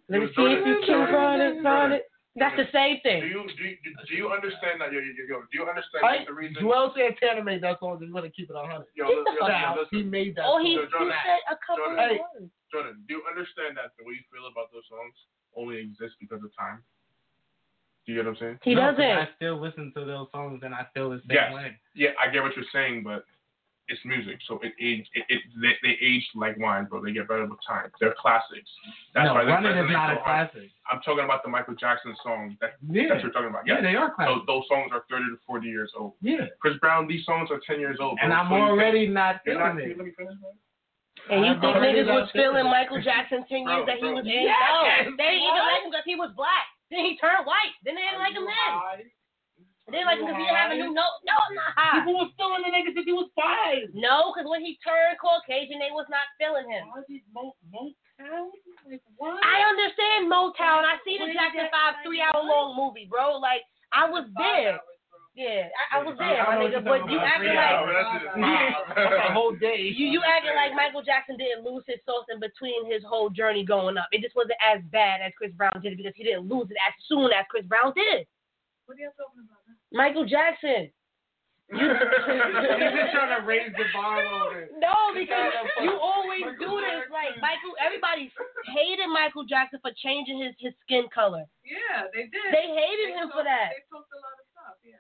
Let 0.08 0.20
me 0.20 0.26
see 0.28 0.42
if 0.46 0.66
you 0.66 0.82
can 0.86 1.12
run 1.12 1.40
it, 1.42 1.62
run 1.62 1.92
it. 1.92 2.06
That's 2.38 2.56
the 2.56 2.68
same 2.72 3.00
thing. 3.02 3.20
Do 3.20 3.28
thing. 3.28 3.34
you 3.34 3.42
do 3.56 3.64
you, 3.64 3.76
do 4.08 4.14
you 4.14 4.26
understand 4.32 4.80
that? 4.80 4.92
Yo, 4.92 4.98
yo, 5.00 5.12
yo, 5.28 5.36
do 5.50 5.54
you 5.58 5.64
understand 5.68 6.02
I, 6.04 6.18
that 6.22 6.26
the 6.26 6.34
reason? 6.34 6.56
Joel 6.62 6.94
Santana 6.96 7.42
made 7.44 7.62
that 7.62 7.78
song. 7.80 7.98
He's 8.00 8.12
gonna 8.12 8.30
keep 8.30 8.50
it 8.50 8.56
on 8.56 8.68
hundred. 8.70 8.88
Yo, 8.94 9.08
Get 9.08 9.34
yo, 9.38 9.46
yo, 9.46 9.74
yo, 9.76 9.84
he 9.90 10.02
made 10.02 10.36
that. 10.36 10.44
Oh, 10.46 10.58
he, 10.62 10.74
song. 10.76 10.86
he 10.86 10.92
Jordan, 10.92 11.14
said 11.26 11.40
a 11.50 11.56
couple 11.64 11.84
Jordan. 11.84 11.98
of 11.98 12.10
Hey. 12.10 12.18
words. 12.22 12.50
Jordan, 12.72 12.94
do 13.06 13.10
you 13.16 13.22
understand 13.28 13.76
that 13.76 13.96
the 13.98 14.04
way 14.04 14.14
you 14.14 14.24
feel 14.30 14.46
about 14.46 14.70
those 14.72 14.84
songs 14.88 15.14
only 15.56 15.80
exists 15.80 16.16
because 16.20 16.44
of 16.44 16.50
time? 16.54 16.82
Do 18.06 18.12
you 18.12 18.18
get 18.20 18.26
what 18.28 18.36
I'm 18.36 18.40
saying? 18.40 18.58
He 18.64 18.74
No, 18.74 18.92
'cause 18.92 18.96
doesn't. 18.96 19.18
I 19.18 19.28
still 19.36 19.56
listen 19.60 19.92
to 19.96 20.04
those 20.04 20.28
songs 20.32 20.62
and 20.64 20.74
I 20.74 20.84
feel 20.94 21.10
the 21.10 21.20
same 21.28 21.36
Yes. 21.36 21.52
way. 21.52 21.76
Yeah, 21.94 22.12
I 22.18 22.28
get 22.28 22.42
what 22.42 22.56
you're 22.56 22.64
saying, 22.72 23.02
but 23.04 23.24
it's 23.88 24.04
music, 24.04 24.38
so 24.46 24.60
it 24.62 24.72
age 24.80 25.06
it, 25.14 25.24
it 25.28 25.40
they, 25.60 25.72
they 25.82 25.96
age 26.00 26.22
like 26.34 26.58
wine, 26.58 26.84
bro. 26.84 27.02
They 27.02 27.12
get 27.12 27.26
better 27.28 27.46
with 27.46 27.58
time. 27.66 27.90
They're 28.00 28.14
classics. 28.20 28.68
That's 29.14 29.26
no, 29.26 29.34
why 29.34 29.44
they 29.44 29.50
running 29.50 29.72
is 29.72 29.88
resonate 29.88 29.92
not 29.92 30.08
so 30.08 30.20
a 30.20 30.24
hard. 30.24 30.50
classic. 30.52 30.70
I'm 30.90 31.00
talking 31.00 31.24
about 31.24 31.42
the 31.42 31.48
Michael 31.48 31.74
Jackson 31.74 32.14
songs. 32.22 32.52
That, 32.60 32.76
Yeah. 32.84 33.08
That's 33.08 33.24
what 33.24 33.32
you're 33.32 33.32
talking 33.32 33.48
about. 33.50 33.66
Yeah, 33.66 33.80
Yeah. 33.80 33.88
they 33.88 33.96
are 33.96 34.08
Those, 34.12 34.44
classics. 34.44 34.46
those 34.46 34.64
songs 34.68 34.88
are 34.92 35.02
30 35.08 35.24
to 35.32 35.38
40 35.48 35.68
years 35.68 35.92
old. 35.96 36.14
Yeah. 36.20 36.46
Chris 36.60 36.76
Brown, 36.80 37.08
these 37.08 37.24
songs 37.24 37.48
are 37.50 37.60
10 37.66 37.80
years 37.80 37.98
old. 38.00 38.18
And. 38.22 38.32
I'm 38.32 38.48
So 38.48 38.56
already 38.60 39.08
not 39.08 39.40
You're 39.44 39.56
not, 39.58 39.76
feeling 39.76 39.96
let 39.98 40.04
it. 40.04 40.04
me 40.04 40.12
finish, 40.16 40.36
man. 40.40 40.52
And 41.28 41.44
you 41.44 41.52
think 41.60 41.76
already 41.76 42.00
niggas 42.00 42.08
was 42.08 42.30
feeling 42.32 42.64
feeling. 42.64 42.72
Michael 42.72 43.00
Jackson 43.04 43.44
10 43.48 43.68
years 43.68 43.84
Bro, 43.84 43.86
that 43.88 43.96
he 44.00 44.08
bro. 44.08 44.16
was 44.16 44.24
in? 44.24 44.48
Yes, 44.48 44.56
no. 44.56 45.16
They 45.16 45.28
didn't 45.28 45.44
even 45.44 45.60
what? 45.60 45.68
like 45.68 45.82
him 45.84 45.90
because 45.92 46.06
he 46.08 46.16
was 46.16 46.30
black. 46.36 46.66
Then 46.88 47.04
he 47.04 47.16
turned 47.20 47.44
white. 47.44 47.76
Then 47.84 47.96
they 48.00 48.04
didn't 48.08 48.20
like 48.24 48.32
him 48.32 48.48
then. 48.48 49.12
They 49.88 50.04
didn't 50.04 50.08
like 50.12 50.20
him 50.20 50.28
because 50.28 50.36
he 50.36 50.44
didn't 50.44 50.60
have 50.60 50.72
a 50.72 50.76
new 50.76 50.92
note. 50.92 51.16
No, 51.24 51.32
I'm 51.32 51.56
not 51.56 51.72
high. 51.72 51.96
People 52.04 52.20
were 52.20 52.28
feeling 52.36 52.60
the 52.60 52.68
nigga 52.68 52.92
since 52.92 53.08
he 53.08 53.16
was 53.16 53.32
five. 53.32 53.88
No, 53.96 54.28
because 54.30 54.44
when 54.44 54.60
he 54.60 54.76
turned 54.84 55.16
Caucasian, 55.16 55.80
they 55.80 55.88
was 55.88 56.04
not 56.12 56.28
feeling 56.36 56.68
him. 56.68 56.92
Why 56.92 57.00
did 57.08 57.24
Mo- 57.32 57.56
Motown? 57.72 58.52
Like, 58.84 59.00
what? 59.16 59.40
I 59.40 59.64
understand 59.64 60.28
Motown. 60.28 60.84
I 60.84 61.00
see 61.08 61.16
the 61.16 61.32
Jackson 61.32 61.72
5 61.72 62.04
three 62.04 62.20
hour 62.20 62.36
long 62.44 62.76
movie, 62.76 63.08
bro. 63.08 63.40
Like, 63.40 63.64
I 63.88 64.04
was 64.04 64.28
there. 64.36 64.76
Yeah, 65.38 65.70
I, 65.70 66.02
I 66.02 66.02
was 66.02 66.18
there, 66.18 66.42
my 66.42 66.58
I 66.58 66.58
know 66.58 66.66
nigga. 66.66 66.82
But 66.82 67.06
you're 67.06 67.22
acting 67.22 67.54
about. 67.54 67.86
like. 67.86 67.94
That's 67.94 68.10
just 68.26 68.36
Yeah, 69.16 69.30
a 69.30 69.32
whole 69.32 69.54
day. 69.54 69.86
You 69.86 70.10
you 70.10 70.20
acting 70.26 70.52
like 70.58 70.74
Michael 70.74 71.00
Jackson 71.06 71.38
didn't 71.38 71.62
lose 71.62 71.86
his 71.86 72.02
sauce 72.04 72.26
in 72.28 72.42
between 72.42 72.90
his 72.90 73.06
whole 73.06 73.30
journey 73.30 73.62
going 73.64 73.96
up. 73.96 74.10
It 74.10 74.20
just 74.20 74.34
wasn't 74.34 74.58
as 74.58 74.82
bad 74.90 75.22
as 75.22 75.30
Chris 75.38 75.54
Brown 75.54 75.78
did 75.80 75.94
it 75.94 76.02
because 76.02 76.12
he 76.18 76.26
didn't 76.26 76.50
lose 76.50 76.66
it 76.74 76.76
as 76.82 76.92
soon 77.06 77.30
as 77.30 77.46
Chris 77.48 77.62
Brown 77.70 77.94
did. 77.94 78.26
What 78.90 78.98
are 78.98 79.06
you 79.06 79.14
talking 79.14 79.46
about? 79.46 79.57
Michael 79.92 80.24
Jackson. 80.26 80.90
He's 81.68 81.84
just 81.84 83.12
trying 83.12 83.28
to 83.36 83.44
raise 83.44 83.68
the 83.76 83.84
bar 83.92 84.24
over. 84.24 84.64
it. 84.64 84.72
No, 84.80 85.12
because 85.12 85.52
you 85.84 85.92
always 86.00 86.48
do 86.56 86.80
this. 86.80 87.12
Like 87.12 87.36
Michael, 87.44 87.76
everybody 87.76 88.32
hated 88.72 89.04
Michael 89.12 89.44
Jackson 89.44 89.76
for 89.84 89.92
changing 90.00 90.40
his 90.40 90.56
his 90.56 90.72
skin 90.80 91.04
color. 91.12 91.44
Yeah, 91.60 92.08
they 92.16 92.24
did. 92.32 92.48
They 92.56 92.72
hated 92.72 93.20
him 93.20 93.28
for 93.28 93.44
that. 93.44 93.76
They 93.76 93.84
talked 93.92 94.08
a 94.08 94.16
lot 94.16 94.32
of 94.40 94.48
stuff. 94.48 94.80
Yeah. 94.80 94.96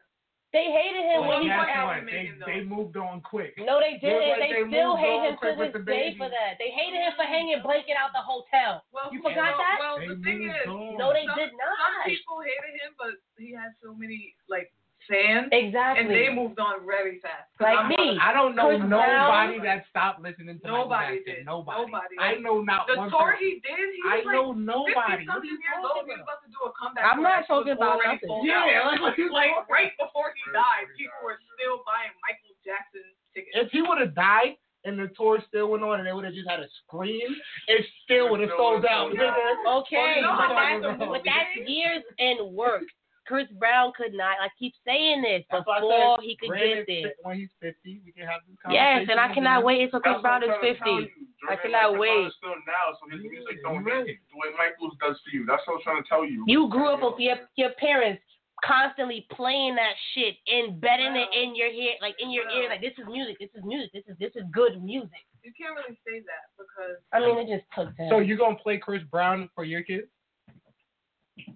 They 0.52 0.68
hated 0.68 1.08
him 1.08 1.24
when 1.24 1.40
he. 1.44 1.48
Guess 1.48 1.56
What 1.56 1.68
what? 1.72 2.04
They, 2.04 2.32
they 2.44 2.60
moved 2.64 2.96
on 3.00 3.20
quick. 3.24 3.56
No, 3.60 3.80
they 3.80 3.96
didn't. 3.96 4.28
like 4.36 4.52
they, 4.52 4.64
they 4.64 4.68
still 4.68 4.92
moved 4.96 5.08
hate 5.08 5.22
him 5.24 5.34
to 5.40 5.48
this 5.56 5.72
day 5.88 6.16
for 6.20 6.28
that. 6.28 6.60
They 6.60 6.68
hated 6.68 7.00
him 7.00 7.16
for 7.16 7.24
hanging 7.24 7.64
blanket 7.64 7.96
out 7.96 8.12
the 8.12 8.20
hotel. 8.24 8.84
Well, 8.92 9.08
You 9.08 9.24
forgot 9.24 9.56
well, 9.56 9.60
that? 9.60 9.76
Well, 9.80 9.96
They 10.04 10.08
the 10.12 10.20
thing 10.20 10.48
is, 10.48 10.68
on. 10.68 11.00
No, 11.00 11.12
they 11.16 11.24
some, 11.28 11.36
did 11.36 11.52
not. 11.56 11.76
some 11.80 11.96
people 12.12 12.40
hated 12.44 12.76
him, 12.80 12.92
but 13.00 13.12
he 13.40 13.52
had 13.56 13.72
so 13.80 13.92
many 13.96 14.32
like 14.48 14.68
fans, 15.08 15.48
Exactly. 15.50 15.98
and 15.98 16.06
they 16.12 16.28
moved 16.28 16.60
on 16.60 16.84
very 16.86 17.18
fast. 17.24 17.48
Like 17.58 17.74
I'm 17.80 17.88
me. 17.88 18.14
I 18.20 18.30
don't 18.36 18.54
know 18.54 18.68
Chris 18.68 18.84
nobody 18.86 19.58
Brown? 19.58 19.64
that 19.64 19.84
stopped 19.90 20.20
listening 20.22 20.60
to 20.60 20.68
Michael 20.68 20.84
Nobody 20.86 21.16
Jackson. 21.24 21.34
did. 21.34 21.46
Nobody. 21.48 21.80
Nobody. 21.88 22.14
I 22.20 22.36
know 22.38 22.60
not 22.62 22.86
The 22.86 22.96
one 23.00 23.10
tour 23.10 23.32
person. 23.34 23.40
he 23.42 23.50
did, 23.64 23.88
he 23.96 24.02
I 24.04 24.16
was 24.22 24.28
know 24.28 24.54
like 24.54 24.94
nobody. 24.94 25.24
50 25.24 25.28
What 25.28 25.32
are 25.32 25.42
something 25.42 25.50
you 25.50 25.58
years 25.58 25.80
old. 25.80 25.88
talking 25.88 26.06
He 26.06 26.12
was 26.12 26.22
about? 26.22 26.28
about 26.28 26.40
to 26.44 26.48
do 26.52 26.60
a 26.68 26.72
comeback. 26.76 27.04
I'm 27.08 27.22
not 27.24 27.40
talking 27.48 27.74
about 27.74 27.96
nothing. 28.04 28.30
Yeah, 28.44 28.84
out. 28.84 29.00
like 29.00 29.16
like 29.32 29.52
right 29.72 29.92
before 29.98 30.30
he 30.36 30.42
died, 30.52 30.86
people 30.94 31.18
were 31.24 31.40
still 31.56 31.80
buying 31.88 32.12
Michael 32.22 32.54
Jackson 32.62 33.02
tickets. 33.32 33.56
If 33.56 33.72
he 33.72 33.80
would 33.82 33.98
have 34.04 34.12
died 34.14 34.60
and 34.86 34.94
the 34.98 35.10
tour 35.18 35.42
still 35.48 35.68
went 35.74 35.82
on 35.82 35.98
and 35.98 36.06
they 36.06 36.12
would 36.14 36.24
have 36.24 36.34
just 36.34 36.48
had 36.48 36.60
a 36.60 36.68
screen, 36.86 37.26
it 37.66 37.82
still 38.04 38.30
would 38.30 38.40
have 38.40 38.54
sold 38.56 38.86
out. 38.86 39.10
Okay, 39.10 40.14
You 40.16 40.22
know 40.22 40.36
but 40.38 40.54
how 40.54 40.78
that's, 40.80 40.98
but 41.00 41.22
that's 41.26 41.52
years 41.66 42.02
and 42.18 42.54
work. 42.54 42.86
Chris 43.28 43.44
Brown 43.60 43.92
could 43.92 44.16
not. 44.16 44.40
I 44.40 44.48
keep 44.56 44.72
saying 44.88 45.20
this 45.20 45.44
That's 45.52 45.60
before 45.60 46.16
said, 46.16 46.24
he 46.24 46.32
could 46.40 46.56
get 46.56 46.88
there. 46.88 47.12
When 47.20 47.36
he's 47.36 47.52
50, 47.60 48.00
we 48.00 48.10
can 48.16 48.24
have 48.24 48.40
this 48.48 48.56
Yes, 48.72 49.04
and 49.04 49.20
I 49.20 49.28
cannot 49.36 49.68
wait 49.68 49.84
until 49.84 50.00
Chris 50.00 50.16
Brown 50.24 50.40
what 50.40 50.48
is 50.48 50.56
I'm 50.56 50.64
trying 50.64 50.72
to 50.72 50.80
tell 50.80 50.96
50. 50.96 51.12
you. 51.12 51.52
I 51.52 51.56
cannot 51.60 52.00
wait. 52.00 52.08
Brown 52.08 52.32
Still 52.40 52.56
now, 52.64 52.96
so 52.96 53.04
his 53.12 53.20
music 53.20 53.60
don't 53.60 53.84
You're 53.84 54.08
hit 54.08 54.16
the 54.32 54.40
way 54.40 54.48
Michael's 54.56 54.96
does 54.96 55.20
for 55.20 55.30
you. 55.36 55.44
That's 55.44 55.60
what 55.68 55.76
I'm 55.76 55.84
trying 55.84 56.00
to 56.02 56.08
tell 56.08 56.24
you. 56.24 56.42
You 56.48 56.72
grew 56.72 56.88
up 56.88 57.04
with 57.04 57.20
your 57.20 57.36
your 57.60 57.76
parents 57.76 58.24
constantly 58.64 59.28
playing 59.36 59.76
that 59.76 59.94
shit, 60.16 60.34
embedding 60.48 61.14
it 61.14 61.28
in 61.36 61.54
your 61.54 61.68
head, 61.70 62.00
like 62.00 62.16
in 62.18 62.32
your 62.32 62.48
ear, 62.50 62.72
like 62.72 62.80
this 62.80 62.96
is 62.96 63.06
music, 63.06 63.36
this 63.38 63.52
is 63.54 63.62
music, 63.62 63.92
this 63.92 64.08
is 64.08 64.16
this 64.18 64.32
is 64.34 64.42
good 64.56 64.82
music. 64.82 65.22
You 65.44 65.52
can't 65.52 65.76
really 65.76 66.00
say 66.00 66.24
that 66.24 66.48
because 66.56 66.96
I 67.12 67.20
mean, 67.20 67.38
it 67.38 67.46
just 67.52 67.68
took 67.76 67.92
that. 68.00 68.08
So 68.08 68.18
you 68.24 68.40
gonna 68.40 68.56
play 68.56 68.80
Chris 68.80 69.04
Brown 69.12 69.48
for 69.54 69.64
your 69.64 69.84
kids? 69.84 70.08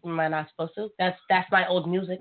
Am 0.05 0.18
I 0.20 0.28
not 0.28 0.49
supposed 0.51 0.72
to? 0.76 0.89
That's 0.99 1.18
that's 1.28 1.51
my 1.51 1.66
old 1.68 1.89
music. 1.89 2.20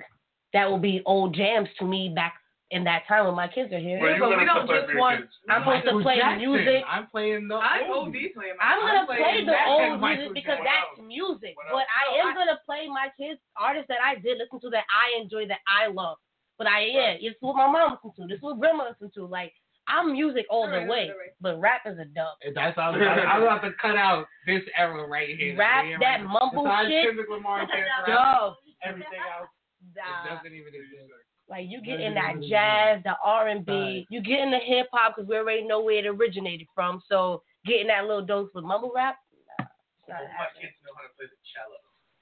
That 0.53 0.70
will 0.70 0.80
be 0.80 1.01
old 1.05 1.34
jams 1.36 1.70
to 1.80 1.86
me 1.86 2.12
back 2.14 2.36
in 2.72 2.84
that 2.86 3.03
time 3.07 3.26
when 3.26 3.36
my 3.36 3.47
kids 3.47 3.72
are 3.74 3.80
here. 3.80 3.99
Well, 3.99 4.12
Yeah, 4.12 4.20
but 4.20 4.30
we 4.39 4.45
don't 4.45 4.68
just 4.68 4.95
want- 4.97 5.20
kids. 5.22 5.34
I'm 5.49 5.62
supposed 5.64 5.86
to 5.91 5.99
play 6.01 6.18
Jackson. 6.18 6.39
music. 6.39 6.84
I'm 6.88 7.07
playing 7.07 7.47
the 7.49 7.55
I 7.55 7.84
oldies. 7.88 8.32
OD 8.32 8.34
playing. 8.34 8.55
I'm 8.62 8.80
gonna 8.80 9.05
play 9.05 9.43
the 9.43 9.51
Jackson, 9.51 9.68
old 9.68 9.99
Michael 9.99 10.32
music 10.32 10.36
because 10.36 10.59
Jackson. 10.64 11.03
that's 11.03 11.07
music. 11.07 11.55
But? 11.72 11.84
I 11.88 12.20
am 12.20 12.28
I- 12.28 12.34
gonna 12.34 12.59
play 12.66 12.88
my 12.88 13.07
kids 13.20 13.39
artists 13.59 13.88
that 13.89 13.99
I 14.03 14.16
did 14.16 14.38
listen 14.39 14.59
to 14.62 14.70
that 14.72 14.86
I 14.88 15.20
enjoy 15.20 15.47
that 15.47 15.59
I 15.68 15.88
love. 15.88 16.18
But 16.57 16.68
I 16.68 16.86
yeah, 16.86 17.16
it's 17.20 17.36
what 17.41 17.55
my 17.55 17.68
mom 17.68 17.97
listened 17.99 18.14
to. 18.18 18.28
This 18.28 18.38
is 18.38 18.43
what 18.43 18.59
grandma 18.59 18.88
listened 18.89 19.12
to. 19.16 19.26
Like 19.26 19.51
I'm 19.91 20.13
music 20.13 20.45
all 20.49 20.67
the 20.67 20.73
Alright, 20.73 20.87
way, 20.89 21.03
alright, 21.11 21.35
but 21.41 21.59
rap 21.59 21.81
is 21.85 21.99
a 21.99 22.05
dub. 22.05 22.37
That's 22.55 22.75
how 22.77 22.91
I'm, 22.91 23.01
I'm 23.01 23.43
about 23.43 23.59
to 23.67 23.71
cut 23.81 23.97
out 23.97 24.25
this 24.47 24.61
era 24.77 25.05
right 25.07 25.35
here. 25.37 25.57
Rap, 25.57 25.85
Yeah, 25.87 25.97
that 25.99 26.23
right. 26.23 26.23
mumble 26.23 26.63
Besides 26.63 26.89
shit, 26.89 27.05
Kendrick 27.05 27.29
Lamar 27.29 27.59
and 27.61 27.69
Chance 27.69 27.89
the 28.07 28.11
Rapper, 28.13 28.23
dub. 28.39 28.53
everything 28.83 29.19
else 29.37 29.49
it 29.83 29.97
Nah. 29.99 30.35
doesn't 30.35 30.53
even 30.55 30.73
exist. 30.73 31.11
Like 31.49 31.65
you 31.67 31.81
get 31.81 31.99
in 31.99 32.13
that 32.13 32.39
jazz, 32.47 33.03
the 33.03 33.15
R 33.23 33.49
and 33.49 33.65
B, 33.65 34.07
you 34.09 34.21
get 34.21 34.39
in 34.39 34.51
the 34.51 34.59
hip 34.63 34.87
hop 34.93 35.15
because 35.17 35.27
we 35.27 35.35
already 35.35 35.63
know 35.67 35.81
where 35.81 35.99
it 35.99 36.07
originated 36.07 36.67
from. 36.73 37.01
So 37.09 37.43
getting 37.65 37.87
that 37.87 38.05
little 38.05 38.23
dose 38.25 38.49
with 38.55 38.63
mumble 38.63 38.93
rap, 38.95 39.17
nah, 39.59 39.65
it's 39.99 40.07
not 40.07 40.19
happening. 40.31 40.71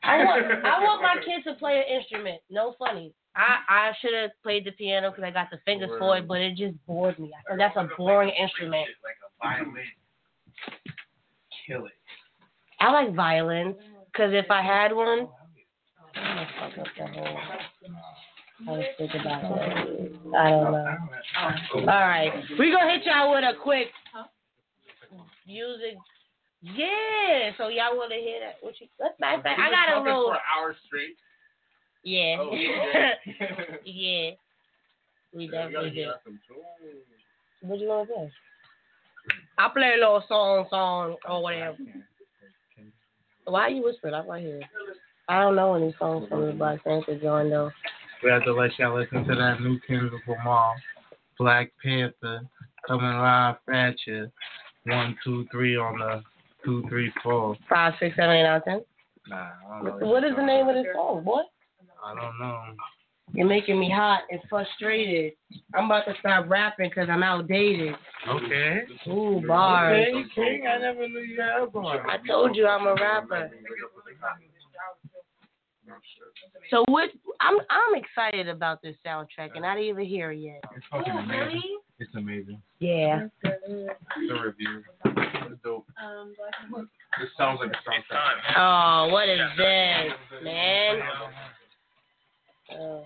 I 0.01 0.17
want 0.23 0.65
I 0.65 0.83
want 0.83 1.01
my 1.03 1.15
kids 1.25 1.43
to 1.45 1.53
play 1.55 1.77
an 1.85 1.95
instrument. 1.99 2.41
No 2.49 2.73
funny. 2.79 3.13
I 3.39 3.57
I 3.69 3.91
should 4.01 4.13
have 4.13 4.31
played 4.43 4.65
the 4.65 4.71
piano 4.71 5.11
because 5.11 5.23
I 5.23 5.31
got 5.31 5.49
the 5.49 5.59
fingers 5.63 5.89
for 5.97 6.17
it, 6.17 6.27
but 6.27 6.41
it 6.41 6.57
just 6.57 6.75
bored 6.85 7.17
me. 7.17 7.31
I 7.49 7.55
that's 7.55 7.75
a 7.77 7.87
boring 7.97 8.29
instrument. 8.29 8.87
Like 9.03 9.15
a 9.23 9.63
violin. 9.63 9.83
Kill 11.65 11.85
it. 11.85 11.93
I 12.81 12.91
like 12.91 13.15
violins 13.15 13.75
because 14.11 14.31
if 14.33 14.51
I 14.51 14.61
had 14.61 14.93
one, 14.93 15.29
I'm 16.15 16.47
fuck 16.59 16.77
up 16.79 16.87
the 16.97 17.07
whole. 17.07 17.37
I 18.67 18.71
about 19.21 19.41
that. 19.41 19.77
I 20.37 20.49
don't 20.49 20.71
know. 20.73 20.97
All 21.75 21.85
right, 21.85 22.33
we 22.59 22.71
gonna 22.71 22.91
hit 22.91 23.05
y'all 23.05 23.31
with 23.33 23.43
a 23.45 23.53
quick 23.61 23.87
music. 25.47 25.97
Yeah, 26.61 27.51
so 27.57 27.69
y'all 27.69 27.95
wanna 27.95 28.15
hear 28.15 28.41
that? 28.41 28.57
What 28.59 28.73
you? 28.81 28.87
Let's 28.99 29.17
back 29.19 29.43
back. 29.43 29.57
I 29.57 29.69
got 29.71 29.97
a 29.97 30.03
little. 30.03 30.25
for 30.25 30.39
hour 30.57 30.75
straight. 30.87 31.15
Yeah. 32.03 32.37
Oh, 32.39 32.53
yeah. 32.53 33.11
yeah. 33.85 34.31
We 35.33 35.45
Yeah, 35.45 35.51
definitely 35.51 35.89
did. 35.89 35.95
hear 35.95 36.13
some 36.23 36.39
tunes. 36.47 37.03
What 37.61 37.79
you 37.79 37.87
want 37.87 38.07
to 38.07 38.13
play? 38.13 38.31
I'll 39.57 39.69
play 39.71 39.93
a 39.95 39.99
little 39.99 40.23
song, 40.27 40.65
song, 40.69 41.17
or 41.27 41.43
whatever. 41.43 41.77
Why 43.45 43.61
are 43.63 43.69
you 43.69 43.83
whispering? 43.83 44.13
I'm 44.13 44.27
right 44.27 44.41
here. 44.41 44.61
I 45.27 45.41
don't 45.41 45.55
know 45.55 45.75
any 45.75 45.93
songs 45.99 46.27
from 46.29 46.45
the 46.45 46.53
Black 46.53 46.83
Panther 46.83 47.19
joint 47.19 47.49
though. 47.49 47.71
We 48.23 48.29
have 48.31 48.43
to 48.45 48.53
let 48.53 48.77
y'all 48.79 48.97
listen 48.97 49.23
to 49.25 49.35
that 49.35 49.61
new 49.61 49.79
Kendrick 49.87 50.23
Lamar, 50.27 50.75
Black 51.37 51.71
Panther, 51.83 52.41
coming 52.87 53.05
live 53.05 53.55
at 53.71 53.95
you. 54.07 54.31
One, 54.85 55.15
two, 55.23 55.45
three 55.51 55.75
on 55.77 55.99
the 55.99 56.23
two, 56.63 56.83
three, 56.89 57.11
four. 57.21 57.55
Five, 57.69 57.93
six, 57.99 58.15
seven, 58.15 58.35
eight, 58.37 58.43
nine, 58.43 58.61
ten. 58.63 58.81
Nah, 59.27 59.35
I 59.37 59.83
don't 59.83 59.99
know. 59.99 60.07
What 60.07 60.23
is 60.23 60.35
the 60.35 60.43
name 60.45 60.67
of 60.67 60.75
this 60.75 60.85
song, 60.93 61.23
boy? 61.23 61.41
I 62.03 62.15
don't 62.15 62.39
know. 62.39 62.61
You're 63.33 63.47
making 63.47 63.79
me 63.79 63.91
hot 63.93 64.21
and 64.31 64.39
frustrated. 64.49 65.33
I'm 65.75 65.85
about 65.85 66.05
to 66.05 66.13
stop 66.19 66.49
rapping 66.49 66.89
because 66.89 67.09
I'm 67.11 67.21
outdated. 67.21 67.93
Okay. 68.27 68.81
Ooh, 69.07 69.41
bars. 69.47 70.07
Okay, 70.09 70.23
King, 70.33 70.67
I 70.67 70.79
never 70.79 71.07
knew 71.07 71.19
you 71.19 71.39
had 71.39 71.61
a 71.61 71.67
bar. 71.67 72.07
I 72.09 72.17
told 72.27 72.55
you 72.55 72.65
I'm 72.65 72.87
a 72.87 72.95
rapper. 72.95 73.51
So 76.71 76.83
what? 76.87 77.09
I'm 77.39 77.57
I'm 77.69 77.95
excited 77.95 78.47
about 78.47 78.81
this 78.81 78.95
soundtrack, 79.05 79.51
and 79.55 79.65
I 79.65 79.75
didn't 79.75 79.89
even 79.89 80.05
hear 80.05 80.31
it 80.31 80.39
yet. 80.39 80.63
It's 80.75 80.85
fucking 80.91 81.13
amazing. 81.13 81.79
It's 81.99 82.15
amazing. 82.15 82.61
Yeah. 82.79 83.27
The 83.43 84.39
review. 84.43 84.83
It's 85.05 85.61
dope. 85.63 85.85
Um, 86.03 86.33
This 87.19 87.29
sounds 87.37 87.59
like 87.59 87.71
a 87.71 87.89
soundtrack. 87.89 88.57
Oh, 88.57 89.11
what 89.11 89.29
is 89.29 89.39
this, 89.57 90.43
man? 90.43 90.99
呃 92.69 93.03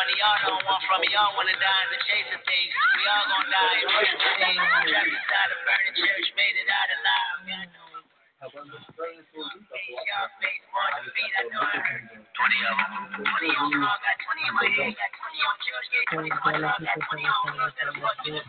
Oh. 0.00 0.08
Yeah. 0.08 0.96
we 0.96 1.12
all 1.12 1.36
wanna 1.36 1.52
die 1.60 1.82
in 1.84 1.90
the 1.92 2.00
chase 2.08 2.30
of 2.32 2.40
things. 2.48 2.72
We 2.72 3.04
all 3.04 3.24
gonna 3.28 3.52
die 3.52 3.84
in 3.84 3.88
random 3.92 4.32
things. 4.40 4.64
Trapped 4.88 5.12
inside 5.12 5.50
a 5.52 5.58
burning 5.60 5.92
church, 5.92 6.26
made 6.40 6.56
it 6.56 6.68
out 6.72 6.88
alive. 6.88 7.36
Yeah, 7.44 7.60
I 7.60 7.68
know. 7.68 8.00
Twenty 12.32 12.56
of 12.64 12.76
them. 12.80 13.12
Twenty 13.28 13.52
on 13.60 13.68
call, 13.76 13.98
got 14.00 14.16
twenty 14.24 14.42
in 14.48 14.54
my 14.56 14.64
head, 14.72 14.96
got 14.96 15.12
twenty 15.20 15.40
on 15.44 15.56
church, 15.60 15.86
gate, 15.92 16.08
twenty 16.08 16.32
on 16.32 16.48
drug, 16.48 16.80
got 16.80 16.96
twenty 17.04 17.28
on 17.28 17.52
girls 17.52 17.74
that'll 17.76 18.00
fuck 18.00 18.16
you. 18.24 18.40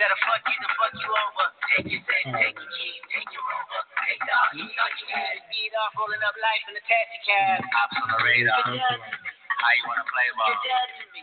That'll 0.00 0.16
fuck 0.24 0.40
you 0.48 0.56
to 0.56 0.68
fuck 0.80 0.96
you 0.96 1.10
over. 1.12 1.46
Take 1.76 1.92
your 1.92 2.00
sex, 2.08 2.24
take 2.32 2.56
your 2.56 2.70
keys, 2.72 3.04
take 3.12 3.28
your 3.36 3.44
rover. 3.44 3.84
Take 4.08 4.24
the 4.24 4.32
you 4.56 4.64
got 4.72 4.96
your 4.96 5.12
head, 5.12 5.44
speed 5.44 5.76
off, 5.76 5.92
rolling 6.00 6.24
up 6.24 6.32
life 6.40 6.64
in 6.72 6.80
a 6.80 6.84
taxi 6.88 7.20
cab. 7.28 7.60
Cops 7.68 8.00
on 8.00 8.08
the 8.08 8.18
radar. 8.24 8.64
How 9.60 9.70
you 9.76 9.84
wanna 9.84 10.06
play 10.08 10.28
ball? 10.40 10.48
You're 10.48 10.64
dead 10.64 10.88
to 10.96 11.04
me. 11.12 11.20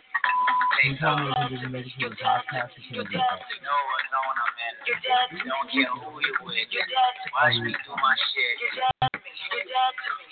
Take 0.78 1.02
Tell 1.02 1.18
off. 1.18 1.26
me 1.26 1.34
if 1.34 1.50
you 1.50 1.58
didn't 1.58 1.74
make 1.74 1.90
it 1.90 1.98
to 1.98 2.08
the 2.14 2.20
podcast, 2.22 2.70
you 2.78 3.02
can't 3.02 3.10
do 3.10 3.18
that. 3.18 3.42
You 3.50 3.58
know 3.66 3.80
what's 3.90 4.10
going 4.14 4.38
on, 4.38 4.52
man. 4.62 4.74
You're 4.86 5.02
dead 5.02 5.26
to 5.26 5.42
me. 5.42 5.50
Don't 5.50 5.68
care 5.74 5.90
who 5.90 6.10
you 6.22 6.34
with. 6.46 6.70
You're 6.70 6.86
dead 6.86 7.14
to 7.18 7.28
me. 7.28 7.34
Watch 7.34 7.58
me 7.66 7.74
do 7.74 7.94
my 7.98 8.14
shit. 8.30 8.54
You're 8.62 8.78
dead 8.78 9.10
to 9.10 9.18
me. 9.18 9.32
You're 9.58 9.68
dead 9.74 9.94
to 9.98 10.10
me. 10.22 10.26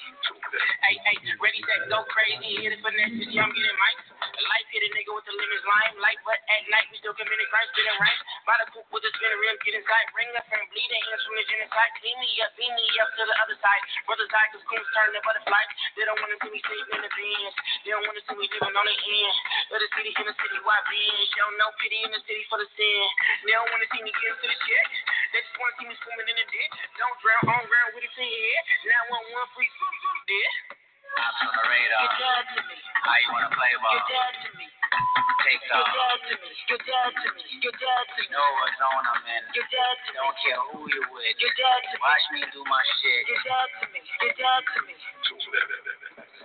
Hey, 0.86 0.96
hey, 1.02 1.18
ready, 1.42 1.62
set, 1.66 1.90
go 1.90 2.06
crazy. 2.14 2.62
Hit 2.62 2.78
it 2.78 2.80
for 2.86 2.94
next 2.94 3.18
year, 3.30 3.42
I'm 3.42 3.50
getting 3.52 3.78
mics. 3.82 4.15
Life 4.36 4.68
hit 4.76 4.84
a 4.84 4.90
nigga 4.92 5.12
with 5.16 5.24
the 5.24 5.36
limits 5.36 5.64
line. 5.64 5.94
Light, 6.04 6.20
but 6.28 6.36
at 6.52 6.64
night 6.68 6.88
we 6.92 7.00
still 7.00 7.16
committing 7.16 7.48
crimes, 7.48 7.72
getting 7.72 7.96
right. 7.96 8.20
By 8.44 8.56
the 8.60 8.68
coop 8.76 8.84
with 8.92 9.04
the 9.04 9.12
spinner 9.16 9.40
rim, 9.40 9.56
get 9.64 9.80
inside. 9.80 10.08
Ring 10.12 10.32
up 10.36 10.48
and 10.52 10.64
bleeding 10.70 11.04
hands 11.08 11.24
from 11.24 11.36
the 11.40 11.46
genocide. 11.48 11.92
Clean 12.04 12.18
me 12.20 12.30
up, 12.44 12.52
beam 12.60 12.74
me 12.76 12.86
up 13.00 13.10
to 13.16 13.24
the 13.24 13.36
other 13.40 13.58
side. 13.64 13.84
Brother's 14.04 14.34
eye, 14.36 14.50
cause 14.52 14.66
coons 14.68 14.90
turn 14.92 15.16
to 15.16 15.22
butterflies. 15.24 15.70
They 15.96 16.04
don't 16.04 16.20
wanna 16.20 16.38
see 16.44 16.52
me 16.52 16.60
sleeping 16.60 16.96
in 17.00 17.02
the 17.08 17.12
bins. 17.16 17.56
They 17.88 17.92
don't 17.96 18.06
wanna 18.06 18.24
see 18.28 18.36
me 18.36 18.46
living 18.52 18.76
on 18.76 18.86
the 18.86 18.98
end. 19.00 19.36
Of 19.72 19.80
the 19.80 19.90
city 19.96 20.12
in 20.12 20.26
the 20.28 20.36
city, 20.36 20.58
why 20.68 20.78
binge? 20.92 21.28
Show 21.36 21.48
no 21.56 21.68
pity 21.80 22.00
in 22.04 22.12
the 22.12 22.22
city 22.28 22.44
for 22.52 22.60
the 22.60 22.68
sin. 22.76 23.02
They 23.48 23.56
don't 23.56 23.70
wanna 23.72 23.88
see 23.88 24.02
me 24.04 24.12
get 24.12 24.30
into 24.36 24.48
the 24.52 24.58
shit. 24.68 24.86
They 25.32 25.40
just 25.44 25.56
wanna 25.56 25.76
see 25.80 25.88
me 25.88 25.96
swimming 26.04 26.30
in 26.32 26.38
the 26.38 26.48
ditch. 26.52 26.76
Don't 27.00 27.16
drown 27.24 27.44
on 27.56 27.64
ground 27.66 27.92
with 27.96 28.04
it 28.04 28.14
in 28.20 28.28
your 28.28 28.44
head. 28.52 28.64
Now 28.92 29.02
one 29.16 29.26
one 29.32 29.48
free 29.56 29.70
swoop 29.80 29.96
swoop 31.16 31.24
dead. 31.24 31.24
Ops 31.24 31.42
on 31.46 31.54
the 31.56 31.66
radar. 31.70 32.02
You're 32.04 32.20
dead 32.20 32.46
to 32.56 32.62
me. 32.68 32.78
How 33.06 33.16
you 33.16 33.30
wanna 33.32 33.52
play 33.56 33.74
ball? 33.80 33.94
You're 33.96 34.10
dead 34.12 34.34
to 34.36 34.50
me. 34.60 34.68
Take 35.46 35.62
off. 35.72 35.86
You're 35.86 35.96
dead 35.96 36.20
to 36.26 36.36
me. 36.42 36.52
You're 36.68 36.86
dead 36.86 37.12
to 37.16 37.30
me. 37.36 37.44
You're 37.62 37.78
dead 37.78 38.06
to 38.06 38.20
me. 38.20 38.26
You 38.26 38.34
know 38.34 38.50
what's 38.60 38.78
going 38.82 39.06
on, 39.06 39.20
man. 39.24 39.42
You're 39.54 39.70
dead 39.70 39.96
to 39.96 40.10
me. 40.12 40.18
Don't 40.20 40.38
care 40.42 40.62
who 40.74 40.80
you 40.90 41.04
with. 41.14 41.36
You're 41.40 41.56
dead 41.56 41.82
to 41.86 41.96
me. 41.96 42.04
Watch 42.04 42.26
me 42.34 42.42
do 42.52 42.62
my 42.66 42.84
shit. 43.00 43.22
You're 43.30 43.46
dead 43.46 43.70
to 43.80 43.86
me. 43.94 44.00
You're 44.02 44.36
dead 44.36 44.64
to 44.74 44.80
me. 44.90 44.96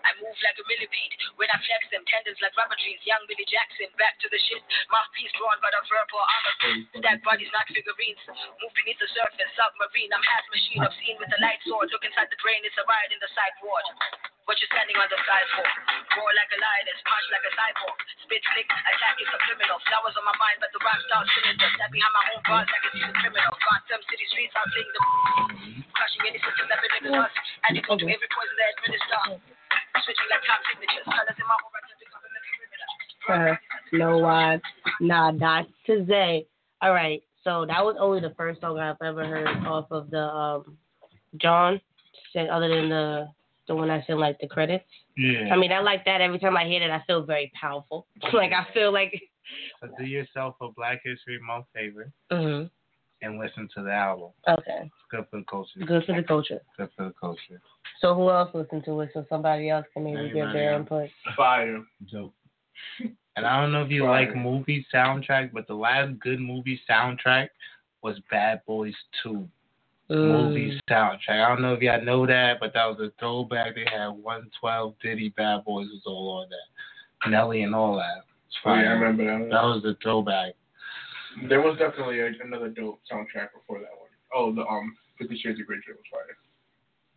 I 0.05 0.11
move 0.21 0.37
like 0.41 0.57
a 0.57 0.65
millipede 0.65 1.15
when 1.37 1.49
I 1.53 1.57
flex 1.61 1.83
them 1.93 2.05
tendons 2.09 2.41
like 2.41 2.57
rubber 2.57 2.77
trees. 2.81 3.01
Young 3.05 3.23
Billy 3.29 3.47
Jackson, 3.49 3.89
back 4.01 4.17
to 4.21 4.29
the 4.29 4.41
shit. 4.49 4.63
Mouthpiece 4.89 5.33
drawn 5.37 5.59
by 5.61 5.71
the 5.73 5.83
verbal 5.87 6.23
armor. 6.25 6.55
That 7.05 7.21
body's 7.25 7.53
not 7.53 7.69
figurines. 7.69 8.21
Move 8.61 8.75
beneath 8.77 9.01
the 9.01 9.11
surface, 9.13 9.51
submarine. 9.57 10.13
I'm 10.13 10.25
half 10.25 10.45
machine, 10.53 10.81
obscene 10.85 11.19
with 11.21 11.31
the 11.31 11.41
light 11.41 11.61
sword. 11.65 11.93
Look 11.93 12.05
inside 12.05 12.29
the 12.33 12.41
brain, 12.41 12.61
it's 12.65 12.77
a 12.81 12.85
riot 12.85 13.13
in 13.13 13.21
the 13.21 13.31
ward. 13.65 13.87
What 14.49 14.59
you 14.59 14.67
standing 14.67 14.99
on 14.99 15.07
the 15.07 15.21
side 15.23 15.49
for? 15.55 15.63
Roar 16.19 16.33
like 16.35 16.51
a 16.51 16.59
lion, 16.59 16.85
it's 16.91 16.99
punch 17.07 17.27
like 17.31 17.47
a 17.47 17.53
cyborg. 17.55 17.97
Spit 18.27 18.43
flick, 18.51 18.67
attack 18.67 19.15
is 19.23 19.29
subliminal. 19.31 19.79
Flowers 19.87 20.17
on 20.19 20.27
my 20.27 20.35
mind, 20.43 20.59
but 20.59 20.75
the 20.75 20.83
rhyme 20.83 21.03
starts 21.07 21.31
sinister. 21.39 21.71
Step 21.79 21.91
behind 21.95 22.15
my 22.19 22.25
own 22.35 22.43
bars, 22.43 22.67
I 22.67 22.79
can 22.83 22.91
see 22.99 23.07
the 23.07 23.15
criminal. 23.15 23.55
Gotham 23.63 24.03
City 24.11 24.27
streets, 24.27 24.55
I'm 24.59 24.67
fling 24.75 24.91
the 24.91 25.01
crushing 25.95 26.25
any 26.27 26.41
system 26.43 26.67
that 26.67 26.83
in 26.83 27.15
us. 27.15 27.31
And 27.69 27.79
it 27.79 27.85
to 27.87 27.95
every 27.95 28.31
poison 28.35 28.57
that 28.59 28.69
administer. 28.75 29.60
Switching 30.05 30.29
like 30.31 30.43
top 30.47 30.61
signatures. 30.69 31.05
Colors 31.05 31.39
in 31.39 31.47
my 31.47 31.57
aura, 31.61 31.81
to 31.85 31.95
become 31.99 32.23
a 32.25 32.31
perimeter. 32.47 33.55
Uh, 33.55 33.57
no 33.93 34.19
why? 34.19 34.61
Nah, 35.01 35.31
not 35.31 35.67
today. 35.87 36.47
All 36.83 36.93
right. 36.93 37.23
So 37.45 37.65
that 37.67 37.85
was 37.85 37.97
only 37.99 38.21
the 38.21 38.35
first 38.37 38.61
song 38.61 38.79
I've 38.79 38.97
ever 39.03 39.27
heard 39.27 39.49
off 39.67 39.87
of 39.91 40.11
the 40.11 40.23
um 40.23 40.77
John, 41.37 41.81
said 42.33 42.49
other 42.49 42.69
than 42.69 42.89
the 42.89 43.29
the 43.69 43.75
one 43.75 43.91
I 43.91 44.03
sent 44.07 44.19
like 44.19 44.39
the 44.41 44.49
credits. 44.49 44.85
Yeah. 45.17 45.53
I 45.53 45.57
mean, 45.57 45.73
I 45.73 45.81
like 45.81 46.05
that. 46.05 46.21
Every 46.21 46.39
time 46.39 46.57
I 46.57 46.65
hear 46.65 46.83
it, 46.83 46.91
I 46.91 47.03
feel 47.07 47.23
very 47.23 47.53
powerful. 47.59 48.07
like 48.33 48.53
I 48.53 48.67
feel 48.75 48.93
like. 48.93 49.21
So 49.81 49.89
do 49.99 50.05
yourself 50.05 50.57
a 50.61 50.69
Black 50.77 51.01
History 51.05 51.39
Month 51.45 51.67
favor 51.75 52.13
hmm 52.31 52.65
and 53.23 53.39
listen 53.39 53.69
to 53.77 53.83
the 53.83 53.93
album. 53.93 54.31
Okay. 54.49 54.91
Good 55.11 55.27
for 55.31 55.39
the 55.39 55.45
culture. 55.45 55.81
Good 55.87 56.05
for 56.05 56.15
the 56.17 56.23
culture. 56.23 56.61
Good 56.77 56.89
for 56.97 57.05
the 57.07 57.15
culture. 57.21 57.61
So 58.01 58.15
who 58.15 58.31
else 58.31 58.51
listened 58.55 58.85
to 58.87 59.01
it? 59.01 59.11
So 59.15 59.25
somebody 59.29 59.69
else 59.71 59.87
can 59.93 60.05
maybe 60.05 60.31
give 60.33 60.53
their 60.53 60.73
else. 60.75 60.81
input. 60.81 61.11
Fire. 61.37 61.83
Dope. 62.11 62.35
And 63.37 63.47
I 63.47 63.61
don't 63.61 63.73
know 63.73 63.83
if 63.83 63.91
you 63.91 64.07
Right. 64.07 64.27
like 64.29 64.37
movie 64.37 64.87
soundtrack, 64.93 65.53
but 65.53 65.67
the 65.67 65.75
last 65.75 66.19
good 66.19 66.41
movie 66.41 66.81
soundtrack 66.89 67.49
was 68.03 68.19
Bad 68.31 68.63
Boys 68.67 68.95
2. 69.23 69.49
Movie 70.09 70.81
soundtrack. 70.91 71.45
I 71.45 71.49
don't 71.49 71.63
know 71.63 71.73
if 71.75 71.81
y'all 71.83 72.03
know 72.03 72.27
that, 72.27 72.59
but 72.59 72.73
that 72.75 72.87
was 72.87 72.99
a 73.01 73.13
throwback. 73.21 73.77
They 73.77 73.85
had 73.85 74.09
112 74.09 74.95
Diddy 75.01 75.29
Bad 75.37 75.65
Boys 75.65 75.87
was 75.89 76.03
all 76.07 76.43
on 76.43 76.49
that. 76.51 77.31
Nelly 77.31 77.63
and 77.63 77.75
all 77.75 77.97
that. 77.97 78.25
It's 78.49 78.57
Oh, 78.65 78.75
yeah, 78.75 78.81
I 78.81 78.93
remember 78.93 79.25
that. 79.25 79.51
That 79.51 79.63
was 79.63 79.83
the 79.85 79.97
throwback. 80.03 80.55
There 81.49 81.61
was 81.61 81.79
definitely 81.79 82.21
a, 82.21 82.27
another 82.45 82.69
dope 82.69 83.01
soundtrack 83.11 83.49
before 83.55 83.79
that 83.81 83.91
one. 83.99 84.11
Oh, 84.35 84.55
the 84.55 84.63
um 84.63 84.97
Fifty 85.19 85.39
Shades 85.39 85.61
of 85.61 85.67
Grey 85.67 85.77
shit 85.87 85.97
was 85.97 86.05
fire. 86.11 86.37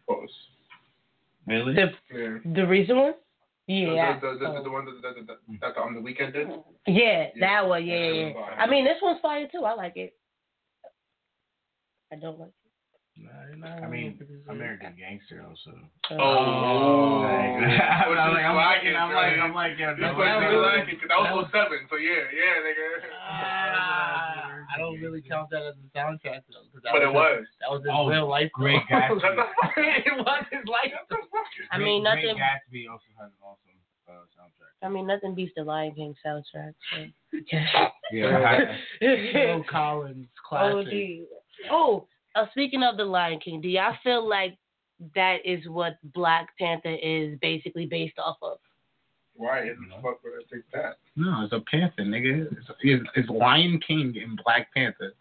Close. 0.08 0.30
Really? 1.48 1.74
The 1.76 1.92
Yeah. 2.14 2.38
the 2.54 2.68
recent 2.68 2.98
one? 2.98 3.14
Yeah. 3.68 4.20
The, 4.20 4.34
the, 4.34 4.40
the, 4.40 4.46
Oh. 4.60 4.64
the 4.64 4.70
one 4.70 4.86
that, 4.86 5.02
that, 5.02 5.28
that, 5.28 5.38
that, 5.62 5.78
on 5.82 5.94
the 5.94 6.02
Weeknd 6.02 6.34
did. 6.34 6.48
Yeah, 6.86 6.94
Yeah, 6.96 7.26
that 7.40 7.68
one. 7.68 7.86
Yeah, 7.86 7.96
that 8.00 8.34
yeah. 8.36 8.56
I 8.58 8.68
mean, 8.70 8.84
this 8.84 8.98
one's 9.02 9.22
fire 9.22 9.48
too. 9.52 9.64
I 9.64 9.74
like 9.74 9.96
it. 9.96 10.14
I 12.12 12.18
don't 12.18 12.40
like 12.40 12.52
I 13.18 13.88
mean, 13.88 14.18
American 14.50 14.96
Gangster 14.98 15.46
also. 15.48 15.70
it. 15.78 16.18
Oh. 16.18 17.22
Like, 17.22 17.62
Which 18.10 18.18
I'm 18.20 18.34
like, 18.34 18.44
I'm 18.44 18.56
why 18.58 18.74
like, 18.82 18.96
I'm 18.98 19.14
like, 19.14 19.38
I'm 19.40 19.54
like, 19.54 19.74
yeah, 19.78 19.94
That's 20.00 20.18
why 20.18 20.30
I 20.34 20.36
was- 20.38 20.50
really 20.50 20.66
like 20.66 20.88
it, 20.90 20.98
'cause 21.00 21.10
that 21.14 21.22
was 21.36 21.48
07, 21.54 21.88
so 21.90 21.96
yeah, 21.98 22.26
yeah, 22.34 22.56
nigga. 22.66 22.90
Ah, 23.22 24.50
I 24.74 24.78
don't 24.80 25.00
really 25.00 25.22
count 25.22 25.50
that 25.52 25.62
as 25.62 25.76
a 25.78 25.98
soundtrack 25.98 26.42
though. 26.50 26.66
'cause 26.74 26.82
that 26.84 26.92
But 26.94 27.04
it 27.04 27.14
was. 27.14 27.46
That 27.62 27.70
was 27.72 27.82
his 27.86 27.92
Oh, 27.94 28.10
real 28.10 28.28
life. 28.28 28.50
Great 28.52 28.82
though. 28.90 28.96
Gatsby. 28.98 29.48
it 29.78 30.18
was 30.18 30.46
his 30.52 30.66
life. 30.66 30.92
I 31.72 31.78
mean, 31.78 32.02
Great- 32.04 32.10
nothing. 32.18 32.36
Great 32.36 32.42
Gatsby 32.42 32.92
also 32.92 33.06
has 33.22 33.30
an 33.30 33.42
awesome 33.46 33.78
uh, 34.10 34.26
soundtrack. 34.34 34.74
I 34.86 34.90
mean, 34.90 35.06
nothing 35.08 35.36
beats 35.36 35.54
the 35.56 35.64
Lion 35.64 35.94
King 35.94 36.16
soundtrack. 36.26 36.74
So. 36.92 37.06
Yeah. 38.12 38.76
Phil 39.00 39.64
Collins 39.70 40.28
oh, 40.28 40.50
classic. 40.50 40.90
gee. 40.90 41.26
oh, 41.72 42.08
uh, 42.36 42.46
speaking 42.52 42.84
of 42.84 42.98
the 42.98 43.06
Lion 43.06 43.40
King, 43.40 43.62
do 43.62 43.68
y'all 43.68 43.96
feel 44.04 44.28
like 44.28 44.58
that 45.16 45.38
is 45.46 45.68
what 45.68 45.98
Black 46.14 46.48
Panther 46.58 46.96
is 47.02 47.38
basically 47.42 47.86
based 47.86 48.18
off 48.20 48.38
of? 48.42 48.58
Why 49.36 49.62
in 49.62 49.78
the 49.90 49.96
fuck 50.02 50.24
would 50.24 50.34
I 50.34 50.44
think 50.52 50.64
that? 50.74 50.98
No, 51.16 51.44
it's 51.44 51.54
a 51.54 51.60
panther, 51.62 52.04
nigga. 52.04 52.52
It's, 52.52 52.68
it's, 52.82 53.10
it's 53.16 53.30
Lion 53.30 53.80
King 53.86 54.14
and 54.24 54.40
Black 54.46 54.72
Panther. 54.74 55.14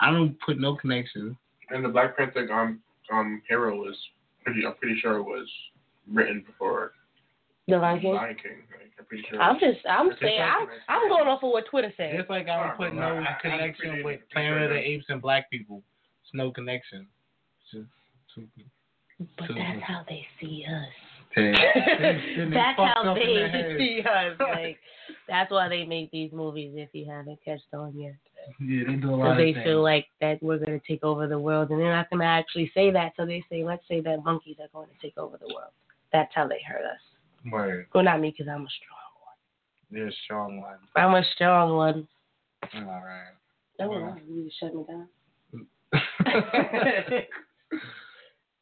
I 0.00 0.10
don't 0.10 0.36
put 0.44 0.58
no 0.58 0.74
connection. 0.76 1.36
And 1.70 1.84
the 1.84 1.88
Black 1.88 2.16
Panther 2.16 2.52
um 2.52 2.80
um 3.12 3.42
hero 3.48 3.76
was 3.76 3.96
pretty. 4.44 4.66
I'm 4.66 4.74
pretty 4.74 4.98
sure 5.00 5.16
it 5.18 5.22
was 5.22 5.48
written 6.12 6.42
before 6.46 6.92
The 7.68 7.76
Lion 7.78 8.00
King. 8.00 8.14
Lion 8.14 8.36
King. 8.42 8.52
Like, 8.72 8.90
I'm 8.98 9.04
pretty 9.06 9.24
sure. 9.30 9.40
I'm 9.40 9.58
just, 9.60 9.78
I'm 9.88 10.10
saying, 10.20 10.42
I'm, 10.42 10.66
I'm 10.88 11.08
going 11.08 11.28
off 11.28 11.42
of 11.44 11.50
what 11.50 11.64
Twitter 11.70 11.92
said. 11.96 12.16
It's 12.16 12.28
like 12.28 12.48
I 12.48 12.66
don't 12.66 12.76
put 12.76 12.92
no 12.94 13.02
I- 13.02 13.18
I- 13.18 13.20
I 13.20 13.38
connection 13.40 13.86
appreciate 13.86 14.04
with 14.04 14.14
it. 14.20 14.30
Planet 14.32 14.62
of 14.64 14.70
the 14.70 14.76
Apes 14.78 15.04
and 15.08 15.22
black 15.22 15.48
people. 15.50 15.82
It's 16.24 16.34
no 16.34 16.50
connection. 16.50 17.06
It's 17.60 17.70
just 17.70 18.34
too 18.34 18.48
But 19.38 19.46
too- 19.48 19.54
that's 19.54 19.82
how 19.82 20.04
they 20.08 20.26
see 20.40 20.64
us. 20.66 20.88
Then- 21.36 21.54
then 22.36 22.50
that's 22.54 22.78
how 22.78 23.12
they 23.14 23.20
the 23.52 23.74
see 23.78 24.00
us. 24.02 24.36
Like, 24.38 24.78
that's 25.28 25.50
why 25.50 25.68
they 25.68 25.84
make 25.84 26.10
these 26.12 26.32
movies. 26.32 26.72
If 26.76 26.90
you 26.92 27.06
haven't 27.10 27.38
catched 27.44 27.72
on 27.74 27.92
yet, 27.98 28.14
Yeah, 28.60 28.84
they 28.86 28.94
do 28.94 29.14
a 29.14 29.16
lot 29.16 29.30
of 29.32 29.36
they 29.38 29.52
things. 29.52 29.64
feel 29.64 29.82
like 29.82 30.06
that 30.20 30.40
we're 30.42 30.58
gonna 30.58 30.80
take 30.86 31.02
over 31.02 31.26
the 31.26 31.38
world, 31.38 31.70
and 31.70 31.80
they're 31.80 31.92
not 31.94 32.08
gonna 32.10 32.24
actually 32.24 32.70
say 32.72 32.90
that. 32.92 33.12
So 33.16 33.26
they 33.26 33.42
say, 33.50 33.64
let's 33.64 33.82
say 33.88 34.00
that 34.02 34.24
monkeys 34.24 34.56
are 34.60 34.68
going 34.72 34.88
to 34.88 34.94
take 35.02 35.18
over 35.18 35.36
the 35.38 35.52
world. 35.52 35.72
That's 36.12 36.32
how 36.34 36.46
they 36.46 36.60
hurt 36.66 36.84
us. 36.84 37.00
Word. 37.50 37.86
Well, 37.94 38.04
not 38.04 38.20
me, 38.20 38.30
because 38.30 38.46
I'm 38.48 38.64
a 38.64 38.70
strong 38.70 39.10
one. 39.26 39.36
You're 39.90 40.08
a 40.08 40.12
strong 40.24 40.60
one. 40.60 40.78
one. 40.92 41.04
I'm 41.04 41.14
a 41.14 41.24
strong 41.34 41.76
one. 41.76 42.08
All 42.74 43.02
right. 43.04 43.32
Oh, 43.80 43.88
Wow. 43.88 44.16
you 44.28 44.44
just 44.44 44.60
shut 44.60 44.74
me 44.74 44.84
down. 44.86 45.08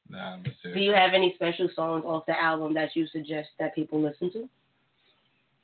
Nah, 0.09 0.37
but 0.43 0.53
Do 0.75 0.81
you 0.81 0.93
have 0.93 1.15
any 1.15 1.33
special 1.37 1.69
songs 1.75 2.05
off 2.07 2.27
the 2.27 2.39
album 2.39 2.75
that 2.75 2.91
you 2.95 3.07
suggest 3.07 3.49
that 3.59 3.75
people 3.75 4.01
listen 4.03 4.31
to? 4.33 4.49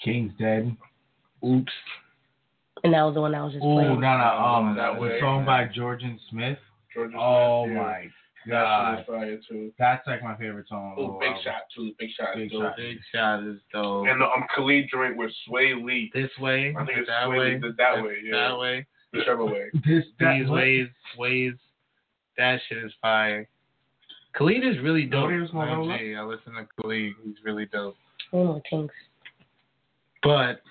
King's 0.02 0.32
Dead. 0.38 0.74
Oops. 1.44 1.72
And 2.84 2.94
that 2.94 3.02
was 3.02 3.14
the 3.14 3.20
one 3.20 3.34
I 3.34 3.44
was 3.44 3.52
just 3.52 3.64
Oh 3.64 3.74
no 3.76 3.82
playing. 3.96 4.00
no 4.00 4.06
um 4.08 4.76
That 4.76 4.94
the 4.94 5.00
way. 5.00 5.20
song 5.20 5.44
by 5.44 5.66
Jorja 5.66 6.16
Smith. 6.30 6.58
Jorja 6.96 7.14
Oh 7.18 7.64
Smith, 7.66 7.76
yeah. 7.76 7.82
my 7.82 8.08
God. 8.48 8.96
That 8.96 8.96
shit 8.96 9.00
is 9.00 9.06
fire 9.06 9.40
too. 9.48 9.72
That's 9.78 10.06
like 10.06 10.22
my 10.22 10.36
favorite 10.36 10.68
song. 10.68 10.94
on 10.96 11.04
Oh, 11.04 11.18
Big. 11.20 11.32
Shot 11.44 11.62
too. 11.76 11.92
Big 11.98 12.08
Shot. 12.18 12.28
Big 12.36 12.50
too. 12.50 12.60
Shot. 12.60 12.76
Big 12.76 12.98
shot 13.14 13.42
is 13.42 13.58
dope. 13.72 14.06
And 14.06 14.20
the 14.20 14.24
um, 14.24 14.44
Khalid 14.54 14.86
joint 14.90 15.16
with 15.16 15.30
Swae 15.46 15.84
Lee. 15.84 16.10
this 16.14 16.30
way, 16.40 16.74
I 16.78 16.84
think 16.86 16.98
it's 17.00 17.08
that 17.08 17.26
Sway 17.26 17.38
way, 17.38 17.60
Lee. 17.60 17.70
That 17.76 18.02
way. 18.02 18.16
Yeah. 18.24 18.48
that 18.48 18.58
way. 18.58 18.86
Whichever 19.12 19.44
way. 19.44 19.66
This 19.86 20.04
that, 20.20 20.38
These 20.38 20.48
what? 20.48 20.56
ways, 20.56 20.88
ways. 21.16 21.52
That 22.36 22.58
shit 22.68 22.78
is 22.78 22.92
fire. 23.02 23.48
Khalid 24.36 24.64
is 24.64 24.78
really 24.82 25.04
dope. 25.04 25.30
Notice 25.30 25.50
my 25.52 25.72
roll. 25.72 25.90
I 25.90 26.22
listen 26.22 26.52
to 26.54 26.66
Khalid. 26.80 27.12
He's 27.24 27.34
really 27.44 27.66
dope. 27.66 27.96
Oh, 28.32 28.60
thanks. 28.70 28.94
But 30.22 30.62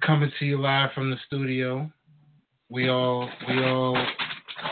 coming 0.00 0.30
to 0.38 0.44
you 0.44 0.60
live 0.60 0.90
from 0.94 1.10
the 1.10 1.16
studio, 1.26 1.90
we 2.68 2.88
all 2.88 3.28
we 3.48 3.64
all 3.64 3.96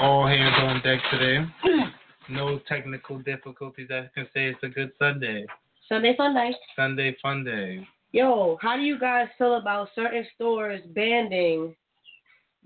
all 0.01 0.27
hands 0.27 0.55
on 0.59 0.83
deck 0.83 1.01
today. 1.11 1.47
No 2.29 2.61
technical 2.69 3.19
difficulties. 3.19 3.89
I 3.91 4.09
can 4.15 4.27
say 4.33 4.47
it's 4.47 4.63
a 4.63 4.69
good 4.69 4.93
Sunday. 4.99 5.45
Sunday 5.89 6.15
fun 6.17 6.35
night. 6.35 6.55
Sunday 6.77 7.17
fun 7.21 7.45
day. 7.45 7.87
Yo, 8.13 8.57
how 8.63 8.77
do 8.77 8.83
you 8.83 8.99
guys 8.99 9.27
feel 9.37 9.57
about 9.57 9.89
certain 9.95 10.25
stores 10.35 10.81
banning 10.95 11.75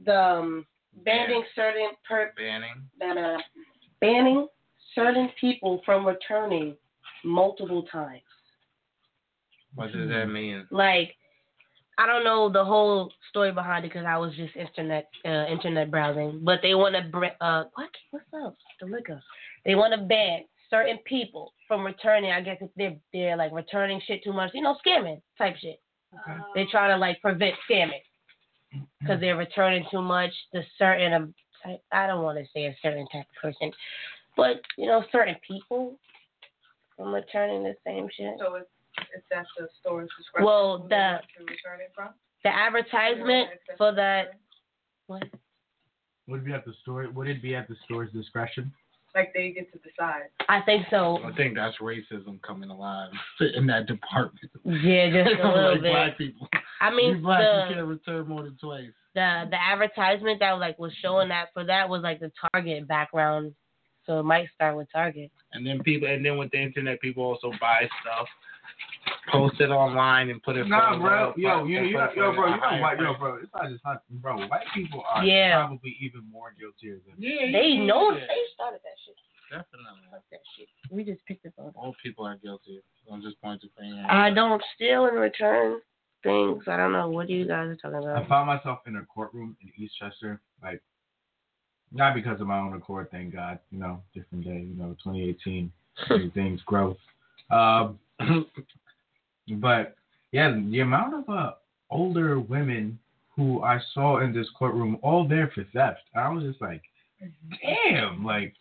the 0.04 0.20
um, 0.20 0.66
banning 1.04 1.44
certain 1.54 1.90
per 2.08 2.32
Banning. 2.36 2.82
that 2.98 3.16
uh, 3.16 3.38
banning 4.00 4.46
certain 4.94 5.30
people 5.40 5.82
from 5.84 6.06
returning 6.06 6.76
multiple 7.24 7.84
times? 7.90 8.22
What 9.74 9.92
does 9.92 10.08
that 10.08 10.26
mean? 10.26 10.66
Like, 10.70 11.14
I 11.98 12.06
don't 12.06 12.24
know 12.24 12.50
the 12.50 12.64
whole 12.64 13.12
story 13.30 13.52
behind 13.52 13.84
it 13.84 13.88
because 13.88 14.06
I 14.06 14.16
was 14.16 14.34
just 14.36 14.56
internet 14.56 15.08
uh, 15.24 15.46
internet 15.46 15.90
browsing. 15.90 16.40
But 16.42 16.60
they 16.62 16.74
want 16.74 16.94
to 16.94 17.02
br- 17.10 17.26
uh 17.40 17.64
what 17.74 17.90
what's 18.10 18.26
up 18.44 18.54
the 18.80 18.86
liquor? 18.86 19.20
They 19.64 19.74
want 19.74 19.94
to 19.94 20.06
ban 20.06 20.44
certain 20.70 20.98
people 21.04 21.52
from 21.68 21.84
returning. 21.84 22.32
I 22.32 22.40
guess 22.40 22.58
if 22.60 22.70
they're 22.76 22.96
they're 23.12 23.36
like 23.36 23.52
returning 23.52 24.00
shit 24.06 24.22
too 24.24 24.32
much, 24.32 24.50
you 24.54 24.62
know, 24.62 24.76
scamming 24.86 25.20
type 25.38 25.56
shit. 25.58 25.80
They 26.54 26.64
try 26.70 26.88
to 26.88 26.96
like 26.96 27.20
prevent 27.20 27.54
scamming 27.68 28.00
because 29.00 29.20
they're 29.20 29.36
returning 29.36 29.84
too 29.90 30.02
much 30.02 30.30
to 30.54 30.62
certain 30.78 31.12
um, 31.12 31.34
type. 31.64 31.80
I 31.92 32.06
don't 32.06 32.22
want 32.22 32.38
to 32.38 32.44
say 32.54 32.66
a 32.66 32.76
certain 32.82 33.06
type 33.12 33.26
of 33.28 33.42
person, 33.42 33.72
but 34.36 34.60
you 34.76 34.86
know, 34.86 35.04
certain 35.12 35.36
people 35.46 35.98
from 36.96 37.14
returning 37.14 37.62
the 37.62 37.74
same 37.86 38.08
shit. 38.16 38.34
So 38.38 38.56
it's 38.56 38.70
it's 39.14 39.26
at 39.34 39.44
the 39.58 39.68
store's 39.80 40.08
discretion. 40.18 40.46
Well, 40.46 40.78
the 40.88 41.20
to 41.38 41.44
return 41.44 41.80
it 41.80 41.92
from. 41.94 42.10
the 42.44 42.50
advertisement 42.50 43.50
for 43.76 43.94
that. 43.94 44.38
What? 45.06 45.24
Would 46.28 46.40
it 46.40 46.46
be 46.46 46.52
at 46.52 46.64
the 46.64 46.72
store? 46.82 47.08
Would 47.10 47.28
it 47.28 47.42
be 47.42 47.54
at 47.54 47.68
the 47.68 47.76
store's 47.84 48.10
discretion? 48.12 48.72
Like 49.16 49.32
they 49.34 49.50
get 49.50 49.72
to 49.72 49.78
decide. 49.78 50.28
I 50.48 50.60
think 50.60 50.86
so. 50.90 51.18
I 51.24 51.32
think 51.34 51.56
that's 51.56 51.76
racism 51.78 52.40
coming 52.42 52.68
alive 52.70 53.10
in 53.56 53.66
that 53.66 53.86
department. 53.86 54.50
Yeah, 54.64 55.10
just 55.10 55.40
a 55.42 55.48
little 55.48 55.72
like 55.72 55.82
bit. 55.82 55.92
black 55.92 56.18
people. 56.18 56.48
I 56.82 56.90
mean, 56.94 57.16
you 57.16 57.22
black 57.22 57.40
you 57.40 57.68
the 57.68 57.74
can't 57.74 57.86
return 57.88 58.28
more 58.28 58.42
than 58.42 58.56
twice. 58.60 58.90
the 59.14 59.44
the 59.50 59.56
advertisement 59.56 60.38
that 60.40 60.52
like 60.60 60.78
was 60.78 60.92
showing 61.02 61.30
that 61.30 61.46
for 61.54 61.64
that 61.64 61.88
was 61.88 62.02
like 62.02 62.20
the 62.20 62.30
Target 62.52 62.86
background, 62.86 63.54
so 64.04 64.20
it 64.20 64.24
might 64.24 64.48
start 64.54 64.76
with 64.76 64.88
Target. 64.92 65.30
And 65.54 65.66
then 65.66 65.82
people, 65.82 66.08
and 66.08 66.22
then 66.24 66.36
with 66.36 66.50
the 66.50 66.60
internet, 66.60 67.00
people 67.00 67.24
also 67.24 67.50
buy 67.58 67.88
stuff, 68.02 68.28
post 69.30 69.60
it 69.60 69.70
online, 69.70 70.30
and 70.30 70.42
put 70.42 70.56
it. 70.56 70.66
Nah, 70.66 70.94
for- 70.94 71.00
bro. 71.00 71.32
for- 71.34 71.40
Yo, 71.40 71.64
you, 71.64 71.80
you, 71.82 71.92
for- 71.98 72.12
yo, 72.16 72.32
bro. 72.34 72.46
You 72.46 72.56
know 72.56 72.60
higher 72.62 72.80
what, 72.80 72.98
yo, 72.98 73.04
price. 73.14 73.18
bro. 73.18 73.36
It's 73.42 73.52
not 73.54 73.70
just 73.70 73.84
not, 73.84 74.02
bro. 74.22 74.36
White 74.48 74.66
people 74.74 75.02
are 75.08 75.24
Yeah. 75.24 75.66
probably 75.66 75.96
even 76.00 76.22
more 76.30 76.52
guilty 76.58 76.90
than. 77.06 77.14
Yeah, 77.18 77.50
They 77.52 77.76
know 77.76 78.12
yeah. 78.12 78.20
they 78.26 78.42
started 78.54 78.80
that 78.84 78.96
shit. 79.04 79.14
Definitely. 79.50 80.02
Fuck 80.10 80.22
that 80.32 80.40
shit. 80.56 80.68
We 80.90 81.04
just 81.04 81.24
picked 81.26 81.44
it 81.46 81.52
up. 81.58 81.72
All 81.76 81.94
people 82.02 82.26
are 82.26 82.36
guilty. 82.36 82.80
I'm 83.10 83.22
just 83.22 83.40
pointing 83.40 83.68
to 83.68 83.74
finger. 83.80 84.04
I 84.08 84.30
don't 84.30 84.60
steal 84.74 85.06
and 85.06 85.16
return 85.18 85.80
things. 86.24 86.64
I 86.66 86.76
don't 86.76 86.92
know 86.92 87.08
what 87.08 87.30
you 87.30 87.46
guys 87.46 87.68
are 87.68 87.76
talking 87.76 87.98
about. 87.98 88.22
I 88.24 88.26
found 88.28 88.48
myself 88.48 88.80
in 88.88 88.96
a 88.96 89.04
courtroom 89.04 89.56
in 89.62 89.70
Eastchester, 89.78 90.40
like 90.62 90.82
not 91.92 92.14
because 92.14 92.40
of 92.40 92.48
my 92.48 92.58
own 92.58 92.74
accord, 92.74 93.08
thank 93.12 93.32
God. 93.32 93.60
You 93.70 93.78
know, 93.78 94.02
different 94.12 94.44
day. 94.44 94.66
You 94.68 94.74
know, 94.74 94.96
2018, 95.04 95.70
things 96.34 96.60
growth. 96.66 96.96
Um, 97.50 98.00
but 99.48 99.96
yeah, 100.32 100.52
the 100.70 100.80
amount 100.80 101.14
of 101.14 101.28
uh, 101.28 101.52
older 101.90 102.40
women 102.40 102.98
who 103.34 103.62
I 103.62 103.78
saw 103.92 104.20
in 104.20 104.32
this 104.32 104.48
courtroom, 104.58 104.98
all 105.02 105.26
there 105.28 105.50
for 105.54 105.64
theft. 105.72 106.00
I 106.14 106.28
was 106.30 106.42
just 106.44 106.60
like, 106.60 106.82
damn, 107.62 108.24
like 108.24 108.54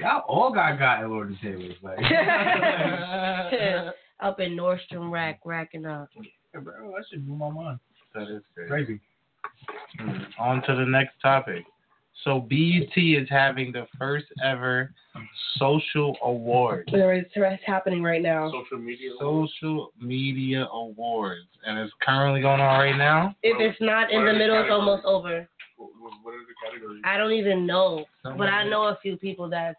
y'all 0.00 0.24
all 0.26 0.52
got 0.52 0.78
got 0.78 1.02
at 1.02 1.10
Lord 1.10 1.28
and 1.28 1.38
Taylor's, 1.40 1.76
like. 1.82 1.98
Up 4.20 4.38
in 4.38 4.56
Nordstrom 4.56 5.10
rack, 5.10 5.40
racking 5.44 5.84
up. 5.84 6.08
Yeah, 6.54 6.60
bro, 6.60 6.92
that 6.92 7.04
shit 7.10 7.26
blew 7.26 7.34
my 7.34 7.50
mind. 7.50 7.80
That 8.14 8.28
is 8.30 8.42
great. 8.54 8.68
Crazy. 8.68 9.00
Mm. 10.00 10.26
On 10.38 10.62
to 10.62 10.76
the 10.76 10.84
next 10.84 11.14
topic. 11.20 11.64
So 12.24 12.40
BET 12.40 12.96
is 12.96 13.28
having 13.28 13.72
the 13.72 13.86
first 13.98 14.26
ever 14.44 14.92
social 15.58 16.16
award. 16.22 16.88
There 16.92 17.12
is 17.14 17.24
it's 17.34 17.62
happening 17.66 18.02
right 18.02 18.22
now. 18.22 18.50
Social 18.50 18.78
media. 18.78 19.10
Social 19.18 19.92
media 20.00 20.66
awards, 20.72 21.48
and 21.66 21.78
it's 21.78 21.92
currently 22.02 22.40
going 22.40 22.60
on 22.60 22.78
right 22.80 22.96
now. 22.96 23.34
If 23.42 23.56
it's 23.60 23.80
not 23.80 24.10
in 24.12 24.20
the 24.24 24.30
are 24.30 24.32
the 24.32 24.38
middle, 24.38 24.60
it's 24.62 24.70
almost 24.70 25.04
over. 25.04 25.48
What, 25.76 25.90
what- 26.00 26.12
what 26.22 26.34
are 26.34 26.38
the 26.38 26.54
categories? 26.70 27.02
I 27.04 27.16
don't 27.16 27.32
even 27.32 27.66
know, 27.66 28.04
but 28.22 28.48
I 28.48 28.62
know 28.68 28.84
a 28.84 28.98
few 29.02 29.16
people 29.16 29.48
that's 29.50 29.76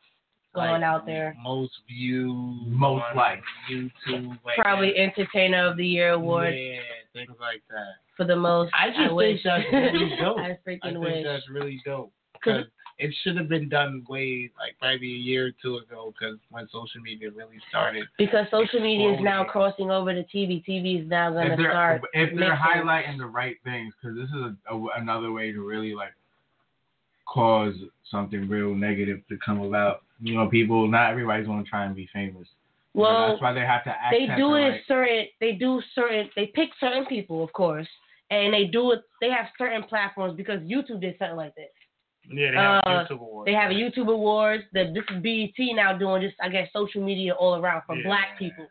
going 0.54 0.72
like, 0.82 0.84
out 0.84 1.06
there. 1.06 1.34
Most 1.42 1.72
views, 1.88 2.28
Most 2.68 3.04
on 3.12 3.16
liked. 3.16 3.44
YouTube, 3.72 4.38
like 4.46 4.58
Probably 4.58 4.96
Entertainer 4.98 5.66
of 5.70 5.78
the 5.78 5.88
Year 5.88 6.12
award 6.12 6.54
Yeah, 6.54 6.80
things 7.14 7.32
like 7.40 7.64
that. 7.70 7.94
for 8.18 8.26
the 8.26 8.36
most. 8.36 8.72
I 8.78 8.88
just 8.90 8.98
think 9.00 9.14
wish. 9.14 9.40
that's 9.44 9.64
really 9.72 10.16
dope. 10.20 10.38
I 10.38 10.42
I 10.52 10.58
freaking 10.68 10.82
think 10.84 11.00
wish. 11.00 11.24
that's 11.26 11.50
really 11.50 11.82
dope. 11.86 12.12
'Cause- 12.44 12.68
it 13.00 13.14
should 13.24 13.36
have 13.38 13.50
been 13.50 13.68
done 13.70 14.06
way, 14.08 14.52
like 14.58 14.76
maybe 14.82 15.12
a 15.14 15.18
year 15.18 15.48
or 15.48 15.52
two 15.62 15.78
ago, 15.78 16.14
because 16.14 16.38
when 16.52 16.68
social 16.70 17.02
media 17.02 17.32
really 17.32 17.60
started. 17.68 18.08
Because 18.20 18.46
social 18.52 18.80
media 18.80 19.14
is 19.16 19.20
now 19.22 19.44
crossing 19.44 19.90
over 19.90 20.14
to 20.14 20.24
TV. 20.26 20.64
TV 20.64 21.02
is 21.02 21.08
now 21.10 21.32
going 21.32 21.50
to 21.50 21.56
start. 21.56 22.04
if 22.14 22.30
they're 22.38 22.50
mixing. 22.52 22.56
highlighting 22.56 23.18
the 23.18 23.26
right 23.26 23.58
things, 23.64 23.94
because 24.00 24.16
this 24.16 24.30
is 24.30 24.56
a, 24.70 24.76
a, 24.76 24.88
another 25.02 25.32
way 25.32 25.52
to 25.52 25.62
really 25.66 25.96
like 25.96 26.14
cause 27.26 27.74
something 28.12 28.48
real 28.48 28.76
negative 28.76 29.22
to 29.30 29.38
come 29.44 29.62
about. 29.62 30.04
You 30.22 30.36
know, 30.36 30.48
people 30.48 30.88
not 30.88 31.10
everybody's 31.12 31.48
gonna 31.48 31.64
try 31.64 31.86
and 31.86 31.96
be 31.96 32.08
famous. 32.14 32.48
You 32.94 33.02
know, 33.02 33.10
Well, 33.10 33.30
that's 33.30 33.42
why 33.42 33.54
they 33.54 33.62
have 33.62 33.84
to 33.86 33.90
act. 33.90 34.12
they 34.18 34.28
do 34.38 34.54
it 34.56 34.70
right- 34.70 34.82
certain. 34.88 35.26
They 35.40 35.54
do 35.54 35.82
certain. 35.96 36.30
They 36.36 36.48
pick 36.48 36.70
certain 36.80 37.06
people, 37.08 37.44
of 37.44 37.52
course, 37.54 37.88
and 38.30 38.54
they 38.54 38.66
do 38.66 38.92
it. 38.92 39.02
They 39.20 39.32
have 39.32 39.48
certain 39.58 39.84
platforms 39.84 40.36
because 40.38 40.62
YouTube 40.62 41.02
did 41.02 41.18
something 41.18 41.38
like 41.38 41.56
this. 41.56 41.72
Yeah, 42.30 42.52
they 42.52 42.58
have 42.58 42.84
Uh, 42.86 43.06
YouTube 43.06 43.22
awards. 43.22 43.46
They 43.46 43.54
have 43.54 43.72
a 43.72 43.74
YouTube 43.74 44.12
Awards. 44.12 44.64
The, 44.74 44.92
this 44.94 45.04
is 45.16 45.22
BET 45.22 45.76
now 45.76 45.98
doing 45.98 46.22
just, 46.22 46.36
I 46.42 46.50
guess, 46.50 46.70
social 46.72 47.04
media 47.04 47.34
all 47.34 47.56
around 47.56 47.84
for 47.86 47.96
Yeah. 47.96 48.04
black 48.08 48.40
people. 48.40 48.68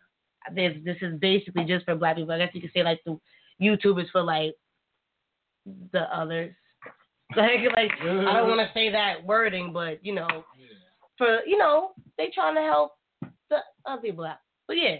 This, 0.55 0.75
this 0.85 0.97
is 1.03 1.19
basically 1.21 1.65
just 1.65 1.85
for 1.85 1.95
black 1.95 2.17
people. 2.17 2.33
I 2.33 2.39
guess 2.39 2.51
you 2.55 2.61
could 2.61 2.73
say 2.73 2.83
like 2.83 3.01
the 3.05 3.19
YouTube 3.61 4.03
is 4.03 4.09
for 4.11 4.23
like 4.23 4.55
the 5.93 6.03
others. 6.17 6.55
Like, 7.35 7.61
like 7.75 7.91
I 8.03 8.05
don't 8.05 8.49
want 8.49 8.61
to 8.61 8.71
say 8.75 8.91
that 8.91 9.25
wording, 9.25 9.73
but 9.73 10.05
you 10.05 10.15
know, 10.15 10.45
for 11.17 11.41
you 11.47 11.57
know, 11.57 11.93
they 12.19 12.29
trying 12.35 12.55
to 12.57 12.61
help 12.61 12.93
the 13.49 13.57
other 13.87 14.03
people 14.03 14.23
out. 14.27 14.37
But 14.69 14.77
yeah, 14.77 14.97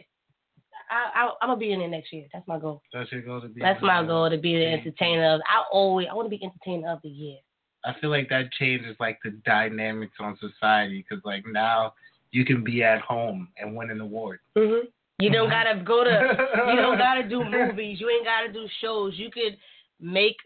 I, 0.91 1.11
I 1.15 1.31
I'm 1.43 1.49
gonna 1.51 1.61
be 1.61 1.73
in 1.73 1.83
it 1.83 1.89
next 1.89 2.11
year. 2.11 2.25
That's 2.33 2.49
my 2.49 2.59
goal. 2.59 2.81
That 2.95 3.07
should 3.11 3.27
go 3.27 3.39
to 3.39 3.49
be. 3.49 3.61
That's 3.61 3.83
my 3.83 4.03
goal 4.03 4.31
to 4.31 4.39
be 4.39 4.57
the 4.57 4.65
entertainer 4.67 5.35
of. 5.35 5.43
I 5.47 5.63
always 5.71 6.07
I 6.11 6.15
want 6.15 6.25
to 6.25 6.31
be 6.35 6.43
entertainer 6.43 6.91
of 6.91 7.01
the 7.03 7.11
year. 7.11 7.37
I 7.85 7.95
feel 8.01 8.11
like 8.11 8.29
that 8.29 8.53
changes 8.53 8.97
like 9.01 9.19
the 9.25 9.31
dynamics 9.45 10.15
on 10.21 10.39
society 10.39 11.05
because 11.09 11.25
like 11.25 11.45
now 11.47 11.95
you 12.31 12.45
can 12.45 12.63
be 12.65 12.83
at 12.83 13.01
home 13.01 13.49
and 13.59 13.77
win 13.77 13.91
an 13.91 14.01
award. 14.01 14.41
hmm 14.57 14.87
You 15.19 15.31
don't 15.31 15.51
gotta 15.51 15.83
go 15.85 16.05
to. 16.05 16.37
You 16.71 16.77
don't 16.77 16.99
gotta 17.07 17.29
do 17.29 17.45
movies. 17.45 18.01
You 18.01 18.09
ain't 18.09 18.25
gotta 18.25 18.53
do 18.53 18.67
shows. 18.81 19.15
You 19.17 19.31
could 19.31 19.57
make 20.01 20.37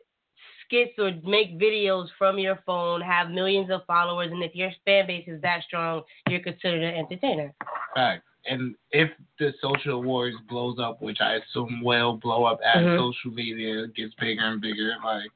skits 0.65 0.93
or 0.99 1.13
make 1.25 1.59
videos 1.61 2.09
from 2.19 2.39
your 2.39 2.59
phone, 2.67 3.01
have 3.01 3.31
millions 3.31 3.71
of 3.71 3.83
followers, 3.87 4.31
and 4.33 4.43
if 4.43 4.55
your 4.55 4.71
fan 4.85 5.07
base 5.07 5.25
is 5.29 5.41
that 5.43 5.63
strong, 5.63 6.03
you're 6.29 6.41
considered 6.41 6.83
an 6.83 6.95
entertainer. 6.95 7.55
Fact. 7.95 8.23
And 8.49 8.77
if 8.93 9.11
the 9.41 9.53
social 9.61 9.95
awards 9.95 10.37
blows 10.49 10.79
up, 10.79 11.03
which 11.03 11.19
I 11.21 11.35
assume 11.35 11.83
will 11.83 12.17
blow 12.17 12.45
up 12.45 12.61
as 12.65 12.85
Mhm. 12.85 12.97
social 12.97 13.33
media 13.33 13.89
gets 13.89 14.15
bigger 14.15 14.45
and 14.45 14.61
bigger, 14.61 14.97
like 15.05 15.31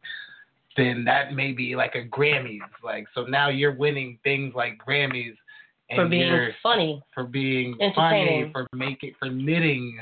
then 0.76 1.04
that 1.04 1.32
may 1.34 1.52
be 1.52 1.74
like 1.76 1.94
a 1.94 2.04
Grammys. 2.04 2.60
Like 2.82 3.06
so 3.14 3.24
now 3.24 3.48
you're 3.48 3.74
winning 3.74 4.18
things 4.24 4.54
like 4.54 4.78
Grammys 4.78 5.34
and 5.90 5.96
For 5.98 6.08
being 6.08 6.50
funny. 6.62 7.02
for 7.12 7.24
being 7.24 7.76
funny, 7.94 8.50
for 8.52 8.66
making 8.74 9.14
for 9.18 9.28
knitting, 9.28 9.98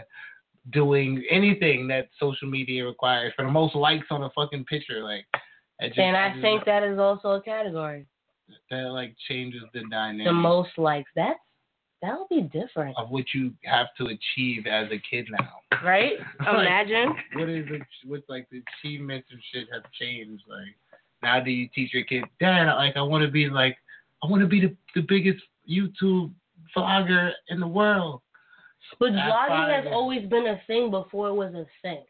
doing 0.71 1.25
anything 1.31 1.89
that 1.89 2.09
social 2.21 2.49
media 2.49 2.85
requires, 2.85 3.33
for 3.35 3.45
the 3.45 3.51
most 3.51 3.75
likes 3.75 4.07
on 4.11 4.23
a 4.25 4.31
fucking 4.31 4.65
picture. 4.67 5.03
Like 5.03 5.25
just, 5.83 5.99
And 5.99 6.17
I 6.17 6.31
just- 6.31 6.43
think 6.43 6.65
that 6.67 6.83
is 6.83 6.99
also 6.99 7.31
a 7.33 7.43
category. 7.43 8.07
that 8.71 8.89
like 8.93 9.15
changes 9.29 9.63
the 9.75 9.81
dynamic 9.91 10.27
The 10.27 10.33
most 10.33 10.77
likes. 10.79 11.11
That's 11.17 11.39
that 12.03 12.17
would 12.19 12.29
be 12.29 12.43
different, 12.43 12.97
of 12.97 13.11
what 13.11 13.25
you 13.35 13.53
have 13.65 13.89
to 13.99 14.07
achieve 14.07 14.67
as 14.67 14.89
a 14.91 14.99
kid 15.11 15.27
now. 15.31 15.61
right? 15.85 16.13
Like, 16.41 16.67
Imagine. 16.67 17.15
what 17.35 17.49
is 17.49 17.67
it? 17.71 17.83
What 18.07 18.23
like 18.29 18.49
the 18.51 18.63
achievements 18.83 19.29
and 19.31 19.41
shit 19.53 19.69
have 19.73 19.83
changed? 19.99 20.45
Like 20.49 20.77
now, 21.23 21.41
do 21.41 21.51
you 21.51 21.69
teach 21.75 21.93
your 21.93 22.05
kid, 22.05 22.25
Dad? 22.41 22.73
Like 22.75 22.97
I 22.97 23.03
want 23.03 23.25
to 23.25 23.31
be 23.31 23.49
like 23.49 23.77
I 24.23 24.27
want 24.29 24.43
to 24.43 24.49
be 24.49 24.61
the 24.61 24.77
the 24.95 25.03
biggest 25.09 25.43
YouTube 25.69 26.33
vlogger 26.77 27.33
in 27.49 27.61
the 27.61 27.67
world. 27.67 28.23
But 28.99 29.11
vlogging 29.11 29.85
has 29.85 29.93
always 29.93 30.29
been 30.29 30.47
a 30.47 30.61
thing 30.67 30.91
before 30.91 31.29
it 31.29 31.35
was 31.35 31.53
a 31.55 31.67
thing. 31.83 32.05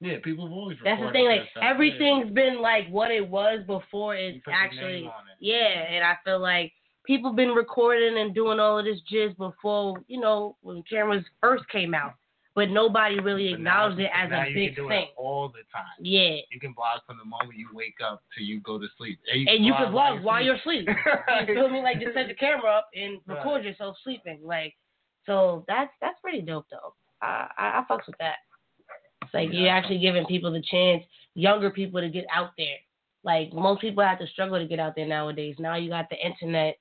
Yeah, 0.00 0.16
people 0.22 0.46
have 0.46 0.52
always. 0.52 0.76
That's 0.84 1.00
the 1.00 1.10
thing. 1.12 1.26
Like 1.26 1.48
everything's 1.62 2.30
been 2.30 2.60
like 2.60 2.88
what 2.88 3.10
it 3.10 3.26
was 3.26 3.60
before 3.66 4.14
it's 4.14 4.44
actually. 4.52 5.06
it. 5.06 5.12
Yeah, 5.40 5.54
and 5.56 6.04
I 6.04 6.16
feel 6.24 6.40
like 6.40 6.72
people 7.04 7.32
been 7.32 7.50
recording 7.50 8.18
and 8.18 8.34
doing 8.34 8.58
all 8.60 8.78
of 8.78 8.84
this 8.84 9.00
jizz 9.12 9.36
before, 9.36 10.02
you 10.08 10.20
know, 10.20 10.56
when 10.62 10.82
cameras 10.84 11.24
first 11.40 11.68
came 11.68 11.94
out. 11.94 12.14
But 12.56 12.70
nobody 12.70 13.18
really 13.18 13.50
But 13.50 13.60
now- 13.62 13.86
acknowledged 13.88 14.00
it 14.00 14.10
as 14.14 14.30
a 14.30 14.48
you 14.48 14.54
big 14.54 14.76
can 14.76 14.86
thing. 14.88 15.08
All 15.16 15.48
the 15.48 15.64
time. 15.72 15.84
Yeah. 15.98 16.36
You 16.52 16.60
can 16.60 16.72
vlog 16.72 17.00
from 17.04 17.18
the 17.18 17.24
moment 17.24 17.58
you 17.58 17.68
wake 17.74 17.96
up 18.00 18.22
till 18.32 18.44
you 18.46 18.60
go 18.60 18.78
to 18.78 18.86
sleep. 18.96 19.18
And 19.32 19.64
you 19.66 19.72
can 19.74 19.92
vlog 19.92 20.22
while 20.22 20.36
sleep. 20.40 20.46
you're 20.46 20.54
asleep. 20.54 20.88
you 20.88 21.46
feel 21.54 21.68
me? 21.68 21.80
Like 21.82 22.00
just 22.00 22.14
set 22.14 22.28
the 22.28 22.34
camera 22.34 22.70
up 22.70 22.90
and 22.94 23.18
Right. 23.26 23.38
record 23.38 23.64
yourself 23.64 23.96
sleeping. 24.04 24.38
Like, 24.44 24.74
so 25.26 25.64
that's 25.66 25.90
that's 26.00 26.20
pretty 26.20 26.42
dope 26.42 26.66
though. 26.70 26.94
I 27.20 27.48
I, 27.58 27.64
I 27.80 27.84
fucks 27.90 28.06
with 28.06 28.18
that. 28.20 28.36
It's 29.24 29.34
like 29.34 29.48
you're 29.52 29.68
actually 29.68 29.98
giving 29.98 30.24
people 30.26 30.52
the 30.52 30.62
chance, 30.62 31.02
younger 31.34 31.70
people 31.70 32.00
to 32.00 32.08
get 32.08 32.24
out 32.32 32.50
there. 32.56 32.76
Like 33.24 33.52
most 33.52 33.80
people 33.80 34.04
have 34.04 34.20
to 34.20 34.28
struggle 34.28 34.58
to 34.60 34.66
get 34.66 34.78
out 34.78 34.94
there 34.94 35.06
nowadays. 35.08 35.56
Now 35.58 35.74
you 35.74 35.88
got 35.90 36.08
the 36.08 36.24
internet, 36.24 36.76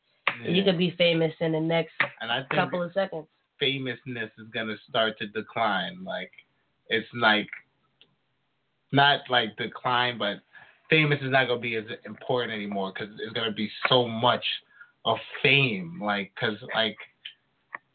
and 0.45 0.55
you 0.55 0.63
could 0.63 0.77
be 0.77 0.91
famous 0.97 1.33
in 1.39 1.51
the 1.51 1.59
next 1.59 1.93
And 2.21 2.31
I 2.31 2.39
think 2.39 2.53
couple 2.53 2.81
of 2.81 2.91
seconds. 2.93 3.27
famousness 3.59 4.31
is 4.37 4.47
gonna 4.53 4.75
start 4.89 5.17
to 5.19 5.27
decline. 5.27 6.03
Like 6.03 6.31
it's 6.89 7.07
like 7.13 7.47
not 8.91 9.21
like 9.29 9.55
decline, 9.57 10.17
but 10.17 10.37
famous 10.89 11.19
is 11.21 11.31
not 11.31 11.47
gonna 11.47 11.59
be 11.59 11.75
as 11.75 11.85
important 12.05 12.53
anymore 12.53 12.93
because 12.93 13.13
it's 13.19 13.33
gonna 13.33 13.51
be 13.51 13.69
so 13.89 14.07
much 14.07 14.43
of 15.05 15.17
fame. 15.41 15.99
Like, 16.01 16.31
cause 16.39 16.57
like 16.73 16.97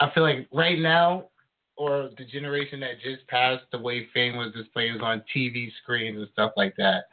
I 0.00 0.10
feel 0.14 0.22
like 0.22 0.48
right 0.52 0.78
now, 0.78 1.28
or 1.76 2.10
the 2.18 2.24
generation 2.24 2.80
that 2.80 3.00
just 3.02 3.26
passed, 3.28 3.64
the 3.72 3.78
way 3.78 4.06
fame 4.14 4.36
was 4.36 4.52
displayed 4.52 4.92
was 4.92 5.02
on 5.02 5.22
TV 5.34 5.70
screens 5.82 6.18
and 6.18 6.28
stuff 6.32 6.52
like 6.56 6.74
that. 6.76 7.04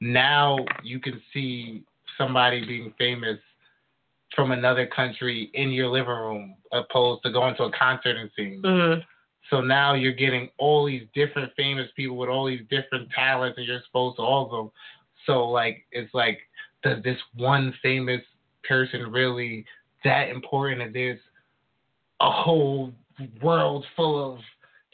Now 0.00 0.58
you 0.82 1.00
can 1.00 1.20
see 1.32 1.84
somebody 2.18 2.64
being 2.66 2.92
famous 2.98 3.38
from 4.34 4.50
another 4.50 4.86
country 4.86 5.50
in 5.54 5.70
your 5.70 5.88
living 5.88 6.08
room, 6.08 6.56
opposed 6.72 7.22
to 7.22 7.32
going 7.32 7.54
to 7.56 7.64
a 7.64 7.72
concert 7.72 8.16
and 8.16 8.30
seeing. 8.36 8.62
Mm-hmm. 8.62 9.00
So 9.50 9.60
now 9.60 9.94
you're 9.94 10.12
getting 10.12 10.48
all 10.58 10.86
these 10.86 11.06
different 11.14 11.52
famous 11.56 11.88
people 11.94 12.16
with 12.16 12.28
all 12.28 12.46
these 12.46 12.64
different 12.68 13.08
talents, 13.10 13.58
and 13.58 13.66
you're 13.66 13.78
exposed 13.78 14.16
to 14.16 14.22
all 14.22 14.46
of 14.46 14.50
them. 14.50 14.70
So 15.24 15.48
like, 15.48 15.84
it's 15.92 16.12
like, 16.12 16.40
does 16.82 17.02
this 17.02 17.18
one 17.34 17.72
famous 17.82 18.22
person 18.68 19.10
really 19.10 19.64
that 20.04 20.28
important? 20.28 20.82
And 20.82 20.94
there's 20.94 21.20
a 22.20 22.30
whole 22.30 22.92
world 23.40 23.84
full 23.94 24.34
of 24.34 24.40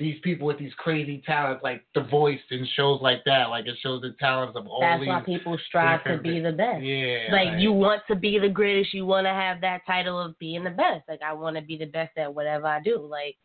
these 0.03 0.19
people 0.23 0.47
with 0.47 0.59
these 0.59 0.73
crazy 0.77 1.23
talents, 1.24 1.62
like 1.62 1.83
The 1.95 2.03
Voice 2.03 2.41
and 2.51 2.66
shows 2.77 3.01
like 3.01 3.23
that. 3.27 3.49
Like 3.51 3.66
it 3.66 3.77
shows 3.83 4.03
the 4.03 4.15
talents 4.20 4.57
of 4.57 4.66
all 4.66 4.81
That's 4.81 5.01
these. 5.01 5.09
why 5.09 5.23
people 5.24 5.57
strive 5.69 6.05
to 6.05 6.19
be 6.19 6.41
the 6.41 6.53
best. 6.53 6.83
Yeah. 6.83 7.29
like 7.33 7.61
you 7.61 7.73
want 7.73 8.03
to 8.09 8.16
be 8.16 8.39
the 8.39 8.49
greatest 8.49 8.93
you 8.93 9.07
want 9.07 9.27
to 9.27 9.31
have 9.33 9.61
that 9.62 9.83
title 9.87 10.20
of 10.20 10.39
being 10.39 10.65
the 10.65 10.70
best 10.70 11.03
like 11.09 11.20
i 11.27 11.33
want 11.33 11.57
to 11.57 11.62
be 11.62 11.77
the 11.77 11.87
best 11.87 12.16
at 12.19 12.33
whatever 12.35 12.66
i 12.66 12.81
do 12.81 12.99
like 13.01 13.37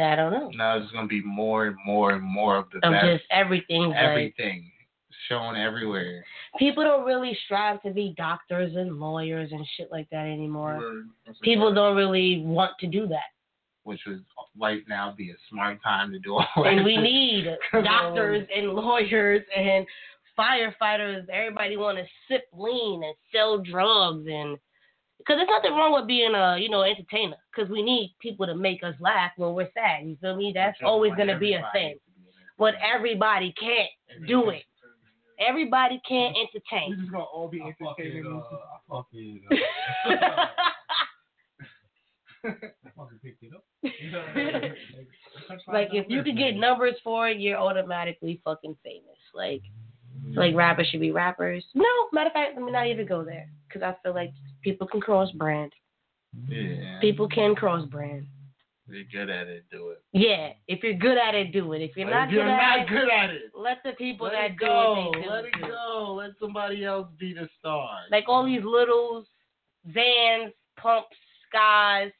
i 0.00 0.14
don't 0.16 0.32
know 0.32 0.50
Now 0.54 0.78
there's 0.78 0.90
gonna 0.92 1.06
be 1.06 1.22
more 1.22 1.66
and 1.66 1.76
more 1.86 2.12
and 2.12 2.22
more 2.22 2.56
of 2.58 2.66
the 2.70 2.78
of 2.86 2.92
best. 2.92 3.06
just 3.06 3.24
everything 3.30 3.90
like 3.90 3.96
everything 3.96 4.70
shown 5.28 5.56
everywhere. 5.56 6.24
people 6.58 6.82
don't 6.82 7.04
really 7.04 7.36
strive 7.44 7.80
to 7.82 7.90
be 7.92 8.14
doctors 8.16 8.74
and 8.76 8.98
lawyers 8.98 9.50
and 9.52 9.64
shit 9.76 9.90
like 9.92 10.08
that 10.10 10.26
anymore. 10.26 11.04
People 11.42 11.72
don't 11.72 11.96
really 11.96 12.42
want 12.44 12.72
to 12.80 12.86
do 12.86 13.06
that 13.08 13.30
which 13.84 14.00
would 14.06 14.24
right 14.60 14.82
now 14.88 15.14
be 15.16 15.30
a 15.30 15.34
smart 15.50 15.82
time 15.82 16.10
to 16.12 16.18
do 16.18 16.34
all 16.34 16.46
that. 16.56 16.66
and 16.66 16.84
we 16.84 16.96
need 16.96 17.46
doctors 17.84 18.46
and 18.54 18.68
lawyers 18.72 19.42
and 19.56 19.86
firefighters 20.38 21.28
everybody 21.28 21.76
want 21.76 21.98
to 21.98 22.04
sip 22.28 22.44
lean 22.52 23.02
and 23.04 23.14
sell 23.32 23.58
drugs 23.58 24.26
and 24.30 24.58
because 25.18 25.36
there's 25.36 25.48
nothing 25.50 25.72
wrong 25.76 25.92
with 25.92 26.06
being 26.06 26.34
a 26.34 26.56
you 26.58 26.68
know 26.70 26.82
entertainer 26.82 27.36
because 27.54 27.70
we 27.70 27.82
need 27.82 28.14
people 28.20 28.46
to 28.46 28.54
make 28.54 28.82
us 28.82 28.94
laugh 29.00 29.32
when 29.36 29.54
we're 29.54 29.68
sad 29.74 30.06
you 30.06 30.16
feel 30.20 30.36
me 30.36 30.52
that's 30.54 30.78
But 30.80 30.86
you 30.86 30.90
always 30.90 31.14
going 31.14 31.28
to 31.28 31.38
be 31.38 31.54
a 31.54 31.62
thing 31.72 31.94
to 31.94 32.00
be 32.14 32.22
in 32.26 32.28
it. 32.28 32.42
but 32.58 32.74
everybody 32.82 33.52
can't 33.60 33.90
do 34.28 34.50
it 34.50 34.62
everybody 35.38 36.00
can't 36.08 36.34
We 36.36 36.48
entertain 36.54 36.98
just 37.00 37.12
gonna 37.12 37.24
all 37.24 37.48
be 37.48 37.60
entertaining. 37.62 38.26
uh, 38.26 38.38
I 38.38 38.78
fucking, 38.88 39.40
uh, 39.50 39.54
I 39.54 39.58
fucking 39.68 39.90
picked 40.08 40.22
it 40.22 40.22
up. 40.22 40.50
like 45.68 45.88
if 45.92 46.06
you 46.08 46.22
could 46.22 46.36
get 46.36 46.56
numbers 46.56 46.94
for 47.02 47.28
it 47.28 47.38
you're 47.38 47.58
automatically 47.58 48.40
fucking 48.44 48.76
famous 48.84 49.18
like 49.34 49.62
like 50.34 50.54
rappers 50.54 50.86
should 50.88 51.00
be 51.00 51.10
rappers 51.12 51.64
no 51.74 51.84
matter 52.12 52.28
of 52.28 52.32
fact 52.32 52.52
let 52.56 52.64
me 52.64 52.72
not 52.72 52.86
even 52.86 53.06
go 53.06 53.24
there 53.24 53.48
because 53.68 53.82
i 53.82 53.94
feel 54.02 54.14
like 54.14 54.30
people 54.62 54.86
can 54.86 55.00
cross 55.00 55.30
brand 55.32 55.72
Yeah. 56.48 56.98
people 57.00 57.28
can 57.28 57.54
cross 57.54 57.86
brand 57.88 58.26
If 58.88 58.94
you're 59.12 59.24
good 59.26 59.30
at 59.32 59.46
it, 59.48 59.64
do 59.70 59.90
it. 59.90 60.02
yeah 60.12 60.50
if 60.68 60.82
you're 60.82 60.94
good 60.94 61.18
at 61.18 61.34
it 61.34 61.52
do 61.52 61.72
it 61.72 61.82
if 61.82 61.96
you're 61.96 62.06
But 62.06 62.14
not 62.14 62.28
if 62.28 62.34
you're 62.34 62.44
good 62.44 62.50
at 62.50 62.56
not 62.58 62.80
it 62.80 62.88
good 62.88 63.08
at 63.10 63.30
it, 63.30 63.42
let 63.54 63.78
the 63.84 63.92
people 63.92 64.26
let 64.26 64.32
that 64.32 64.50
it 64.52 64.58
do 64.58 64.66
go. 64.66 65.12
it 65.14 65.16
they 65.16 65.22
do 65.22 65.30
Let 65.30 65.44
it 65.44 65.52
do. 65.54 65.66
go. 65.68 66.14
Let 66.18 66.30
somebody 66.40 66.84
else 66.84 67.08
be 67.18 67.32
the 67.32 67.48
star. 67.58 67.90
like 68.10 68.24
all 68.28 68.44
these 68.44 68.62
littles 68.64 69.26
Zans, 69.94 70.52
pumps 70.76 71.16
skies 71.48 72.10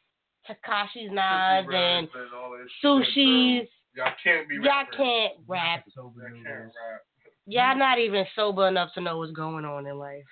takashi's 0.48 1.10
knives 1.12 1.68
and 1.70 2.06
Rappers 2.08 2.10
and 2.14 2.34
all 2.34 2.52
this 2.56 2.70
sushis. 2.84 3.68
Y'all 3.96 4.12
can't 4.22 4.48
be 4.48 4.54
y'all 4.56 4.64
rappers. 4.64 4.94
can't 4.96 5.32
rap 5.48 5.84
Y'all 5.96 6.12
can't 6.14 6.46
rap. 6.46 7.02
y'all 7.46 7.76
not 7.76 7.98
even 7.98 8.24
sober 8.36 8.68
enough 8.68 8.90
to 8.94 9.00
know 9.00 9.18
what's 9.18 9.32
going 9.32 9.64
on 9.64 9.86
in 9.86 9.98
life 9.98 10.22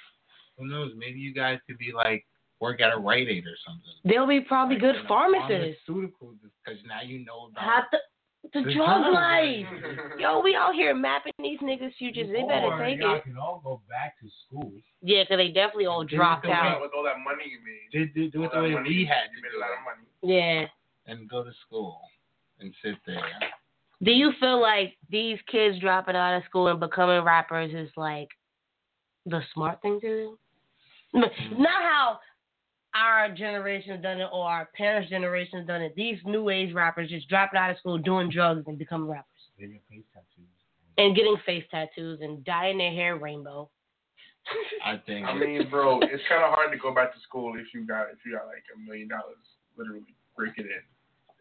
Who 0.56 0.66
knows? 0.68 0.92
Maybe 0.96 1.18
you 1.18 1.34
guys 1.34 1.58
could 1.66 1.78
be 1.78 1.92
like 1.92 2.24
work 2.60 2.80
at 2.80 2.92
a 2.92 2.98
Rite 2.98 3.28
Aid 3.28 3.44
or 3.46 3.56
something. 3.66 3.92
they'll 4.04 4.26
be 4.26 4.40
probably 4.40 4.76
Like, 4.76 4.82
good 4.82 4.96
pharmacists 5.08 5.82
Pharmaceuticals, 5.88 6.36
because 6.64 6.80
now 6.86 7.02
you 7.04 7.24
know 7.24 7.48
about. 7.50 7.64
How 7.64 7.82
the 7.90 7.98
the 8.42 8.62
The 8.62 8.72
drug 8.74 9.02
drug. 9.02 9.12
life. 9.12 9.66
Yo, 10.18 10.40
we 10.40 10.54
out 10.54 10.74
here 10.74 10.94
mapping 10.94 11.32
these 11.38 11.58
niggas' 11.60 11.94
futures. 11.98 12.28
They 12.32 12.42
better 12.42 12.66
Or 12.66 12.78
take 12.78 13.00
y'all 13.00 13.16
it. 13.16 13.24
can 13.24 13.36
all 13.36 13.60
go 13.62 13.82
back 13.88 14.18
to 14.20 14.28
school. 14.46 14.72
Yeah, 15.02 15.24
'cause 15.24 15.36
they 15.36 15.48
definitely 15.48 15.86
all 15.86 16.04
They 16.04 16.16
dropped 16.16 16.44
just 16.44 16.54
don't 16.54 16.66
out. 16.66 16.80
With 16.80 16.92
all 16.94 17.02
that 17.04 17.18
money 17.20 17.44
you 17.48 17.58
made. 17.60 17.88
They 17.92 18.06
do, 18.12 18.30
do 18.30 18.38
All 18.40 18.44
it 18.46 18.50
the 18.50 18.56
that 18.56 18.62
way 18.62 18.74
money 18.74 18.88
we 18.88 18.94
you 18.96 19.06
had 19.06 19.30
You 19.34 19.42
made 19.42 19.52
a 19.54 19.58
lot 19.58 19.70
of 19.72 19.84
money. 19.84 20.06
Yeah. 20.22 20.66
and 21.06 21.28
go 21.28 21.42
to 21.42 21.52
school 21.66 22.00
and 22.60 22.74
sit 22.82 22.96
there. 23.06 23.22
Do 24.02 24.12
you 24.12 24.32
feel 24.40 24.60
like 24.60 24.96
these 25.08 25.40
kids 25.50 25.78
dropping 25.80 26.16
out 26.16 26.36
of 26.36 26.44
school 26.44 26.68
and 26.68 26.78
becoming 26.78 27.22
rappers 27.22 27.72
is 27.74 27.90
like 27.96 28.28
the 29.26 29.42
smart 29.54 29.80
thing 29.82 30.00
to 30.00 30.06
do? 30.06 30.38
N- 31.14 31.30
Not 31.58 31.82
how 31.82 32.20
our 32.94 33.30
generation's 33.30 34.02
done 34.02 34.20
it 34.20 34.28
or 34.32 34.48
our 34.48 34.68
parents' 34.76 35.10
generation's 35.10 35.66
done 35.66 35.82
it. 35.82 35.94
These 35.94 36.18
new 36.24 36.48
age 36.48 36.72
rappers 36.74 37.10
just 37.10 37.28
dropping 37.28 37.58
out 37.58 37.70
of 37.70 37.78
school, 37.78 37.98
doing 37.98 38.30
drugs, 38.30 38.64
and 38.66 38.78
becoming 38.78 39.08
rappers. 39.08 39.24
They 39.58 39.66
get 39.66 39.82
face 39.90 40.04
tattoos. 40.12 40.48
And 40.96 41.14
getting 41.14 41.36
face 41.46 41.64
tattoos 41.70 42.20
and 42.22 42.44
dyeing 42.44 42.78
their 42.78 42.92
hair 42.92 43.16
rainbow. 43.16 43.68
I 44.84 44.96
think. 45.06 45.26
I 45.26 45.34
mean, 45.34 45.68
bro, 45.70 46.00
it's 46.00 46.22
kind 46.28 46.42
of 46.42 46.54
hard 46.54 46.72
to 46.72 46.78
go 46.78 46.94
back 46.94 47.12
to 47.12 47.20
school 47.20 47.54
if 47.56 47.66
you 47.74 47.86
got 47.86 48.08
if 48.10 48.18
you 48.24 48.32
got 48.32 48.46
like 48.46 48.64
a 48.74 48.78
million 48.80 49.08
dollars, 49.08 49.36
literally 49.76 50.14
break 50.36 50.56
it 50.56 50.66
in. 50.66 50.82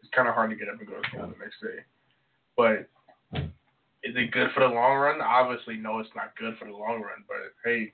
It's 0.00 0.10
kind 0.14 0.28
of 0.28 0.34
hard 0.34 0.50
to 0.50 0.56
get 0.56 0.68
up 0.68 0.78
and 0.78 0.86
go 0.86 1.00
to 1.00 1.08
school 1.08 1.26
the 1.26 1.38
next 1.40 1.60
day. 1.62 1.82
But 2.56 2.88
is 4.04 4.14
it 4.14 4.30
good 4.30 4.48
for 4.54 4.60
the 4.60 4.74
long 4.74 4.98
run? 4.98 5.20
Obviously, 5.20 5.76
no, 5.76 5.98
it's 6.00 6.10
not 6.14 6.36
good 6.38 6.56
for 6.58 6.66
the 6.66 6.76
long 6.76 7.00
run. 7.00 7.24
But 7.26 7.54
hey, 7.64 7.92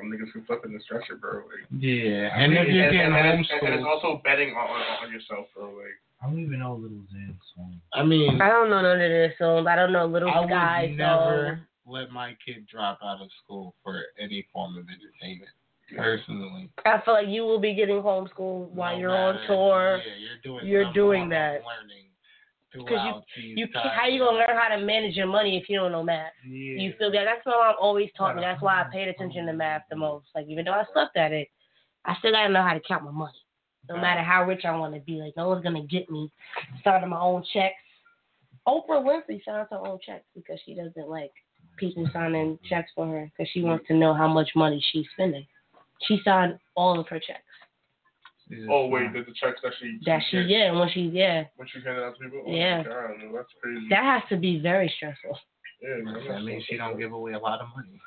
some 0.00 0.10
niggas 0.10 0.32
can 0.32 0.44
flip 0.44 0.64
in 0.64 0.72
the 0.72 0.80
stretcher, 0.80 1.16
bro. 1.16 1.44
Like, 1.44 1.68
yeah, 1.78 2.32
and 2.32 2.52
if 2.52 2.66
and, 2.66 2.74
you're 2.74 2.88
and, 2.88 2.96
getting 2.96 3.12
and, 3.12 3.40
it's, 3.40 3.50
and 3.62 3.74
it's 3.74 3.84
also 3.84 4.20
betting 4.24 4.50
on, 4.50 4.68
on, 4.68 5.06
on 5.06 5.12
yourself, 5.12 5.46
bro. 5.54 5.66
Like, 5.76 6.00
I 6.22 6.26
don't 6.26 6.40
even 6.40 6.58
know 6.58 6.74
Little 6.74 7.04
Xan 7.12 7.34
song. 7.56 7.80
I 7.92 8.02
mean, 8.02 8.40
I 8.40 8.48
don't 8.48 8.70
know 8.70 8.82
none 8.82 9.00
of 9.00 9.10
this 9.10 9.32
songs. 9.38 9.66
I 9.68 9.76
don't 9.76 9.92
know 9.92 10.06
Little 10.06 10.30
I 10.30 10.46
Sky 10.46 10.80
would 10.82 10.98
songs. 10.98 10.98
never 10.98 11.60
let 11.86 12.10
my 12.10 12.36
kid 12.44 12.66
drop 12.70 12.98
out 13.02 13.20
of 13.20 13.28
school 13.42 13.74
for 13.82 14.02
any 14.18 14.46
form 14.52 14.76
of 14.76 14.84
entertainment. 14.88 15.50
Personally, 15.96 16.70
I 16.86 17.00
feel 17.04 17.14
like 17.14 17.26
you 17.26 17.42
will 17.42 17.58
be 17.58 17.74
getting 17.74 17.96
homeschooled 17.96 18.70
while 18.70 18.94
No 18.94 19.00
you're 19.00 19.16
on 19.16 19.38
tour. 19.48 19.98
Yeah, 19.98 20.12
you're 20.18 20.40
doing. 20.42 20.66
You're 20.66 20.92
doing 20.92 21.28
that. 21.30 21.62
Learning 21.66 22.09
throughout 22.72 23.24
You 23.36 23.66
can't, 23.68 23.84
times. 23.84 23.94
how 23.98 24.06
you 24.06 24.20
gonna 24.20 24.38
learn 24.38 24.56
how 24.56 24.74
to 24.76 24.84
manage 24.84 25.16
your 25.16 25.26
money 25.26 25.56
if 25.56 25.68
you 25.68 25.78
don't 25.78 25.92
know 25.92 26.02
math? 26.02 26.32
Yeah. 26.46 26.80
You 26.82 26.94
feel 26.98 27.10
me? 27.10 27.18
That's 27.24 27.44
what 27.44 27.58
my 27.58 27.66
mom 27.68 27.76
always 27.80 28.10
taught 28.16 28.36
me. 28.36 28.42
That's 28.42 28.62
why 28.62 28.80
I 28.80 28.84
paid 28.92 29.08
attention 29.08 29.46
to 29.46 29.52
math 29.52 29.82
the 29.90 29.96
most. 29.96 30.26
Like 30.34 30.46
even 30.48 30.64
though 30.64 30.72
I 30.72 30.84
sucked 30.94 31.16
at 31.16 31.32
it, 31.32 31.48
I 32.04 32.14
still 32.18 32.32
gotta 32.32 32.52
know 32.52 32.62
how 32.62 32.74
to 32.74 32.80
count 32.86 33.04
my 33.04 33.10
money. 33.10 33.32
No 33.88 33.96
matter 33.96 34.22
how 34.22 34.44
rich 34.44 34.64
I 34.64 34.76
want 34.76 34.94
to 34.94 35.00
be, 35.00 35.14
like 35.14 35.36
no 35.36 35.48
one's 35.48 35.64
gonna 35.64 35.84
get 35.86 36.08
me 36.10 36.30
starting 36.80 37.08
my 37.08 37.20
own 37.20 37.44
checks. 37.52 37.74
Oprah 38.68 39.02
Winfrey 39.02 39.42
signs 39.44 39.68
her 39.70 39.86
own 39.86 39.98
checks 40.04 40.24
because 40.34 40.60
she 40.64 40.74
doesn't 40.74 41.08
like 41.08 41.32
people 41.76 42.06
signing 42.12 42.58
checks 42.68 42.90
for 42.94 43.06
her 43.06 43.30
because 43.36 43.50
she 43.52 43.62
wants 43.62 43.86
to 43.88 43.94
know 43.94 44.12
how 44.14 44.28
much 44.28 44.50
money 44.54 44.84
she's 44.92 45.06
spending. 45.14 45.46
She 46.06 46.20
signed 46.24 46.58
all 46.76 46.98
of 47.00 47.08
her 47.08 47.18
checks. 47.18 47.40
Oh 48.70 48.86
wait, 48.86 49.12
did 49.12 49.26
the 49.26 49.32
checks 49.32 49.60
that 49.62 49.72
she 49.80 49.98
That 50.06 50.20
she 50.30 50.38
yeah, 50.38 50.72
when 50.72 50.88
she 50.92 51.02
yeah, 51.12 51.44
when 51.56 51.68
she 51.68 51.80
handed 51.84 52.02
out 52.04 52.14
to 52.18 52.24
people? 52.24 52.42
Oh, 52.46 52.52
Yeah. 52.52 52.82
God, 52.82 53.10
no, 53.22 53.32
that's 53.36 53.48
crazy. 53.62 53.86
that 53.90 54.02
has 54.04 54.22
to 54.30 54.36
be 54.36 54.58
very 54.60 54.92
stressful. 54.96 55.38
yeah, 55.82 55.96
man, 56.02 56.24
That 56.28 56.42
means 56.42 56.64
she 56.68 56.76
don't 56.76 56.98
give 56.98 57.12
away 57.12 57.32
a 57.32 57.38
lot 57.38 57.60
of 57.60 57.68
money. 57.76 58.00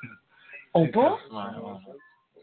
Oprah? 0.76 1.16
Wow. 1.32 1.80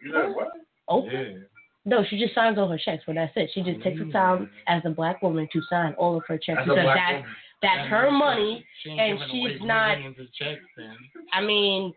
You 0.03 0.11
know 0.13 0.31
what? 0.33 0.47
Oprah? 0.89 1.11
Yeah. 1.33 1.39
No, 1.85 2.03
she 2.09 2.19
just 2.19 2.35
signs 2.35 2.57
all 2.59 2.67
her 2.69 2.77
checks, 2.77 3.03
but 3.07 3.15
that's 3.15 3.33
it. 3.35 3.49
She 3.53 3.63
just 3.63 3.81
takes 3.81 3.97
the 3.97 4.05
mm. 4.05 4.11
time 4.11 4.49
as 4.67 4.83
a 4.85 4.89
black 4.91 5.21
woman 5.23 5.47
to 5.51 5.61
sign 5.69 5.93
all 5.93 6.15
of 6.15 6.23
her 6.27 6.37
checks 6.37 6.59
As 6.61 6.67
a 6.67 6.69
because 6.69 6.83
black 6.83 6.95
that's 6.97 7.13
woman. 7.23 7.35
that's 7.61 7.77
That 7.77 7.87
her 7.87 8.11
money. 8.11 8.65
She 8.83 8.89
ain't 8.91 9.21
and 9.21 9.31
she's 9.31 9.61
not- 9.61 9.97
of 9.97 10.15
checks 10.33 10.61
then. 10.77 10.95
I 11.33 11.41
mean, 11.41 11.93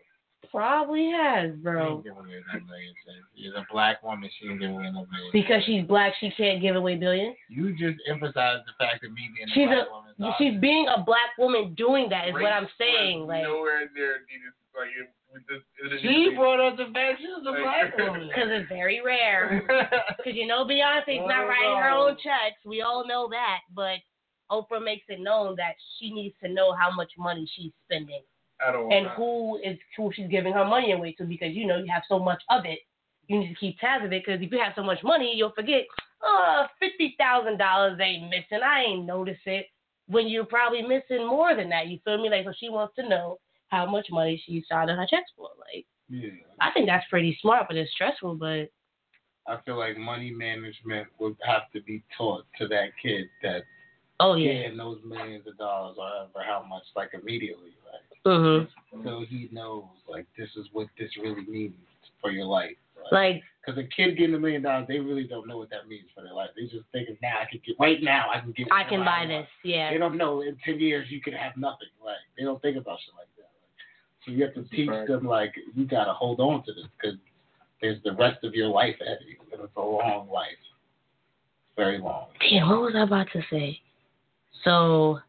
probably 0.51 1.11
has, 1.11 1.51
She 1.51 1.61
bro. 1.61 1.95
ain't 1.95 2.03
giving 2.03 2.19
away 2.19 2.41
no 2.53 2.59
million 2.65 2.93
checks. 3.05 3.25
She's 3.35 3.51
a 3.55 3.65
black 3.71 4.03
woman. 4.03 4.29
She 4.39 4.47
ain't 4.49 4.59
giving 4.59 4.75
away 4.75 4.91
no 4.91 5.05
million. 5.11 5.31
Because 5.33 5.63
she's 5.65 5.83
black, 5.85 6.13
she 6.19 6.31
can't 6.37 6.61
give 6.61 6.75
away 6.75 6.95
billions. 6.95 7.35
You 7.49 7.71
just 7.77 7.97
emphasized 8.09 8.63
the 8.67 8.73
fact 8.79 9.01
that 9.01 9.09
me 9.11 9.29
being 9.35 9.47
a 9.49 9.53
She's 9.53 9.67
black 9.67 9.87
a 9.87 9.91
woman. 9.91 10.11
is 10.19 10.35
she's 10.37 10.59
being 10.61 10.87
a 10.87 11.03
black 11.03 11.31
woman 11.37 11.73
doing 11.75 12.07
that 12.09 12.27
is 12.29 12.33
what 12.33 12.51
I'm 12.53 12.67
saying. 12.77 13.27
Like, 13.27 13.43
nowhere 13.43 13.89
near. 13.95 14.21
Like 14.75 14.91
it, 14.91 15.07
it, 15.49 15.93
it, 15.93 16.01
She 16.03 16.35
brought 16.35 16.59
up 16.59 16.75
the 16.75 16.91
fact 16.93 17.19
she 17.21 17.27
was 17.27 17.45
a 17.47 17.55
black 17.63 17.95
woman. 18.07 18.27
because 18.27 18.49
it's 18.51 18.67
very 18.69 19.01
rare. 19.05 19.63
Because 20.17 20.35
you 20.35 20.47
know 20.47 20.65
Beyonce's 20.65 21.23
not 21.27 21.45
Oh, 21.45 21.47
writing 21.47 21.77
her 21.81 21.89
own 21.91 22.15
checks. 22.17 22.59
We 22.65 22.81
all 22.81 23.07
know 23.07 23.29
that, 23.31 23.59
but 23.73 23.99
Oprah 24.51 24.83
makes 24.83 25.05
it 25.07 25.19
known 25.21 25.55
that 25.57 25.75
she 25.97 26.11
needs 26.11 26.35
to 26.43 26.51
know 26.51 26.73
how 26.73 26.91
much 26.93 27.11
money 27.17 27.49
she's 27.55 27.71
spending. 27.85 28.21
At 28.65 28.75
all. 28.75 28.91
and 28.91 29.07
who 29.15 29.57
is 29.63 29.77
who 29.97 30.11
she's 30.13 30.29
giving 30.29 30.53
her 30.53 30.65
money 30.65 30.91
away 30.91 31.13
to 31.13 31.23
because 31.23 31.53
you 31.53 31.65
know 31.65 31.77
you 31.77 31.91
have 31.91 32.03
so 32.07 32.19
much 32.19 32.41
of 32.49 32.65
it. 32.65 32.79
You 33.27 33.39
need 33.39 33.49
to 33.49 33.55
keep 33.55 33.79
tabs 33.79 34.05
of 34.05 34.13
it 34.13 34.23
because 34.25 34.41
if 34.41 34.51
you 34.51 34.59
have 34.59 34.73
so 34.75 34.83
much 34.83 34.99
money, 35.03 35.33
you'll 35.35 35.51
forget. 35.51 35.85
Oh, 36.23 36.65
fifty 36.79 37.15
thousand 37.19 37.57
dollars 37.57 37.99
ain't 38.01 38.29
missing. 38.29 38.63
I 38.63 38.83
ain't 38.83 39.05
notice 39.05 39.37
it. 39.45 39.67
When 40.07 40.27
you're 40.27 40.45
probably 40.45 40.83
missing 40.83 41.27
more 41.27 41.55
than 41.55 41.69
that. 41.69 41.87
You 41.87 41.99
feel 42.05 42.21
me? 42.21 42.29
Like 42.29 42.45
so, 42.45 42.53
she 42.57 42.69
wants 42.69 42.95
to 42.95 43.09
know 43.09 43.39
how 43.69 43.85
much 43.89 44.07
money 44.11 44.41
she's 44.45 44.63
signing 44.69 44.95
her 44.95 45.07
checks 45.09 45.31
for. 45.35 45.49
Like 45.59 45.85
Yeah. 46.09 46.29
I 46.61 46.71
think 46.71 46.87
that's 46.87 47.05
pretty 47.09 47.37
smart, 47.41 47.65
but 47.67 47.77
it's 47.77 47.91
stressful. 47.91 48.35
But 48.35 48.69
I 49.47 49.59
feel 49.65 49.77
like 49.77 49.97
money 49.97 50.31
management 50.31 51.07
would 51.19 51.35
have 51.45 51.71
to 51.73 51.81
be 51.81 52.03
taught 52.17 52.45
to 52.59 52.67
that 52.69 52.89
kid 53.01 53.25
that 53.43 53.63
oh 54.19 54.35
yeah, 54.35 54.63
getting 54.63 54.77
those 54.77 54.99
millions 55.05 55.45
of 55.47 55.57
dollars 55.57 55.97
or 55.99 56.07
however 56.07 56.45
how 56.45 56.65
much 56.67 56.83
like 56.95 57.11
immediately, 57.13 57.75
right? 57.85 58.04
Mhm. 58.25 58.67
So 59.03 59.25
he 59.27 59.49
knows 59.51 59.83
like 60.07 60.25
this 60.37 60.49
is 60.55 60.67
what 60.73 60.87
this 60.97 61.09
really 61.21 61.45
means 61.45 61.73
for 62.21 62.31
your 62.31 62.45
life. 62.45 62.75
Like 63.11 63.43
Because 63.63 63.77
a 63.77 63.83
kid 63.95 64.17
getting 64.17 64.35
a 64.35 64.39
million 64.39 64.63
dollars, 64.63 64.87
they 64.87 64.99
really 64.99 65.25
don't 65.25 65.47
know 65.47 65.57
what 65.57 65.69
that 65.69 65.87
means 65.87 66.05
for 66.15 66.23
their 66.23 66.33
life. 66.33 66.49
They 66.55 66.63
just 66.63 66.85
thinking 66.91 67.17
now 67.21 67.39
I 67.41 67.45
can 67.49 67.61
get 67.65 67.75
right 67.79 68.01
now 68.01 68.25
I 68.33 68.39
can 68.39 68.51
get. 68.51 68.67
I 68.71 68.83
can 68.83 68.99
buy 69.05 69.19
want. 69.19 69.29
this. 69.29 69.47
Yeah. 69.63 69.91
They 69.91 69.97
don't 69.99 70.17
know 70.17 70.41
in 70.41 70.57
ten 70.65 70.79
years 70.79 71.07
you 71.11 71.21
could 71.21 71.33
have 71.33 71.55
nothing. 71.57 71.89
Like 72.03 72.17
they 72.37 72.43
don't 72.43 72.61
think 72.61 72.77
about 72.77 72.99
shit 73.05 73.13
like 73.15 73.27
that. 73.37 73.49
So 74.25 74.31
you 74.31 74.43
have 74.43 74.53
to 74.55 74.63
teach 74.75 74.89
Right. 74.89 75.07
them 75.07 75.25
like 75.25 75.53
you 75.75 75.85
gotta 75.85 76.13
hold 76.13 76.39
on 76.39 76.63
to 76.65 76.73
this 76.73 76.85
because 76.99 77.17
there's 77.81 78.01
the 78.03 78.13
rest 78.13 78.43
of 78.43 78.55
your 78.55 78.69
life 78.69 78.95
ahead 79.01 79.17
of 79.21 79.27
you, 79.27 79.37
and 79.51 79.61
it's 79.61 79.75
a 79.75 79.81
long 79.81 80.27
life, 80.31 80.47
very 81.75 81.99
long. 81.99 82.27
Damn, 82.39 82.69
what 82.69 82.81
was 82.81 82.93
I 82.95 83.03
about 83.03 83.27
to 83.33 83.41
say? 83.51 83.79
So, 84.63 85.19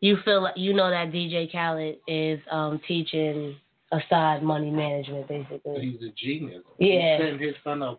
you 0.00 0.16
feel 0.24 0.42
like 0.42 0.56
you 0.56 0.72
know 0.74 0.90
that 0.90 1.10
DJ 1.12 1.50
Khaled 1.50 1.96
is 2.06 2.40
um 2.50 2.80
teaching 2.86 3.56
Asahd 3.92 4.42
money 4.42 4.70
management, 4.70 5.28
basically. 5.28 5.80
He's 5.80 6.02
a 6.08 6.12
genius. 6.16 6.62
Yeah. 6.78 7.16
He 7.18 7.22
set 7.32 7.40
his 7.40 7.54
son 7.62 7.82
up 7.82 7.98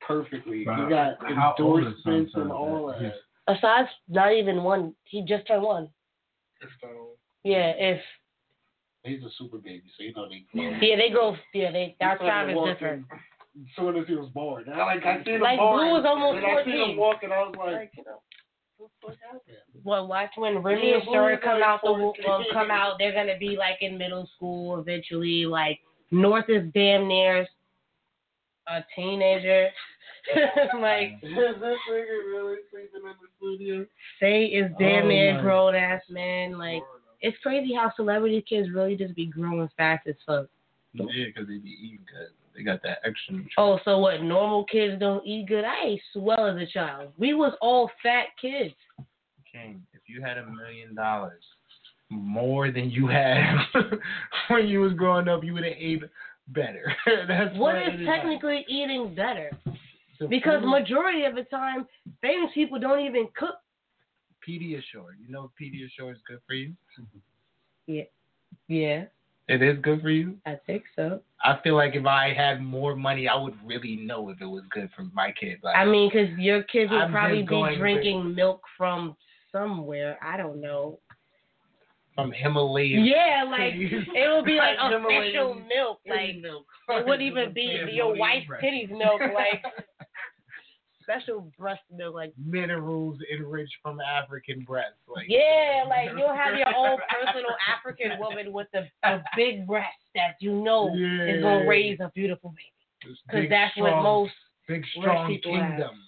perfectly. 0.00 0.66
Wow. 0.66 0.84
He 0.84 0.90
got 0.90 1.34
How 1.36 1.54
old 1.60 1.80
is 1.86 1.92
son 2.02 2.12
endorsements 2.14 2.32
son 2.32 2.42
and 2.42 2.50
of 2.50 2.56
all 2.56 2.86
that? 2.88 3.12
that. 3.46 3.54
Asahd's 3.62 3.90
not 4.08 4.32
even 4.32 4.62
one. 4.64 4.94
He 5.04 5.22
just 5.22 5.46
turned 5.46 5.62
one. 5.62 5.88
If 6.60 6.68
so, 6.80 6.88
Yeah, 7.44 7.72
if 7.76 8.00
He's 9.04 9.22
a 9.22 9.28
super 9.38 9.58
baby, 9.58 9.84
so 9.96 10.02
you 10.02 10.12
know 10.14 10.26
they 10.28 10.42
grow. 10.52 10.62
yeah 10.80 10.96
they 10.96 11.10
go 11.10 11.36
yeah 11.54 11.70
they 11.70 11.94
He 12.00 12.04
our 12.04 12.16
started 12.16 12.30
time 12.30 12.50
is 12.50 12.74
different. 12.74 13.04
As 13.12 13.62
soon 13.76 13.96
as 13.96 14.06
he 14.08 14.14
was 14.16 14.28
born, 14.34 14.64
and 14.66 14.74
I 14.80 14.84
like 14.84 15.04
I 15.06 15.22
seen 15.24 15.34
him 15.36 15.40
Like, 15.42 15.58
born. 15.58 15.76
Blue 15.78 15.92
was 15.94 16.04
almost 16.06 16.36
and 16.38 16.46
I 16.46 16.64
seen 16.64 16.74
14. 16.76 16.90
him 16.90 16.96
walking. 16.96 17.30
I 17.32 17.38
was 17.44 17.54
like, 17.56 17.72
Like, 17.76 17.92
you 17.96 18.04
know, 18.04 18.20
what 18.78 18.90
the 19.02 19.08
fuck 19.08 19.16
happened? 19.22 19.56
Well, 19.84 20.06
watch 20.06 20.30
when 20.36 20.58
Remy 20.58 20.92
and 20.94 21.02
Blue 21.04 21.36
come 21.42 21.62
out 21.62 21.80
the 21.82 21.88
14. 21.88 22.24
well, 22.26 22.44
come 22.52 22.70
out. 22.70 22.94
They're 22.98 23.12
gonna 23.14 23.38
be 23.38 23.56
like 23.56 23.76
in 23.80 23.96
middle 23.98 24.28
school 24.36 24.78
eventually. 24.80 25.46
Like 25.46 25.80
North 26.10 26.46
is 26.48 26.62
damn 26.74 27.08
near 27.08 27.46
a 28.68 28.80
teenager. 28.94 29.68
like 30.80 31.18
is 31.22 31.30
this 31.36 31.78
nigga 31.88 32.16
really 32.26 32.56
sleeping 32.70 33.02
in 33.04 33.14
the 33.20 33.28
studio? 33.38 33.86
Say 34.20 34.46
is 34.46 34.70
damn 34.78 35.04
Oh, 35.04 35.08
near 35.08 35.34
my. 35.34 35.40
grown 35.40 35.74
ass 35.74 36.02
man. 36.10 36.58
Like 36.58 36.82
it's 37.20 37.38
crazy 37.42 37.72
how 37.74 37.92
celebrity 37.96 38.44
kids 38.48 38.68
really 38.74 38.96
just 38.96 39.14
be 39.14 39.26
growing 39.26 39.68
fast 39.76 40.06
as 40.08 40.16
fuck. 40.26 40.46
Yeah, 40.94 41.04
because 41.26 41.46
they 41.48 41.58
be 41.58 41.76
eating 41.80 42.00
good. 42.10 42.30
They 42.56 42.62
got 42.62 42.82
that 42.82 42.98
extra. 43.04 43.34
nutrition. 43.34 43.50
Oh, 43.58 43.78
so 43.84 43.98
what? 43.98 44.22
Normal 44.22 44.64
kids 44.64 44.98
don't 44.98 45.24
eat 45.26 45.46
good. 45.46 45.64
I 45.64 45.88
ate 45.88 46.00
swell 46.12 46.46
as 46.46 46.56
a 46.56 46.66
child. 46.66 47.12
We 47.18 47.34
was 47.34 47.52
all 47.60 47.90
fat 48.02 48.26
kids. 48.40 48.74
King, 49.50 49.82
if 49.92 50.00
you 50.06 50.22
had 50.22 50.38
a 50.38 50.46
million 50.46 50.94
dollars, 50.94 51.42
more 52.08 52.70
than 52.70 52.90
you 52.90 53.06
had 53.06 53.56
when 54.48 54.68
you 54.68 54.80
was 54.80 54.92
growing 54.94 55.28
up, 55.28 55.44
you 55.44 55.52
would 55.52 55.64
have 55.64 55.74
ate 55.76 56.02
better. 56.48 56.94
That's 57.28 57.56
What 57.56 57.76
is 57.76 58.06
technically 58.06 58.64
eating 58.68 59.14
better? 59.14 59.50
Because 60.28 60.62
food- 60.62 60.70
majority 60.70 61.24
of 61.24 61.34
the 61.34 61.42
time, 61.44 61.86
famous 62.22 62.50
people 62.54 62.78
don't 62.78 63.04
even 63.04 63.28
cook. 63.36 63.56
Pediasure. 64.46 65.12
You 65.20 65.28
know 65.28 65.50
Pediasure 65.60 66.12
is 66.12 66.18
good 66.26 66.38
for 66.46 66.54
you. 66.54 66.72
Yeah, 67.86 68.04
yeah, 68.68 69.04
It 69.48 69.62
is 69.62 69.78
good 69.80 70.02
for 70.02 70.10
you. 70.10 70.36
I 70.44 70.56
think 70.66 70.84
so. 70.96 71.20
I 71.44 71.58
feel 71.62 71.76
like 71.76 71.94
if 71.94 72.04
I 72.04 72.34
had 72.34 72.60
more 72.60 72.96
money, 72.96 73.28
I 73.28 73.36
would 73.36 73.54
really 73.64 73.96
know 73.96 74.28
if 74.30 74.40
it 74.40 74.46
was 74.46 74.64
good 74.70 74.90
for 74.96 75.04
my 75.14 75.32
kid. 75.38 75.58
Like, 75.62 75.76
I 75.76 75.84
mean, 75.84 76.10
because 76.12 76.36
your 76.38 76.64
kids 76.64 76.90
will 76.90 76.98
I'm 76.98 77.12
probably 77.12 77.42
be 77.42 77.76
drinking 77.78 78.34
milk 78.34 78.62
from 78.76 79.16
somewhere. 79.52 80.18
I 80.20 80.36
don't 80.36 80.60
know. 80.60 80.98
from 82.16 82.32
Himalayan. 82.32 83.04
Yeah, 83.04 83.44
like 83.50 83.74
it 83.76 84.28
will 84.28 84.44
be 84.44 84.56
like 84.56 84.76
special 84.78 85.54
milk. 85.54 86.00
Like 86.08 86.36
it 86.36 87.06
wouldn't 87.06 87.22
even 87.22 87.52
be 87.52 87.80
your 87.92 88.16
wife's 88.16 88.46
titties 88.60 88.90
milk. 88.90 89.20
Like 89.20 89.62
special 91.06 91.50
breast 91.58 91.82
milk. 91.94 92.14
Like 92.14 92.32
minerals 92.42 93.18
enriched 93.32 93.74
from 93.82 94.00
African 94.00 94.64
breasts. 94.66 94.98
Like 95.08 95.26
yeah, 95.28 95.84
like 95.88 96.10
you'll 96.16 96.34
have 96.34 96.58
your 96.58 96.74
own 96.74 96.98
personal 97.10 97.50
African 97.76 98.18
woman 98.18 98.52
with 98.52 98.66
the 98.72 98.86
a 99.04 99.22
big 99.36 99.66
breast 99.66 99.86
that 100.14 100.36
you 100.40 100.52
know 100.52 100.94
is 100.94 101.42
gonna 101.42 101.66
raise 101.66 102.00
a 102.00 102.10
beautiful 102.14 102.50
baby. 102.50 102.72
Because 103.00 103.42
big, 103.42 103.50
that's 103.50 103.76
what 103.76 104.02
most 104.02 104.32
big 104.66 104.82
strong 104.98 105.28
people 105.28 105.54
have. 105.54 105.70
kingdom. 105.70 105.90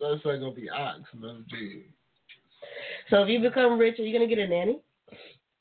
That's 0.00 0.24
not 0.24 0.40
gonna 0.40 0.52
be 0.52 0.68
ox, 0.68 1.00
no 1.18 1.38
G. 1.48 1.84
So 3.08 3.22
if 3.22 3.28
you 3.28 3.40
become 3.40 3.78
rich, 3.78 3.98
are 3.98 4.02
you 4.02 4.12
gonna 4.12 4.28
get 4.28 4.38
a 4.38 4.46
nanny? 4.46 4.80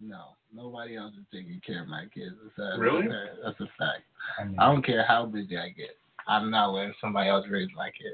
No, 0.02 0.36
nobody 0.54 0.98
else 0.98 1.14
is 1.14 1.26
taking 1.32 1.62
care 1.66 1.84
of 1.84 1.88
my 1.88 2.06
kids. 2.14 2.36
That's 2.58 2.76
a, 2.76 2.80
Really? 2.80 3.08
That's 3.08 3.60
a 3.62 3.66
fact. 3.78 4.04
I 4.40 4.44
mean, 4.44 4.60
I 4.60 4.72
don't 4.72 4.86
care 4.86 5.06
how 5.08 5.26
busy 5.26 5.58
I 5.58 5.70
get. 5.70 5.96
I'm 6.28 6.50
not 6.50 6.74
letting 6.74 6.94
somebody 7.00 7.30
else 7.30 7.46
raise 7.50 7.70
my 7.76 7.90
kid. 7.92 8.14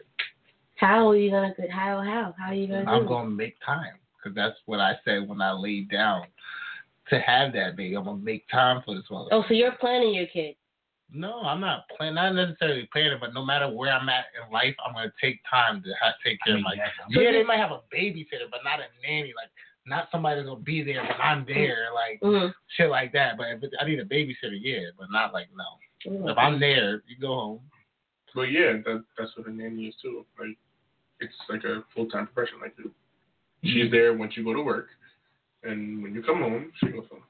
How 0.78 1.10
are 1.10 1.16
you 1.16 1.30
gonna 1.30 1.54
how 1.72 2.02
how 2.02 2.34
how 2.38 2.46
are 2.52 2.54
you 2.54 2.68
gonna 2.68 2.90
I'm 2.92 3.04
it? 3.04 3.08
gonna 3.08 3.30
make 3.30 3.56
time 3.66 3.94
because 4.18 4.36
that's 4.36 4.58
what 4.66 4.80
I 4.80 4.94
said 5.06 5.28
when 5.28 5.42
I 5.42 5.52
laid 5.52 5.90
down 5.90 6.24
to 7.10 7.20
have 7.20 7.54
that 7.54 7.76
baby. 7.76 7.96
I'm 7.96 8.06
gonna 8.06 8.18
make 8.18 8.48
time 8.50 8.82
for 8.84 8.96
this 8.96 9.04
mother. 9.10 9.30
Oh, 9.32 9.44
so 9.48 9.54
you're 9.54 9.74
planning 9.74 10.14
your 10.14 10.28
kid. 10.28 10.56
No, 11.14 11.42
I'm 11.42 11.60
not 11.60 11.84
planning. 11.98 12.16
Not 12.16 12.34
necessarily 12.36 12.88
planning, 12.92 13.18
but 13.20 13.34
no 13.34 13.46
matter 13.46 13.70
where 13.70 13.92
I'm 13.92 14.08
at 14.10 14.26
in 14.44 14.52
life, 14.52 14.76
I'm 14.86 14.94
gonna 14.94 15.12
take 15.22 15.40
time 15.50 15.84
to 15.84 15.94
ha- 16.02 16.16
take 16.24 16.40
care 16.46 16.54
I 16.54 16.58
mean, 16.58 16.66
of 16.66 16.70
my. 16.70 16.74
yes, 16.76 16.90
yeah, 17.10 17.32
they 17.32 17.44
might 17.44 17.60
have 17.60 17.72
a 17.72 17.82
babysitter, 17.94 18.50
but 18.50 18.62
not 18.64 18.80
a 18.80 18.86
nanny. 19.06 19.34
Like 19.36 19.50
not 19.86 20.08
somebody 20.12 20.38
that's 20.38 20.48
gonna 20.48 20.62
be 20.62 20.84
there, 20.84 21.02
when 21.04 21.22
I'm 21.22 21.46
there. 21.46 21.90
Like 21.94 22.22
Mhm. 22.22 22.54
shit 22.76 22.90
like 22.90 23.12
that. 23.14 23.38
But 23.38 23.50
if 23.50 23.64
it, 23.64 23.74
I 23.80 23.86
need 23.86 24.00
a 24.00 24.06
babysitter, 24.06 24.58
yeah, 24.60 24.90
but 24.98 25.12
not 25.12 25.34
like 25.34 25.50
no. 25.56 26.10
Mhm. 26.12 26.32
If 26.32 26.38
I'm 26.38 26.60
there, 26.60 27.04
you 27.08 27.18
go 27.20 27.36
home. 27.36 27.60
But 28.36 28.44
yeah, 28.44 28.74
that, 28.86 29.04
that's 29.18 29.32
what 29.36 29.48
a 29.48 29.52
nanny 29.52 29.86
is 29.86 29.96
too. 30.02 30.26
Like 30.40 30.58
it's 31.20 31.34
like 31.50 31.64
a 31.64 31.84
full 31.96 32.08
time 32.08 32.28
profession. 32.28 32.60
Like 32.62 32.76
She's 33.64 33.86
mm-hmm. 33.86 33.92
there 33.92 34.14
once 34.18 34.34
you 34.36 34.44
go 34.44 34.54
to 34.54 34.62
work, 34.62 34.88
and 35.64 36.02
when 36.02 36.16
you 36.16 36.24
come 36.24 36.40
home, 36.40 36.72
she 36.80 36.88
goes 36.88 37.06
home. 37.12 37.22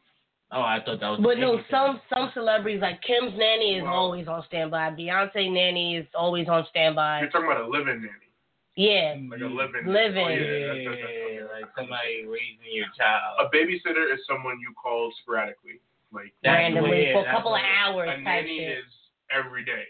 Oh, 0.51 0.61
I 0.61 0.79
thought 0.83 0.99
that 0.99 1.09
was. 1.09 1.19
But 1.23 1.39
no, 1.39 1.53
anything. 1.53 1.65
some 1.71 2.01
some 2.13 2.31
celebrities 2.33 2.81
like 2.81 3.01
Kim's 3.01 3.31
nanny 3.37 3.77
is 3.77 3.83
Wow. 3.83 3.93
always 3.93 4.27
on 4.27 4.43
standby. 4.47 4.91
Beyonce 4.91 5.51
nanny 5.51 5.95
is 5.97 6.07
always 6.13 6.47
on 6.49 6.65
standby. 6.69 7.21
You're 7.21 7.29
talking 7.29 7.47
about 7.47 7.61
a 7.63 7.67
living 7.67 8.03
nanny, 8.03 8.31
Yeah, 8.75 9.15
like 9.29 9.39
a 9.39 9.45
living. 9.45 9.87
Living. 9.87 10.25
Oh, 10.25 10.29
Yeah, 10.29 10.39
yeah, 10.39 10.67
that's, 10.67 10.79
that's, 10.83 11.01
that's, 11.01 11.11
yeah, 11.11 11.39
that's, 11.39 11.51
like 11.51 11.71
somebody 11.75 12.25
raising 12.27 12.71
your 12.75 12.87
child. 12.99 13.39
A 13.39 13.47
babysitter 13.55 14.11
is 14.13 14.19
someone 14.27 14.59
you 14.59 14.73
call 14.75 15.11
sporadically, 15.23 15.79
like 16.11 16.33
randomly 16.43 17.11
for 17.13 17.27
a 17.27 17.31
couple 17.31 17.55
of 17.55 17.61
hours 17.63 18.09
a 18.11 18.15
type 18.15 18.23
nanny 18.23 18.59
shit. 18.59 18.77
is 18.79 18.91
every 19.31 19.63
day. 19.63 19.87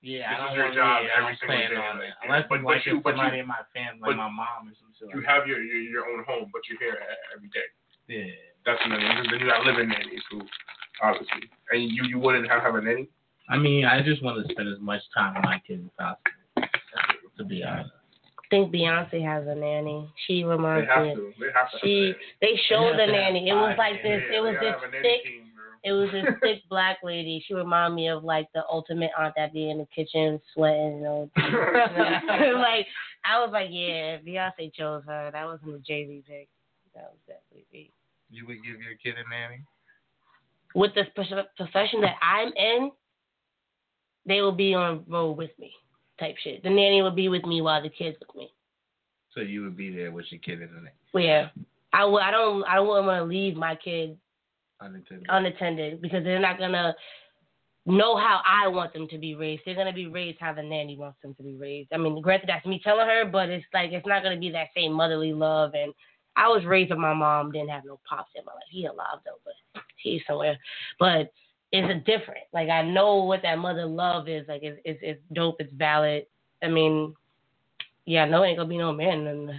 Yeah, 0.00 0.30
This 0.30 0.38
I 0.38 0.38
don't 0.38 0.50
is 0.50 0.54
your 0.56 0.64
want- 0.64 0.74
job 0.78 0.96
yeah, 1.02 1.18
every 1.18 1.36
single 1.42 1.58
day, 1.58 1.74
on 1.74 1.98
like. 1.98 2.14
Unless 2.22 2.46
but- 2.48 2.54
it's 2.54 2.64
but 2.64 2.70
like 2.70 2.86
you- 2.86 2.96
if 2.98 3.02
but 3.02 3.16
you- 3.18 3.40
in 3.42 3.46
my 3.50 3.62
family, 3.74 4.00
like 4.08 4.16
my 4.16 4.30
mom 4.30 4.70
or 4.70 4.74
some 4.78 4.94
shit. 4.94 5.10
You 5.10 5.20
like 5.20 5.26
have 5.26 5.46
your, 5.50 5.58
your 5.62 5.80
your 5.82 6.04
own 6.06 6.22
home, 6.24 6.50
but 6.52 6.62
you're 6.70 6.78
here 6.78 6.98
every 7.34 7.48
day. 7.50 7.66
yeah. 8.06 8.30
That's 8.64 8.78
a 8.84 8.88
nanny. 8.88 9.26
Then 9.30 9.40
you 9.40 9.46
got 9.46 9.64
living 9.64 9.88
nannies 9.88 10.22
who, 10.30 10.42
obviously, 11.02 11.48
and 11.72 11.82
you 11.90 12.04
you 12.04 12.18
wouldn't 12.18 12.46
have 12.50 12.62
have 12.62 12.74
a 12.74 12.80
nanny. 12.82 13.08
I 13.48 13.56
mean, 13.56 13.86
I 13.86 14.02
just 14.02 14.22
want 14.22 14.38
to 14.44 14.52
spend 14.52 14.68
as 14.68 14.78
much 14.78 15.00
time 15.16 15.34
with 15.34 15.44
my 15.44 15.58
kids 15.66 15.82
as 15.84 15.90
possible. 15.98 16.68
To 17.38 17.44
be 17.44 17.62
honest. 17.64 17.90
I 18.38 18.46
think 18.50 18.72
Beyonce 18.72 19.22
has 19.24 19.46
a 19.46 19.54
nanny. 19.54 20.10
She 20.26 20.42
reminds 20.44 20.88
me. 20.88 20.94
They 20.94 21.08
have 21.08 21.16
to. 21.16 21.32
They 21.38 21.46
have 21.54 21.70
to. 21.70 21.78
She 21.82 22.14
they 22.40 22.56
showed 22.68 22.94
They 22.98 23.06
the 23.06 23.12
nanny. 23.12 23.48
It 23.48 23.54
was 23.54 23.74
like 23.78 24.02
this. 24.02 24.22
It 24.34 24.40
was 24.40 24.54
this 24.60 24.74
they 24.80 24.96
have 24.98 25.02
thick. 25.02 25.22
Team, 25.82 25.92
bro. 25.92 26.00
It 26.00 26.00
was 26.00 26.12
this 26.12 26.34
thick 26.42 26.62
black 26.68 26.98
lady. 27.02 27.44
She 27.46 27.54
reminded 27.54 27.94
me 27.94 28.08
of 28.08 28.24
like 28.24 28.48
the 28.54 28.62
ultimate 28.70 29.10
aunt 29.18 29.34
that 29.36 29.52
be 29.52 29.70
in 29.70 29.78
the 29.78 29.86
kitchen 29.94 30.40
sweating. 30.54 30.98
You 30.98 31.02
know, 31.02 31.30
like 31.36 32.86
I 33.24 33.40
was 33.40 33.50
like, 33.52 33.68
yeah, 33.70 34.18
Beyonce 34.18 34.72
chose 34.74 35.02
her. 35.06 35.30
That 35.32 35.46
wasn't 35.46 35.76
a 35.76 35.78
Jay 35.78 36.06
Z 36.06 36.24
pick. 36.26 36.48
That 36.94 37.10
was 37.10 37.18
definitely 37.26 37.66
me. 37.72 37.90
You 38.30 38.46
would 38.46 38.62
give 38.62 38.80
your 38.80 38.94
kid 39.02 39.14
a 39.14 39.28
nanny? 39.30 39.62
With 40.74 40.94
the 40.94 41.04
profession 41.56 42.02
that 42.02 42.16
I'm 42.20 42.52
in, 42.54 42.90
they 44.26 44.42
will 44.42 44.52
be 44.52 44.74
on 44.74 45.02
road 45.08 45.32
with 45.32 45.50
me, 45.58 45.72
type 46.20 46.36
shit. 46.42 46.62
The 46.62 46.68
nanny 46.68 47.00
will 47.00 47.10
be 47.10 47.28
with 47.28 47.44
me 47.44 47.62
while 47.62 47.82
the 47.82 47.88
kids 47.88 48.18
with 48.20 48.34
me. 48.36 48.52
So 49.34 49.40
you 49.40 49.62
would 49.62 49.76
be 49.76 49.94
there 49.94 50.12
with 50.12 50.26
your 50.30 50.40
kid 50.40 50.60
in 50.60 50.68
the 50.68 50.90
Well, 51.14 51.24
yeah, 51.24 51.48
I 51.92 52.04
will. 52.04 52.18
I 52.18 52.30
don't. 52.30 52.64
I 52.64 52.74
don't 52.76 52.86
want 52.86 53.06
to 53.06 53.24
leave 53.24 53.56
my 53.56 53.76
kid 53.76 54.16
unattended. 54.80 56.00
because 56.00 56.24
they're 56.24 56.38
not 56.38 56.58
gonna 56.58 56.94
know 57.86 58.16
how 58.16 58.40
I 58.46 58.68
want 58.68 58.92
them 58.92 59.08
to 59.08 59.18
be 59.18 59.34
raised. 59.34 59.62
They're 59.64 59.74
gonna 59.74 59.92
be 59.92 60.06
raised 60.06 60.38
how 60.40 60.52
the 60.52 60.62
nanny 60.62 60.96
wants 60.96 61.18
them 61.22 61.34
to 61.34 61.42
be 61.42 61.54
raised. 61.54 61.92
I 61.92 61.96
mean, 61.96 62.20
granted 62.20 62.48
that's 62.48 62.66
me 62.66 62.80
telling 62.82 63.06
her, 63.06 63.24
but 63.24 63.48
it's 63.48 63.66
like 63.72 63.92
it's 63.92 64.06
not 64.06 64.22
gonna 64.22 64.38
be 64.38 64.50
that 64.50 64.68
same 64.76 64.92
motherly 64.92 65.32
love. 65.32 65.74
And 65.74 65.92
I 66.36 66.48
was 66.48 66.64
raised 66.64 66.90
with 66.90 66.98
my 66.98 67.14
mom, 67.14 67.52
didn't 67.52 67.70
have 67.70 67.84
no 67.84 67.98
pops 68.08 68.32
in 68.36 68.44
my 68.44 68.52
life. 68.52 68.62
He 68.70 68.86
alive 68.86 69.18
though, 69.24 69.40
but 69.44 69.82
he's 69.96 70.22
somewhere. 70.26 70.58
But 70.98 71.32
it's 71.72 71.90
a 71.90 72.04
different. 72.10 72.44
Like 72.52 72.68
I 72.68 72.82
know 72.82 73.24
what 73.24 73.42
that 73.42 73.58
mother 73.58 73.86
love 73.86 74.28
is. 74.28 74.46
Like 74.48 74.62
it's 74.62 74.80
it's, 74.84 75.00
it's 75.02 75.20
dope. 75.32 75.56
It's 75.60 75.72
valid. 75.74 76.26
I 76.62 76.68
mean, 76.68 77.14
yeah, 78.04 78.24
no, 78.24 78.44
ain't 78.44 78.58
gonna 78.58 78.68
be 78.68 78.78
no 78.78 78.92
man 78.92 79.26
in 79.26 79.46
the 79.46 79.54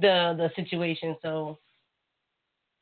the, 0.00 0.34
the 0.36 0.50
situation. 0.56 1.16
So 1.22 1.58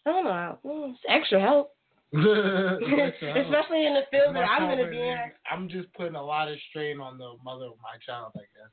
I 0.07 0.11
don't 0.11 0.25
know. 0.25 0.59
It's 0.91 0.99
extra 1.09 1.41
help. 1.41 1.73
Especially 2.15 3.87
in 3.87 3.95
the 3.95 4.03
field 4.11 4.35
that 4.37 4.45
I'm 4.45 4.69
gonna 4.69 4.91
be 4.91 4.99
in. 5.01 5.19
I'm 5.51 5.69
just 5.69 5.93
putting 5.95 6.15
a 6.17 6.23
lot 6.23 6.49
of 6.49 6.59
strain 6.71 7.01
on 7.01 7.19
the 7.19 7.35
mother 7.45 7.67
of 7.67 7.75
my 7.83 7.97
child, 8.05 8.33
I 8.37 8.41
guess. 8.41 8.71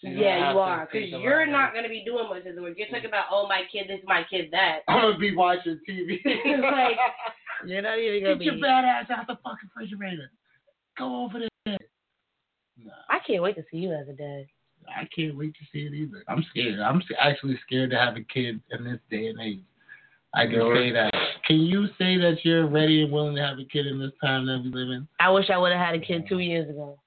She's 0.00 0.10
gonna 0.10 0.20
Yeah, 0.22 0.52
you 0.52 0.58
are, 0.58 0.88
because 0.92 1.08
you're 1.10 1.42
of- 1.44 1.48
not 1.48 1.72
gonna 1.72 1.88
be 1.88 2.02
doing 2.04 2.28
much 2.28 2.44
of 2.44 2.54
the 2.54 2.60
work. 2.62 2.74
You're 2.76 2.88
talking 2.88 3.06
about, 3.06 3.26
oh, 3.30 3.46
my 3.48 3.62
kid 3.72 3.86
this, 3.88 4.00
my 4.04 4.24
kid 4.28 4.50
that. 4.52 4.80
I'm 4.88 5.00
gonna 5.12 5.18
be 5.18 5.34
watching 5.34 5.80
TV. 5.88 6.18
Like 6.60 6.96
you're 7.66 7.80
not 7.82 7.98
even 7.98 8.22
gonna 8.22 8.34
Get 8.34 8.38
be. 8.40 8.44
your 8.46 8.60
bad 8.60 8.84
ass 8.84 9.06
out 9.10 9.26
the 9.26 9.36
fucking 9.42 9.70
refrigerator. 9.74 10.30
Go 10.98 11.24
over 11.24 11.38
there. 11.40 11.78
Nah, 12.84 12.92
I 13.08 13.20
can't 13.26 13.42
wait 13.42 13.56
to 13.56 13.64
see 13.70 13.78
you 13.78 13.92
as 13.94 14.06
a 14.08 14.12
dad. 14.12 14.46
I 14.88 15.08
can't 15.16 15.36
wait 15.36 15.54
to 15.54 15.60
see 15.72 15.86
it 15.86 15.94
either. 15.94 16.22
I'm 16.28 16.44
scared. 16.50 16.78
I'm 16.80 17.02
actually 17.18 17.58
scared 17.66 17.90
to 17.90 17.96
have 17.98 18.16
a 18.16 18.20
kid 18.22 18.60
in 18.70 18.84
this 18.84 19.00
day 19.10 19.28
and 19.28 19.40
age. 19.40 19.60
I 20.36 20.46
can 20.46 20.60
say 20.74 20.92
that. 20.92 21.12
Can 21.46 21.60
you 21.60 21.86
say 21.98 22.16
that 22.18 22.38
you're 22.44 22.66
ready 22.68 23.02
and 23.02 23.12
willing 23.12 23.36
to 23.36 23.42
have 23.42 23.58
a 23.58 23.64
kid 23.64 23.86
in 23.86 23.98
this 23.98 24.12
time 24.22 24.46
that 24.46 24.60
we 24.62 24.70
live 24.70 24.90
in? 24.90 25.08
I 25.20 25.30
wish 25.30 25.48
I 25.50 25.58
would 25.58 25.72
have 25.72 25.84
had 25.84 25.94
a 25.94 26.00
kid 26.04 26.24
two 26.28 26.40
years 26.40 26.68
ago. 26.68 26.98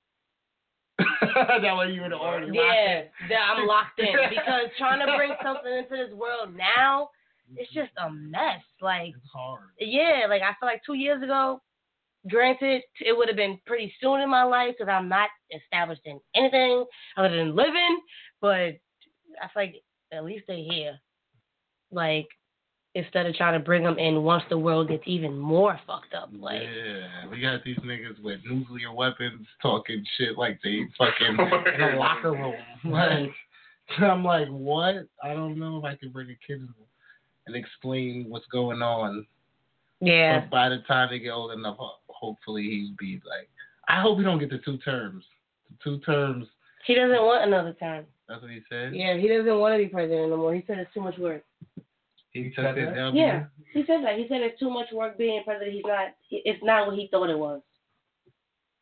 that 1.22 1.78
way 1.78 1.92
you 1.92 2.02
would 2.02 2.12
have 2.12 2.20
already 2.20 2.48
Yeah, 2.54 3.04
that 3.30 3.40
I'm 3.56 3.66
locked 3.68 4.00
in 4.00 4.08
because 4.30 4.70
trying 4.78 5.06
to 5.06 5.16
bring 5.16 5.32
something 5.44 5.72
into 5.72 5.90
this 6.08 6.14
world 6.14 6.56
now, 6.56 7.10
it's 7.56 7.72
just 7.74 7.92
a 8.04 8.10
mess. 8.12 8.62
Like, 8.82 9.10
It's 9.10 9.32
hard. 9.34 9.62
yeah, 9.80 10.26
like 10.30 10.42
I 10.42 10.52
feel 10.60 10.68
like 10.68 10.82
two 10.86 10.96
years 10.96 11.22
ago, 11.24 11.62
granted, 12.30 12.82
it 13.00 13.16
would 13.18 13.28
have 13.28 13.38
been 13.38 13.60
pretty 13.66 13.94
soon 14.02 14.22
in 14.22 14.30
my 14.30 14.44
life 14.44 14.76
because 14.78 14.92
I'm 14.92 15.08
not 15.10 15.30
established 15.56 16.02
in 16.06 16.20
anything 16.36 16.86
other 17.18 17.36
than 17.36 17.56
living, 17.56 18.00
but 18.42 18.76
I 19.42 19.48
feel 19.54 19.64
like 19.64 19.76
at 20.12 20.26
least 20.26 20.46
they're 20.48 20.58
here. 20.58 20.98
Like, 21.92 22.28
instead 22.96 23.26
of 23.26 23.36
trying 23.36 23.54
to 23.60 23.64
bring 23.64 23.84
them 23.84 24.00
in 24.00 24.24
once 24.24 24.44
the 24.50 24.58
world 24.58 24.90
gets 24.90 25.04
even 25.06 25.38
more 25.38 25.80
fucked 25.86 26.14
up. 26.14 26.30
Like, 26.38 26.62
yeah, 26.64 27.28
we 27.30 27.40
got 27.42 27.64
these 27.64 27.78
niggas 27.78 28.22
with 28.24 28.40
nuclear 28.50 28.92
weapons 28.94 29.46
talking 29.62 30.04
shit 30.18 30.38
like 30.38 30.60
they 30.64 30.82
fucking 30.98 31.38
in 31.76 31.82
a 31.82 31.96
locker 31.98 32.32
room. 32.32 32.56
Like, 32.86 33.30
I'm 34.00 34.24
like, 34.24 34.48
what? 34.48 34.96
I 35.24 35.34
don't 35.34 35.60
know 35.60 35.78
if 35.78 35.84
I 35.84 35.96
can 35.96 36.12
bring 36.12 36.30
a 36.30 36.38
kid 36.48 36.62
in 36.62 36.70
and 37.48 37.56
explain 37.56 38.26
what's 38.28 38.46
going 38.48 38.82
on. 38.82 39.26
yeah. 40.00 40.42
But 40.42 40.50
by 40.52 40.70
the 40.70 40.80
time 40.88 41.10
they 41.12 41.20
get 41.20 41.32
old 41.32 41.52
enough, 41.52 41.78
hopefully 42.08 42.64
he'd 42.64 42.96
be 42.98 43.20
like, 43.28 43.50
I 43.88 44.02
hope 44.02 44.20
he 44.20 44.24
don't 44.24 44.40
get 44.40 44.52
the 44.52 44.60
two 44.60 44.78
terms. 44.80 45.24
The 45.70 45.78
two 45.84 46.00
terms. 46.02 46.46
He 46.86 46.94
doesn't 46.94 47.12
want 47.22 47.48
another 47.48 47.74
term. 47.74 48.06
That's 48.28 48.42
what 48.42 48.52
he 48.52 48.62
said. 48.70 48.96
Yeah, 48.96 49.18
he 49.18 49.28
doesn't 49.28 49.58
want 49.60 49.74
to 49.74 49.80
be 49.80 49.88
president 49.90 50.28
anymore. 50.32 50.54
He 50.54 50.64
said 50.68 50.78
it's 50.78 50.94
too 50.94 51.02
much 51.02 51.18
work. 51.18 51.44
He 52.32 52.52
said 52.56 52.68
took 52.68 52.78
it 52.78 52.86
that? 52.86 52.96
down. 52.96 53.16
Yeah, 53.16 53.46
he 53.74 53.84
said 53.88 54.04
that. 54.04 54.18
He 54.18 54.28
said 54.28 54.42
it's 54.42 54.60
too 54.60 54.70
much 54.70 54.88
work 54.94 55.18
being 55.18 55.42
president. 55.44 55.74
He's 55.74 55.84
not. 55.86 56.10
It's 56.30 56.64
not 56.64 56.88
what 56.88 56.96
he 56.96 57.08
thought 57.12 57.30
it 57.30 57.38
was. 57.38 57.62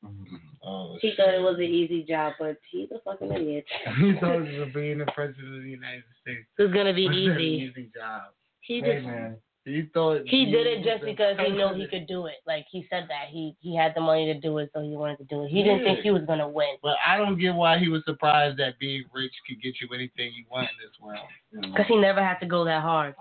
Mm-hmm. 0.06 0.36
Oh, 0.64 0.98
He 1.02 1.14
thought 1.16 1.34
it 1.34 1.42
was 1.42 1.56
an 1.58 1.64
easy 1.64 2.04
job, 2.04 2.34
but 2.40 2.58
he's 2.70 2.90
a 2.92 3.00
fucking 3.00 3.32
idiot. 3.32 3.66
he 4.02 4.14
thought 4.20 4.46
he 4.46 4.60
was 4.60 4.70
being 4.74 4.98
the 4.98 5.06
president 5.16 5.56
of 5.56 5.64
the 5.64 5.70
United 5.70 6.04
States. 6.22 6.46
It's 6.58 6.74
gonna 6.74 6.94
be 6.94 7.04
easy. 7.04 7.72
easy 7.72 7.90
job. 7.96 8.34
He 8.60 8.82
Hey 8.82 8.96
just 8.96 9.06
man, 9.06 9.38
He 9.64 9.84
thought 9.94 10.22
he 10.26 10.46
did 10.46 10.68
it 10.68 10.84
just 10.84 11.06
because 11.06 11.38
he 11.40 11.54
knew 11.54 11.74
he 11.74 11.88
could 11.88 12.06
do 12.06 12.26
it. 12.26 12.36
Like 12.46 12.66
he 12.70 12.86
said 12.90 13.06
that 13.08 13.30
he 13.32 13.56
he 13.62 13.78
had 13.78 13.94
the 13.96 14.02
money 14.02 14.26
to 14.26 14.38
do 14.40 14.58
it, 14.58 14.70
so 14.74 14.82
he 14.82 14.98
wanted 14.98 15.20
to 15.20 15.24
do 15.24 15.46
it. 15.46 15.50
He 15.50 15.64
didn't 15.64 15.86
think 15.86 16.00
he 16.00 16.12
was 16.12 16.24
gonna 16.28 16.50
win. 16.50 16.76
But 16.84 16.98
I 17.06 17.18
don't 17.18 17.40
get 17.40 17.56
why 17.56 17.78
he 17.78 17.88
was 17.88 18.04
surprised 18.06 18.58
that 18.58 18.78
being 18.78 19.06
rich 19.14 19.32
could 19.48 19.62
get 19.62 19.76
you 19.80 19.88
anything 19.96 20.34
you 20.36 20.44
want 20.52 20.68
in 20.68 20.76
this 20.84 21.00
world. 21.00 21.28
You 21.52 21.62
know? 21.62 21.78
Cause 21.78 21.86
he 21.88 21.96
never 21.96 22.22
had 22.22 22.40
to 22.40 22.46
go 22.46 22.66
that 22.66 22.82
hard. 22.82 23.16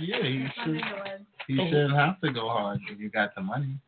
Yeah, 0.00 0.22
he 0.22 0.46
should. 0.64 0.80
He 1.46 1.58
oh. 1.60 1.66
shouldn't 1.66 1.94
have 1.94 2.20
to 2.20 2.32
go 2.32 2.48
hard 2.48 2.80
if 2.90 2.98
you 2.98 3.10
got 3.10 3.34
the 3.34 3.42
money. 3.42 3.78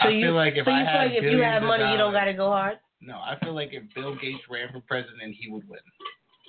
So 0.00 0.08
I 0.08 0.10
you, 0.12 0.26
feel 0.26 0.34
like 0.34 0.54
if 0.56 0.64
so 0.64 0.70
you 0.70 0.76
I 0.76 0.86
feel 0.86 1.08
like 1.08 1.24
if 1.24 1.32
you 1.32 1.42
have 1.42 1.62
of 1.62 1.68
money, 1.68 1.90
you 1.90 1.98
don't 1.98 2.12
gotta 2.12 2.32
go 2.32 2.48
hard 2.48 2.78
No, 3.00 3.16
I 3.16 3.36
feel 3.42 3.54
like 3.54 3.70
if 3.72 3.82
Bill 3.94 4.14
Gates 4.16 4.42
ran 4.50 4.72
for 4.72 4.80
president, 4.80 5.36
he 5.38 5.50
would 5.50 5.68
win 5.68 5.80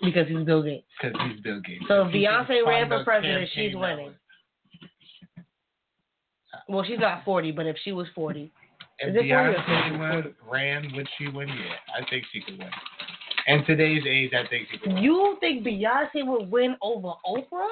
because 0.04 0.28
he's 0.28 0.46
Bill 0.46 0.62
Gates. 0.62 0.86
because 1.02 1.18
he's 1.28 1.40
Bill 1.42 1.62
Gates. 1.62 1.84
So 1.88 2.08
if 2.08 2.14
Beyonce 2.14 2.66
ran 2.66 2.90
for 2.90 3.04
president, 3.04 3.50
she's 3.54 3.76
winning. 3.76 4.14
that 5.36 5.46
Well, 6.68 6.84
she's 6.84 7.00
not 7.00 7.24
forty, 7.26 7.52
but 7.52 7.66
if 7.66 7.78
she 7.84 7.92
was 7.92 8.08
forty, 8.16 8.44
way. 8.44 9.10
Is 9.10 9.16
If 9.16 9.26
it 9.26 9.30
40 9.30 9.32
or 9.32 9.54
Beyonce 9.54 9.84
50? 9.90 9.98
won, 9.98 10.36
ran, 10.50 10.92
would 10.96 11.08
she 11.18 11.28
win? 11.28 11.48
Yeah, 11.50 11.76
I 11.98 12.10
think 12.10 12.26
she 12.32 12.42
could 12.42 12.60
win. 12.60 12.70
In 13.48 13.66
today's 13.66 14.04
age, 14.08 14.32
I 14.34 14.48
think 14.48 14.68
she 14.72 14.78
could 14.78 14.94
win. 14.94 15.04
you 15.04 15.38
think 15.40 15.66
Beyonce 15.66 16.26
would 16.26 16.50
win 16.52 16.76
over 16.82 17.14
Oprah? 17.26 17.70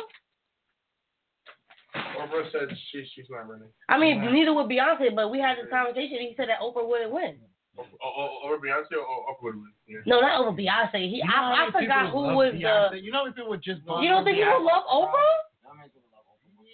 Oprah 1.96 2.48
said 2.52 2.70
she, 2.92 3.04
she's 3.14 3.28
not 3.30 3.50
running. 3.50 3.68
I 3.90 4.00
mean, 4.00 4.22
neither 4.32 4.54
would 4.54 4.68
Beyonce, 4.72 5.14
but 5.16 5.30
we 5.32 5.40
had 5.40 5.58
this 5.58 5.68
conversation. 5.70 6.18
He 6.24 6.34
said 6.38 6.48
that 6.50 6.60
Oprah 6.64 6.88
wouldn't 6.88 7.12
win. 7.12 7.38
O- 7.80 7.84
o- 8.04 8.40
Over 8.48 8.58
Beyonce 8.60 8.96
or 8.96 9.04
Oprah 9.32 9.52
would 9.52 9.56
win? 9.56 9.72
Yeah. 9.88 10.00
No, 10.06 10.20
not 10.20 10.40
over 10.40 10.52
Beyonce. 10.56 11.08
He, 11.10 11.20
You 11.20 11.28
know 11.28 11.34
I, 11.36 11.68
I 11.68 11.72
forgot 11.72 12.12
who 12.12 12.36
was 12.36 12.54
Beyonce? 12.56 12.92
the. 12.92 13.00
You 13.04 13.12
know 13.12 13.28
if 13.28 13.32
many 13.32 13.36
people 13.36 13.50
would 13.52 13.64
just 13.64 13.82
vote 13.84 14.02
You 14.04 14.10
don't 14.10 14.24
think 14.24 14.38
he 14.38 14.44
would 14.44 14.64
Beyonce? 14.64 14.72
love 14.72 14.84
Oprah? 14.88 15.36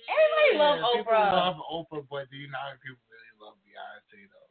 Everybody 0.07 0.51
love 0.57 0.77
Yeah, 0.79 1.01
People 1.01 1.13
Oprah. 1.13 1.31
love 1.33 1.57
Oprah, 1.67 2.03
but 2.09 2.29
do 2.31 2.37
you 2.37 2.47
know 2.47 2.57
how 2.61 2.71
people 2.79 3.01
really 3.11 3.33
love 3.41 3.55
Beyonce 3.65 4.23
though? 4.31 4.49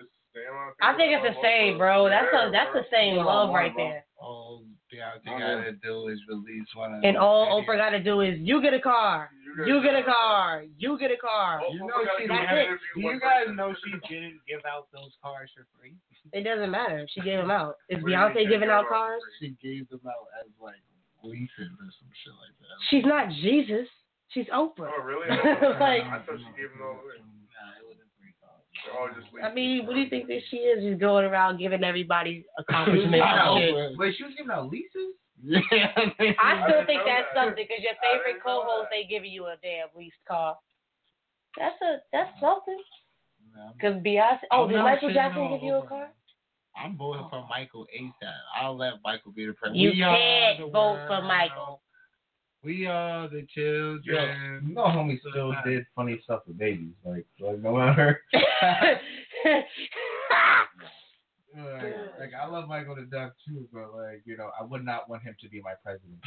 The 0.00 0.06
same 0.36 0.52
amount 0.52 0.76
of 0.76 0.84
I 0.84 0.92
think 0.96 1.16
it's 1.16 1.24
the 1.24 1.40
same, 1.40 1.78
bro. 1.80 2.08
That's 2.12 2.28
a 2.28 2.52
that's 2.52 2.72
the 2.76 2.84
same 2.92 3.16
love 3.16 3.48
hold 3.48 3.48
on, 3.48 3.54
right 3.56 3.74
bro. 3.74 3.84
there. 3.84 4.04
All 4.20 4.62
Beyonce 4.92 5.38
gotta 5.38 5.72
do 5.82 6.08
is 6.08 6.18
release 6.28 6.68
one 6.74 6.94
of 6.94 7.04
And 7.04 7.16
all. 7.16 7.62
Oprah 7.62 7.76
got 7.76 7.90
to 7.90 8.02
do 8.02 8.20
is 8.20 8.38
you 8.38 8.62
get 8.62 8.72
a 8.72 8.80
car, 8.80 9.30
you 9.66 9.82
get 9.82 9.94
a 9.94 10.04
car, 10.04 10.64
you 10.78 10.98
get 10.98 11.10
a 11.10 11.16
car. 11.16 11.60
You 11.72 11.80
know 11.80 12.04
she 12.18 12.26
do 12.26 12.28
That's 12.28 12.52
it. 12.52 12.68
Do 12.94 13.00
you 13.00 13.20
guys 13.20 13.46
know 13.54 13.74
she 13.84 13.90
didn't 14.08 14.40
give 14.46 14.60
out 14.64 14.88
those 14.92 15.10
cars 15.22 15.50
for 15.56 15.66
free? 15.78 15.96
It 16.32 16.42
doesn't 16.42 16.70
matter. 16.70 17.06
She 17.14 17.20
gave 17.20 17.38
them 17.38 17.50
out. 17.50 17.76
Is 17.88 18.02
Beyonce 18.02 18.48
giving 18.48 18.70
out 18.70 18.88
cars? 18.88 19.20
She 19.40 19.56
gave 19.62 19.88
them 19.88 20.02
out 20.06 20.26
as 20.40 20.50
like 20.60 20.82
leases 21.22 21.50
or 21.58 21.90
some 21.98 22.10
shit 22.22 22.34
like 22.38 22.54
that. 22.60 22.76
She's 22.90 23.04
not 23.04 23.28
Jesus. 23.42 23.88
She's 24.28 24.46
Oprah. 24.46 24.90
Oh, 24.90 25.02
really? 25.02 25.28
like, 25.30 26.02
I 26.10 26.22
thought 26.26 26.38
she 26.38 26.50
gave 26.60 26.70
them 26.70 26.82
all 26.82 26.98
away. 26.98 27.22
Just 29.14 29.32
leave. 29.32 29.44
I 29.44 29.52
mean, 29.52 29.86
what 29.86 29.94
do 29.94 30.00
you 30.00 30.08
think 30.10 30.26
that 30.28 30.40
she 30.50 30.56
is? 30.58 30.84
Just 30.84 31.00
going 31.00 31.24
around 31.24 31.58
giving 31.58 31.84
everybody 31.84 32.44
accomplishments 32.58 33.18
I 33.22 33.36
and 33.36 33.60
shit. 33.60 33.74
know, 33.74 33.92
Wait, 33.98 34.14
she 34.16 34.24
was 34.24 34.32
giving 34.36 34.50
out 34.52 34.70
leases? 34.70 35.14
Yeah. 35.42 35.60
I 36.40 36.64
still 36.66 36.84
think 36.86 37.02
that's 37.04 37.28
that. 37.34 37.34
something 37.34 37.64
because 37.68 37.82
your 37.84 37.96
favorite 38.00 38.42
co-host 38.42 38.88
they 38.90 39.04
giving 39.08 39.30
you 39.30 39.46
a 39.46 39.56
damn 39.62 39.88
leased 39.96 40.16
car. 40.26 40.56
That's 41.58 41.76
a 41.82 41.98
that's 42.12 42.32
something. 42.40 42.78
Cause 43.80 43.94
Beyonce. 44.04 44.40
Oh, 44.50 44.68
did 44.68 44.78
Michael 44.78 45.12
Jackson 45.12 45.44
no, 45.44 45.56
give 45.56 45.62
you 45.64 45.74
a 45.74 45.78
hold 45.80 45.88
car? 45.88 46.08
I'm 46.76 46.96
voting 46.96 47.26
for 47.30 47.46
Michael 47.48 47.86
ASAP. 47.98 48.32
I'll 48.60 48.76
let 48.76 48.94
Michael 49.02 49.32
be 49.32 49.46
the 49.46 49.52
president. 49.54 49.80
You 49.80 49.90
We 49.90 49.96
can't 50.00 50.60
vote 50.72 51.00
for 51.06 51.08
world. 51.08 51.24
Michael. 51.24 51.80
We 52.66 52.84
are 52.84 53.28
the 53.28 53.46
Yo, 53.54 53.98
children. 54.02 54.66
you 54.66 54.74
know, 54.74 54.82
homie 54.86 55.20
still 55.20 55.54
did 55.64 55.86
funny 55.94 56.20
stuff 56.24 56.40
with 56.48 56.58
babies. 56.58 56.94
Like, 57.04 57.24
like 57.38 57.60
no 57.60 57.76
matter. 57.76 58.20
Like, 61.56 61.94
like, 62.20 62.30
I 62.38 62.46
love 62.46 62.68
Michael 62.68 62.96
to 62.96 63.06
death 63.06 63.30
too, 63.48 63.66
but 63.72 63.94
like 63.96 64.20
you 64.26 64.36
know, 64.36 64.50
I 64.60 64.62
would 64.62 64.84
not 64.84 65.08
want 65.08 65.22
him 65.22 65.34
to 65.40 65.48
be 65.48 65.62
my 65.62 65.72
president. 65.82 66.18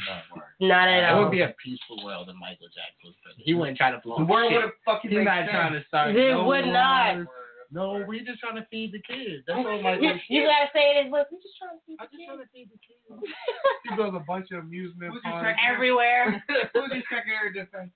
No, 0.60 0.66
Not 0.66 0.88
at 0.88 1.04
all. 1.12 1.20
It 1.20 1.22
would 1.22 1.30
be 1.30 1.42
a 1.42 1.54
peaceful 1.62 2.04
world 2.04 2.28
if 2.28 2.34
Michael 2.34 2.66
Jackson 2.66 3.04
was 3.04 3.14
president. 3.22 3.46
He 3.46 3.54
wouldn't 3.54 3.76
try 3.76 3.92
to 3.92 4.00
blow 4.02 4.18
the 4.18 4.24
world 4.24 4.50
shit. 4.50 4.56
would 4.56 4.62
have 4.64 4.72
fucking 4.84 5.10
He's 5.10 5.18
made 5.18 5.24
not 5.26 5.38
sense. 5.42 5.50
trying 5.52 5.72
to 5.74 5.84
start. 5.86 6.16
It 6.16 6.32
no 6.32 6.44
would 6.46 6.66
not. 6.66 7.14
wars. 7.14 7.28
No, 7.72 8.04
we're 8.06 8.24
just 8.24 8.40
trying 8.40 8.56
to 8.56 8.66
feed 8.70 8.92
the 8.92 8.98
kids. 9.00 9.44
That's 9.46 9.58
all 9.58 9.80
Michael. 9.82 10.02
You, 10.02 10.14
you 10.28 10.42
gotta 10.46 10.66
say 10.74 10.90
it 10.98 11.06
as 11.06 11.12
well. 11.12 11.24
We 11.30 11.38
just 11.38 11.54
trying 11.56 11.78
to 11.78 12.02
I'm 12.02 12.08
just 12.08 12.18
keep 12.18 12.26
trying 12.26 12.38
to 12.38 12.46
feed 12.52 12.68
the 12.72 12.78
kids. 12.82 12.98
He 13.88 13.96
built 13.96 14.14
a 14.14 14.20
bunch 14.20 14.50
of 14.52 14.58
amusement 14.64 15.12
Who's 15.14 15.22
your 15.24 15.32
parks. 15.32 15.60
everywhere. 15.68 16.42
Who's 16.74 16.90
your 16.92 17.02
secretary 17.10 17.48
of 17.48 17.54
defense? 17.54 17.90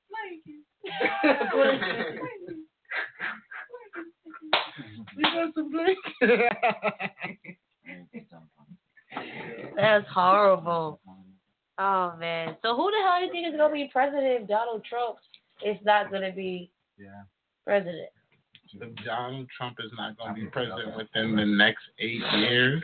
We 5.16 5.22
got 5.22 5.54
some 5.54 5.70
break. 5.70 5.96
That's 9.76 10.06
horrible. 10.12 11.00
Oh 11.78 12.14
man. 12.18 12.56
So 12.62 12.74
who 12.76 12.90
the 12.90 12.96
hell 13.04 13.18
do 13.20 13.26
you 13.26 13.32
think 13.32 13.46
is 13.48 13.56
gonna 13.58 13.72
be 13.72 13.88
president 13.92 14.42
if 14.42 14.48
Donald 14.48 14.84
Trump 14.84 15.16
is 15.64 15.76
not 15.84 16.10
gonna 16.10 16.32
be 16.32 16.70
Yeah. 16.98 17.22
president? 17.64 18.10
If 18.80 19.04
Donald 19.04 19.46
Trump 19.56 19.76
is 19.84 19.90
not 19.96 20.16
going 20.18 20.34
to 20.34 20.40
be 20.40 20.46
president 20.46 20.96
within 20.96 21.36
the 21.36 21.44
next 21.44 21.82
eight 21.98 22.22
years, 22.38 22.82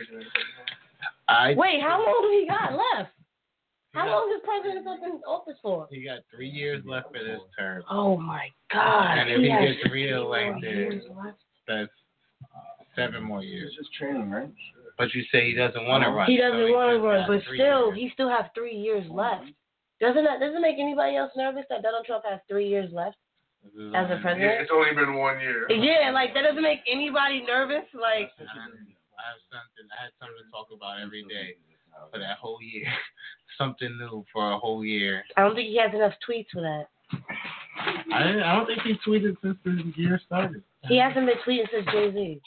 I 1.27 1.53
Wait, 1.55 1.81
how 1.81 1.99
long 1.99 2.19
do 2.21 2.39
he 2.39 2.47
got 2.47 2.73
left? 2.73 3.11
How 3.93 4.07
long 4.07 4.33
is 4.33 4.41
president 4.45 4.87
up 4.87 4.99
in 5.03 5.21
office 5.27 5.57
for? 5.61 5.87
he 5.91 6.05
got 6.05 6.19
three 6.33 6.49
years 6.49 6.81
left 6.85 7.07
for 7.07 7.19
this 7.19 7.41
term. 7.59 7.83
Oh 7.89 8.15
my 8.15 8.47
God. 8.71 9.17
And 9.17 9.29
if 9.29 9.41
he 9.41 9.49
has 9.49 9.75
gets 9.83 9.91
reelected, 9.91 10.61
three 10.61 10.73
more 10.73 10.91
years 10.91 11.03
left. 11.09 11.37
That's 11.67 11.91
uh, 12.55 12.83
seven 12.95 13.21
more 13.21 13.43
years. 13.43 13.73
just 13.77 13.93
training, 13.93 14.31
right? 14.31 14.49
But 14.97 15.13
you 15.13 15.23
say 15.31 15.47
he 15.47 15.55
doesn't 15.55 15.87
want 15.87 16.03
to 16.03 16.09
oh, 16.09 16.13
run. 16.13 16.29
He 16.29 16.37
doesn't 16.37 16.71
want 16.71 16.95
to 16.95 17.05
run, 17.05 17.25
but 17.27 17.41
still, 17.53 17.93
years. 17.93 17.97
he 17.97 18.09
still 18.13 18.29
has 18.29 18.45
three 18.55 18.75
years 18.75 19.05
left. 19.09 19.45
Doesn't 19.99 20.23
that 20.23 20.39
doesn't 20.39 20.61
make 20.61 20.79
anybody 20.79 21.17
else 21.17 21.31
nervous 21.35 21.65
that 21.69 21.83
Donald 21.83 22.05
Trump 22.05 22.23
has 22.29 22.39
three 22.47 22.67
years 22.67 22.89
left 22.91 23.17
This 23.17 23.19
is 23.19 23.30
as 23.95 24.07
a 24.09 24.19
president? 24.21 24.61
it's 24.61 24.71
only 24.73 24.93
been 24.93 25.15
one 25.15 25.39
year. 25.39 25.69
Yeah, 25.71 26.11
like 26.11 26.33
that 26.33 26.43
doesn't 26.43 26.63
make 26.63 26.79
anybody 26.89 27.43
nervous. 27.45 27.85
Like, 27.93 28.31
I 28.39 28.45
have 28.49 29.41
something. 29.49 29.85
I 29.91 29.97
had 30.09 30.11
something 30.19 30.37
to 30.41 30.49
talk 30.51 30.67
about 30.75 31.01
every 31.01 31.23
day 31.23 31.55
for 32.11 32.19
that 32.19 32.37
whole 32.37 32.59
year. 32.61 32.87
something 33.57 33.97
new 33.99 34.25
for 34.33 34.51
a 34.51 34.57
whole 34.57 34.83
year. 34.83 35.23
I 35.37 35.43
don't 35.43 35.55
think 35.55 35.69
he 35.69 35.77
has 35.77 35.93
enough 35.93 36.13
tweets 36.27 36.47
for 36.51 36.61
that. 36.61 36.87
I, 38.11 38.39
I 38.39 38.55
don't 38.55 38.65
think 38.65 38.81
he 38.81 38.95
tweeted 39.07 39.35
since 39.43 39.57
the 39.63 39.93
year 39.95 40.19
started. 40.25 40.63
He 40.87 40.97
hasn't 40.97 41.25
been 41.25 41.37
tweeting 41.45 41.67
since 41.71 41.85
Jay 41.91 42.11
Z. 42.11 42.41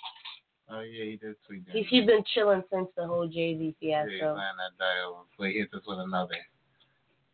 Oh 0.71 0.81
yeah, 0.81 1.05
he 1.05 1.17
did 1.17 1.37
tweet 1.47 1.67
that. 1.67 1.77
He's 1.77 1.87
he's 1.89 2.07
been 2.07 2.25
chilling 2.35 2.63
since 2.73 2.89
the 2.97 3.07
whole 3.07 3.29
Jay 3.29 3.57
Z 3.57 3.77
Yeah, 3.81 4.05
he's 4.05 4.19
fiasco. 4.19 4.35
laying 4.35 4.59
that 4.59 4.79
dial 4.79 5.27
before 5.31 5.49
he 5.49 5.59
hits 5.59 5.75
us 5.75 5.83
with 5.87 5.99
another. 5.99 6.35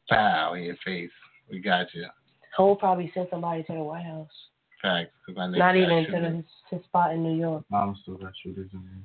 Pow 0.09 0.55
in 0.55 0.65
your 0.65 0.77
face. 0.85 1.11
We 1.49 1.61
got 1.61 1.87
you. 1.95 2.07
Cole 2.57 2.77
probably 2.77 3.11
sent 3.15 3.31
somebody 3.31 3.63
to 3.65 3.73
the 3.73 3.83
White 3.83 4.05
House. 4.05 4.29
Facts. 4.83 5.11
'cause 5.27 5.37
my 5.37 5.47
nigga 5.47 5.59
Not 5.59 5.75
got 5.75 5.77
even 5.77 5.89
to 5.89 6.05
shooters. 6.07 6.23
the, 6.23 6.37
his, 6.37 6.45
his 6.71 6.85
spot 6.85 7.13
in 7.13 7.23
New 7.23 7.39
York. 7.39 7.65
Mom 7.71 7.97
still 8.03 8.17
got 8.17 8.33
shooters 8.43 8.71
in 8.73 8.83
there 8.83 8.97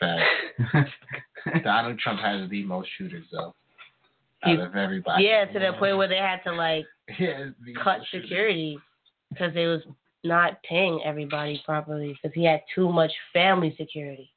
Facts. 0.00 0.90
Donald 1.64 1.98
Trump 1.98 2.20
has 2.20 2.48
the 2.50 2.64
most 2.64 2.88
shooters 2.96 3.26
though. 3.30 3.54
He- 4.44 4.52
Out 4.52 4.60
of 4.60 4.76
everybody. 4.76 5.24
Yeah, 5.24 5.44
to 5.44 5.58
the 5.58 5.72
point 5.78 5.96
where 5.98 6.08
they 6.08 6.16
had 6.16 6.40
to 6.44 6.52
like 6.52 6.86
Yeah, 7.18 7.50
cut 7.82 8.00
security 8.10 8.78
because 9.30 9.52
they 9.54 9.66
was 9.66 9.82
not 10.24 10.62
paying 10.62 11.00
everybody 11.04 11.60
properly 11.64 12.16
because 12.22 12.34
he 12.34 12.44
had 12.44 12.62
too 12.74 12.90
much 12.90 13.10
family 13.32 13.74
security. 13.78 14.30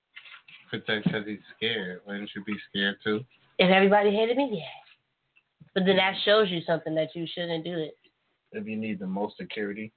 Protect 0.69 1.05
because 1.05 1.25
he's 1.25 1.39
scared. 1.55 2.01
Wouldn't 2.05 2.29
you 2.35 2.43
be 2.43 2.55
scared 2.69 2.97
too? 3.03 3.21
If 3.59 3.69
everybody 3.71 4.11
hated 4.11 4.35
me, 4.35 4.49
yeah. 4.53 4.65
But 5.73 5.85
then 5.85 5.95
that 5.97 6.15
shows 6.25 6.49
you 6.49 6.61
something 6.67 6.95
that 6.95 7.15
you 7.15 7.25
shouldn't 7.33 7.63
do 7.63 7.77
it. 7.77 7.95
If 8.55 8.65
you 8.67 8.77
need 8.77 8.99
the 8.99 9.07
most 9.07 9.37
security. 9.37 9.91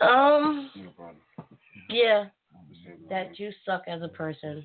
Um, 0.00 0.70
yeah, 1.90 2.26
that 3.10 3.38
you 3.38 3.50
suck 3.66 3.82
as 3.88 4.00
a 4.02 4.08
person. 4.08 4.64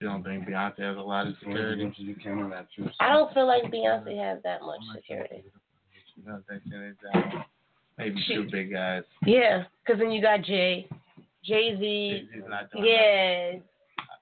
You 0.00 0.08
don't 0.08 0.24
think 0.24 0.48
Beyonce 0.48 0.80
has 0.80 0.96
a 0.96 1.00
lot 1.00 1.26
of 1.26 1.34
security? 1.38 1.92
You 1.96 2.14
can 2.14 2.38
on 2.38 2.50
that 2.50 2.66
too. 2.74 2.88
I 2.98 3.12
don't 3.12 3.32
feel 3.34 3.46
like 3.46 3.64
Beyonce 3.64 4.18
has 4.18 4.42
that 4.42 4.62
much 4.62 4.80
security. 4.94 5.44
You 6.16 6.22
don't 6.24 6.46
think 6.46 6.62
that? 6.64 7.44
Maybe 7.98 8.20
She- 8.22 8.34
two 8.34 8.48
big 8.50 8.72
guys. 8.72 9.04
Yeah, 9.26 9.64
because 9.84 10.00
then 10.00 10.10
you 10.10 10.22
got 10.22 10.42
Jay, 10.42 10.88
Jay 11.44 11.76
Z. 11.76 12.26
Jay-Z's 12.32 12.44
not 12.48 12.70
doing 12.72 12.84
that. 12.84 12.90
Yeah, 12.90 13.52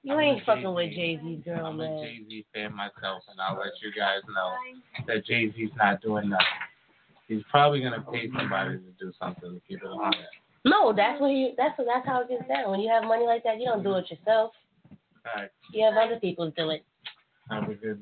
you 0.02 0.14
I'm 0.14 0.20
ain't 0.20 0.42
a 0.42 0.44
fucking 0.44 0.74
with 0.74 0.90
Jay-Z. 0.90 1.22
Jay 1.22 1.36
Z, 1.36 1.42
girl, 1.44 1.66
I'm 1.66 1.80
a. 1.80 2.02
Jay 2.02 2.20
Z 2.28 2.46
fan 2.52 2.74
myself, 2.74 3.22
and 3.30 3.40
I'll 3.40 3.56
let 3.56 3.72
you 3.80 3.92
guys 3.96 4.22
know 4.34 4.52
that 5.06 5.24
Jay 5.24 5.52
Z's 5.52 5.70
not 5.76 6.02
doing 6.02 6.28
nothing. 6.30 6.46
He's 7.30 7.44
probably 7.48 7.80
gonna 7.80 8.04
pay 8.12 8.28
somebody 8.36 8.78
to 8.78 8.90
do 8.98 9.12
something 9.20 9.54
to 9.54 9.60
keep 9.68 9.78
it 9.80 9.86
on 9.86 10.10
there. 10.10 10.26
No, 10.64 10.92
that's 10.92 11.20
what 11.20 11.28
you. 11.28 11.52
That's 11.56 11.78
what. 11.78 11.86
That's 11.86 12.04
how 12.04 12.22
it 12.22 12.28
gets 12.28 12.42
done. 12.48 12.72
When 12.72 12.80
you 12.80 12.90
have 12.90 13.04
money 13.04 13.24
like 13.24 13.44
that, 13.44 13.60
you 13.60 13.66
don't 13.66 13.84
do 13.84 13.94
it 13.94 14.10
yourself. 14.10 14.50
All 14.90 15.42
right, 15.42 15.48
You 15.72 15.84
have 15.84 15.94
other 15.96 16.18
people 16.18 16.50
do 16.56 16.70
it. 16.70 16.84
have 17.48 17.68
a 17.68 17.74
good 17.74 18.00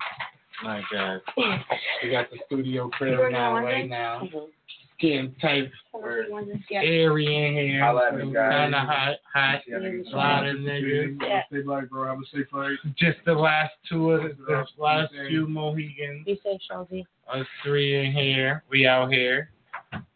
night, 0.65 0.83
guys. 0.91 1.21
We 2.03 2.11
got 2.11 2.31
the 2.31 2.39
studio 2.47 2.89
crib 2.89 3.19
now, 3.31 3.53
right 3.55 3.87
now. 3.87 4.23
Getting 4.23 4.49
tight, 5.41 5.71
airy 6.73 7.27
in 7.27 7.55
here. 7.55 7.81
Holla 7.81 8.09
at 8.09 8.17
me, 8.17 8.33
guys. 8.33 8.53
Kind 8.53 8.75
of 8.75 8.87
hot, 8.87 9.17
hot. 9.33 9.61
A 9.69 10.17
lot 10.17 10.47
of 10.47 10.57
niggas. 10.57 11.17
Yeah. 11.21 11.43
Stay 11.49 11.63
black, 11.63 11.89
bro. 11.89 12.07
Have 12.07 12.19
a 12.19 12.37
safe 12.37 12.49
flight. 12.51 12.77
Just 12.97 13.19
the 13.27 13.35
last 13.35 13.73
two 13.89 14.13
of 14.13 14.23
the, 14.23 14.35
the 14.47 14.65
last 14.77 15.13
few 15.29 15.47
Mohegans. 15.47 16.25
Be 16.25 16.41
safe, 16.43 16.61
Chauncey. 16.69 17.07
Us 17.33 17.47
three 17.65 18.07
in 18.07 18.13
here. 18.13 18.65
We 18.71 18.87
out 18.87 19.13
here. 19.13 19.51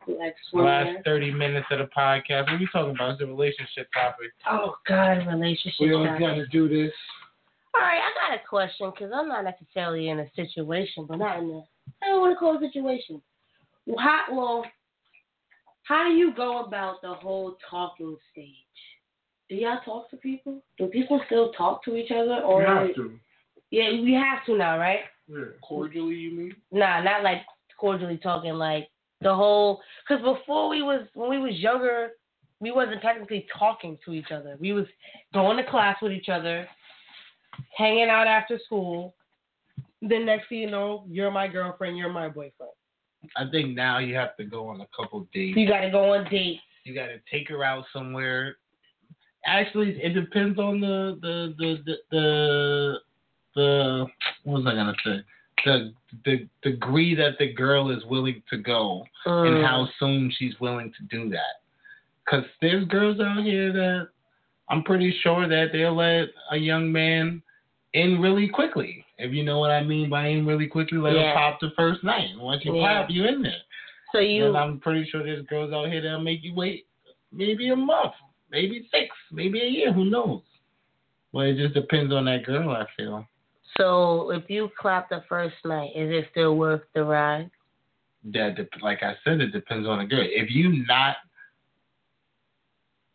Like 0.07 0.35
Last 0.53 0.89
swimwear. 0.97 1.05
30 1.05 1.31
minutes 1.33 1.67
of 1.71 1.79
the 1.79 1.89
podcast. 1.97 2.45
What 2.45 2.55
are 2.55 2.57
you 2.59 2.69
talking 2.73 2.95
about? 2.95 3.13
It's 3.13 3.23
a 3.23 3.27
relationship 3.27 3.89
topic. 3.95 4.33
Oh 4.51 4.75
God, 4.87 5.27
relationship. 5.29 5.81
We 5.81 5.95
always 5.95 6.19
got 6.19 6.35
to 6.35 6.47
do 6.49 6.69
this. 6.69 6.93
All 7.75 7.81
right, 7.81 8.01
I 8.01 8.31
got 8.31 8.39
a 8.39 8.49
question 8.49 8.91
because 8.91 9.13
I'm 9.15 9.29
not 9.29 9.45
necessarily 9.45 10.09
in 10.09 10.19
a 10.19 10.27
situation, 10.35 11.07
but 11.09 11.17
not 11.17 11.39
in 11.39 11.51
a. 11.51 11.63
I 12.03 12.09
don't 12.09 12.21
want 12.21 12.35
to 12.35 12.39
call 12.39 12.57
it 12.57 12.63
a 12.63 12.67
situation. 12.67 13.23
Well, 13.87 13.99
how, 13.99 14.21
well, 14.31 14.65
how 15.85 16.09
do 16.09 16.15
you 16.15 16.33
go 16.35 16.65
about 16.65 17.03
the 17.03 17.15
whole 17.15 17.57
talking 17.69 18.17
stage? 18.31 18.49
Do 19.49 19.57
y'all 19.57 19.81
talk 19.85 20.11
to 20.11 20.17
people? 20.17 20.63
Do 20.79 20.87
people 20.87 21.21
still 21.27 21.53
talk 21.53 21.85
to 21.85 21.97
each 21.97 22.11
other, 22.11 22.41
or 22.43 22.63
You 22.63 22.69
have 22.69 22.95
to. 22.95 23.19
yeah, 23.71 23.91
we 23.91 24.13
have 24.15 24.45
to 24.47 24.57
now, 24.57 24.79
right? 24.79 25.01
Yeah. 25.29 25.45
Cordially, 25.67 26.15
you 26.15 26.37
mean? 26.37 26.57
Nah, 26.71 27.03
not 27.03 27.23
like 27.23 27.43
cordially 27.79 28.17
talking, 28.19 28.55
like 28.55 28.89
the 29.21 29.35
whole. 29.35 29.81
Because 30.09 30.23
before 30.23 30.69
we 30.69 30.83
was 30.83 31.07
when 31.15 31.29
we 31.29 31.39
was 31.39 31.59
younger, 31.59 32.11
we 32.61 32.71
wasn't 32.71 33.03
technically 33.03 33.47
talking 33.59 33.99
to 34.05 34.13
each 34.13 34.31
other. 34.33 34.57
We 34.61 34.73
was 34.73 34.87
going 35.35 35.57
to 35.57 35.69
class 35.71 35.97
with 36.01 36.13
each 36.13 36.29
other, 36.29 36.67
hanging 37.77 38.09
out 38.09 38.27
after 38.27 38.59
school. 38.65 39.15
Then 40.01 40.27
next 40.27 40.49
thing 40.49 40.59
you 40.59 40.71
know, 40.71 41.05
you're 41.09 41.31
my 41.31 41.47
girlfriend, 41.49 41.97
you're 41.99 42.13
my 42.13 42.29
boyfriend. 42.29 42.73
I 43.37 43.49
think 43.51 43.75
now 43.77 43.99
you 43.99 44.15
have 44.15 44.37
to 44.37 44.45
go 44.45 44.69
on 44.69 44.81
a 44.81 44.87
couple 44.97 45.27
dates. 45.33 45.57
You 45.57 45.69
got 45.69 45.81
to 45.81 45.91
go 45.91 46.15
on 46.15 46.29
dates. 46.31 46.61
You 46.85 46.95
got 46.95 47.07
to 47.07 47.19
take 47.31 47.49
her 47.49 47.65
out 47.65 47.85
somewhere. 47.93 48.57
Actually, 49.47 49.91
it 50.03 50.15
depends 50.15 50.59
on 50.59 50.81
the 50.81 51.19
the 51.21 51.55
the 51.59 51.77
the 51.85 51.97
the, 52.11 52.95
the 53.55 54.07
what 54.45 54.63
was 54.63 54.67
I 54.67 54.75
gonna 54.75 54.95
say? 55.05 55.21
The 55.65 55.93
the 56.25 56.49
degree 56.63 57.15
that 57.17 57.39
the 57.39 57.53
girl 57.53 57.91
is 57.91 58.05
willing 58.05 58.43
to 58.51 58.59
go 58.59 59.05
and 59.27 59.57
Mm. 59.57 59.67
how 59.67 59.89
soon 59.99 60.33
she's 60.37 60.59
willing 60.61 60.93
to 60.97 61.17
do 61.17 61.29
that. 61.31 61.63
Cause 62.29 62.45
there's 62.61 62.85
girls 62.87 63.19
out 63.21 63.43
here 63.43 63.73
that 63.73 64.09
I'm 64.69 64.85
pretty 64.85 65.13
sure 65.23 65.49
that 65.49 65.71
they'll 65.73 65.97
let 65.97 66.29
a 66.51 66.57
young 66.57 66.91
man 66.93 67.43
in 67.95 68.21
really 68.21 68.49
quickly. 68.49 69.02
If 69.19 69.33
you 69.33 69.45
know 69.45 69.59
what 69.59 69.71
I 69.71 69.83
mean 69.85 70.11
by 70.11 70.29
in 70.29 70.47
really 70.47 70.67
quickly, 70.67 70.99
let 70.99 71.15
Yeah. 71.15 71.35
pop 71.35 71.61
the 71.61 71.71
first 71.77 72.03
night. 72.03 72.37
Once 72.37 72.65
you 72.65 72.75
Yeah. 72.75 73.03
pop, 73.03 73.11
you 73.11 73.25
in 73.27 73.43
there. 73.43 73.61
So 74.13 74.19
you 74.19 74.47
And 74.47 74.57
I'm 74.57 74.79
pretty 74.81 75.05
sure 75.07 75.23
there's 75.23 75.45
girls 75.47 75.73
out 75.73 75.89
here 75.89 76.01
that'll 76.01 76.21
make 76.21 76.43
you 76.43 76.55
wait 76.55 76.87
maybe 77.31 77.69
a 77.71 77.77
month, 77.77 78.15
maybe 78.51 78.87
six, 78.91 79.15
maybe 79.31 79.61
a 79.61 79.67
year. 79.67 79.93
Who 79.93 80.05
knows? 80.07 80.43
Well, 81.33 81.47
it 81.47 81.57
just 81.57 81.73
depends 81.75 82.13
on 82.13 82.27
that 82.27 82.45
girl. 82.45 82.71
I 82.71 82.87
feel. 82.97 83.27
so 83.79 84.31
if 84.31 84.51
you 84.51 84.71
clap 84.79 85.09
the 85.09 85.23
first 85.23 85.57
night, 85.65 85.93
is 85.97 86.11
it 86.11 86.29
still 86.31 86.57
worth 86.57 86.83
the 86.95 87.05
ride? 87.05 87.51
that 88.25 88.69
like 88.83 89.03
I 89.03 89.17
said, 89.25 89.41
it 89.41 89.49
depends 89.51 89.89
on 89.89 89.99
the 89.99 90.05
girl. 90.05 90.25
If 90.25 90.49
you 90.51 90.85
not 90.87 91.17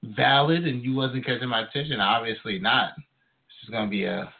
valid 0.03 0.65
and 0.65 0.81
you 0.83 0.95
wasn't 0.95 1.25
catching 1.25 1.47
my 1.47 1.61
attention, 1.61 1.99
obviously 1.99 2.59
not. 2.59 2.93
It's 2.97 3.59
just 3.61 3.71
gonna 3.71 3.89
be 3.89 4.05
a 4.05 4.31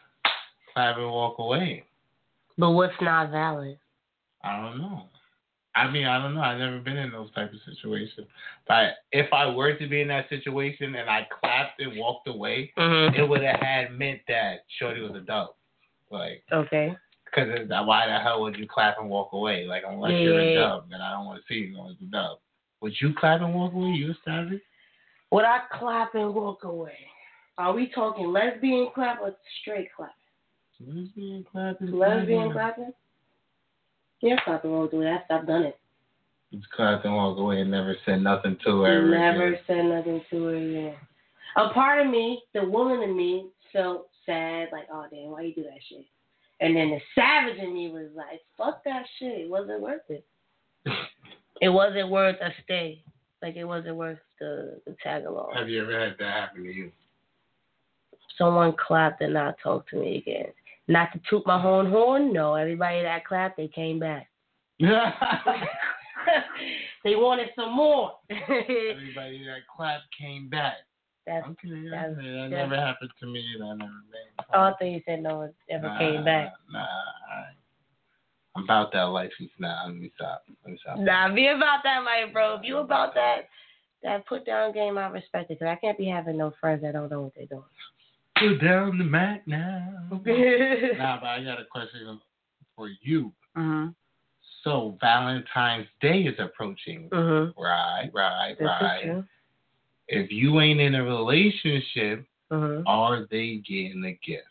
clap 0.78 0.96
and 0.96 1.10
walk 1.10 1.38
away. 1.38 1.84
But 2.56 2.70
what's 2.70 2.94
not 3.00 3.30
valid? 3.32 3.78
I 4.44 4.60
don't 4.60 4.78
know. 4.78 5.06
I 5.74 5.90
mean, 5.90 6.06
I 6.06 6.20
don't 6.22 6.34
know. 6.34 6.40
I've 6.40 6.58
never 6.58 6.78
been 6.78 6.96
in 6.96 7.10
those 7.10 7.30
type 7.34 7.52
of 7.52 7.58
situations. 7.72 8.26
But 8.66 8.94
if 9.12 9.32
I 9.32 9.46
were 9.46 9.76
to 9.76 9.88
be 9.88 10.00
in 10.00 10.08
that 10.08 10.28
situation 10.28 10.94
and 10.94 11.08
I 11.10 11.26
clapped 11.40 11.80
and 11.80 11.96
walked 11.98 12.28
away, 12.28 12.72
Mm-hmm. 12.78 13.20
it 13.20 13.28
would 13.28 13.42
have 13.42 13.60
had 13.60 13.92
meant 13.92 14.20
that 14.28 14.64
Shorty 14.78 15.00
was 15.00 15.12
a 15.16 15.20
dope. 15.20 15.56
Like, 16.10 16.42
Okay. 16.52 16.96
because 17.24 17.68
why 17.68 18.06
the 18.06 18.18
hell 18.20 18.40
would 18.42 18.56
you 18.56 18.66
clap 18.68 18.98
and 19.00 19.10
walk 19.10 19.32
away? 19.32 19.66
Like, 19.66 19.82
unless 19.86 20.12
Yeah, 20.12 20.18
you're 20.18 20.40
a 20.40 20.54
dub, 20.54 20.90
then 20.90 21.00
I 21.00 21.12
don't 21.12 21.26
want 21.26 21.40
to 21.40 21.46
see 21.52 21.60
you 21.68 21.78
as 21.90 21.96
a 22.00 22.04
dub. 22.10 22.38
Would 22.80 22.94
you 23.00 23.12
clap 23.18 23.40
and 23.40 23.54
walk 23.54 23.72
away? 23.72 23.88
You 23.90 24.12
a 24.12 24.14
savage? 24.24 24.60
Would 25.32 25.44
I 25.44 25.58
clap 25.78 26.14
and 26.14 26.32
walk 26.34 26.64
away? 26.64 26.98
Are 27.58 27.72
we 27.72 27.88
talking 27.94 28.32
lesbian 28.32 28.88
clap 28.94 29.20
or 29.20 29.34
straight 29.60 29.88
clap? 29.94 30.14
Lesbian 30.86 31.44
clapping. 31.50 31.92
Lesbian 31.92 32.52
clapping? 32.52 32.92
Yeah, 34.20 34.36
clap 34.44 34.64
and 34.64 34.72
walk 34.72 34.92
away. 34.92 35.08
I've, 35.08 35.20
I've 35.40 35.46
done 35.46 35.62
it. 35.62 35.78
Just 36.52 36.70
clap 36.70 37.04
and 37.04 37.14
walk 37.14 37.38
away 37.38 37.60
and 37.60 37.70
never 37.70 37.96
said 38.06 38.22
nothing 38.22 38.56
to 38.64 38.82
her. 38.82 38.98
ever 38.98 39.08
Never 39.08 39.46
again. 39.48 39.60
said 39.66 39.84
nothing 39.84 40.22
to 40.30 40.44
her 40.44 40.56
Yeah. 40.58 40.92
A 41.56 41.72
part 41.72 42.04
of 42.04 42.10
me, 42.10 42.42
the 42.54 42.64
woman 42.64 43.02
in 43.02 43.16
me, 43.16 43.48
felt 43.72 44.08
sad, 44.24 44.68
like, 44.72 44.86
oh 44.92 45.06
damn, 45.10 45.30
why 45.30 45.42
you 45.42 45.54
do 45.54 45.62
that 45.62 45.80
shit? 45.88 46.04
And 46.60 46.76
then 46.76 46.90
the 46.90 47.00
savage 47.14 47.58
in 47.58 47.74
me 47.74 47.88
was 47.88 48.08
like, 48.14 48.40
fuck 48.56 48.82
that 48.84 49.04
shit. 49.18 49.40
It 49.40 49.50
wasn't 49.50 49.80
worth 49.80 50.02
it. 50.08 50.26
it 51.60 51.68
wasn't 51.68 52.10
worth 52.10 52.36
a 52.40 52.50
stay. 52.64 53.02
Like 53.42 53.56
it 53.56 53.64
wasn't 53.64 53.96
worth 53.96 54.18
the, 54.40 54.80
the 54.86 54.96
tag 55.02 55.24
along. 55.24 55.52
Have 55.54 55.68
you 55.68 55.82
ever 55.82 55.98
had 55.98 56.16
that 56.18 56.32
happen 56.32 56.64
to 56.64 56.72
you? 56.72 56.90
Someone 58.36 58.74
clapped 58.76 59.20
and 59.20 59.34
not 59.34 59.56
talked 59.62 59.90
to 59.90 59.96
me 59.96 60.18
again. 60.18 60.52
Not 60.88 61.12
to 61.12 61.20
toot 61.28 61.46
my 61.46 61.62
own 61.62 61.90
horn, 61.90 62.32
no. 62.32 62.54
Everybody 62.54 63.02
that 63.02 63.26
clapped, 63.26 63.58
they 63.58 63.68
came 63.68 63.98
back. 63.98 64.28
they 64.80 64.86
wanted 67.16 67.48
some 67.54 67.74
more. 67.74 68.12
Everybody 68.30 69.44
that 69.44 69.66
clapped 69.74 70.04
came 70.18 70.48
back. 70.48 70.74
That's 71.26 71.46
Okay, 71.46 71.88
that's- 71.90 72.12
okay, 72.18 72.30
that 72.30 72.48
never 72.50 72.76
happened 72.76 73.10
to 73.20 73.26
me. 73.26 73.44
That 73.58 73.74
never 73.76 73.90
been. 74.10 74.44
oh, 74.54 74.60
I 74.60 74.70
thought 74.72 74.82
you 74.82 75.02
said 75.06 75.22
no 75.22 75.36
one 75.38 75.52
ever 75.68 75.88
Nah, 75.88 75.98
came 75.98 76.24
back. 76.24 76.54
Nah, 76.72 76.86
I'm 78.56 78.64
about 78.64 78.92
that 78.92 79.02
life. 79.02 79.30
Nah, 79.58 79.84
let 79.86 79.94
me 79.94 80.10
stop. 80.16 80.42
Let 80.64 80.72
me 80.72 80.78
stop. 80.82 80.98
Nah, 80.98 81.34
be 81.34 81.48
about 81.48 81.80
that 81.84 82.02
life, 82.04 82.32
bro. 82.32 82.54
If 82.54 82.62
you 82.64 82.78
about 82.78 83.14
that 83.14 83.48
that 84.02 84.26
put 84.26 84.46
down 84.46 84.72
game, 84.72 84.96
I 84.96 85.08
respect 85.08 85.50
it. 85.50 85.58
Cause 85.58 85.68
I 85.68 85.76
can't 85.76 85.98
be 85.98 86.06
having 86.06 86.38
no 86.38 86.52
friends 86.60 86.80
that 86.82 86.92
don't 86.94 87.10
know 87.10 87.22
what 87.22 87.32
they're 87.36 87.46
doing. 87.46 87.62
Put 88.38 88.60
down 88.62 88.98
the 88.98 89.04
Mac 89.04 89.46
now. 89.46 89.94
nah, 90.10 90.18
but 91.20 91.26
I 91.26 91.42
got 91.44 91.60
a 91.60 91.64
question 91.70 92.20
for 92.76 92.88
you. 93.02 93.32
Mhm. 93.56 93.94
So 94.62 94.96
Valentine's 95.00 95.88
Day 96.00 96.22
is 96.22 96.38
approaching. 96.38 97.08
Mhm. 97.10 97.54
Right, 97.56 98.10
right, 98.12 98.56
This 98.58 98.66
right. 98.66 99.02
true. 99.02 99.24
If 100.08 100.30
you 100.30 100.60
ain't 100.60 100.80
in 100.80 100.94
a 100.94 101.04
relationship, 101.04 102.24
Mhm. 102.50 102.82
are 102.86 103.26
they 103.26 103.56
getting 103.56 104.04
a 104.04 104.12
gift? 104.12 104.46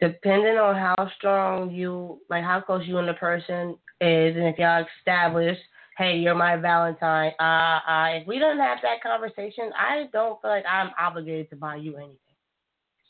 Depending 0.00 0.58
on 0.58 0.74
how 0.74 1.08
strong 1.16 1.70
you, 1.70 2.20
like 2.28 2.42
how 2.42 2.60
close 2.60 2.86
you 2.86 2.98
and 2.98 3.08
the 3.08 3.14
person 3.14 3.78
is, 4.00 4.36
and 4.36 4.46
if 4.46 4.58
y'all 4.58 4.84
establish, 4.98 5.58
hey, 5.96 6.18
you're 6.18 6.34
my 6.34 6.56
Valentine. 6.56 7.32
Uh, 7.38 7.80
uh, 7.86 8.08
if 8.14 8.26
we 8.26 8.38
don't 8.38 8.58
have 8.58 8.80
that 8.82 9.00
conversation, 9.02 9.72
I 9.76 10.08
don't 10.12 10.40
feel 10.42 10.50
like 10.50 10.64
I'm 10.66 10.90
obligated 10.98 11.50
to 11.50 11.56
buy 11.56 11.76
you 11.76 11.96
anything. 11.96 12.18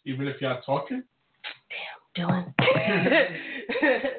Even 0.04 0.26
if 0.28 0.40
y'all 0.40 0.60
talking? 0.62 1.02
Dylan. 2.16 2.52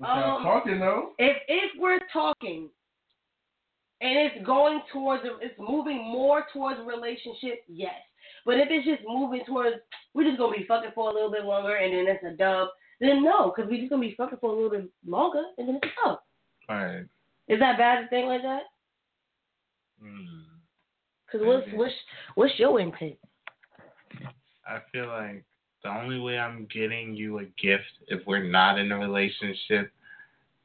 If 0.00 0.06
y'all 0.06 0.36
um, 0.36 0.44
talking 0.44 0.78
though. 0.78 1.10
if 1.18 1.36
if 1.48 1.72
we're 1.76 1.98
talking 2.12 2.68
and 4.00 4.16
it's 4.16 4.46
going 4.46 4.80
towards 4.92 5.24
it's 5.40 5.58
moving 5.58 5.98
more 5.98 6.44
towards 6.52 6.78
a 6.78 6.84
relationship, 6.84 7.64
yes. 7.66 7.94
But 8.46 8.58
if 8.58 8.68
it's 8.70 8.86
just 8.86 9.02
moving 9.04 9.42
towards 9.44 9.76
we're 10.14 10.22
just 10.22 10.38
gonna 10.38 10.56
be 10.56 10.66
fucking 10.68 10.92
for 10.94 11.10
a 11.10 11.12
little 11.12 11.32
bit 11.32 11.44
longer 11.44 11.74
and 11.74 11.92
then 11.92 12.14
it's 12.14 12.24
a 12.24 12.36
dub, 12.36 12.68
then 13.00 13.24
no, 13.24 13.52
because 13.54 13.68
we're 13.68 13.80
just 13.80 13.90
gonna 13.90 14.02
be 14.02 14.14
fucking 14.16 14.38
for 14.40 14.50
a 14.50 14.54
little 14.54 14.70
bit 14.70 14.88
longer 15.04 15.42
and 15.58 15.68
then 15.68 15.80
it's 15.82 15.92
a 16.04 16.08
dub. 16.08 16.18
Right. 16.68 17.04
Is 17.48 17.58
that 17.58 17.78
bad 17.78 18.02
to 18.02 18.08
think 18.08 18.26
like 18.26 18.42
that? 18.42 18.62
Hmm. 20.00 20.42
Because 21.26 21.44
what's 21.44 21.66
what's 21.74 21.94
what's 22.36 22.58
your 22.58 22.78
intent? 22.78 23.16
I 24.68 24.80
feel 24.92 25.06
like 25.08 25.44
the 25.82 25.88
only 25.90 26.18
way 26.18 26.38
I'm 26.38 26.66
getting 26.72 27.14
you 27.14 27.38
a 27.38 27.44
gift 27.60 27.84
if 28.08 28.20
we're 28.26 28.42
not 28.44 28.78
in 28.78 28.92
a 28.92 28.98
relationship 28.98 29.90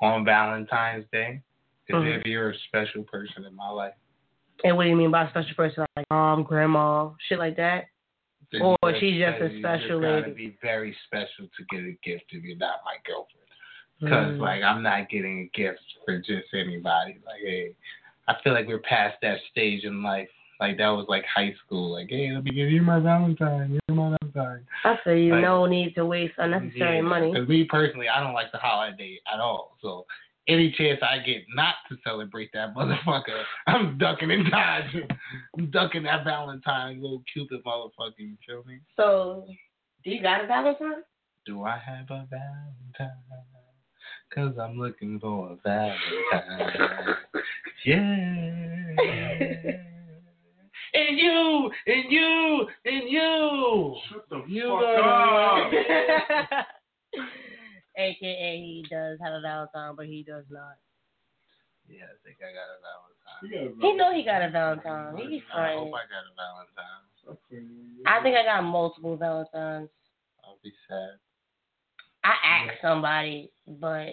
on 0.01 0.25
Valentine's 0.25 1.05
Day 1.11 1.41
is 1.87 1.95
Mhm. 1.95 2.17
if 2.19 2.25
you're 2.25 2.49
a 2.51 2.57
special 2.67 3.03
person 3.03 3.45
in 3.45 3.55
my 3.55 3.69
life. 3.69 3.93
And 4.63 4.75
what 4.77 4.83
do 4.83 4.89
you 4.89 4.95
mean 4.95 5.11
by 5.11 5.27
special 5.29 5.55
person? 5.55 5.85
Like 5.95 6.05
mom, 6.09 6.43
grandma, 6.43 7.11
shit 7.27 7.39
like 7.39 7.55
that? 7.57 7.85
Then 8.51 8.61
Or 8.61 8.77
you 8.91 8.99
she's 8.99 9.19
just 9.19 9.41
a 9.41 9.49
you 9.49 9.59
special 9.59 9.99
gotta 10.01 10.27
lady. 10.27 10.31
be 10.33 10.57
very 10.61 10.93
special 11.05 11.47
to 11.47 11.63
get 11.69 11.83
a 11.85 11.93
gift 12.03 12.25
if 12.29 12.43
you're 12.43 12.57
not 12.57 12.81
my 12.85 12.97
girlfriend. 13.05 13.39
Because 13.99 14.37
Mm. 14.37 14.39
like 14.41 14.63
I'm 14.63 14.83
not 14.83 15.09
getting 15.09 15.39
a 15.41 15.57
gift 15.57 15.83
for 16.05 16.19
just 16.19 16.53
anybody. 16.53 17.19
Like 17.25 17.41
hey, 17.41 17.75
I 18.27 18.35
feel 18.41 18.53
like 18.53 18.67
we're 18.67 18.79
past 18.79 19.19
that 19.21 19.39
stage 19.51 19.85
in 19.85 20.03
life. 20.03 20.29
Like 20.63 20.77
that 20.77 20.87
was 20.91 21.07
like 21.09 21.25
high 21.25 21.53
school. 21.65 21.91
Like 21.91 22.07
hey, 22.09 22.31
let 22.33 22.45
me 22.45 22.51
give 22.51 22.69
you 22.71 22.81
my 22.81 22.97
Valentine. 22.97 23.77
You're 23.89 23.97
my 23.97 24.15
Valentine. 24.33 24.65
I 24.85 24.95
feel 25.03 25.17
you. 25.17 25.33
Like- 25.33 25.41
no 25.41 25.65
need 25.65 25.93
to 25.95 26.05
waste 26.05 26.35
unnecessary 26.37 27.01
money. 27.01 27.33
Because 27.33 27.49
me 27.49 27.65
personally, 27.65 28.07
I 28.07 28.21
don't 28.23 28.33
like 28.33 28.49
the 28.53 28.59
holiday 28.59 29.19
at 29.33 29.41
all. 29.41 29.75
So 29.81 30.05
any 30.47 30.71
chance 30.71 31.01
I 31.03 31.17
get 31.19 31.43
not 31.53 31.75
to 31.89 31.97
celebrate 32.01 32.49
that 32.53 32.73
motherfucker, 32.73 33.43
I'm 33.67 33.97
ducking 33.97 34.31
and 34.31 34.49
dodging. 34.49 35.07
I'm 35.57 35.69
ducking 35.69 36.03
that 36.03 36.23
Valentine 36.23 37.01
little 37.01 37.23
Cupid 37.33 37.61
motherfucker. 37.65 38.13
You 38.19 38.37
feel 38.47 38.63
me? 38.65 38.79
So, 38.95 39.45
do 40.05 40.11
you 40.11 40.21
got 40.21 40.45
a 40.45 40.47
Valentine? 40.47 41.03
Do 41.45 41.63
I 41.65 41.77
have 41.77 42.05
a 42.09 42.25
Valentine? 42.29 43.17
Cause 44.33 44.53
I'm 44.57 44.79
looking 44.79 45.19
for 45.19 45.51
a 45.51 45.55
Valentine. 45.57 47.17
Yeah. 47.85 49.83
And 50.93 51.17
you, 51.17 51.71
and 51.87 52.11
you, 52.11 52.67
and 52.85 53.09
you. 53.09 53.95
Shut 54.09 54.29
the 54.29 54.43
You 54.47 54.69
fuck 54.69 55.05
up. 55.05 56.67
AKA, 57.97 58.57
he 58.65 58.85
does 58.89 59.19
have 59.23 59.33
a 59.33 59.41
Valentine, 59.41 59.95
but 59.95 60.05
he 60.05 60.23
does 60.23 60.45
not. 60.49 60.77
Yeah, 61.89 62.05
I 62.05 62.15
think 62.23 62.37
I 62.39 62.53
got 62.53 62.69
a 62.71 62.79
Valentine. 62.81 63.75
You 63.81 63.81
He 63.81 63.93
know 63.95 64.13
he 64.13 64.23
got 64.23 64.41
a 64.41 64.49
Valentine. 64.49 65.17
He 65.17 65.27
be 65.27 65.43
I 65.53 65.73
hope 65.73 65.93
I 65.93 66.05
got 66.07 66.23
a 66.23 66.33
Valentine. 66.35 67.03
I 68.05 68.21
think 68.21 68.35
I 68.37 68.43
got 68.43 68.63
multiple 68.63 69.17
Valentines. 69.17 69.89
I'll 70.43 70.59
be 70.63 70.71
sad. 70.87 71.19
I 72.23 72.33
asked 72.43 72.81
somebody, 72.81 73.51
but 73.67 74.09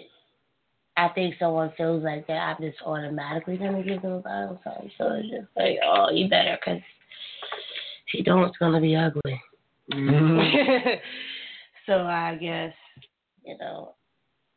I 1.01 1.09
think 1.09 1.33
someone 1.39 1.73
feels 1.75 2.03
like 2.03 2.27
that 2.27 2.33
I'm 2.33 2.61
just 2.61 2.77
automatically 2.85 3.57
gonna 3.57 3.81
give 3.81 4.03
them 4.03 4.11
a 4.11 4.21
Valentine. 4.21 4.91
So 4.99 5.13
it's 5.13 5.29
just 5.29 5.47
like, 5.57 5.77
oh, 5.83 6.11
you 6.11 6.29
better, 6.29 6.59
cause 6.63 6.77
if 6.77 8.13
you 8.13 8.23
don't, 8.23 8.43
it's 8.43 8.57
gonna 8.57 8.79
be 8.79 8.95
ugly. 8.95 9.41
Mm-hmm. 9.91 10.89
so 11.87 11.93
I 11.93 12.35
guess 12.35 12.73
you 13.43 13.57
know, 13.57 13.95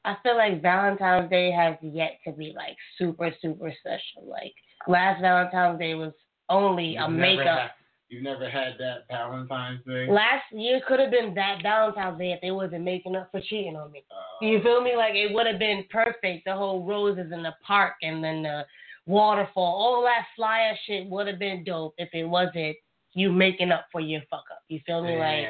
I 0.05 0.17
feel 0.23 0.37
like 0.37 0.61
Valentine's 0.61 1.31
Day 1.31 1.51
has 1.51 1.77
yet 1.81 2.19
to 2.27 2.33
be 2.33 2.53
like 2.55 2.77
super 2.99 3.31
super 3.41 3.73
special. 3.81 4.29
Like 4.29 4.53
last 4.87 5.23
Valentine's 5.23 5.79
Day 5.79 5.95
was 5.95 6.13
only 6.51 6.97
a 6.97 7.09
You've 7.09 7.19
makeup. 7.19 7.71
You've 8.09 8.23
never 8.23 8.49
had 8.49 8.75
that 8.79 9.07
Valentine's 9.11 9.81
Day? 9.87 10.07
Last 10.09 10.45
year 10.53 10.81
could 10.87 11.01
have 11.01 11.11
been 11.11 11.35
that 11.35 11.63
Valentine's 11.63 12.19
Day 12.19 12.33
if 12.33 12.41
they 12.43 12.51
wasn't 12.51 12.85
making 12.85 13.17
up 13.17 13.31
for 13.31 13.41
cheating 13.41 13.77
on 13.77 13.91
me. 13.93 14.05
Uh, 14.11 14.45
You 14.45 14.61
feel 14.63 14.83
me? 14.83 14.95
Like 14.97 15.15
it 15.15 15.33
would 15.35 15.47
have 15.47 15.59
been 15.59 15.85
perfect. 15.91 16.45
The 16.45 16.55
whole 16.55 16.85
roses 16.85 17.33
in 17.33 17.43
the 17.43 17.53
park 17.67 17.95
and 18.03 18.23
then 18.23 18.43
the 18.43 18.65
waterfall, 19.07 19.65
all 19.65 20.03
that 20.03 20.27
fly 20.37 20.61
ass 20.71 20.79
shit 20.87 21.09
would 21.09 21.27
have 21.27 21.39
been 21.39 21.65
dope 21.65 21.95
if 21.99 22.09
it 22.13 22.25
wasn't 22.25 22.77
you 23.15 23.33
making 23.33 23.73
up 23.73 23.87
for 23.91 24.01
your 24.01 24.21
fuck 24.31 24.45
up. 24.53 24.63
You 24.69 24.81
feel 24.87 25.03
me? 25.03 25.17
Like 25.19 25.47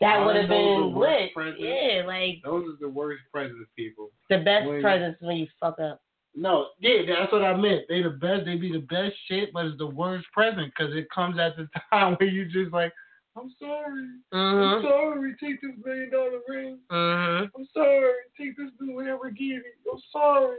that 0.00 0.24
would 0.24 0.36
have 0.36 0.48
been 0.48 0.94
lit. 0.94 1.32
presents? 1.32 1.60
Yeah, 1.62 2.02
like 2.06 2.36
Those 2.44 2.64
are 2.68 2.76
the 2.80 2.88
worst 2.88 3.22
presents, 3.32 3.70
people. 3.76 4.10
the 4.30 4.38
best 4.38 4.66
When- 4.68 4.82
presents 4.82 5.20
when 5.22 5.36
you 5.36 5.46
fuck 5.60 5.78
up. 5.80 6.00
No, 6.38 6.66
yeah, 6.80 7.00
that's 7.08 7.32
what 7.32 7.42
I 7.42 7.56
meant. 7.56 7.82
They 7.88 8.02
the 8.02 8.10
best. 8.10 8.44
They 8.44 8.56
be 8.56 8.70
the 8.70 8.80
best 8.80 9.14
shit, 9.26 9.52
but 9.54 9.64
it's 9.66 9.78
the 9.78 9.86
worst 9.86 10.26
present 10.34 10.70
because 10.76 10.94
it 10.94 11.08
comes 11.10 11.38
at 11.38 11.56
the 11.56 11.66
time 11.90 12.14
where 12.20 12.28
you 12.28 12.44
just 12.44 12.72
like, 12.74 12.92
I'm 13.38 13.50
sorry, 13.58 14.06
I'm 14.32 14.38
Mhm. 14.56 14.82
sorry, 14.82 15.34
take 15.42 15.60
this 15.62 15.72
million 15.84 16.10
dollar 16.10 16.40
ring. 16.48 16.78
Mhm. 16.90 17.50
I'm 17.56 17.66
sorry, 17.72 18.12
take 18.38 18.56
this 18.56 18.70
new 18.80 18.96
Lamborghini. 18.96 19.60
I'm 19.90 19.98
sorry. 20.12 20.58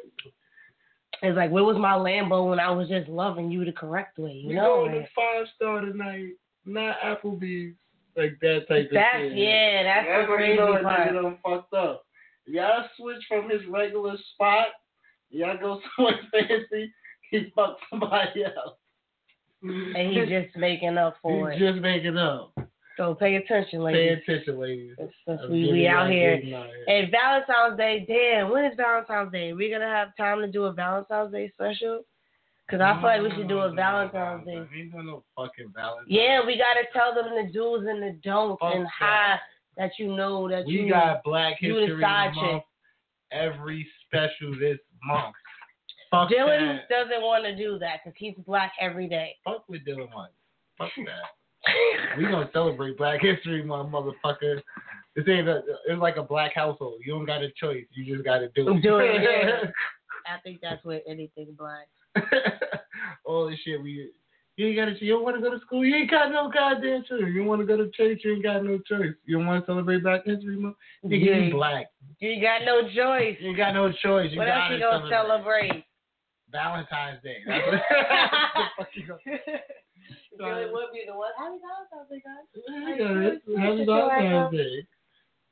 It's 1.23 1.35
like 1.37 1.51
where 1.51 1.63
was 1.63 1.77
my 1.77 1.93
Lambo 1.93 2.49
when 2.49 2.59
I 2.59 2.69
was 2.71 2.87
just 2.89 3.07
loving 3.09 3.51
you 3.51 3.63
the 3.65 3.71
correct 3.71 4.17
way? 4.19 4.31
You 4.33 4.49
We 4.49 4.53
know. 4.55 4.85
going 4.85 4.91
to 4.93 5.07
five 5.15 5.47
star 5.55 5.81
tonight, 5.81 6.33
not 6.65 6.99
Applebee's, 7.01 7.75
like 8.15 8.37
that 8.41 8.65
type 8.67 8.89
That's 8.91 9.23
of 9.25 9.29
shit. 9.29 9.37
yeah. 9.37 9.83
That's 9.83 10.07
the 10.07 10.29
when 10.31 10.37
crazy 10.37 10.51
you 10.53 10.57
know 10.57 10.73
a 10.73 10.81
part. 10.83 11.39
fucked 11.43 11.73
up. 11.73 12.03
Y'all 12.45 12.87
switch 12.97 13.23
from 13.27 13.49
his 13.49 13.65
regular 13.67 14.15
spot. 14.33 14.67
Y'all 15.29 15.57
go 15.57 15.79
somewhere 15.95 16.19
fancy. 16.31 16.91
He 17.31 17.51
fucked 17.55 17.81
somebody 17.89 18.45
else. 18.45 18.77
And 19.61 20.11
he's 20.13 20.29
just 20.29 20.55
making 20.55 20.97
up 20.97 21.15
for 21.21 21.51
He's 21.51 21.61
it. 21.61 21.71
just 21.73 21.81
making 21.81 22.17
up. 22.17 22.53
So 22.95 23.13
pay 23.13 23.35
attention, 23.35 23.83
ladies. 23.83 24.19
Pay 24.25 24.33
attention, 24.33 24.59
ladies. 24.59 24.93
It's 24.97 25.13
just 25.27 25.43
I'm 25.43 25.51
we, 25.51 25.71
we 25.71 25.87
out 25.87 26.09
here. 26.09 26.39
good. 26.41 26.53
And 26.87 27.11
Valentine's 27.11 27.77
Day, 27.77 28.05
damn, 28.07 28.49
when 28.51 28.65
is 28.65 28.73
Valentine's 28.77 29.31
Day? 29.31 29.53
We 29.53 29.69
gonna 29.69 29.85
have 29.85 30.15
time 30.17 30.39
to 30.41 30.47
do 30.51 30.63
a 30.65 30.71
Valentine's 30.73 31.31
Day 31.31 31.51
special? 31.53 32.01
Cause 32.69 32.81
I 32.81 32.93
feel 32.95 33.03
like 33.03 33.21
we 33.21 33.31
should 33.31 33.47
do 33.47 33.59
a 33.59 33.71
Valentine's 33.71 34.45
Day. 34.45 34.61
Ain't 34.75 34.91
got 34.93 35.05
no 35.05 35.23
fucking 35.37 35.71
Valentine's. 35.75 36.07
Yeah, 36.09 36.41
we 36.45 36.57
gotta 36.57 36.85
tell 36.91 37.13
them 37.15 37.33
the 37.35 37.51
do's 37.53 37.85
and 37.87 38.01
the 38.03 38.17
don'ts 38.23 38.59
Fuck 38.61 38.73
and 38.75 38.85
that. 38.85 38.91
how 38.99 39.35
that 39.77 39.91
you 39.99 40.15
know 40.15 40.49
that 40.49 40.65
We 40.65 40.73
you 40.81 40.89
got 40.89 41.23
Black 41.23 41.57
History 41.59 41.95
Month 41.97 42.63
every 43.31 43.87
special 44.05 44.57
this 44.59 44.79
month. 45.03 45.35
Fuck 46.11 46.29
Dylan 46.29 46.79
that. 46.79 46.89
doesn't 46.89 47.21
want 47.21 47.43
to 47.45 47.55
do 47.55 47.77
that 47.79 47.99
because 48.03 48.15
he's 48.17 48.35
black 48.45 48.73
every 48.79 49.07
day. 49.07 49.35
Fuck 49.43 49.67
with 49.67 49.85
Dylan 49.85 50.13
once. 50.13 50.31
Fuck 50.77 50.91
that. 50.97 51.13
We 52.17 52.23
gonna 52.23 52.49
celebrate 52.53 52.97
Black 52.97 53.19
History 53.21 53.61
Month, 53.61 53.91
motherfucker. 53.91 54.61
This 55.15 55.25
ain't 55.27 55.49
a. 55.49 55.63
It's 55.87 55.99
like 55.99 56.15
a 56.17 56.23
black 56.23 56.53
household. 56.53 57.01
You 57.03 57.13
don't 57.13 57.25
got 57.25 57.41
a 57.41 57.49
choice. 57.59 57.85
You 57.91 58.13
just 58.13 58.23
got 58.23 58.39
to 58.39 58.49
do 58.49 58.69
it. 58.69 58.81
Do 58.81 58.99
it, 58.99 59.21
yeah. 59.21 59.69
I 60.27 60.39
think 60.43 60.59
that's 60.61 60.83
with 60.85 61.01
anything 61.07 61.57
black. 61.57 61.87
All 63.25 63.49
this 63.49 63.59
shit 63.65 63.81
we. 63.81 64.11
You 64.57 64.67
ain't 64.67 64.75
got 64.75 64.85
to. 64.85 65.05
You 65.05 65.13
don't 65.13 65.23
want 65.23 65.35
to 65.35 65.41
go 65.41 65.51
to 65.53 65.59
school. 65.63 65.85
You 65.85 65.95
ain't 65.95 66.09
got 66.09 66.31
no 66.31 66.49
goddamn 66.51 67.03
choice. 67.07 67.21
You 67.31 67.43
want 67.43 67.61
to 67.61 67.67
go 67.67 67.77
to 67.77 67.91
church. 67.91 68.21
You 68.23 68.33
ain't 68.33 68.43
got 68.43 68.63
no 68.65 68.79
choice. 68.79 69.13
You 69.25 69.37
don't 69.37 69.45
want 69.45 69.63
to 69.63 69.71
celebrate 69.71 70.01
Black 70.01 70.25
History 70.25 70.57
Month. 70.57 70.75
You, 71.03 71.17
you 71.17 71.51
black. 71.51 71.87
You 72.19 72.41
got 72.41 72.65
no 72.65 72.81
choice. 72.89 73.37
You 73.39 73.55
got 73.55 73.73
no 73.75 73.91
choice. 73.91 74.31
You 74.31 74.39
what 74.39 74.49
else 74.49 74.71
you 74.71 74.79
gonna 74.79 75.07
celebrate. 75.09 75.69
celebrate? 75.69 75.83
Valentine's 76.51 77.21
Day. 77.21 77.37
That's 77.47 77.67
what, 77.67 77.73
the 77.89 78.63
fuck 78.77 78.87
you 78.95 79.07
gonna- 79.07 79.37
Dylan 80.39 80.71
would 80.71 80.91
be 80.93 81.03
the 81.05 81.13
one. 81.15 81.29
Happy 81.37 81.57
Valentine's 81.61 82.09
Day, 82.09 82.21
guys. 82.25 82.45
Yeah, 82.97 83.29
Happy 83.29 83.61
Happy 83.61 83.85
Valentine's 83.85 84.51
Day. 84.57 84.87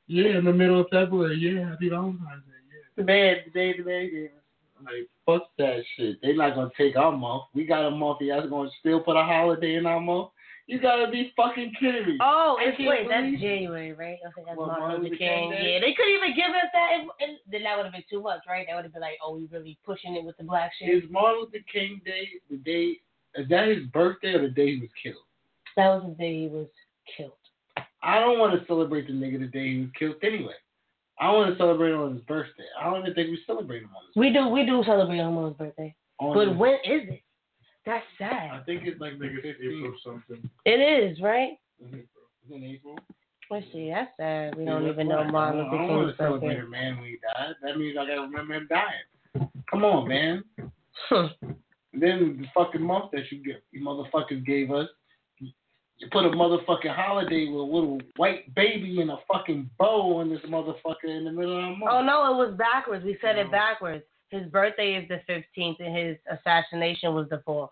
Yeah, 0.08 0.38
in 0.38 0.44
the 0.44 0.52
middle 0.52 0.80
of 0.80 0.86
February. 0.90 1.36
Yeah, 1.38 1.68
Happy 1.70 1.88
Valentine's 1.90 2.42
Day. 2.46 2.58
Yeah. 2.70 2.86
The 2.96 3.04
man, 3.04 3.36
the 3.44 3.50
day, 3.52 3.76
the 3.76 3.84
man 3.84 4.10
gave 4.10 4.30
us. 4.30 4.45
Like, 4.84 5.08
fuck 5.24 5.48
that 5.58 5.82
shit. 5.96 6.20
They 6.22 6.34
not 6.34 6.54
gonna 6.54 6.70
take 6.76 6.96
our 6.96 7.12
month. 7.12 7.44
We 7.54 7.64
got 7.64 7.86
a 7.86 7.90
month. 7.90 8.20
Y'all 8.20 8.48
gonna 8.48 8.70
still 8.80 9.00
put 9.00 9.16
a 9.16 9.22
holiday 9.22 9.76
in 9.76 9.86
our 9.86 10.00
month? 10.00 10.28
You 10.66 10.80
gotta 10.80 11.10
be 11.10 11.32
fucking 11.36 11.74
kidding 11.78 12.06
me. 12.06 12.18
Oh, 12.20 12.56
it's 12.60 12.76
wait, 12.80 13.06
that's 13.08 13.40
January, 13.40 13.92
right? 13.92 14.18
I 14.26 14.32
think 14.32 14.48
that's 14.48 14.58
What, 14.58 14.78
Martin 14.78 15.04
Luther 15.04 15.16
King. 15.16 15.52
Yeah, 15.52 15.78
they 15.78 15.94
couldn't 15.94 16.16
even 16.16 16.34
give 16.34 16.50
us 16.50 16.70
that, 16.72 16.90
and, 16.94 17.08
and 17.20 17.38
then 17.50 17.62
that 17.62 17.76
would 17.76 17.86
have 17.86 17.92
been 17.92 18.02
too 18.10 18.20
much, 18.20 18.40
right? 18.48 18.66
That 18.68 18.74
would 18.74 18.84
have 18.84 18.92
been 18.92 19.02
like, 19.02 19.18
oh, 19.24 19.36
we 19.36 19.46
really 19.46 19.78
pushing 19.86 20.16
it 20.16 20.24
with 20.24 20.36
the 20.38 20.44
black 20.44 20.72
shit. 20.78 20.88
Is 20.88 21.08
Martin 21.08 21.42
Luther 21.42 21.64
King 21.72 22.00
Day 22.04 22.28
the 22.50 22.56
day? 22.56 22.98
Is 23.36 23.48
that 23.48 23.68
his 23.68 23.86
birthday 23.92 24.34
or 24.34 24.42
the 24.42 24.48
day 24.48 24.74
he 24.74 24.80
was 24.80 24.90
killed? 25.00 25.22
That 25.76 25.88
was 25.88 26.04
the 26.08 26.14
day 26.14 26.40
he 26.40 26.48
was 26.48 26.66
killed. 27.16 27.32
I 28.02 28.18
don't 28.18 28.38
want 28.38 28.58
to 28.58 28.66
celebrate 28.66 29.06
the 29.06 29.12
nigga 29.12 29.38
the 29.38 29.46
day 29.46 29.74
he 29.74 29.80
was 29.82 29.90
killed 29.96 30.16
anyway. 30.22 30.54
I 31.18 31.32
want 31.32 31.50
to 31.52 31.56
celebrate 31.58 31.92
on 31.92 32.12
his 32.14 32.22
birthday. 32.24 32.64
I 32.80 32.84
don't 32.90 33.00
even 33.00 33.14
think 33.14 33.30
we 33.30 33.38
celebrate 33.46 33.82
him 33.82 33.90
on 33.96 34.02
his 34.06 34.14
birthday. 34.14 34.20
We 34.20 34.32
do, 34.32 34.48
we 34.48 34.66
do 34.66 34.84
celebrate 34.84 35.16
him 35.18 35.36
on 35.36 35.48
his 35.48 35.56
birthday, 35.56 35.94
on 36.18 36.34
but 36.34 36.48
his- 36.48 36.56
when 36.58 36.74
is 36.84 37.08
it? 37.08 37.22
That's 37.86 38.04
sad. 38.18 38.50
I 38.52 38.60
think 38.66 38.82
it's 38.84 39.00
like 39.00 39.18
the 39.18 39.26
Nigga, 39.26 39.44
it's 39.44 39.60
15th. 39.60 39.78
April 39.78 39.94
something. 40.04 40.50
It 40.64 40.80
is, 40.80 41.20
right? 41.20 41.52
It's 41.80 42.08
in 42.50 42.64
April. 42.64 42.98
Let's 43.48 43.66
see. 43.72 43.90
That's 43.90 44.10
sad. 44.16 44.56
We 44.56 44.64
Yeah, 44.64 44.70
don't 44.70 44.82
that's 44.84 44.94
even 44.94 45.08
know 45.08 45.22
right. 45.22 45.30
Martin 45.32 45.60
I 45.60 45.64
Luther 45.64 45.76
don't, 45.76 45.84
I 45.84 45.86
don't 45.86 45.96
want 45.96 46.10
to 46.10 46.16
celebrate 46.16 46.48
birthday. 46.56 46.66
a 46.66 46.68
man 46.68 46.96
when 46.98 47.06
he 47.10 47.18
died. 47.36 47.54
That 47.62 47.78
means 47.78 47.96
I 47.96 48.06
gotta 48.06 48.22
remember 48.22 48.54
him 48.54 48.68
dying. 48.68 49.48
Come 49.70 49.84
on, 49.84 50.08
man. 50.08 50.42
Then 51.98 52.38
the 52.42 52.46
fucking 52.52 52.82
month 52.82 53.10
that 53.12 53.30
you 53.32 53.42
get, 53.42 53.62
you 53.72 53.82
motherfuckers 53.82 54.44
gave 54.44 54.70
us, 54.70 54.88
you 55.98 56.08
put 56.12 56.26
a 56.26 56.28
motherfucking 56.30 56.94
holiday 56.94 57.46
with 57.48 57.60
a 57.60 57.62
little 57.62 58.00
white 58.16 58.54
baby 58.54 59.00
and 59.00 59.10
a 59.10 59.16
fucking 59.32 59.70
bow 59.78 60.18
on 60.18 60.28
this 60.28 60.40
motherfucker 60.48 61.04
in 61.04 61.24
the 61.24 61.32
middle 61.32 61.56
of 61.56 61.62
the 61.62 61.76
month. 61.76 61.90
Oh 61.90 62.02
no, 62.02 62.32
it 62.32 62.36
was 62.36 62.54
backwards. 62.56 63.04
We 63.04 63.16
said 63.20 63.38
it 63.38 63.50
backwards. 63.50 64.04
His 64.28 64.46
birthday 64.48 64.94
is 64.94 65.08
the 65.08 65.20
fifteenth, 65.26 65.78
and 65.80 65.96
his 65.96 66.16
assassination 66.30 67.14
was 67.14 67.28
the 67.30 67.42
fourth. 67.46 67.70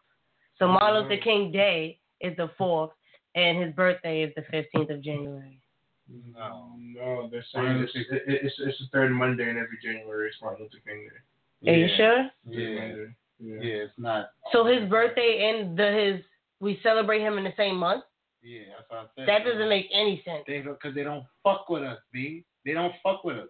So 0.59 0.68
Martin 0.68 1.02
Luther 1.02 1.22
King 1.22 1.52
Day 1.52 1.98
is 2.20 2.36
the 2.36 2.51
fourth, 2.56 2.92
and 3.34 3.62
his 3.62 3.74
birthday 3.74 4.22
is 4.22 4.32
the 4.36 4.44
fifteenth 4.51 4.90
of 4.90 5.02
January. 5.02 5.60
No. 6.09 6.40
Oh, 6.40 6.72
no, 6.78 7.28
they're 7.30 7.44
saying 7.52 7.78
it's, 7.78 7.92
it, 7.94 8.22
it's, 8.26 8.55
it's 8.59 8.78
the 8.78 8.86
third 8.92 9.10
Monday 9.10 9.48
in 9.48 9.56
every 9.56 9.78
January. 9.82 10.28
It's 10.28 10.36
Martin 10.40 10.64
Luther 10.64 10.82
King 10.86 11.09
Day. 11.62 11.72
Are 11.72 11.76
you 11.76 11.88
sure? 11.96 12.30
Yeah. 12.46 13.05
Yeah. 13.40 13.60
Yeah, 13.60 13.84
it's 13.84 13.92
not. 13.98 14.30
So 14.52 14.64
his 14.64 14.88
birthday 14.88 15.51
and 15.51 15.76
the 15.76 16.12
his 16.14 16.24
we 16.60 16.78
celebrate 16.82 17.20
him 17.20 17.36
in 17.36 17.44
the 17.44 17.52
same 17.56 17.76
month. 17.76 18.05
Yeah, 18.44 18.60
that's 18.76 18.90
what 18.90 18.98
I 18.98 19.04
said. 19.16 19.28
That 19.28 19.44
doesn't 19.50 19.68
make 19.68 19.86
any 19.92 20.22
sense. 20.24 20.44
They 20.46 20.60
don't, 20.60 20.80
cause 20.80 20.92
they 20.94 21.02
don't 21.02 21.24
fuck 21.42 21.68
with 21.70 21.82
us, 21.82 21.98
B. 22.12 22.44
They 22.66 22.72
don't 22.72 22.92
fuck 23.02 23.24
with 23.24 23.36
us. 23.38 23.48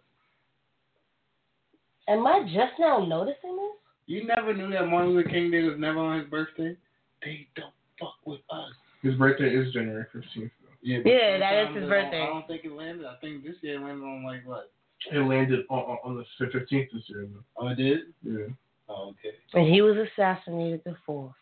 Am 2.09 2.27
I 2.27 2.43
just 2.45 2.79
now 2.79 3.05
noticing 3.05 3.57
this? 3.57 3.77
You 4.07 4.27
never 4.27 4.53
knew 4.55 4.71
that 4.71 4.87
Martin 4.89 5.15
Luther 5.15 5.29
King 5.31 5.51
Day 5.51 5.63
was 5.63 5.77
never 5.79 5.99
on 5.99 6.21
his 6.21 6.29
birthday. 6.29 6.77
They 7.23 7.49
don't 7.57 7.73
fuck 7.99 8.15
with 8.27 8.41
us. 8.51 8.71
His 9.03 9.15
birthday 9.15 9.49
is 9.49 9.73
January 9.73 10.05
15th. 10.15 10.51
Yeah, 10.83 10.99
Yeah, 11.05 11.39
that 11.39 11.55
is 11.63 11.69
his 11.69 11.77
it 11.77 11.81
don't- 11.81 11.89
birthday. 11.89 12.23
I 12.23 12.27
don't 12.27 12.47
think 12.47 12.65
it 12.65 12.73
landed. 12.73 13.07
I 13.07 13.17
think 13.17 13.43
this 13.43 13.57
year 13.63 13.77
it 13.81 13.85
landed 13.85 14.05
on 14.05 14.25
like 14.25 14.47
what? 14.47 14.71
It 15.11 15.19
landed 15.19 15.65
on, 15.71 15.79
on, 15.81 15.99
on 16.05 16.17
the 16.17 16.25
15th 16.45 16.69
this 16.93 17.03
year. 17.09 17.27
Though. 17.33 17.45
Oh, 17.57 17.69
it 17.69 17.77
did. 17.77 18.01
Yeah. 18.23 18.47
Oh, 18.89 19.09
okay. 19.11 19.35
And 19.55 19.73
he 19.73 19.81
was 19.81 19.97
assassinated 19.97 20.83
the 20.85 20.97
fourth. 21.07 21.33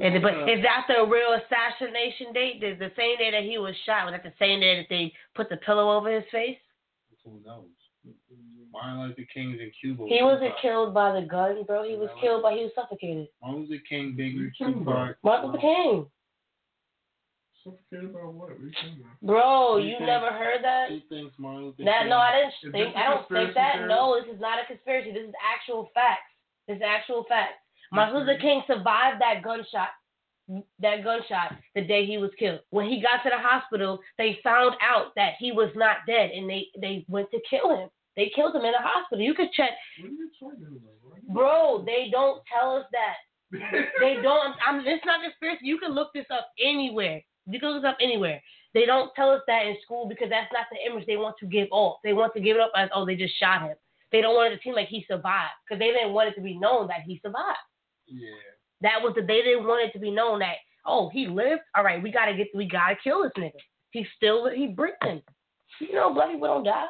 And 0.00 0.20
but 0.22 0.48
is 0.50 0.60
that 0.62 0.86
the 0.88 1.06
real 1.06 1.38
assassination 1.38 2.32
date? 2.32 2.62
Is 2.64 2.78
the 2.80 2.90
same 2.96 3.16
day 3.18 3.30
that 3.30 3.44
he 3.44 3.58
was 3.58 3.74
shot? 3.86 4.06
Was 4.06 4.12
that 4.14 4.24
the 4.24 4.34
same 4.38 4.58
day 4.60 4.76
that 4.78 4.86
they 4.90 5.12
put 5.36 5.48
the 5.48 5.56
pillow 5.58 5.96
over 5.96 6.10
his 6.12 6.24
face? 6.32 6.58
who 7.24 7.40
knows? 7.46 7.64
Martin 8.72 9.00
Luther 9.06 9.22
King's 9.32 9.60
in 9.60 9.70
Cuba. 9.80 10.04
He 10.08 10.18
wasn't 10.20 10.50
Tupac. 10.50 10.60
killed 10.60 10.94
by 10.94 11.12
the 11.18 11.24
gun, 11.26 11.62
bro. 11.64 11.84
He 11.88 11.94
was 11.96 12.10
killed 12.20 12.42
by 12.42 12.52
he 12.54 12.64
was 12.64 12.72
suffocated. 12.74 13.28
Martin 13.40 13.62
Luther 13.70 13.82
King, 13.88 14.16
Biggie, 14.18 14.34
you 14.34 14.50
talking 14.58 14.84
Tupac. 14.84 15.16
Martin 15.22 15.46
Luther 15.46 15.58
King, 15.62 16.06
Suffocated 17.62 18.10
about 18.10 18.34
what? 18.34 18.50
What 18.50 18.58
are 18.60 18.60
you 18.60 19.04
bro. 19.22 19.76
You 19.78 19.96
thinks- 19.96 20.06
never 20.06 20.30
heard 20.36 20.60
that? 20.64 20.90
He 20.90 21.00
thinks 21.08 21.32
Martin 21.38 21.64
Luther 21.72 21.84
That 21.84 22.00
King. 22.00 22.08
no, 22.10 22.18
I 22.18 22.30
didn't 22.36 22.72
think. 22.76 22.92
this 22.92 22.96
I 22.98 23.06
a 23.06 23.14
don't 23.14 23.28
think 23.30 23.54
that. 23.54 23.72
theory? 23.80 23.88
No, 23.88 24.20
this 24.20 24.34
is 24.34 24.40
not 24.40 24.58
a 24.60 24.66
conspiracy. 24.66 25.12
This 25.12 25.28
is 25.30 25.34
actual 25.40 25.88
facts. 25.94 26.28
This 26.68 26.76
is 26.76 26.82
actual 26.84 27.24
facts. 27.24 27.63
Martin 27.94 28.20
Luther 28.20 28.38
King 28.40 28.62
survived 28.66 29.20
that 29.20 29.42
gunshot. 29.42 29.88
That 30.80 31.02
gunshot 31.02 31.56
the 31.74 31.82
day 31.82 32.04
he 32.04 32.18
was 32.18 32.30
killed. 32.38 32.60
When 32.70 32.86
he 32.86 33.00
got 33.00 33.22
to 33.22 33.30
the 33.30 33.38
hospital, 33.38 33.98
they 34.18 34.38
found 34.44 34.74
out 34.82 35.12
that 35.16 35.34
he 35.38 35.52
was 35.52 35.70
not 35.74 35.98
dead, 36.06 36.30
and 36.32 36.48
they 36.48 36.66
they 36.78 37.04
went 37.08 37.30
to 37.30 37.40
kill 37.48 37.74
him. 37.76 37.88
They 38.16 38.30
killed 38.34 38.54
him 38.54 38.64
in 38.64 38.72
the 38.72 38.78
hospital. 38.78 39.24
You 39.24 39.34
could 39.34 39.50
check, 39.52 39.70
What 40.00 40.08
are 40.08 40.12
you 40.12 40.30
talking 40.38 40.66
about? 40.66 41.34
bro. 41.34 41.82
They 41.84 42.08
don't 42.10 42.42
tell 42.52 42.76
us 42.76 42.84
that. 42.92 43.16
They 44.00 44.16
don't. 44.22 44.54
I'm. 44.66 44.80
It's 44.86 45.04
not 45.06 45.22
conspiracy. 45.22 45.64
You 45.64 45.78
can 45.78 45.92
look 45.92 46.12
this 46.12 46.26
up 46.30 46.48
anywhere. 46.60 47.22
You 47.46 47.60
can 47.60 47.70
look 47.70 47.82
this 47.82 47.88
up 47.88 47.98
anywhere. 48.00 48.42
They 48.74 48.84
don't 48.86 49.14
tell 49.14 49.30
us 49.30 49.42
that 49.46 49.66
in 49.66 49.76
school 49.84 50.06
because 50.08 50.28
that's 50.28 50.52
not 50.52 50.66
the 50.70 50.90
image 50.90 51.06
they 51.06 51.16
want 51.16 51.36
to 51.40 51.46
give 51.46 51.68
off. 51.70 51.98
They 52.02 52.12
want 52.12 52.34
to 52.34 52.40
give 52.40 52.56
it 52.56 52.62
up 52.62 52.72
as 52.76 52.90
oh 52.94 53.06
they 53.06 53.16
just 53.16 53.38
shot 53.38 53.62
him. 53.62 53.76
They 54.10 54.20
don't 54.20 54.34
want 54.34 54.52
it 54.52 54.56
to 54.56 54.62
seem 54.62 54.74
like 54.74 54.88
he 54.88 55.04
survived 55.08 55.54
because 55.64 55.78
they 55.78 55.90
didn't 55.92 56.12
want 56.12 56.28
it 56.28 56.34
to 56.34 56.40
be 56.40 56.58
known 56.58 56.88
that 56.88 57.02
he 57.06 57.20
survived. 57.22 57.58
Yeah. 58.06 58.30
That 58.82 59.02
was 59.02 59.14
the 59.14 59.22
they 59.22 59.42
didn't 59.42 59.66
want 59.66 59.88
it 59.88 59.92
to 59.92 59.98
be 59.98 60.10
known 60.10 60.40
that 60.40 60.56
oh 60.86 61.08
he 61.08 61.26
lived. 61.26 61.62
All 61.76 61.84
right, 61.84 62.02
we 62.02 62.10
gotta 62.10 62.34
get 62.34 62.48
we 62.54 62.68
gotta 62.68 62.96
kill 63.02 63.22
this 63.22 63.32
nigga. 63.38 63.52
He's 63.90 64.06
still 64.16 64.50
he 64.50 64.68
breathing. 64.68 65.22
You 65.80 65.94
know 65.94 66.12
black 66.12 66.30
people 66.30 66.48
don't 66.48 66.64
die. 66.64 66.86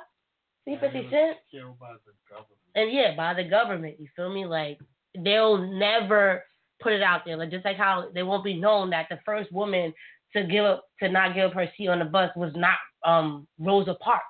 See 0.64 0.76
fifty 0.80 1.08
cent. 1.10 1.36
Killed 1.50 1.78
by 1.78 1.92
the 2.06 2.12
government. 2.28 2.58
And 2.74 2.92
yeah, 2.92 3.14
by 3.16 3.34
the 3.34 3.48
government. 3.48 3.96
You 4.00 4.08
feel 4.16 4.32
me? 4.32 4.46
Like 4.46 4.78
they'll 5.22 5.58
never 5.58 6.44
put 6.82 6.92
it 6.92 7.02
out 7.02 7.22
there. 7.24 7.36
Like 7.36 7.50
just 7.50 7.64
like 7.64 7.76
how 7.76 8.08
they 8.14 8.22
won't 8.22 8.44
be 8.44 8.54
known 8.54 8.90
that 8.90 9.06
the 9.10 9.18
first 9.24 9.52
woman 9.52 9.92
to 10.34 10.44
give 10.44 10.64
up 10.64 10.84
to 11.00 11.08
not 11.08 11.34
give 11.34 11.50
up 11.50 11.54
her 11.54 11.68
seat 11.76 11.88
on 11.88 11.98
the 12.00 12.04
bus 12.04 12.30
was 12.34 12.52
not 12.56 12.78
um 13.04 13.46
Rosa 13.58 13.94
Parks. 13.94 14.24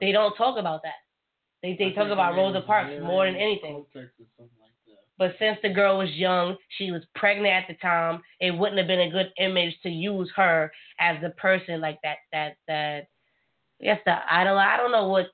They 0.00 0.12
don't 0.12 0.36
talk 0.36 0.58
about 0.58 0.82
that. 0.82 0.94
They 1.62 1.76
they 1.78 1.92
talk 1.92 2.10
about 2.10 2.36
Rosa 2.36 2.60
Parks 2.60 2.92
more 3.02 3.24
than 3.24 3.36
anything. 3.36 3.84
But 5.22 5.36
since 5.38 5.56
the 5.62 5.68
girl 5.68 5.98
was 5.98 6.10
young, 6.16 6.56
she 6.78 6.90
was 6.90 7.02
pregnant 7.14 7.54
at 7.54 7.68
the 7.68 7.74
time, 7.74 8.20
it 8.40 8.50
wouldn't 8.50 8.78
have 8.78 8.88
been 8.88 9.02
a 9.02 9.10
good 9.10 9.30
image 9.38 9.72
to 9.84 9.88
use 9.88 10.28
her 10.34 10.72
as 10.98 11.16
the 11.22 11.30
person 11.30 11.80
like 11.80 12.00
that 12.02 12.16
that 12.32 12.56
that 12.66 13.06
I 13.80 13.84
guess 13.84 14.00
the 14.04 14.16
idol 14.28 14.58
I 14.58 14.76
don't 14.76 14.90
know 14.90 15.06
what 15.06 15.26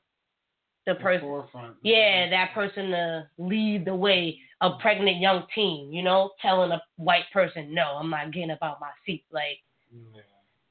the 0.85 0.95
person 0.97 1.23
Forefront. 1.23 1.77
yeah, 1.83 2.29
that 2.29 2.53
person 2.53 2.91
to 2.91 3.31
lead 3.39 3.87
the 3.87 3.95
way, 3.95 4.39
a 4.61 4.73
pregnant 4.73 5.21
young 5.21 5.45
teen, 5.55 5.91
you 5.91 6.03
know, 6.03 6.33
telling 6.43 6.71
a 6.71 6.83
white 6.97 7.25
person, 7.33 7.73
no, 7.73 7.97
I'm 7.99 8.11
not 8.11 8.31
getting 8.31 8.51
up 8.51 8.59
out 8.61 8.81
my 8.83 8.91
seat. 9.07 9.25
Like, 9.33 9.57
Yeah. 9.91 10.21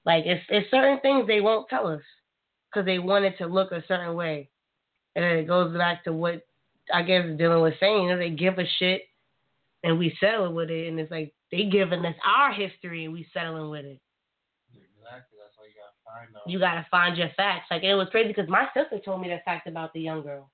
like 0.05 0.25
it's 0.27 0.45
it's 0.49 0.69
certain 0.69 0.99
things 0.99 1.25
they 1.25 1.41
won't 1.41 1.69
tell 1.69 1.87
us 1.87 2.03
because 2.69 2.85
they 2.85 2.99
want 2.99 3.25
it 3.25 3.35
to 3.39 3.47
look 3.47 3.71
a 3.71 3.83
certain 3.87 4.13
way, 4.13 4.47
and 5.15 5.25
then 5.25 5.37
it 5.37 5.47
goes 5.47 5.75
back 5.75 6.03
to 6.03 6.13
what 6.13 6.43
I 6.93 7.01
guess 7.01 7.25
Dylan 7.25 7.61
was 7.61 7.73
saying. 7.81 8.03
You 8.03 8.09
know, 8.11 8.17
they 8.17 8.29
give 8.29 8.59
a 8.59 8.65
shit, 8.79 9.01
and 9.87 9.97
we 9.97 10.15
settle 10.19 10.53
with 10.53 10.69
it, 10.69 10.87
and 10.87 10.99
it's 10.99 11.09
like 11.11 11.33
they 11.51 11.63
giving 11.63 12.05
us 12.05 12.15
our 12.25 12.51
history, 12.51 13.05
and 13.05 13.13
we 13.13 13.25
settling 13.33 13.69
with 13.69 13.85
it. 13.85 13.99
Exactly. 14.73 15.39
That's 15.41 15.55
why 15.55 15.65
you 15.65 15.79
gotta 15.79 15.95
find 16.05 16.35
out. 16.35 16.49
You 16.49 16.59
gotta 16.59 16.85
find 16.91 17.17
your 17.17 17.29
facts. 17.37 17.67
Like 17.71 17.83
it 17.83 17.95
was 17.95 18.09
crazy 18.11 18.27
because 18.27 18.49
my 18.49 18.67
sister 18.75 18.99
told 19.03 19.21
me 19.21 19.29
the 19.29 19.39
fact 19.45 19.67
about 19.67 19.93
the 19.93 20.01
young 20.01 20.21
girl. 20.23 20.49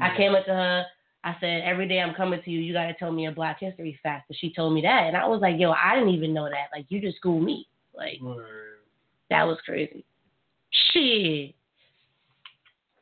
I 0.00 0.16
came 0.16 0.34
up 0.34 0.44
to 0.46 0.52
her. 0.52 0.84
I 1.22 1.36
said, 1.40 1.62
every 1.64 1.88
day 1.88 2.00
I'm 2.00 2.14
coming 2.14 2.42
to 2.44 2.50
you, 2.50 2.60
you 2.60 2.74
got 2.74 2.86
to 2.86 2.94
tell 2.94 3.10
me 3.10 3.26
a 3.26 3.32
Black 3.32 3.60
History 3.60 3.98
fact. 4.02 4.28
And 4.28 4.36
she 4.38 4.52
told 4.52 4.74
me 4.74 4.82
that. 4.82 5.04
And 5.06 5.16
I 5.16 5.26
was 5.26 5.40
like, 5.40 5.54
yo, 5.58 5.70
I 5.70 5.94
didn't 5.94 6.12
even 6.12 6.34
know 6.34 6.44
that. 6.44 6.68
Like, 6.76 6.84
you 6.90 7.00
just 7.00 7.16
schooled 7.16 7.44
me. 7.44 7.66
Like, 7.96 8.20
Word. 8.20 8.80
that 9.30 9.44
was 9.44 9.56
crazy. 9.64 10.04
Shit. 10.92 11.54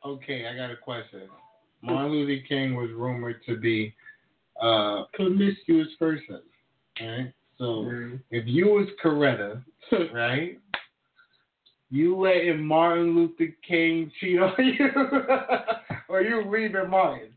Okay, 0.04 0.46
I 0.46 0.54
got 0.54 0.70
a 0.70 0.76
question. 0.76 1.22
Martin 1.80 2.12
Luther 2.12 2.44
King 2.46 2.76
was 2.76 2.90
rumored 2.94 3.40
to 3.46 3.56
be 3.56 3.92
a 4.62 5.04
promiscuous 5.14 5.88
person, 5.98 6.40
right? 7.00 7.32
So 7.58 7.64
mm-hmm. 7.64 8.16
if 8.30 8.44
you 8.46 8.66
was 8.66 8.88
Coretta, 9.04 9.62
right? 10.12 10.58
You 11.90 12.16
letting 12.16 12.64
Martin 12.64 13.14
Luther 13.14 13.54
King 13.66 14.10
cheat 14.18 14.38
on 14.38 14.54
you, 14.58 14.88
or 16.08 16.22
you 16.22 16.42
leaving 16.50 16.88
Martin? 16.88 17.28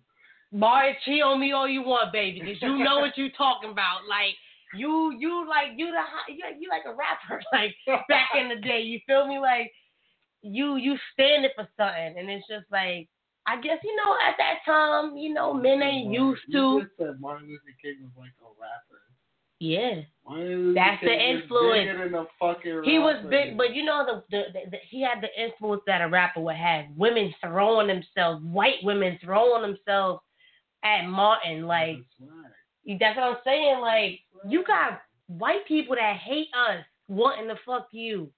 Martin, 0.52 0.95
cheat 1.03 1.22
on 1.22 1.41
me 1.41 1.52
all 1.52 1.68
you 1.68 1.81
want, 1.81 2.14
baby, 2.14 2.39
because 2.39 2.61
you 2.61 2.81
know 2.81 2.99
what 2.99 3.18
you 3.18 3.27
talking 3.38 3.72
about. 3.72 4.07
Like, 4.10 4.35
you, 4.73 5.14
you 5.19 5.45
like, 5.49 5.77
you 5.77 5.88
the, 5.88 6.34
you, 6.34 6.43
you 6.57 6.69
like 6.69 6.84
a 6.85 6.95
rapper, 6.95 7.43
like, 7.52 7.76
back 8.07 8.30
in 8.39 8.47
the 8.47 8.56
day. 8.56 8.80
You 8.81 8.99
feel 9.06 9.27
me? 9.27 9.39
Like, 9.39 9.72
you, 10.41 10.77
you 10.77 10.95
standing 11.11 11.52
for 11.56 11.68
something. 11.76 12.15
And 12.18 12.30
it's 12.30 12.47
just 12.47 12.65
like, 12.72 13.10
I 13.47 13.61
guess, 13.61 13.77
you 13.84 13.95
know, 13.95 14.15
at 14.27 14.35
that 14.38 14.59
time, 14.65 15.15
you 15.17 15.34
know, 15.34 15.53
men 15.53 15.81
ain't 15.81 16.11
used 16.11 16.41
You 16.47 16.80
to. 16.80 16.81
just 16.85 16.97
said 16.97 17.19
Martin 17.22 17.47
Luther 17.47 17.76
King 17.81 17.97
was 18.01 18.11
like 18.17 18.34
a 18.41 18.49
rapper. 18.59 19.01
Yeah. 19.59 20.01
That's 20.73 21.01
the 21.01 21.13
influence. 21.13 21.89
than 21.99 22.15
a 22.15 22.26
fucking 22.39 22.81
He 22.84 22.99
was 22.99 23.23
big, 23.30 23.57
but 23.57 23.73
you 23.73 23.84
know 23.85 24.03
the, 24.05 24.23
the, 24.35 24.43
the, 24.53 24.72
the 24.72 24.77
he 24.89 25.01
had 25.01 25.22
the 25.22 25.30
influence 25.41 25.84
that 25.88 26.01
a 26.01 26.09
rapper 26.09 26.41
would 26.41 26.55
have. 26.55 26.85
Women 26.95 27.34
throwing 27.41 27.88
themselves, 27.88 28.43
white 28.43 28.84
women 28.84 29.17
throwing 29.23 29.61
themselves 29.61 30.22
at 30.84 31.05
Martin. 31.05 31.67
Like 31.67 31.97
That's 32.19 32.31
right. 32.31 32.97
that's 32.99 33.17
what 33.17 33.23
I'm 33.23 33.38
saying. 33.45 33.80
Like 33.80 34.19
you 34.47 34.63
got 34.65 34.99
white 35.27 35.65
people 35.67 35.95
that 35.95 36.17
hate 36.17 36.47
us 36.53 36.84
wanting 37.07 37.47
to 37.47 37.55
fuck 37.65 37.88
you. 37.91 38.31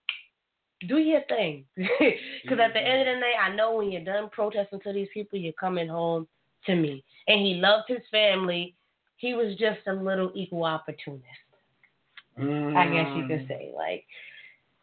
Do 0.87 0.97
your 0.99 1.21
thing, 1.27 1.65
because 1.75 2.59
at 2.59 2.73
the 2.73 2.79
end 2.79 3.09
of 3.09 3.15
the 3.15 3.21
day, 3.21 3.33
I 3.41 3.55
know 3.55 3.75
when 3.75 3.91
you're 3.91 4.03
done 4.03 4.29
protesting 4.31 4.79
to 4.81 4.93
these 4.93 5.07
people, 5.11 5.39
you're 5.39 5.53
coming 5.53 5.87
home 5.87 6.27
to 6.67 6.75
me. 6.75 7.03
And 7.27 7.41
he 7.41 7.55
loved 7.55 7.85
his 7.87 8.03
family. 8.11 8.75
He 9.15 9.33
was 9.33 9.55
just 9.57 9.79
a 9.87 9.93
little 9.93 10.31
equal 10.35 10.65
opportunist. 10.65 11.23
I 12.37 12.41
guess 12.93 13.07
you 13.15 13.23
Mm. 13.23 13.27
could 13.27 13.47
say. 13.47 13.71
Like 13.75 14.05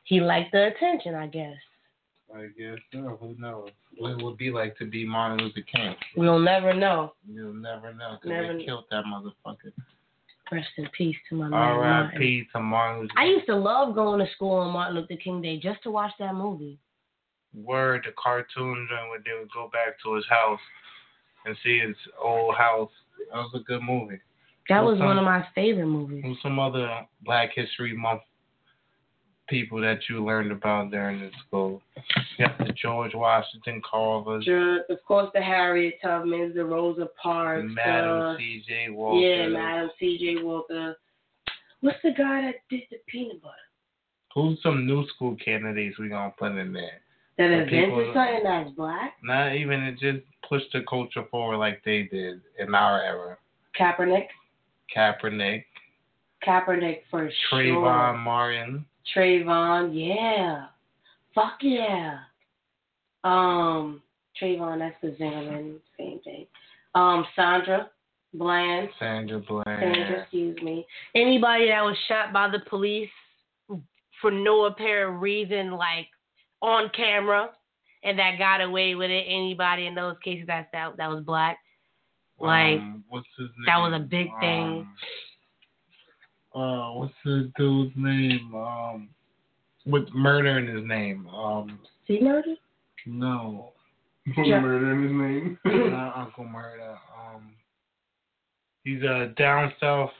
he 0.03 0.21
liked 0.21 0.51
the 0.51 0.67
attention, 0.75 1.15
I 1.15 1.29
guess. 1.29 1.57
I 2.35 2.47
guess 2.59 2.79
so. 2.93 3.17
Who 3.21 3.37
knows? 3.39 3.71
What 3.97 4.13
it 4.13 4.25
would 4.25 4.37
be 4.37 4.51
like 4.51 4.77
to 4.79 4.87
be 4.87 5.05
Martin 5.07 5.47
Luther 5.47 5.63
King? 5.63 5.95
We'll 6.17 6.41
never 6.41 6.75
know. 6.75 7.15
You'll 7.29 7.55
never 7.55 7.95
know 7.95 8.19
because 8.21 8.57
they 8.59 8.65
killed 8.65 8.87
that 8.91 9.05
motherfucker. 9.05 9.73
Rest 10.53 10.69
in 10.77 10.89
peace 10.97 11.17
to 11.29 11.37
my 11.37 11.49
man. 11.49 11.59
R.I.P. 11.59 12.49
to 12.53 12.61
Martin 12.61 13.03
Luther 13.03 13.15
I 13.17 13.25
used 13.25 13.47
to 13.47 13.57
love 13.57 13.95
going 13.95 14.25
to 14.25 14.33
school 14.35 14.57
on 14.57 14.73
Martin 14.73 14.97
Luther 14.97 15.17
King 15.17 15.41
Day 15.41 15.59
just 15.59 15.83
to 15.85 15.91
watch 15.91 16.13
that 16.19 16.35
movie. 16.35 16.79
Word, 17.55 18.05
the 18.05 18.13
cartoon 18.23 18.89
joint 18.91 19.09
where 19.09 19.23
they 19.25 19.39
would 19.39 19.51
go 19.53 19.71
back 19.73 20.01
to 20.05 20.15
his 20.15 20.25
house 20.29 20.61
and 21.47 21.57
see 21.65 21.79
his 21.79 21.97
old 22.23 22.55
house. 22.57 22.91
That 23.33 23.39
was 23.39 23.53
a 23.55 23.61
good 23.61 23.83
movie. 23.83 24.21
That 24.69 24.83
What's 24.83 24.99
was 24.99 25.07
one 25.07 25.19
of 25.19 25.25
my 25.25 25.47
favorite 25.55 25.87
movies. 25.87 26.25
Some 26.43 26.59
other 26.59 27.07
Black 27.25 27.51
History 27.55 27.97
Month 27.97 28.23
people 29.49 29.81
that 29.81 29.99
you 30.09 30.25
learned 30.25 30.53
about 30.53 30.91
during 30.91 31.21
the 31.21 31.31
school? 31.47 31.83
You 32.39 32.47
got 32.47 32.59
the 32.59 32.73
George 32.73 33.15
Washington 33.15 33.81
Carvers, 33.89 34.45
Sure, 34.45 34.81
Of 34.89 35.05
course, 35.07 35.31
the 35.35 35.41
Harriet 35.41 35.95
Tubmans, 36.03 36.55
the 36.55 36.65
Rosa 36.65 37.09
Parks, 37.21 37.67
Madam 37.69 38.11
uh, 38.21 38.33
the, 38.33 38.39
C.J. 38.39 38.91
Walker. 38.91 39.19
yeah, 39.19 39.49
Madam 39.49 39.91
C.J. 39.99 40.43
Walker. 40.43 40.97
What's 41.81 41.99
the 42.03 42.13
guy 42.13 42.43
that 42.43 42.55
did 42.71 42.83
the 42.91 42.97
peanut 43.07 43.43
butter? 43.43 43.55
Who's 44.35 44.59
some 44.63 44.87
new 44.87 45.07
school 45.15 45.37
candidates 45.45 45.99
we 45.99 46.09
gonna 46.09 46.33
put 46.39 46.53
in 46.53 46.73
there? 46.73 47.01
That 47.39 47.51
invented 47.51 48.15
something 48.15 48.41
that's 48.43 48.71
black? 48.71 49.15
Not 49.23 49.55
even 49.55 49.83
it 49.83 49.99
just 49.99 50.25
pushed 50.49 50.73
the 50.73 50.83
culture 50.89 51.25
forward 51.31 51.59
like 51.59 51.83
they 51.85 52.05
did 52.05 52.41
in 52.59 52.75
our 52.75 53.03
era. 53.03 53.37
Kaepernick. 53.79 54.27
Kaepernick, 54.95 55.65
Kaepernick 56.47 57.01
for 57.11 57.31
Trayvon 57.51 58.13
sure. 58.13 58.19
Martin, 58.19 58.85
Trayvon, 59.15 59.91
yeah. 59.93 60.67
Fuck 61.35 61.59
yeah. 61.61 62.19
Um, 63.25 64.03
Trayvon, 64.41 64.79
that's 64.79 64.97
the 65.03 65.15
Zimmerman, 65.19 65.77
same 65.99 66.21
thing. 66.21 66.47
Um, 66.95 67.27
Sandra 67.35 67.91
Bland, 68.35 68.89
Sandra 68.99 69.41
Bland. 69.41 69.65
Sandra, 69.67 70.23
excuse 70.23 70.61
me. 70.63 70.87
Anybody 71.15 71.69
that 71.69 71.83
was 71.83 71.97
shot 72.09 72.33
by 72.33 72.49
the 72.49 72.61
police 72.69 73.09
for 74.21 74.31
no 74.31 74.65
apparent 74.65 75.21
reason, 75.21 75.73
like 75.73 76.07
on 76.63 76.91
camera, 76.97 77.51
and 78.03 78.19
that 78.19 78.39
got 78.39 78.61
away 78.61 78.95
with 78.95 79.11
it. 79.11 79.25
Anybody 79.29 79.87
in 79.87 79.95
those 79.95 80.17
cases 80.23 80.47
that 80.47 80.69
that, 80.73 80.97
that 80.97 81.09
was 81.09 81.25
black, 81.25 81.59
like 82.39 82.79
um, 82.79 83.05
what's 83.09 83.27
his 83.39 83.49
name? 83.49 83.67
that 83.67 83.79
was 83.79 83.93
a 83.95 84.05
big 84.05 84.29
thing. 84.41 84.87
Uh, 86.55 86.91
what's 86.93 87.13
the 87.25 87.51
dude's 87.57 87.93
name? 87.97 88.55
Um, 88.55 89.09
with 89.87 90.05
murder 90.15 90.59
in 90.59 90.67
his 90.69 90.87
name. 90.87 91.27
Um, 91.29 91.79
he 92.05 92.21
murdered. 92.21 92.59
no, 93.07 93.73
Yeah. 94.37 94.61
Murder 94.61 94.93
in 94.93 95.03
his 95.03 95.13
name. 95.13 95.59
not 95.91 96.17
Uncle 96.17 96.45
Murder. 96.45 96.97
Um, 97.19 97.51
he's 98.85 99.03
a 99.03 99.33
down 99.37 99.73
south. 99.81 100.11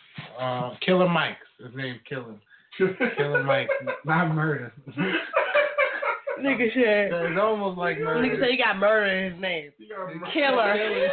Uh, 0.41 0.75
Killer 0.85 1.09
Mike. 1.09 1.39
His 1.59 1.75
name 1.75 2.01
Killer. 2.09 2.35
Killer 3.17 3.43
Mike, 3.47 3.69
not 4.05 4.35
murder. 4.35 4.73
Nigga 6.41 6.75
said. 6.75 7.13
it's 7.13 7.41
almost 7.41 7.79
like 7.79 7.99
murder. 8.01 8.29
Nigga 8.29 8.41
said 8.41 8.51
he 8.51 8.57
got 8.57 8.77
murder 8.77 9.07
in 9.07 9.33
his 9.33 9.41
name. 9.41 9.71
Killer. 10.33 11.09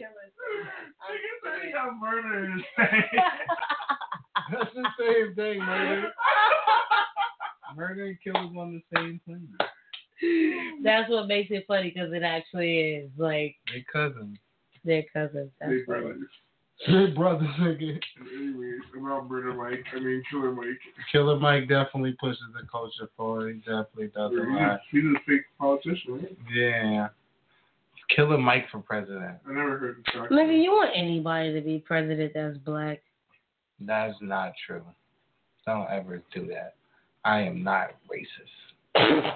Nigga 0.00 0.12
named 0.22 1.42
Killer. 1.42 1.60
he 1.66 1.72
got 1.72 1.98
murder 2.00 2.44
in 2.44 2.52
his 2.52 2.62
name. 2.78 3.02
That's 4.52 4.74
the 4.74 4.84
same 4.98 5.34
thing, 5.34 5.58
murder. 5.64 6.10
Murder 7.76 8.06
and 8.06 8.18
killer's 8.20 8.50
on 8.58 8.82
the 8.82 8.96
same 8.96 9.20
thing. 9.26 9.48
That's 10.82 11.08
what 11.08 11.28
makes 11.28 11.50
it 11.52 11.64
funny 11.68 11.92
because 11.94 12.12
it 12.12 12.24
actually 12.24 12.80
is 12.80 13.10
like 13.16 13.54
They 13.72 13.84
cousins. 13.92 14.38
their 14.84 15.04
cousins. 15.12 15.50
That's 15.60 15.70
Big 15.76 15.86
funny. 15.86 16.00
brothers. 16.00 16.28
They 16.88 17.06
brothers 17.14 17.48
nigga. 17.60 18.00
Anyways, 18.36 18.80
about 18.98 19.30
Murder 19.30 19.54
Mike, 19.54 19.84
I 19.94 20.00
mean 20.00 20.20
Killer 20.30 20.50
Mike. 20.50 20.80
Killer 21.12 21.38
Mike 21.38 21.68
definitely 21.68 22.16
pushes 22.18 22.42
the 22.60 22.66
culture 22.68 23.08
forward. 23.16 23.54
He 23.54 23.60
definitely 23.60 24.08
does 24.08 24.32
a 24.32 24.50
lot. 24.50 24.80
He's 24.90 25.04
a 25.04 25.14
fake 25.24 25.42
politician, 25.58 26.14
right? 26.14 26.36
Yeah. 26.52 27.08
Killer 28.14 28.38
Mike 28.38 28.66
for 28.70 28.80
president. 28.80 29.36
I 29.48 29.52
never 29.52 29.78
heard 29.78 30.04
the 30.04 30.10
story. 30.10 30.28
Nigga, 30.30 30.62
you 30.62 30.70
want 30.70 30.90
anybody 30.94 31.52
to 31.52 31.60
be 31.60 31.78
president 31.78 32.32
that's 32.34 32.58
black? 32.58 33.02
That's 33.80 34.16
not 34.20 34.52
true. 34.66 34.82
Don't 35.66 35.88
ever 35.90 36.22
do 36.34 36.46
that. 36.48 36.74
I 37.24 37.40
am 37.40 37.62
not 37.62 37.90
racist. 38.10 39.34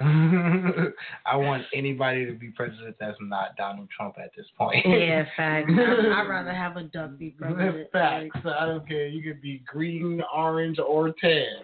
I 1.26 1.36
want 1.36 1.62
anybody 1.72 2.26
to 2.26 2.32
be 2.32 2.48
president 2.48 2.96
that's 2.98 3.16
not 3.20 3.56
Donald 3.56 3.88
Trump 3.96 4.16
at 4.22 4.30
this 4.36 4.46
point. 4.58 4.84
Yeah, 4.86 5.24
facts. 5.36 5.70
I'd 5.72 6.26
rather 6.28 6.52
have 6.52 6.76
a 6.76 6.84
duck 6.84 7.16
be 7.18 7.30
president. 7.38 7.90
Facts. 7.92 8.38
I 8.44 8.66
don't 8.66 8.86
care. 8.86 9.06
You 9.06 9.22
could 9.22 9.40
be 9.40 9.62
green, 9.66 10.22
orange, 10.34 10.78
or 10.78 11.12
tan. 11.20 11.62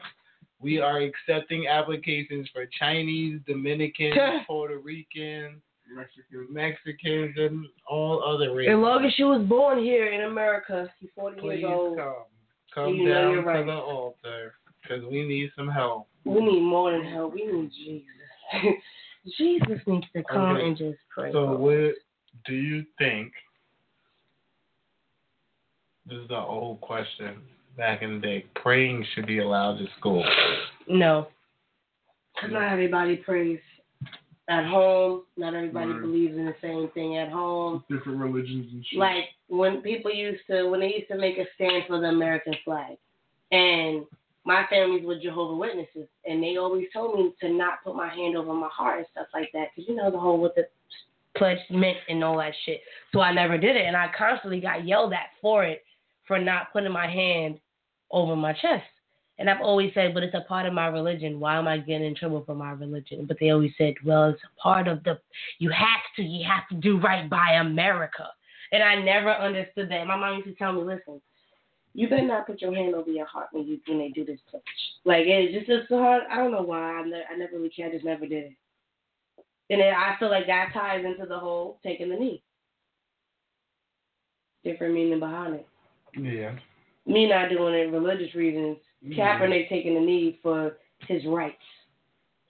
We 0.60 0.78
are 0.78 1.00
accepting 1.00 1.66
applications 1.68 2.48
for 2.52 2.66
Chinese, 2.78 3.40
Dominican, 3.46 4.12
Puerto 4.46 4.78
Rican, 4.78 5.60
Mexican. 5.94 6.46
Mexicans, 6.50 7.34
and 7.36 7.66
all 7.88 8.22
other 8.22 8.54
races. 8.54 8.72
As 8.72 8.78
long 8.78 9.04
as 9.04 9.12
she 9.14 9.24
was 9.24 9.46
born 9.48 9.78
here 9.78 10.06
in 10.12 10.22
America, 10.30 10.88
she's 11.00 11.10
40 11.14 11.40
Please 11.40 11.60
years 11.60 11.70
old. 11.72 11.98
come. 11.98 12.14
Come 12.74 12.94
You 12.94 13.08
down 13.08 13.32
you're 13.32 13.42
right. 13.42 13.60
to 13.60 13.64
the 13.66 13.72
altar 13.72 14.54
because 14.82 15.04
we 15.10 15.26
need 15.26 15.50
some 15.56 15.68
help. 15.68 16.06
We 16.24 16.40
need 16.40 16.60
more 16.62 16.92
than 16.92 17.04
help. 17.04 17.34
We 17.34 17.44
need 17.46 17.70
Jesus. 17.72 18.06
Jesus 19.38 19.80
needs 19.86 20.06
to 20.14 20.22
come 20.22 20.56
Okay. 20.56 20.66
and 20.66 20.76
just 20.76 20.98
pray. 21.12 21.32
So, 21.32 21.56
what 21.56 21.94
do 22.46 22.54
you 22.54 22.84
think? 22.98 23.32
This 26.06 26.18
is 26.18 26.28
the 26.28 26.36
old 26.38 26.80
question 26.80 27.36
back 27.76 28.02
in 28.02 28.14
the 28.14 28.20
day. 28.26 28.46
Praying 28.56 29.04
should 29.14 29.26
be 29.26 29.38
allowed 29.38 29.78
to 29.78 29.86
school. 29.98 30.24
No. 30.88 31.28
Because 32.34 32.52
not 32.52 32.72
everybody 32.72 33.16
prays 33.16 33.58
at 34.50 34.66
home. 34.66 35.22
Not 35.36 35.54
everybody 35.54 35.92
Right. 35.92 36.00
believes 36.00 36.36
in 36.36 36.44
the 36.44 36.56
same 36.60 36.88
thing 36.88 37.16
at 37.16 37.28
home. 37.30 37.84
Different 37.88 38.18
religions 38.18 38.72
and 38.72 38.84
shit. 38.84 38.98
Like 38.98 39.30
when 39.48 39.80
people 39.80 40.10
used 40.12 40.44
to, 40.48 40.64
when 40.68 40.80
they 40.80 40.94
used 40.94 41.08
to 41.08 41.16
make 41.16 41.38
a 41.38 41.46
stand 41.54 41.84
for 41.86 42.00
the 42.00 42.08
American 42.08 42.54
flag, 42.64 42.98
and 43.52 44.04
my 44.44 44.66
family's 44.66 45.06
with 45.06 45.22
Jehovah 45.22 45.56
Witnesses, 45.56 46.08
and 46.24 46.42
they 46.42 46.56
always 46.56 46.88
told 46.92 47.14
me 47.18 47.32
to 47.40 47.48
not 47.48 47.84
put 47.84 47.94
my 47.94 48.08
hand 48.08 48.36
over 48.36 48.52
my 48.52 48.68
heart 48.68 48.98
and 48.98 49.06
stuff 49.12 49.28
like 49.32 49.50
that, 49.52 49.68
because 49.74 49.88
you 49.88 49.94
know 49.94 50.10
the 50.10 50.18
whole 50.18 50.38
what 50.38 50.54
the 50.56 50.66
pledge 51.36 51.58
meant 51.70 51.98
and 52.08 52.24
all 52.24 52.38
that 52.38 52.54
shit. 52.64 52.80
So 53.12 53.20
I 53.20 53.32
never 53.32 53.56
did 53.56 53.76
it, 53.76 53.86
and 53.86 53.96
I 53.96 54.10
constantly 54.16 54.60
got 54.60 54.84
yelled 54.84 55.12
at 55.12 55.30
for 55.40 55.64
it 55.64 55.84
for 56.26 56.38
not 56.40 56.72
putting 56.72 56.90
my 56.92 57.06
hand 57.06 57.60
over 58.10 58.34
my 58.34 58.52
chest. 58.52 58.84
And 59.40 59.48
I've 59.48 59.62
always 59.62 59.90
said, 59.94 60.12
but 60.12 60.22
it's 60.22 60.34
a 60.34 60.42
part 60.46 60.66
of 60.66 60.74
my 60.74 60.88
religion. 60.88 61.40
Why 61.40 61.56
am 61.56 61.66
I 61.66 61.78
getting 61.78 62.06
in 62.06 62.14
trouble 62.14 62.44
for 62.44 62.54
my 62.54 62.72
religion? 62.72 63.24
But 63.26 63.38
they 63.40 63.50
always 63.50 63.72
said, 63.78 63.94
well, 64.04 64.28
it's 64.28 64.42
a 64.44 64.60
part 64.60 64.86
of 64.86 65.02
the, 65.02 65.18
you 65.58 65.70
have 65.70 66.02
to, 66.16 66.22
you 66.22 66.46
have 66.46 66.68
to 66.68 66.74
do 66.74 67.00
right 67.00 67.28
by 67.28 67.54
America. 67.54 68.28
And 68.70 68.82
I 68.82 68.96
never 69.02 69.32
understood 69.32 69.90
that. 69.90 70.06
My 70.06 70.16
mom 70.16 70.36
used 70.36 70.48
to 70.48 70.54
tell 70.54 70.74
me, 70.74 70.82
listen, 70.82 71.22
you 71.94 72.08
better 72.08 72.26
not 72.26 72.46
put 72.46 72.60
your 72.60 72.74
hand 72.74 72.94
over 72.94 73.10
your 73.10 73.26
heart 73.26 73.48
when 73.52 73.66
you 73.66 73.80
when 73.88 73.98
they 73.98 74.10
do 74.10 74.24
this 74.24 74.38
pledge. 74.48 74.62
Like 75.04 75.24
it's 75.26 75.52
just 75.52 75.68
it's 75.68 75.88
so 75.88 75.98
hard. 75.98 76.22
I 76.30 76.36
don't 76.36 76.52
know 76.52 76.62
why. 76.62 76.78
I, 76.78 77.02
ne- 77.02 77.24
I 77.32 77.36
never 77.36 77.56
really 77.56 77.70
cared. 77.70 77.90
I 77.90 77.94
just 77.94 78.04
never 78.04 78.26
did 78.26 78.44
it. 78.44 78.52
And 79.70 79.80
then 79.80 79.92
I 79.92 80.16
feel 80.18 80.30
like 80.30 80.46
that 80.46 80.70
ties 80.72 81.04
into 81.04 81.26
the 81.26 81.38
whole 81.38 81.78
taking 81.82 82.10
the 82.10 82.16
knee. 82.16 82.42
Different 84.62 84.94
meaning 84.94 85.18
behind 85.18 85.54
it. 85.54 85.66
Yeah. 86.16 86.56
Me 87.06 87.28
not 87.28 87.48
doing 87.48 87.74
it 87.74 87.90
religious 87.90 88.34
reasons. 88.34 88.76
Mm-hmm. 89.04 89.18
Kaepernick 89.20 89.68
taking 89.68 89.94
the 89.94 90.00
knee 90.00 90.38
for 90.42 90.76
his 91.08 91.24
rights 91.26 91.56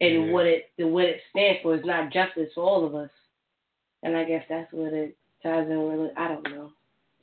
and 0.00 0.26
Yeah. 0.26 0.32
what 0.32 0.46
it 0.46 0.70
the 0.78 0.86
what 0.86 1.04
it 1.04 1.20
stands 1.30 1.60
for 1.62 1.74
is 1.76 1.84
not 1.84 2.12
justice 2.12 2.50
for 2.54 2.64
all 2.64 2.84
of 2.84 2.94
us. 2.94 3.10
And 4.02 4.16
I 4.16 4.24
guess 4.24 4.44
that's 4.48 4.72
what 4.72 4.92
it 4.92 5.16
ties 5.42 5.68
in 5.68 6.00
with. 6.00 6.12
I 6.16 6.28
don't 6.28 6.44
know. 6.50 6.72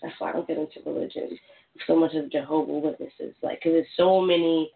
That's 0.01 0.13
why 0.19 0.29
I 0.29 0.33
don't 0.33 0.47
get 0.47 0.57
into 0.57 0.79
religion 0.85 1.37
so 1.85 1.95
much 1.95 2.13
of 2.15 2.31
Jehovah 2.31 2.71
Witnesses. 2.71 3.35
Like, 3.41 3.61
cause 3.61 3.73
there's 3.73 3.87
so 3.97 4.21
many. 4.21 4.71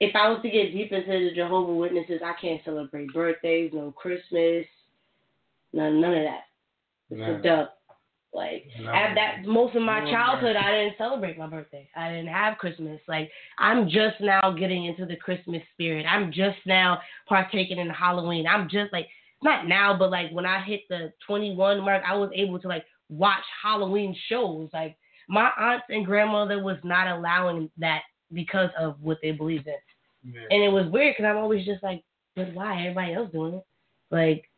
If 0.00 0.14
I 0.16 0.28
was 0.28 0.42
to 0.42 0.50
get 0.50 0.72
deep 0.72 0.92
into 0.92 1.06
the 1.06 1.30
Jehovah 1.34 1.72
Witnesses, 1.74 2.20
I 2.24 2.34
can't 2.40 2.60
celebrate 2.64 3.12
birthdays, 3.12 3.70
no 3.72 3.92
Christmas, 3.92 4.66
none 5.72 6.00
none 6.00 6.14
of 6.14 6.24
that. 6.24 6.44
It's 7.10 7.18
No. 7.20 7.34
a 7.36 7.38
dub. 7.42 7.68
Like 8.34 8.66
No. 8.80 8.92
at 8.92 9.14
that 9.14 9.44
most 9.46 9.76
of 9.76 9.82
my 9.82 10.04
No, 10.04 10.10
childhood. 10.10 10.56
I 10.56 10.70
didn't 10.72 10.98
celebrate 10.98 11.38
my 11.38 11.46
birthday. 11.46 11.88
I 11.96 12.10
didn't 12.10 12.28
have 12.28 12.58
Christmas. 12.58 13.00
Like 13.06 13.30
I'm 13.58 13.88
just 13.88 14.20
now 14.20 14.50
getting 14.58 14.86
into 14.86 15.06
the 15.06 15.16
Christmas 15.16 15.62
spirit. 15.72 16.04
I'm 16.08 16.32
just 16.32 16.58
now 16.66 16.98
partaking 17.28 17.78
in 17.78 17.88
Halloween. 17.90 18.46
I'm 18.46 18.68
just 18.68 18.92
like 18.92 19.06
not 19.42 19.68
now, 19.68 19.96
but 19.96 20.10
like 20.10 20.30
when 20.32 20.46
I 20.46 20.62
hit 20.64 20.80
the 20.88 21.12
21 21.26 21.80
mark, 21.80 22.02
I 22.06 22.16
was 22.16 22.30
able 22.34 22.58
to 22.60 22.68
like 22.68 22.84
watch 23.08 23.44
Halloween 23.62 24.16
shows. 24.28 24.68
Like 24.72 24.96
my 25.28 25.50
aunts 25.58 25.86
and 25.88 26.04
grandmother 26.04 26.62
was 26.62 26.78
not 26.82 27.06
allowing 27.06 27.70
that 27.78 28.02
because 28.32 28.70
of 28.78 29.00
what 29.00 29.18
they 29.22 29.30
believed 29.30 29.68
in. 29.68 29.74
Yeah. 30.34 30.46
And 30.50 30.62
it 30.62 30.70
was 30.72 30.90
weird 30.90 31.14
because 31.16 31.28
I'm 31.28 31.36
always 31.36 31.64
just 31.64 31.82
like, 31.82 32.02
but 32.34 32.52
why? 32.54 32.80
Everybody 32.80 33.14
else 33.14 33.30
doing 33.30 33.54
it. 33.54 33.64
Like, 34.10 34.50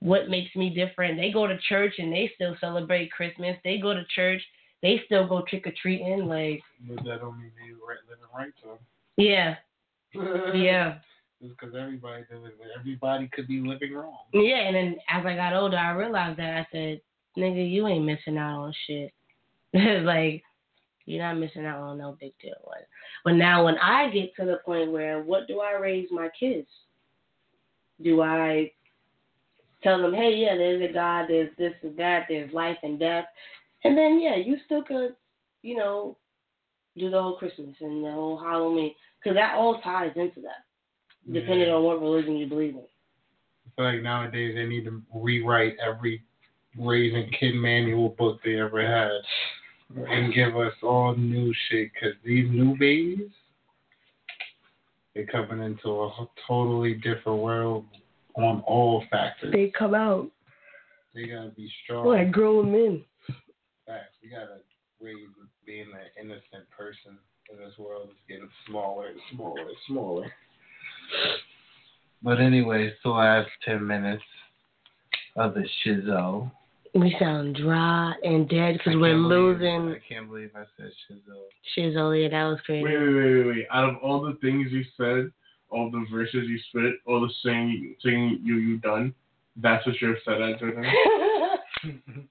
what 0.00 0.28
makes 0.28 0.54
me 0.54 0.70
different? 0.70 1.16
They 1.16 1.30
go 1.32 1.46
to 1.46 1.58
church 1.68 1.94
and 1.98 2.12
they 2.12 2.30
still 2.34 2.56
celebrate 2.60 3.10
Christmas. 3.12 3.56
They 3.64 3.78
go 3.78 3.94
to 3.94 4.04
church. 4.14 4.42
They 4.82 5.00
still 5.06 5.26
go 5.26 5.42
trick 5.48 5.66
or 5.66 5.72
treating. 5.80 6.26
Like, 6.26 6.60
But 6.86 7.04
that 7.04 7.20
don't 7.20 7.38
mean 7.38 7.50
they 7.56 7.72
right, 7.72 7.98
living 8.08 8.24
right 8.36 8.52
to 8.62 8.78
yeah, 9.16 9.54
yeah, 10.54 10.98
Just 11.42 11.58
because 11.58 11.74
everybody 11.74 12.24
does 12.30 12.44
it, 12.44 12.54
everybody 12.78 13.28
could 13.32 13.48
be 13.48 13.60
living 13.60 13.94
wrong. 13.94 14.18
yeah. 14.34 14.58
And 14.66 14.76
then 14.76 14.96
as 15.08 15.24
I 15.24 15.34
got 15.34 15.54
older, 15.54 15.76
I 15.78 15.92
realized 15.92 16.38
that 16.38 16.54
I 16.58 16.66
said, 16.70 17.00
nigga, 17.38 17.68
you 17.70 17.86
ain't 17.86 18.04
missing 18.04 18.36
out 18.36 18.60
on 18.60 18.74
shit. 18.86 19.12
like, 20.04 20.42
you're 21.06 21.22
not 21.22 21.38
missing 21.38 21.64
out 21.64 21.80
on 21.80 21.98
no 21.98 22.16
big 22.20 22.32
deal. 22.42 22.54
But 23.24 23.34
now 23.34 23.64
when 23.64 23.78
I 23.78 24.10
get 24.10 24.34
to 24.36 24.44
the 24.44 24.58
point 24.64 24.92
where, 24.92 25.22
what 25.22 25.48
do 25.48 25.60
I 25.60 25.78
raise 25.78 26.08
my 26.10 26.28
kids? 26.38 26.68
Do 28.02 28.20
I 28.20 28.70
tell 29.86 30.02
them, 30.02 30.14
hey, 30.14 30.34
yeah, 30.34 30.56
there's 30.56 30.90
a 30.90 30.92
God, 30.92 31.26
there's 31.28 31.50
this 31.58 31.74
and 31.82 31.96
that, 31.96 32.26
there's 32.28 32.52
life 32.52 32.78
and 32.82 32.98
death, 32.98 33.26
and 33.84 33.96
then 33.96 34.20
yeah, 34.20 34.34
you 34.34 34.56
still 34.64 34.82
could, 34.82 35.14
you 35.62 35.76
know, 35.76 36.16
do 36.96 37.08
the 37.08 37.22
whole 37.22 37.36
Christmas 37.36 37.76
and 37.80 38.04
the 38.04 38.10
whole 38.10 38.36
Halloween, 38.36 38.92
because 39.22 39.36
that 39.36 39.54
all 39.54 39.80
ties 39.82 40.10
into 40.16 40.40
that, 40.40 40.64
depending 41.32 41.68
Yeah. 41.68 41.74
on 41.74 41.84
what 41.84 42.00
religion 42.00 42.36
you 42.36 42.46
believe 42.46 42.74
in. 42.74 42.80
I 42.80 43.70
feel 43.76 43.84
like 43.94 44.02
nowadays 44.02 44.54
they 44.56 44.66
need 44.66 44.86
to 44.86 45.02
rewrite 45.14 45.76
every 45.78 46.22
raising 46.76 47.30
kid 47.38 47.54
manual 47.54 48.08
book 48.10 48.40
they 48.44 48.58
ever 48.58 48.84
had 48.84 50.04
and 50.08 50.34
give 50.34 50.56
us 50.56 50.74
all 50.82 51.14
new 51.14 51.52
shit 51.68 51.92
because 51.92 52.14
these 52.24 52.50
new 52.50 52.76
babies, 52.76 53.30
they're 55.14 55.26
coming 55.26 55.64
into 55.64 55.88
a 55.90 56.28
totally 56.46 56.94
different 56.94 57.38
world 57.38 57.84
on 58.36 58.60
all 58.66 59.04
factors. 59.10 59.52
They 59.52 59.72
come 59.76 59.94
out 59.94 60.28
They 61.14 61.26
gotta 61.26 61.50
be 61.50 61.70
strong. 61.84 62.06
like 62.06 62.30
grown 62.32 62.70
men. 62.72 63.04
Facts. 63.86 64.14
We 64.22 64.28
gotta 64.30 64.58
raise 65.00 65.16
being 65.66 65.86
an 65.92 66.24
innocent 66.24 66.68
person 66.76 67.18
in 67.50 67.58
this 67.58 67.76
world 67.78 68.08
is 68.10 68.16
getting 68.28 68.48
smaller 68.68 69.06
and 69.08 69.20
smaller 69.32 69.60
and 69.62 69.76
smaller. 69.86 70.32
But 72.22 72.40
anyway, 72.40 72.92
so 73.02 73.10
last 73.10 73.48
ten 73.64 73.86
minutes 73.86 74.22
of 75.36 75.54
the 75.54 75.64
shizzo. 75.84 76.50
We 76.94 77.14
sound 77.20 77.56
dry 77.56 78.14
and 78.22 78.48
dead 78.48 78.78
because 78.78 78.94
we're 78.96 79.12
believe- 79.14 79.26
losing 79.60 79.90
I 79.92 79.98
can't 80.08 80.28
believe 80.28 80.50
I 80.56 80.64
said 80.76 80.90
shizzo. 81.08 81.36
Shizzo. 81.76 82.22
Yeah, 82.22 82.28
that 82.30 82.44
was 82.48 82.58
Wait, 82.68 82.82
crazy. 82.82 82.84
wait, 82.84 83.14
wait, 83.14 83.34
wait, 83.36 83.46
wait. 83.46 83.66
Out 83.70 83.88
of 83.90 83.96
all 84.02 84.22
the 84.22 84.34
things 84.40 84.72
you 84.72 84.82
said, 84.96 85.30
all 85.70 85.90
the 85.90 86.04
verses 86.12 86.46
you 86.48 86.58
spit, 86.68 86.94
all 87.06 87.20
the 87.20 87.32
singing, 87.42 87.94
singing 88.02 88.40
you 88.42 88.56
you 88.56 88.78
done, 88.78 89.14
that's 89.56 89.84
what 89.86 90.00
you're 90.00 90.16
upset 90.16 90.40
at, 90.40 90.58
Jordan. 90.60 90.84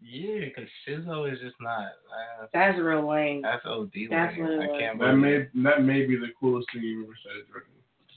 yeah, 0.00 0.44
because 0.46 0.68
shizzo 0.86 1.32
is 1.32 1.38
just 1.40 1.56
not. 1.60 1.86
Uh, 1.86 2.46
That's 2.52 2.78
real 2.78 3.08
lame. 3.08 3.42
that's 3.42 3.64
OD. 3.66 3.90
That's 4.10 4.36
lame. 4.36 4.44
what 4.58 4.60
I 4.60 4.78
can't 4.78 4.98
That 4.98 5.06
believe 5.16 5.46
may 5.54 5.62
that 5.64 5.82
may 5.82 6.06
be 6.06 6.16
the 6.16 6.28
coolest 6.40 6.68
thing 6.72 6.82
you 6.82 7.04
ever 7.04 7.14
said, 7.22 7.48
Jordan. 7.50 7.70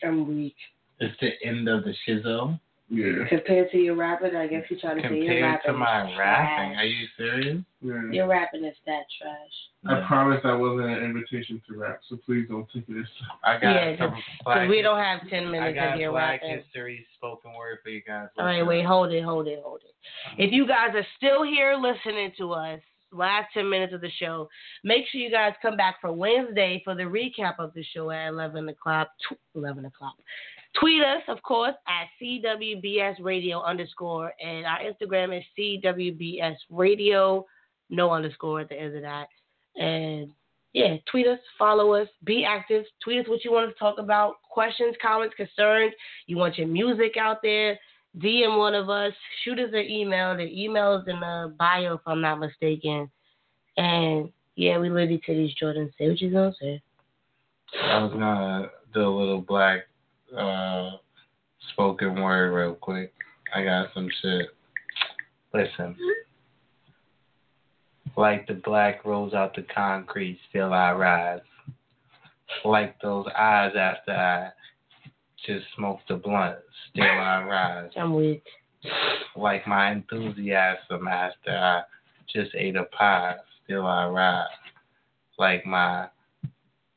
I'm 0.04 0.28
weak. 0.28 0.56
it's 1.00 1.16
the 1.22 1.32
end 1.48 1.68
of 1.68 1.84
the 1.84 1.94
shizzo. 2.08 2.60
Yeah. 2.94 3.24
Compared 3.30 3.72
to 3.72 3.78
your 3.78 3.96
rapping, 3.96 4.36
I 4.36 4.48
guess 4.48 4.64
you 4.70 4.78
trying 4.78 5.02
to 5.02 5.08
say 5.08 5.16
your 5.16 5.26
Compared 5.28 5.44
rapping 5.44 5.72
to 5.72 5.78
my 5.78 6.12
is 6.12 6.18
rapping, 6.20 6.74
trash. 6.74 6.78
are 6.78 6.86
you 6.86 7.08
serious? 7.18 7.58
Yeah. 7.82 8.12
Your 8.12 8.28
rapping 8.28 8.66
is 8.66 8.76
that 8.86 9.04
trash. 9.18 9.56
I 9.88 10.06
promise 10.06 10.42
that 10.44 10.60
wasn't 10.60 10.90
an 10.90 11.04
invitation 11.04 11.62
to 11.70 11.78
rap, 11.78 12.02
so 12.10 12.18
please 12.26 12.48
don't 12.50 12.68
take 12.74 12.84
it 12.90 13.00
as 13.00 13.06
I 13.46 13.54
got 13.54 13.72
Yeah, 13.74 13.98
some 13.98 14.10
Because 14.12 14.24
black 14.44 14.70
we 14.70 14.82
don't 14.82 15.00
have 15.00 15.22
10 15.30 15.46
I 15.46 15.50
minutes 15.50 15.76
got 15.76 15.94
of 15.94 16.00
your 16.02 16.12
rapping. 16.12 16.40
Black 16.40 16.42
rapping. 16.52 16.64
History 16.66 17.06
spoken 17.16 17.54
word 17.58 17.78
for 17.82 17.90
you 17.92 18.02
guys. 18.06 18.28
All 18.38 18.44
right, 18.46 18.62
wait, 18.68 18.86
hold 18.86 19.14
it, 19.14 19.24
hold 19.24 19.48
it, 19.48 19.62
hold 19.64 19.80
it. 19.86 19.96
Uh-huh. 20.28 20.36
If 20.38 20.52
you 20.52 20.68
guys 20.68 20.90
are 20.94 21.08
still 21.16 21.44
here 21.44 21.78
listening 21.80 22.34
to 22.40 22.52
us, 22.52 22.82
last 23.14 23.48
10 23.54 23.70
minutes 23.70 23.94
of 23.94 24.02
the 24.02 24.12
show, 24.20 24.50
make 24.84 25.06
sure 25.12 25.22
you 25.22 25.32
guys 25.32 25.54
come 25.62 25.78
back 25.78 25.96
for 26.02 26.12
Wednesday 26.12 26.82
for 26.84 26.94
the 26.94 27.04
recap 27.04 27.56
of 27.58 27.74
the 27.74 27.84
show 27.96 28.12
at 28.12 28.28
11 28.28 28.68
o'clock. 28.70 29.08
11 29.56 29.86
o'clock. 29.86 30.16
Tweet 30.80 31.02
us, 31.02 31.22
of 31.28 31.42
course, 31.44 31.76
at 31.88 32.08
CWBS 32.22 33.16
Radio 33.22 33.62
underscore, 33.62 34.34
and 34.44 34.66
our 34.66 34.80
Instagram 34.80 35.38
is 35.38 35.44
CWBS 35.58 36.56
Radio, 36.70 37.46
no 37.90 38.12
underscore 38.12 38.62
at 38.62 38.70
the 38.70 38.80
end 38.80 38.96
of 38.96 39.02
that. 39.02 39.28
And 39.76 40.30
yeah, 40.74 40.96
tweet 41.10 41.28
us, 41.28 41.40
follow 41.60 41.94
us, 41.94 42.08
be 42.24 42.46
active. 42.46 42.86
Tweet 43.04 43.20
us 43.20 43.28
what 43.28 43.44
you 43.44 43.52
want 43.52 43.70
to 43.70 43.78
talk 43.78 44.00
about, 44.00 44.36
questions, 44.50 44.96
comments, 45.02 45.36
concerns. 45.36 45.94
You 46.28 46.38
want 46.38 46.58
your 46.58 46.68
music 46.68 47.18
out 47.20 47.42
there. 47.44 47.78
DM 48.18 48.58
one 48.58 48.74
of 48.74 48.90
us. 48.90 49.14
Shoot 49.44 49.60
us 49.60 49.70
an 49.74 49.90
email. 49.90 50.36
The 50.36 50.44
email 50.44 50.96
is 50.98 51.08
in 51.08 51.20
the 51.20 51.54
bio, 51.58 51.96
if 51.96 52.02
I'm 52.06 52.22
not 52.22 52.40
mistaken. 52.40 53.10
And 53.78 54.30
yeah, 54.56 54.78
we 54.78 54.90
literally 54.90 55.54
Jordan. 55.60 55.92
Say 55.98 56.10
what 56.10 56.22
you 56.22 56.32
gonna 56.32 56.54
say. 56.60 56.82
I 57.82 58.04
was 58.04 58.12
gonna 58.12 58.70
do 58.94 59.02
a 59.02 59.18
little 59.18 59.42
black 59.42 59.82
uh, 60.38 60.92
spoken 61.72 62.22
word 62.22 62.54
real 62.54 62.76
quick. 62.76 63.14
I 63.54 63.64
got 63.64 63.88
some 63.94 64.10
shit. 64.22 64.48
Listen. 65.54 65.96
Like 68.18 68.48
the 68.48 68.56
black 68.56 69.06
rose 69.06 69.34
out 69.34 69.56
the 69.56 69.66
concrete, 69.74 70.40
still 70.50 70.74
I 70.74 70.92
rise. 70.92 71.42
Like 72.66 73.00
those 73.02 73.26
eyes 73.38 73.72
after 73.78 74.12
I 74.12 74.50
just 75.46 75.66
smoked 75.76 76.10
a 76.12 76.18
blunt, 76.18 76.58
still 76.90 77.04
I 77.04 77.44
rise. 77.44 77.92
I'm 77.96 78.14
weak. 78.14 78.44
Like 79.36 79.66
my 79.68 79.92
enthusiasm 79.92 81.08
after 81.08 81.52
I 81.52 81.84
just 82.34 82.52
ate 82.56 82.76
a 82.76 82.84
pie, 82.86 83.36
still 83.64 83.86
I 83.86 84.08
rise. 84.08 84.48
Like 85.40 85.66
my 85.66 86.08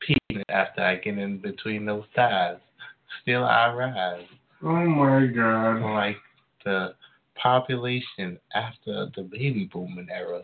penis 0.01 0.43
after 0.49 0.81
I 0.81 0.95
get 0.95 1.17
in 1.17 1.39
between 1.39 1.85
those 1.85 2.05
thighs, 2.15 2.57
still 3.21 3.43
I 3.45 3.73
rise. 3.73 4.25
Oh 4.63 4.85
my 4.85 5.25
god. 5.27 5.81
Like 5.93 6.17
the 6.63 6.95
population 7.41 8.39
after 8.53 9.07
the 9.15 9.23
baby 9.23 9.69
booming 9.71 10.07
era, 10.11 10.41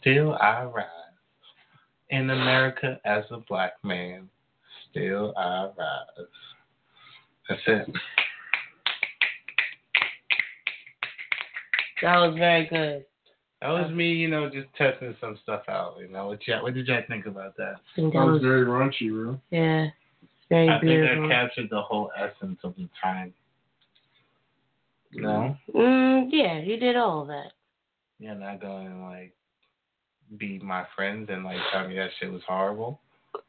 still 0.00 0.34
I 0.34 0.64
rise. 0.64 0.84
In 2.10 2.30
America 2.30 2.98
as 3.04 3.24
a 3.30 3.38
black 3.48 3.72
man, 3.82 4.28
still 4.90 5.34
I 5.36 5.64
rise. 5.76 6.26
That's 7.48 7.60
it. 7.66 7.88
That 12.02 12.16
was 12.18 12.34
very 12.38 12.66
good. 12.66 13.04
That 13.60 13.70
was 13.70 13.90
me, 13.92 14.12
you 14.12 14.28
know, 14.28 14.48
just 14.48 14.68
testing 14.76 15.16
some 15.20 15.36
stuff 15.42 15.62
out. 15.68 15.96
You 16.00 16.08
know, 16.08 16.28
what, 16.28 16.46
y'all, 16.46 16.62
what 16.62 16.74
did 16.74 16.86
y'all 16.86 17.02
think 17.08 17.26
about 17.26 17.56
that? 17.56 17.74
I 17.74 17.96
think 17.96 18.12
that 18.12 18.20
That 18.20 18.24
was 18.26 18.34
was 18.34 18.42
very 18.42 18.64
raunchy, 18.64 19.10
bro. 19.10 19.40
yeah, 19.50 19.88
very 20.50 20.68
I 20.68 20.80
think 20.80 21.00
that 21.02 21.28
captured 21.28 21.68
the 21.70 21.82
whole 21.82 22.10
essence 22.16 22.58
of 22.64 22.74
the 22.76 22.88
time. 23.02 23.32
No, 25.12 25.56
Mm, 25.74 26.28
yeah, 26.30 26.58
you 26.58 26.76
did 26.76 26.96
all 26.96 27.22
of 27.22 27.28
that. 27.28 27.52
you're 28.18 28.34
not 28.34 28.60
going 28.60 29.02
like 29.04 29.32
be 30.36 30.58
my 30.58 30.84
friends 30.94 31.28
and 31.32 31.44
like 31.44 31.58
tell 31.72 31.88
me 31.88 31.94
that 31.96 32.10
shit 32.20 32.30
was 32.30 32.42
horrible. 32.46 33.00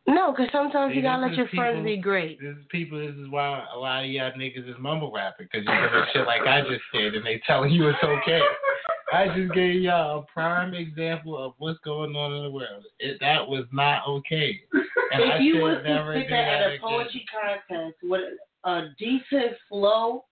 No, 0.08 0.32
because 0.32 0.48
sometimes 0.52 0.96
you 0.96 1.02
gotta 1.02 1.28
let 1.28 1.36
your 1.36 1.48
friends 1.50 1.84
be 1.84 1.98
great. 1.98 2.40
This 2.40 2.56
is 2.56 2.64
people. 2.70 3.00
This 3.00 3.16
is 3.16 3.30
why 3.30 3.66
a 3.74 3.78
lot 3.78 4.04
of 4.06 4.10
y'all 4.10 4.32
niggas 4.32 4.70
is 4.70 4.76
mumble 4.80 5.12
rapping 5.12 5.48
because 5.52 5.66
you 5.66 5.72
heard 5.74 6.08
shit 6.14 6.26
like 6.26 6.42
I 6.44 6.62
just 6.62 6.82
did, 6.94 7.16
and 7.16 7.26
they 7.26 7.42
telling 7.46 7.72
you 7.72 7.90
it's 7.90 8.04
okay. 8.04 8.40
I 9.14 9.28
just 9.36 9.54
gave 9.54 9.82
y'all 9.82 10.20
a 10.20 10.26
prime 10.32 10.74
example 10.74 11.38
of 11.38 11.54
what's 11.58 11.80
going 11.80 12.16
on 12.16 12.34
in 12.34 12.44
the 12.44 12.52
world. 12.52 12.86
It, 13.00 13.18
that 13.22 13.48
was 13.48 13.66
not 13.72 14.08
okay. 14.08 14.60
And 15.12 15.24
I 15.24 15.38
if 15.38 15.42
you 15.42 15.56
said 15.56 15.62
would 15.64 15.84
never 15.86 16.14
have 16.14 16.24
do 16.24 16.30
that 16.30 16.40
at 16.40 16.60
that 16.60 16.62
a 16.62 16.68
again. 16.68 16.80
poetry 16.82 17.26
contest 17.34 17.98
with 18.04 18.22
a 18.64 18.90
decent 19.00 19.58
flow, 19.68 20.26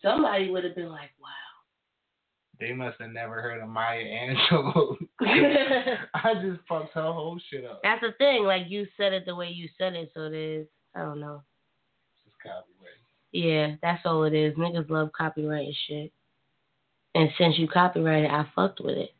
somebody 0.00 0.50
would 0.50 0.64
have 0.64 0.74
been 0.74 0.88
like, 0.88 1.10
wow. 1.20 1.28
They 2.58 2.72
must 2.72 2.98
have 3.00 3.10
never 3.10 3.42
heard 3.42 3.62
of 3.62 3.68
Maya 3.68 4.02
Angelou. 4.02 4.96
I 5.20 6.34
just 6.42 6.60
fucked 6.66 6.94
her 6.94 7.12
whole 7.12 7.38
shit 7.50 7.66
up. 7.66 7.80
That's 7.82 8.00
the 8.00 8.12
thing. 8.16 8.44
Like 8.44 8.62
you 8.68 8.86
said 8.96 9.12
it 9.12 9.26
the 9.26 9.34
way 9.34 9.48
you 9.48 9.68
said 9.76 9.92
it, 9.92 10.10
so 10.14 10.22
it 10.22 10.34
is. 10.34 10.66
I 10.96 11.00
don't 11.00 11.20
know. 11.20 11.42
It's 12.26 12.36
copyright. 12.42 12.64
Yeah, 13.32 13.76
that's 13.82 14.00
all 14.06 14.24
it 14.24 14.32
is. 14.32 14.54
Niggas 14.54 14.88
love 14.88 15.10
copyright 15.12 15.66
and 15.66 15.76
shit. 15.86 16.12
And 17.18 17.30
since 17.36 17.58
you 17.58 17.66
copyrighted, 17.66 18.30
I 18.30 18.46
fucked 18.54 18.78
with 18.78 18.96
it. 18.96 19.10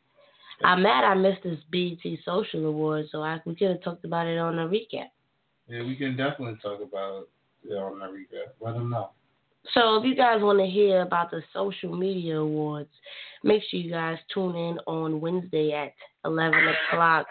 I'm 0.63 0.85
mad 0.85 1.03
I 1.03 1.15
missed 1.15 1.43
this 1.43 1.59
BET 1.73 1.99
Social 2.25 2.67
Award, 2.67 3.07
so 3.11 3.23
I 3.23 3.41
we 3.45 3.57
could 3.57 3.71
have 3.71 3.83
talked 3.83 4.05
about 4.05 4.29
it 4.29 4.39
on 4.39 4.55
the 4.55 4.63
recap. 4.63 5.09
Yeah, 5.67 5.83
we 5.83 5.97
can 5.97 6.17
definitely 6.17 6.61
talk 6.63 6.81
about 6.81 7.27
it 7.65 7.75
on 7.75 7.99
the 7.99 8.05
recap. 8.05 8.53
Let 8.61 8.75
them 8.75 8.91
know. 8.91 9.11
So 9.75 9.97
if 9.97 10.05
you 10.05 10.15
guys 10.15 10.43
want 10.43 10.61
to 10.61 10.67
hear 10.67 11.03
about 11.03 11.33
the 11.33 11.43
social 11.53 11.93
media 11.93 12.39
awards, 12.39 12.89
make 13.43 13.65
sure 13.69 13.81
you 13.81 13.91
guys 13.91 14.17
tune 14.33 14.55
in 14.55 14.79
on 14.87 15.21
Wednesday 15.21 15.73
at 15.73 15.93
11 16.25 16.55
o'clock 16.69 17.27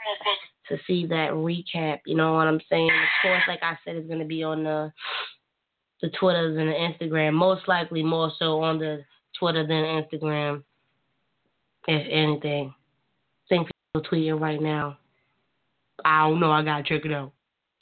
to 0.67 0.77
see 0.85 1.07
that 1.07 1.31
recap. 1.31 1.99
You 2.05 2.17
know 2.17 2.33
what 2.33 2.47
I'm 2.47 2.61
saying? 2.69 2.89
Of 2.89 3.21
course, 3.21 3.43
like 3.47 3.63
I 3.63 3.77
said, 3.85 3.95
it's 3.95 4.07
going 4.07 4.19
to 4.19 4.25
be 4.25 4.43
on 4.43 4.65
the 4.65 4.91
the 6.01 6.09
Twitters 6.19 6.57
and 6.57 6.67
the 6.67 6.73
Instagram. 6.73 7.33
Most 7.35 7.69
likely 7.69 8.03
more 8.03 8.33
so 8.37 8.61
on 8.61 8.79
the 8.79 9.05
Twitter 9.39 9.65
than 9.65 9.83
Instagram, 9.83 10.63
if 11.87 12.07
anything. 12.11 12.73
think 13.49 13.69
people 13.93 14.09
tweeting 14.09 14.39
right 14.39 14.61
now. 14.61 14.97
I 16.05 16.27
don't 16.27 16.39
know. 16.39 16.51
I 16.51 16.63
got 16.63 16.77
to 16.77 16.83
check 16.83 17.05
it 17.05 17.13
out. 17.13 17.31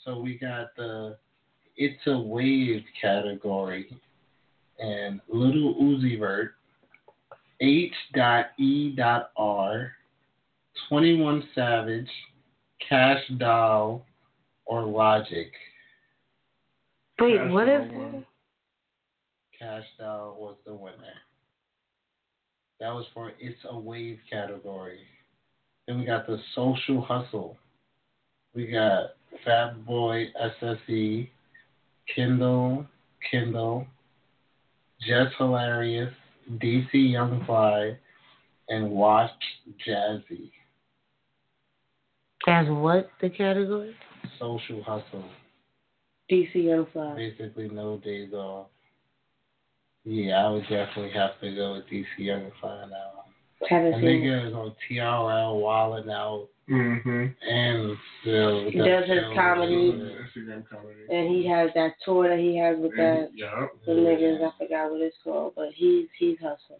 So 0.03 0.19
we 0.19 0.37
got 0.37 0.75
the 0.77 1.17
It's 1.75 2.01
a 2.07 2.17
Wave 2.17 2.83
category 3.01 3.89
and 4.79 5.19
Little 5.27 5.75
Uzi 5.75 6.19
Vert, 6.19 6.55
H.E.R, 7.61 8.51
21 10.89 11.43
Savage, 11.55 12.09
Cash 12.87 13.23
Doll, 13.37 14.05
or 14.65 14.83
Logic. 14.83 15.51
Wait, 17.19 17.37
Cash 17.37 17.51
what 17.51 17.69
is 17.69 17.91
Doll 17.91 18.23
Cash 19.57 19.85
Doll 19.97 20.37
was 20.39 20.55
the 20.65 20.73
winner. 20.73 21.24
That 22.79 22.93
was 22.93 23.05
for 23.13 23.31
It's 23.39 23.59
a 23.69 23.77
Wave 23.77 24.19
category. 24.29 24.99
Then 25.87 25.99
we 25.99 26.05
got 26.05 26.27
the 26.27 26.39
Social 26.53 27.01
Hustle. 27.01 27.57
We 28.53 28.67
got 28.67 29.11
Fat 29.43 29.85
Boy 29.85 30.27
SSE, 30.61 31.29
Kindle, 32.13 32.85
Kindle, 33.29 33.85
Jess 35.01 35.27
Hilarious, 35.37 36.13
DC 36.53 36.89
Young 36.93 37.43
Fly, 37.45 37.97
and 38.69 38.91
Watch 38.91 39.31
Jazzy. 39.87 40.51
That's 42.45 42.67
what 42.69 43.09
the 43.21 43.29
category? 43.29 43.95
Social 44.39 44.83
Hustle. 44.83 45.25
DC 46.31 46.55
Young 46.55 46.87
Fly. 46.91 47.15
Basically, 47.15 47.69
no 47.69 47.97
days 47.97 48.33
off. 48.33 48.67
Yeah, 50.05 50.45
I 50.45 50.49
would 50.51 50.63
definitely 50.63 51.11
have 51.11 51.39
to 51.41 51.55
go 51.55 51.73
with 51.73 51.87
DC 51.87 52.05
Young 52.19 52.51
Fly 52.61 52.85
now. 52.89 53.23
Haven't 53.67 53.93
A 53.95 53.97
seen 53.99 54.05
it. 54.05 54.21
nigga 54.23 54.47
is 54.49 54.53
on 54.53 54.75
TRL, 54.89 55.59
wilding 55.61 56.11
out, 56.11 56.47
Mm-hmm. 56.69 57.25
and 57.47 57.95
still 58.21 58.71
He 58.71 58.79
does 58.79 59.07
his 59.07 59.19
comedy. 59.35 59.91
Instagram 59.91 60.67
comedy. 60.67 60.95
And 61.11 61.29
he 61.35 61.47
has 61.47 61.69
that 61.75 61.91
tour 62.03 62.27
that 62.27 62.39
he 62.39 62.57
has 62.57 62.75
with 62.79 62.95
that 62.97 63.29
Yeah. 63.35 63.67
the 63.85 63.91
niggas. 63.91 64.43
I 64.43 64.51
forgot 64.57 64.91
what 64.91 65.01
it's 65.01 65.15
called, 65.23 65.53
but 65.55 65.69
he's 65.75 66.07
he's 66.17 66.39
hustling. 66.39 66.79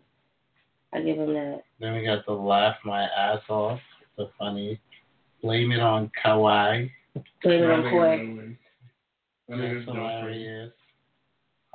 I 0.92 1.02
give 1.02 1.18
him 1.20 1.34
that. 1.36 1.62
Then 1.80 1.94
we 1.94 2.04
got 2.04 2.26
the 2.26 2.34
laugh 2.34 2.78
my 2.84 3.04
ass 3.04 3.42
off, 3.48 3.80
the 4.18 4.30
funny, 4.40 4.80
blame 5.44 5.72
it 5.72 5.80
on 5.82 6.10
Kway, 6.24 6.90
Blame 7.44 7.64
it 7.64 7.70
on 7.72 7.84
That 7.84 7.92
Koi. 7.92 8.18
nigga- 8.18 8.58
that 9.50 9.58
that's 9.58 9.86
hilarious. 9.86 10.74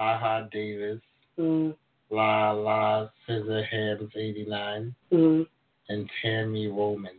Ha 0.01 0.19
ha 0.19 0.49
Davis, 0.51 1.01
Mm, 1.41 1.75
La 2.11 2.53
La 2.53 3.09
Scissor 3.27 3.65
Hands 3.65 4.11
89, 4.15 4.95
mm. 5.13 5.47
and 5.89 6.11
Tammy 6.23 6.67
Roman. 6.67 7.13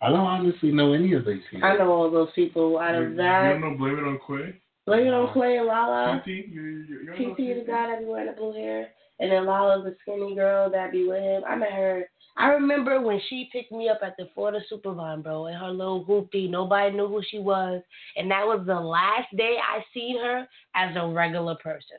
I 0.00 0.08
don't 0.08 0.20
honestly 0.20 0.72
know 0.72 0.92
any 0.92 1.12
of 1.14 1.24
these 1.24 1.42
people. 1.50 1.66
I 1.68 1.76
know 1.76 1.90
all 1.90 2.10
those 2.10 2.28
people. 2.34 2.78
Out 2.78 2.94
You, 2.94 3.02
of 3.02 3.10
you 3.10 3.16
that, 3.16 3.48
don't 3.48 3.60
know 3.60 3.76
Blame 3.76 3.98
It 3.98 4.04
on 4.04 4.18
Kway? 4.26 4.54
Blame 4.86 5.06
it 5.06 5.12
on 5.12 5.32
Clay 5.32 5.56
and 5.58 5.66
Lala. 5.66 6.22
TT? 6.22 6.28
You, 6.28 6.62
you, 6.62 7.14
you 7.18 7.34
TT, 7.34 7.36
the 7.36 7.64
guy 7.66 7.88
that 7.88 7.98
be 8.00 8.04
wearing 8.04 8.26
the 8.26 8.32
blue 8.32 8.52
hair, 8.52 8.88
and 9.18 9.32
then 9.32 9.44
Lala's 9.44 9.84
the 9.84 9.96
skinny 10.02 10.34
girl 10.34 10.70
that 10.70 10.92
be 10.92 11.08
with 11.08 11.22
him. 11.22 11.42
I 11.48 11.56
met 11.56 11.72
her. 11.72 12.08
I 12.36 12.48
remember 12.50 13.00
when 13.00 13.20
she 13.28 13.48
picked 13.52 13.72
me 13.72 13.88
up 13.88 14.00
at 14.02 14.16
the 14.16 14.28
Florida 14.34 14.60
Supervine, 14.68 15.22
bro, 15.22 15.46
and 15.46 15.56
her 15.56 15.70
little 15.70 16.04
hoopty. 16.04 16.48
Nobody 16.48 16.94
knew 16.94 17.08
who 17.08 17.22
she 17.28 17.38
was, 17.38 17.82
and 18.16 18.30
that 18.30 18.46
was 18.46 18.64
the 18.66 18.78
last 18.78 19.34
day 19.36 19.56
I 19.56 19.82
seen 19.92 20.18
her 20.20 20.46
as 20.74 20.94
a 20.96 21.08
regular 21.08 21.56
person. 21.56 21.96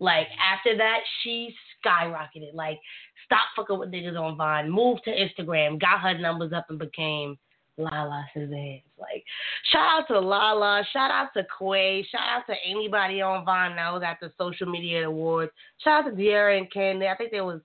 Like 0.00 0.26
after 0.40 0.76
that, 0.76 1.00
she 1.22 1.54
skyrocketed. 1.84 2.54
Like 2.54 2.78
stop 3.26 3.46
fucking 3.54 3.78
with 3.78 3.92
niggas 3.92 4.18
on 4.18 4.36
Vine, 4.36 4.70
moved 4.70 5.02
to 5.04 5.10
Instagram, 5.10 5.80
got 5.80 6.00
her 6.00 6.18
numbers 6.18 6.52
up, 6.52 6.66
and 6.70 6.78
became 6.78 7.38
Lala 7.76 8.26
Suzanne. 8.34 8.82
Like 8.98 9.24
shout 9.70 10.00
out 10.00 10.08
to 10.08 10.18
Lala, 10.18 10.84
shout 10.92 11.10
out 11.10 11.28
to 11.34 11.46
Kway, 11.60 12.04
shout 12.10 12.28
out 12.28 12.46
to 12.46 12.54
anybody 12.66 13.20
on 13.20 13.44
Vine 13.44 13.76
now 13.76 14.00
at 14.02 14.18
the 14.20 14.32
social 14.38 14.66
media 14.66 15.06
awards. 15.06 15.52
Shout 15.84 16.06
out 16.06 16.10
to 16.10 16.16
De'Ara 16.16 16.58
and 16.58 16.72
Candy. 16.72 17.06
I 17.06 17.16
think 17.16 17.30
there 17.30 17.44
was 17.44 17.60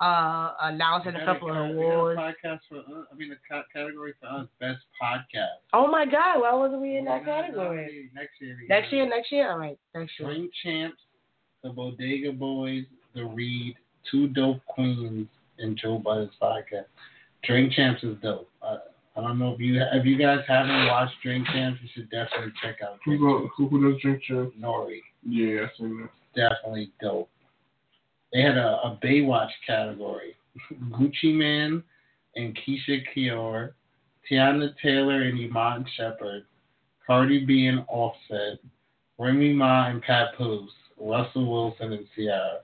uh, 0.00 0.54
announcing 0.62 1.14
a 1.14 1.24
couple 1.24 1.50
of 1.50 1.70
awards. 1.70 2.18
podcast 2.18 2.60
for 2.68 2.78
us. 2.78 3.06
I 3.12 3.14
mean, 3.16 3.30
the 3.30 3.36
category 3.74 4.14
for 4.20 4.28
us, 4.28 4.46
best 4.58 4.80
podcast. 5.00 5.60
Oh 5.72 5.86
my 5.86 6.06
God, 6.06 6.40
why 6.40 6.54
wasn't 6.54 6.80
we 6.80 6.96
in 6.96 7.04
that 7.04 7.24
category? 7.24 8.10
Next 8.14 8.32
year. 8.40 8.56
Next 8.68 8.92
year, 8.92 9.08
next 9.08 9.32
year, 9.32 9.50
all 9.52 9.58
right, 9.58 9.78
next 9.94 10.12
year. 10.18 10.28
Drink 10.28 10.50
Champs, 10.62 10.96
the 11.62 11.70
Bodega 11.70 12.32
Boys, 12.32 12.84
the 13.14 13.24
Read, 13.24 13.74
Two 14.10 14.28
Dope 14.28 14.64
Queens, 14.66 15.26
and 15.58 15.76
Joe 15.80 15.98
Budden's 15.98 16.32
podcast. 16.40 16.86
Drink 17.44 17.72
Champs 17.72 18.02
is 18.02 18.16
dope. 18.22 18.48
Uh, 18.62 18.78
I 19.16 19.20
don't 19.20 19.38
know 19.38 19.52
if 19.52 19.60
you 19.60 19.80
if 19.92 20.04
you 20.06 20.16
guys 20.18 20.40
haven't 20.46 20.86
watched 20.86 21.14
Drink 21.22 21.46
Champs, 21.48 21.80
you 21.82 21.88
should 21.94 22.10
definitely 22.10 22.52
check 22.62 22.76
out 22.82 22.98
Who, 23.04 23.10
Drink 23.18 23.22
go, 23.22 23.38
Champs. 23.40 23.54
who, 23.56 23.68
who 23.68 23.92
does 23.92 24.00
drink 24.02 24.22
champ? 24.22 24.52
Nori. 24.60 24.98
Yeah, 25.28 25.66
I 25.66 25.78
seen 25.78 26.08
that. 26.34 26.50
definitely 26.50 26.90
dope. 27.00 27.28
They 28.32 28.42
had 28.42 28.56
a, 28.56 28.78
a 28.84 28.98
Baywatch 29.02 29.50
category. 29.66 30.36
Gucci 30.90 31.34
Mane 31.34 31.82
and 32.36 32.56
Keyshia 32.56 33.00
Ka'oir, 33.14 33.74
Teyana 34.30 34.72
Taylor 34.82 35.22
and 35.22 35.38
Iman 35.38 35.84
Shumpert, 35.98 36.42
Cardi 37.06 37.44
B 37.44 37.66
and 37.66 37.84
Offset, 37.88 38.58
Remy 39.18 39.52
Ma 39.54 39.88
and 39.88 40.00
Papoose, 40.02 40.70
Russell 41.00 41.50
Wilson 41.50 41.92
and 41.92 42.06
Ciara. 42.14 42.60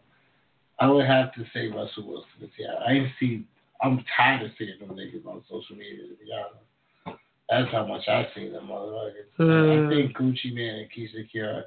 I 0.79 0.89
would 0.89 1.07
have 1.07 1.33
to 1.35 1.45
say 1.55 1.69
Russell 1.69 2.07
Wilson 2.07 2.29
and 2.41 2.51
Ciara. 2.57 2.81
I 2.87 3.13
see. 3.19 3.45
I'm 3.83 4.05
tired 4.17 4.43
of 4.43 4.51
seeing 4.59 4.79
them 4.81 4.97
niggas 4.97 5.27
on 5.27 5.43
social 5.51 5.77
media. 5.77 6.05
To 6.09 6.15
be 6.15 6.31
honest, 6.33 7.21
that's 7.49 7.71
how 7.73 7.87
much 7.87 8.09
I 8.09 8.27
see 8.35 8.49
them 8.49 8.69
motherfuckers. 8.69 9.29
Hmm. 9.37 9.87
I 9.87 9.95
think 9.95 10.17
Gucci 10.17 10.55
Mane 10.55 10.87
and 10.87 10.91
Keyshia 10.91 11.29
Kiora, 11.35 11.63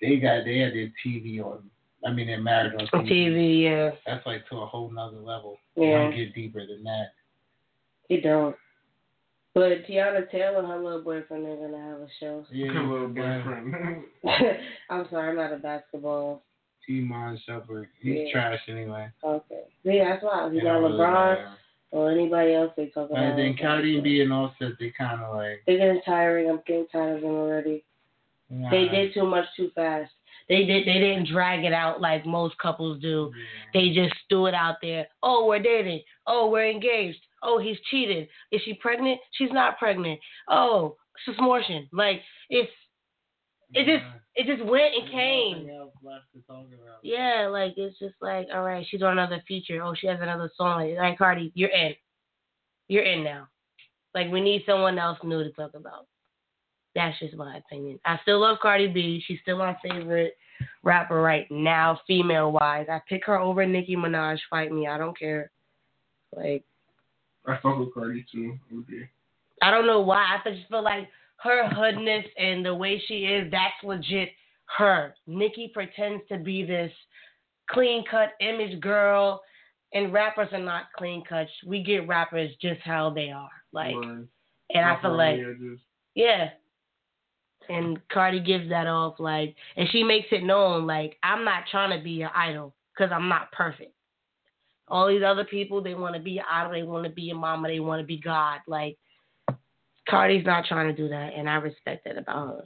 they 0.00 0.16
got 0.16 0.44
they 0.44 0.58
had 0.58 0.72
their 0.72 0.92
TV 1.04 1.40
on. 1.42 1.62
I 2.04 2.12
mean, 2.12 2.28
they're 2.28 2.40
married 2.40 2.72
on 2.74 2.88
On 2.94 3.04
TV, 3.04 3.62
yeah, 3.62 3.90
That's 4.06 4.24
like 4.24 4.48
to 4.48 4.56
a 4.56 4.66
whole 4.66 4.90
nother 4.90 5.18
level. 5.18 5.58
Yeah. 5.76 5.84
You 5.84 5.92
don't 5.92 6.16
get 6.16 6.34
deeper 6.34 6.66
than 6.66 6.82
that. 6.84 7.08
he 8.08 8.20
don't. 8.20 8.56
But 9.60 9.84
Teyana 9.86 10.30
Taylor, 10.30 10.64
her 10.66 10.82
little 10.82 11.02
boyfriend, 11.02 11.44
they're 11.44 11.56
gonna 11.56 11.84
have 11.90 12.00
a 12.00 12.08
show. 12.18 12.46
Yeah, 12.50 12.72
Her 12.72 12.82
little 12.82 13.08
boyfriend. 13.08 13.74
I'm 14.88 15.06
sorry, 15.10 15.28
I'm 15.28 15.36
not 15.36 15.52
a 15.52 15.58
basketball. 15.58 16.42
Iman 16.88 17.38
Shumpert, 17.46 17.88
he's 18.00 18.20
Yeah. 18.28 18.32
trash 18.32 18.60
anyway. 18.68 19.08
Okay, 19.22 19.64
see, 19.84 19.98
that's 19.98 20.22
why 20.22 20.48
he 20.50 20.60
And 20.60 20.66
got 20.66 20.78
really 20.78 20.94
LeBron 20.94 21.52
or 21.90 22.10
anybody 22.10 22.54
else 22.54 22.72
they 22.74 22.86
talk 22.86 23.10
about. 23.10 23.22
And 23.22 23.38
then 23.38 23.54
Cardi 23.60 24.00
B 24.00 24.22
and 24.22 24.32
Offset, 24.32 24.72
they 24.80 24.94
kind 24.96 25.20
of 25.20 25.36
like. 25.36 25.62
They're 25.66 25.76
getting 25.76 26.00
tiring. 26.06 26.48
I'm 26.48 26.60
getting 26.66 26.86
tired 26.90 27.16
of 27.16 27.20
them 27.20 27.32
already. 27.32 27.84
Nah, 28.48 28.70
They 28.70 28.88
did 28.88 29.12
too 29.12 29.26
much 29.26 29.44
too 29.58 29.70
fast. 29.74 30.10
They 30.48 30.64
did. 30.64 30.86
They 30.86 30.94
didn't 30.94 31.28
drag 31.28 31.64
it 31.66 31.74
out 31.74 32.00
like 32.00 32.24
most 32.24 32.56
couples 32.56 32.98
do. 33.02 33.30
yeah. 33.36 33.44
They 33.74 33.90
just 33.94 34.14
threw 34.30 34.46
it 34.46 34.54
out 34.54 34.76
there. 34.80 35.06
Oh, 35.22 35.46
we're 35.46 35.60
dating. 35.62 36.00
Oh, 36.26 36.48
we're 36.48 36.70
engaged. 36.70 37.20
Oh, 37.42 37.58
he's 37.58 37.78
cheated. 37.90 38.28
Is 38.52 38.60
she 38.64 38.74
pregnant? 38.74 39.20
She's 39.32 39.52
not 39.52 39.78
pregnant. 39.78 40.20
Oh, 40.48 40.96
she's 41.24 41.34
susmortion. 41.34 41.88
Like 41.92 42.20
it's 42.48 42.70
it 43.72 43.86
just 43.86 44.04
it 44.34 44.46
just 44.46 44.68
went 44.68 44.94
and 44.94 45.10
came. 45.10 45.70
else 45.70 45.92
left 46.02 46.24
to 46.34 46.40
talk 46.46 46.66
about. 46.66 46.98
Yeah, 47.02 47.48
like 47.50 47.74
it's 47.76 47.98
just 47.98 48.14
like, 48.20 48.48
all 48.52 48.62
right, 48.62 48.86
she's 48.88 49.02
on 49.02 49.12
another 49.12 49.42
feature. 49.46 49.82
Oh, 49.82 49.94
she 49.94 50.06
has 50.06 50.18
another 50.20 50.50
song. 50.56 50.94
Like 50.96 51.18
Cardi, 51.18 51.52
you're 51.54 51.70
in. 51.70 51.94
You're 52.88 53.04
in 53.04 53.22
now. 53.22 53.48
Like 54.14 54.30
we 54.30 54.40
need 54.40 54.62
someone 54.66 54.98
else 54.98 55.18
new 55.22 55.44
to 55.44 55.50
talk 55.52 55.72
about. 55.74 56.06
That's 56.94 57.18
just 57.20 57.36
my 57.36 57.58
opinion. 57.58 58.00
I 58.04 58.18
still 58.22 58.40
love 58.40 58.58
Cardi 58.60 58.88
B. 58.88 59.22
She's 59.26 59.38
still 59.42 59.58
my 59.58 59.76
favorite 59.82 60.36
rapper 60.82 61.20
right 61.22 61.46
now, 61.50 62.00
female 62.06 62.50
wise. 62.50 62.86
I 62.90 63.00
pick 63.08 63.24
her 63.26 63.38
over 63.38 63.64
Nicki 63.64 63.94
Minaj. 63.94 64.38
Fight 64.50 64.72
me. 64.72 64.88
I 64.88 64.98
don't 64.98 65.16
care. 65.16 65.52
Like 66.34 66.64
I 67.46 67.58
fuck 67.62 67.78
with 67.78 67.94
Cardi 67.94 68.24
too. 68.30 68.58
Okay. 68.72 69.08
I 69.62 69.70
don't 69.70 69.86
know 69.86 70.00
why. 70.00 70.38
I 70.44 70.50
just 70.50 70.68
feel 70.68 70.82
like 70.82 71.08
her 71.42 71.68
hoodness 71.68 72.24
and 72.38 72.64
the 72.64 72.74
way 72.74 73.02
she 73.06 73.24
is, 73.24 73.50
that's 73.50 73.74
legit 73.82 74.30
her. 74.78 75.14
Nicki 75.26 75.70
pretends 75.72 76.22
to 76.28 76.38
be 76.38 76.64
this 76.64 76.92
clean 77.70 78.04
cut 78.10 78.30
image 78.40 78.80
girl, 78.80 79.40
and 79.92 80.12
rappers 80.12 80.48
are 80.52 80.58
not 80.58 80.84
clean 80.96 81.24
cuts. 81.24 81.50
We 81.66 81.82
get 81.82 82.06
rappers 82.06 82.50
just 82.60 82.80
how 82.82 83.10
they 83.10 83.30
are. 83.30 83.50
Like, 83.72 83.94
Word. 83.94 84.28
and 84.70 84.84
I 84.84 85.00
feel 85.00 85.16
like, 85.16 85.38
edges. 85.38 85.78
yeah. 86.14 86.50
And 87.68 88.00
Cardi 88.08 88.40
gives 88.40 88.68
that 88.70 88.86
off, 88.86 89.20
like, 89.20 89.54
and 89.76 89.88
she 89.90 90.02
makes 90.02 90.26
it 90.32 90.42
known, 90.42 90.86
like, 90.86 91.16
I'm 91.22 91.44
not 91.44 91.64
trying 91.70 91.96
to 91.96 92.02
be 92.02 92.10
your 92.10 92.34
idol 92.34 92.74
because 92.92 93.12
I'm 93.14 93.28
not 93.28 93.52
perfect. 93.52 93.92
All 94.90 95.08
these 95.08 95.22
other 95.24 95.44
people, 95.44 95.80
they 95.82 95.94
want 95.94 96.14
to 96.14 96.20
be 96.20 96.32
your 96.32 96.44
idol, 96.50 96.72
they 96.72 96.82
want 96.82 97.04
to 97.04 97.10
be 97.10 97.30
a 97.30 97.34
mama, 97.34 97.68
they 97.68 97.80
want 97.80 98.00
to 98.00 98.06
be 98.06 98.18
God. 98.18 98.60
Like, 98.66 98.98
Cardi's 100.08 100.44
not 100.44 100.64
trying 100.66 100.88
to 100.88 101.02
do 101.02 101.08
that, 101.08 101.32
and 101.36 101.48
I 101.48 101.54
respect 101.54 102.04
that 102.04 102.18
about 102.18 102.48
her. 102.48 102.64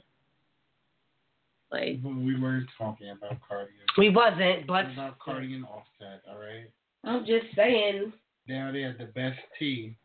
Like, 1.71 1.99
We 2.03 2.39
were 2.39 2.63
talking 2.77 3.09
about 3.09 3.37
Cardi. 3.47 3.71
we 3.97 4.09
wasn't, 4.09 4.65
but 4.65 4.91
about 4.91 5.19
Cardi 5.19 5.53
and 5.53 5.65
Offset, 5.65 6.21
all 6.29 6.39
right? 6.39 6.69
I'm 7.03 7.25
just 7.25 7.45
saying. 7.55 8.11
Now 8.47 8.71
they 8.71 8.79
there, 8.79 8.95
the 8.97 9.05
best 9.05 9.39
tea. 9.59 9.95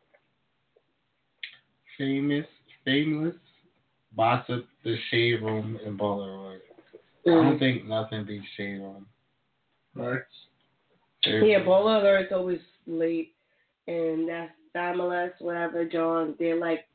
Famous, 1.97 2.47
Fameless, 2.85 3.35
Bossip, 4.17 4.65
The 4.85 4.97
Shade 5.11 5.43
Room, 5.43 5.79
and 5.85 5.99
Polaroid. 5.99 6.59
I 7.27 7.31
don't 7.31 7.57
mm. 7.57 7.59
think 7.59 7.87
nothing 7.87 8.25
beats 8.25 8.45
Shade 8.57 8.81
Room. 8.81 9.07
Right. 9.95 10.23
Yeah, 11.25 11.61
Baller 11.61 12.01
Alert's 12.01 12.33
always 12.33 12.61
late, 12.87 13.35
and 13.87 14.29
that's 14.29 14.53
Dimeless, 14.75 15.33
whatever, 15.41 15.85
John. 15.85 16.37
They're 16.39 16.59
like, 16.59 16.87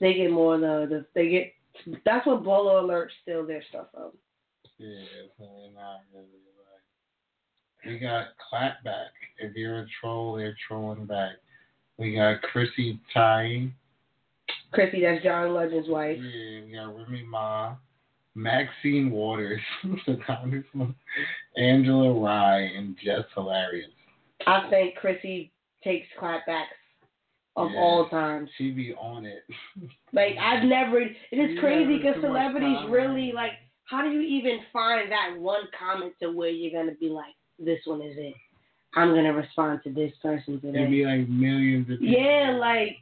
they 0.00 0.14
get 0.14 0.30
more 0.30 0.56
of 0.56 0.60
the, 0.60 0.86
the 0.88 1.06
they 1.14 1.28
get. 1.28 1.52
That's 2.04 2.26
what 2.26 2.42
Bola 2.42 2.82
Alert 2.82 3.12
steal 3.22 3.46
their 3.46 3.62
stuff 3.68 3.86
from. 3.92 4.10
Yeah, 4.78 5.04
so 5.38 5.44
they're 5.44 5.72
not 5.72 6.00
really 6.12 6.26
like. 7.84 7.92
We 7.92 7.98
got 7.98 8.28
Clapback. 8.52 9.10
If 9.38 9.54
you're 9.54 9.80
a 9.80 9.86
troll, 10.00 10.34
they're 10.34 10.56
trolling 10.66 11.06
back. 11.06 11.32
We 11.96 12.16
got 12.16 12.42
Chrissy 12.42 12.98
Ty. 13.12 13.68
Chrissy, 14.72 15.02
that's 15.02 15.22
John 15.22 15.54
Legend's 15.54 15.88
wife. 15.88 16.18
Yeah, 16.18 16.64
we 16.64 16.72
got 16.72 16.96
Remy 16.96 17.22
Ma. 17.30 17.76
Maxine 18.34 19.10
Waters, 19.10 19.60
Angela 21.56 22.12
Rye, 22.20 22.60
and 22.76 22.96
Jess 23.02 23.24
Hilarious. 23.34 23.90
I 24.46 24.68
think 24.70 24.96
Chrissy 24.96 25.52
takes 25.82 26.06
clapbacks 26.20 26.66
of 27.56 27.70
Yeah. 27.70 27.78
all 27.78 28.08
time. 28.08 28.48
She 28.58 28.70
be 28.72 28.94
on 28.94 29.24
it. 29.24 29.44
Like 30.12 30.36
I've 30.40 30.62
never. 30.62 31.00
It 31.00 31.16
is 31.32 31.58
crazy 31.58 31.96
because 31.98 32.14
celebrities 32.20 32.78
really 32.88 33.32
like. 33.32 33.50
How 33.86 34.02
do 34.02 34.10
you 34.10 34.20
even 34.20 34.60
find 34.72 35.10
that 35.10 35.36
one 35.36 35.62
comment 35.76 36.14
to 36.22 36.30
where 36.30 36.50
you're 36.50 36.70
gonna 36.70 36.96
be 37.00 37.08
like, 37.08 37.34
this 37.58 37.80
one 37.84 38.00
is 38.00 38.14
it? 38.16 38.34
I'm 38.94 39.08
gonna 39.12 39.32
respond 39.32 39.80
to 39.84 39.90
this 39.92 40.12
person 40.22 40.60
It'd 40.62 40.90
be 40.90 41.04
like 41.04 41.28
millions 41.28 41.90
of 41.90 41.98
people. 41.98 42.14
Yeah, 42.16 42.56
like 42.60 42.96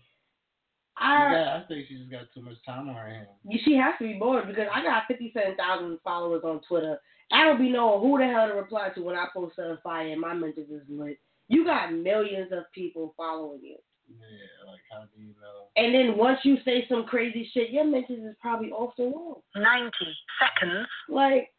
You 1.00 1.06
I. 1.06 1.32
got- 1.32 1.46
I 1.56 1.60
think 1.66 1.88
she 1.88 1.96
just 1.96 2.10
got 2.10 2.32
too 2.34 2.42
much 2.42 2.62
time 2.66 2.88
on 2.88 2.94
her 2.94 3.08
hands. 3.08 3.28
She 3.64 3.74
has 3.76 3.94
to 3.98 4.04
be 4.04 4.18
bored 4.18 4.46
because 4.46 4.68
I 4.72 4.82
got 4.82 5.06
57,000 5.08 5.98
followers 6.04 6.42
on 6.44 6.60
Twitter. 6.68 7.00
I 7.32 7.44
don't 7.44 7.58
be 7.58 7.70
knowing 7.70 8.00
who 8.02 8.18
the 8.18 8.26
hell 8.26 8.48
to 8.48 8.54
reply 8.54 8.90
to 8.90 9.02
when 9.02 9.16
I 9.16 9.26
post 9.32 9.58
a 9.58 9.78
fire 9.82 10.08
and 10.08 10.20
my 10.20 10.34
mentions 10.34 10.70
is 10.70 10.82
lit. 10.88 11.18
You 11.48 11.64
got 11.64 11.92
millions 11.92 12.52
of 12.52 12.70
people 12.74 13.14
following 13.16 13.60
you. 13.62 13.76
Yeah, 14.10 14.70
like 14.70 14.80
how 14.90 15.04
do 15.14 15.22
you 15.22 15.32
know? 15.40 15.68
And 15.76 15.94
then 15.94 16.18
once 16.18 16.40
you 16.44 16.58
say 16.64 16.84
some 16.88 17.04
crazy 17.04 17.48
shit, 17.54 17.70
your 17.70 17.84
mentions 17.84 18.26
is 18.26 18.36
probably 18.40 18.70
off 18.70 18.94
the 18.98 19.04
wall. 19.04 19.42
90 19.56 19.90
seconds. 20.38 20.86
Like, 21.08 21.50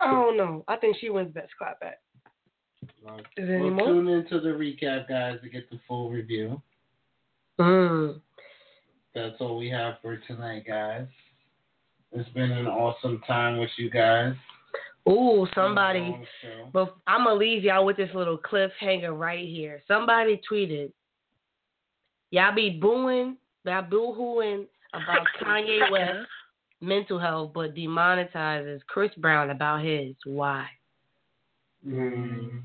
I 0.00 0.10
don't 0.10 0.36
know. 0.36 0.64
I 0.68 0.76
think 0.76 0.96
she 1.00 1.10
wins 1.10 1.32
best 1.32 1.52
clapback. 1.60 1.94
Like, 3.02 3.24
Is 3.36 3.46
there 3.46 3.56
any 3.56 3.66
well, 3.66 3.74
more? 3.74 3.86
tune 3.86 4.08
into 4.08 4.40
the 4.40 4.48
recap, 4.50 5.08
guys, 5.08 5.38
to 5.42 5.48
get 5.48 5.70
the 5.70 5.78
full 5.86 6.10
review. 6.10 6.60
Mm. 7.58 8.20
That's 9.14 9.36
all 9.40 9.56
we 9.56 9.70
have 9.70 9.94
for 10.02 10.16
tonight, 10.26 10.64
guys. 10.66 11.06
It's 12.12 12.28
been 12.30 12.52
an 12.52 12.66
awesome 12.66 13.20
time 13.26 13.58
with 13.58 13.70
you 13.76 13.90
guys. 13.90 14.34
Ooh, 15.08 15.46
somebody. 15.54 16.16
But 16.72 16.96
I'm 17.06 17.24
gonna 17.24 17.36
leave 17.36 17.62
y'all 17.62 17.84
with 17.84 17.96
this 17.96 18.10
little 18.14 18.38
cliffhanger 18.38 19.16
right 19.16 19.46
here. 19.46 19.80
Somebody 19.86 20.40
tweeted, 20.50 20.92
"Y'all 22.30 22.54
be 22.54 22.70
booing, 22.70 23.36
y'all 23.64 23.82
boo-hooing 23.82 24.66
about 24.92 25.26
Kanye 25.40 25.90
West 25.90 26.26
mental 26.80 27.18
health, 27.18 27.52
but 27.54 27.74
demonetizes 27.74 28.80
Chris 28.86 29.12
Brown 29.16 29.50
about 29.50 29.84
his. 29.84 30.14
Why? 30.24 30.66
Mm, 31.86 32.62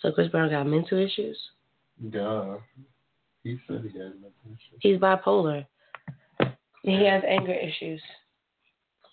So 0.00 0.10
Chris 0.12 0.28
Brown 0.28 0.50
got 0.50 0.66
mental 0.66 0.98
issues. 0.98 1.38
duh. 2.10 2.56
He 3.48 3.58
said 3.66 3.80
he 3.90 3.98
had 3.98 4.12
nothing. 4.20 4.58
He's 4.80 4.98
bipolar. 4.98 5.64
He 6.82 7.04
has 7.06 7.22
anger 7.26 7.54
issues, 7.54 8.02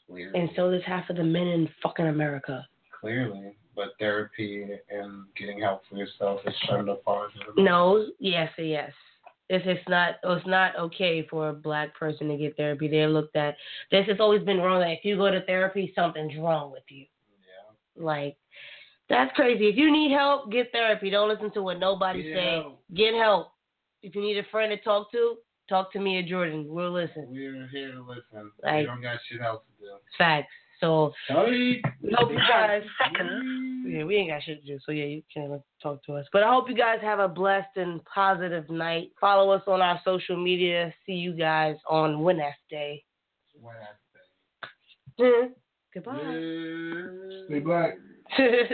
Clearly. 0.07 0.37
and 0.37 0.49
so 0.57 0.71
does 0.71 0.81
half 0.85 1.09
of 1.09 1.15
the 1.15 1.23
men 1.23 1.47
in 1.47 1.69
fucking 1.81 2.07
America. 2.07 2.67
Clearly. 2.99 3.55
but 3.77 3.89
therapy 3.97 4.67
and 4.89 5.23
getting 5.37 5.61
help 5.61 5.83
for 5.89 5.95
yourself 5.95 6.41
is 6.45 6.53
shunned 6.67 6.89
upon. 6.89 7.29
No, 7.55 8.07
yes, 8.19 8.51
yes. 8.57 8.91
If 9.47 9.65
it's 9.65 9.87
not, 9.87 10.15
oh, 10.25 10.33
it's 10.33 10.47
not 10.47 10.75
okay 10.77 11.25
for 11.29 11.49
a 11.49 11.53
black 11.53 11.95
person 11.97 12.27
to 12.27 12.35
get 12.35 12.57
therapy. 12.57 12.89
They're 12.89 13.07
looked 13.07 13.37
at. 13.37 13.55
This 13.89 14.05
has 14.07 14.17
always 14.19 14.43
been 14.43 14.57
wrong. 14.57 14.81
That 14.81 14.91
if 14.91 15.05
you 15.05 15.15
go 15.15 15.31
to 15.31 15.45
therapy, 15.45 15.93
something's 15.95 16.37
wrong 16.37 16.71
with 16.71 16.83
you. 16.89 17.05
Yeah. 17.05 18.03
Like, 18.03 18.35
that's 19.07 19.33
crazy. 19.35 19.67
If 19.67 19.77
you 19.77 19.91
need 19.91 20.11
help, 20.11 20.51
get 20.51 20.73
therapy. 20.73 21.09
Don't 21.09 21.29
listen 21.29 21.51
to 21.53 21.61
what 21.61 21.79
nobody 21.79 22.23
Get 22.23 22.35
say. 22.35 22.65
Get 22.95 23.13
help. 23.13 23.54
If 24.05 24.13
you 24.13 24.21
need 24.21 24.37
a 24.37 24.43
friend 24.51 24.69
to 24.69 24.77
talk 24.83 25.11
to, 25.13 25.37
talk 25.67 25.91
to 25.93 25.99
me 25.99 26.17
or 26.17 26.21
Jordan. 26.21 26.67
We'll 26.69 26.93
listen. 26.93 27.27
We're 27.27 27.67
here 27.71 27.91
to 27.91 28.01
listen. 28.03 28.51
Like- 28.63 28.81
we 28.81 28.85
don't 28.85 29.01
got 29.01 29.17
shit 29.27 29.41
else 29.41 29.63
to 29.79 29.85
do. 29.85 29.91
Facts. 30.15 30.53
So 30.79 31.11
Sorry. 31.27 31.81
we 32.03 32.13
hope 32.15 32.29
you 32.31 32.37
guys. 32.37 32.83
Yeah, 33.87 34.03
we 34.03 34.17
ain't 34.17 34.29
got 34.29 34.43
shit 34.43 34.61
to 34.61 34.67
do. 34.67 34.77
So 34.85 34.91
yeah, 34.91 35.05
you 35.05 35.23
can 35.33 35.59
talk 35.81 36.03
to 36.05 36.13
us. 36.13 36.27
But 36.31 36.43
I 36.43 36.53
hope 36.53 36.69
you 36.69 36.75
guys 36.75 36.99
have 37.01 37.17
a 37.17 37.27
blessed 37.27 37.77
and 37.77 38.03
positive 38.05 38.69
night. 38.69 39.11
Follow 39.19 39.49
us 39.49 39.63
on 39.65 39.81
our 39.81 39.99
social 40.05 40.37
media. 40.37 40.93
See 41.07 41.13
you 41.13 41.33
guys 41.33 41.75
on 41.89 42.19
Wednesday. 42.21 43.03
Wednesday. 43.59 43.95
Goodbye. 45.93 47.45
Stay 47.47 47.59
black. 47.59 47.97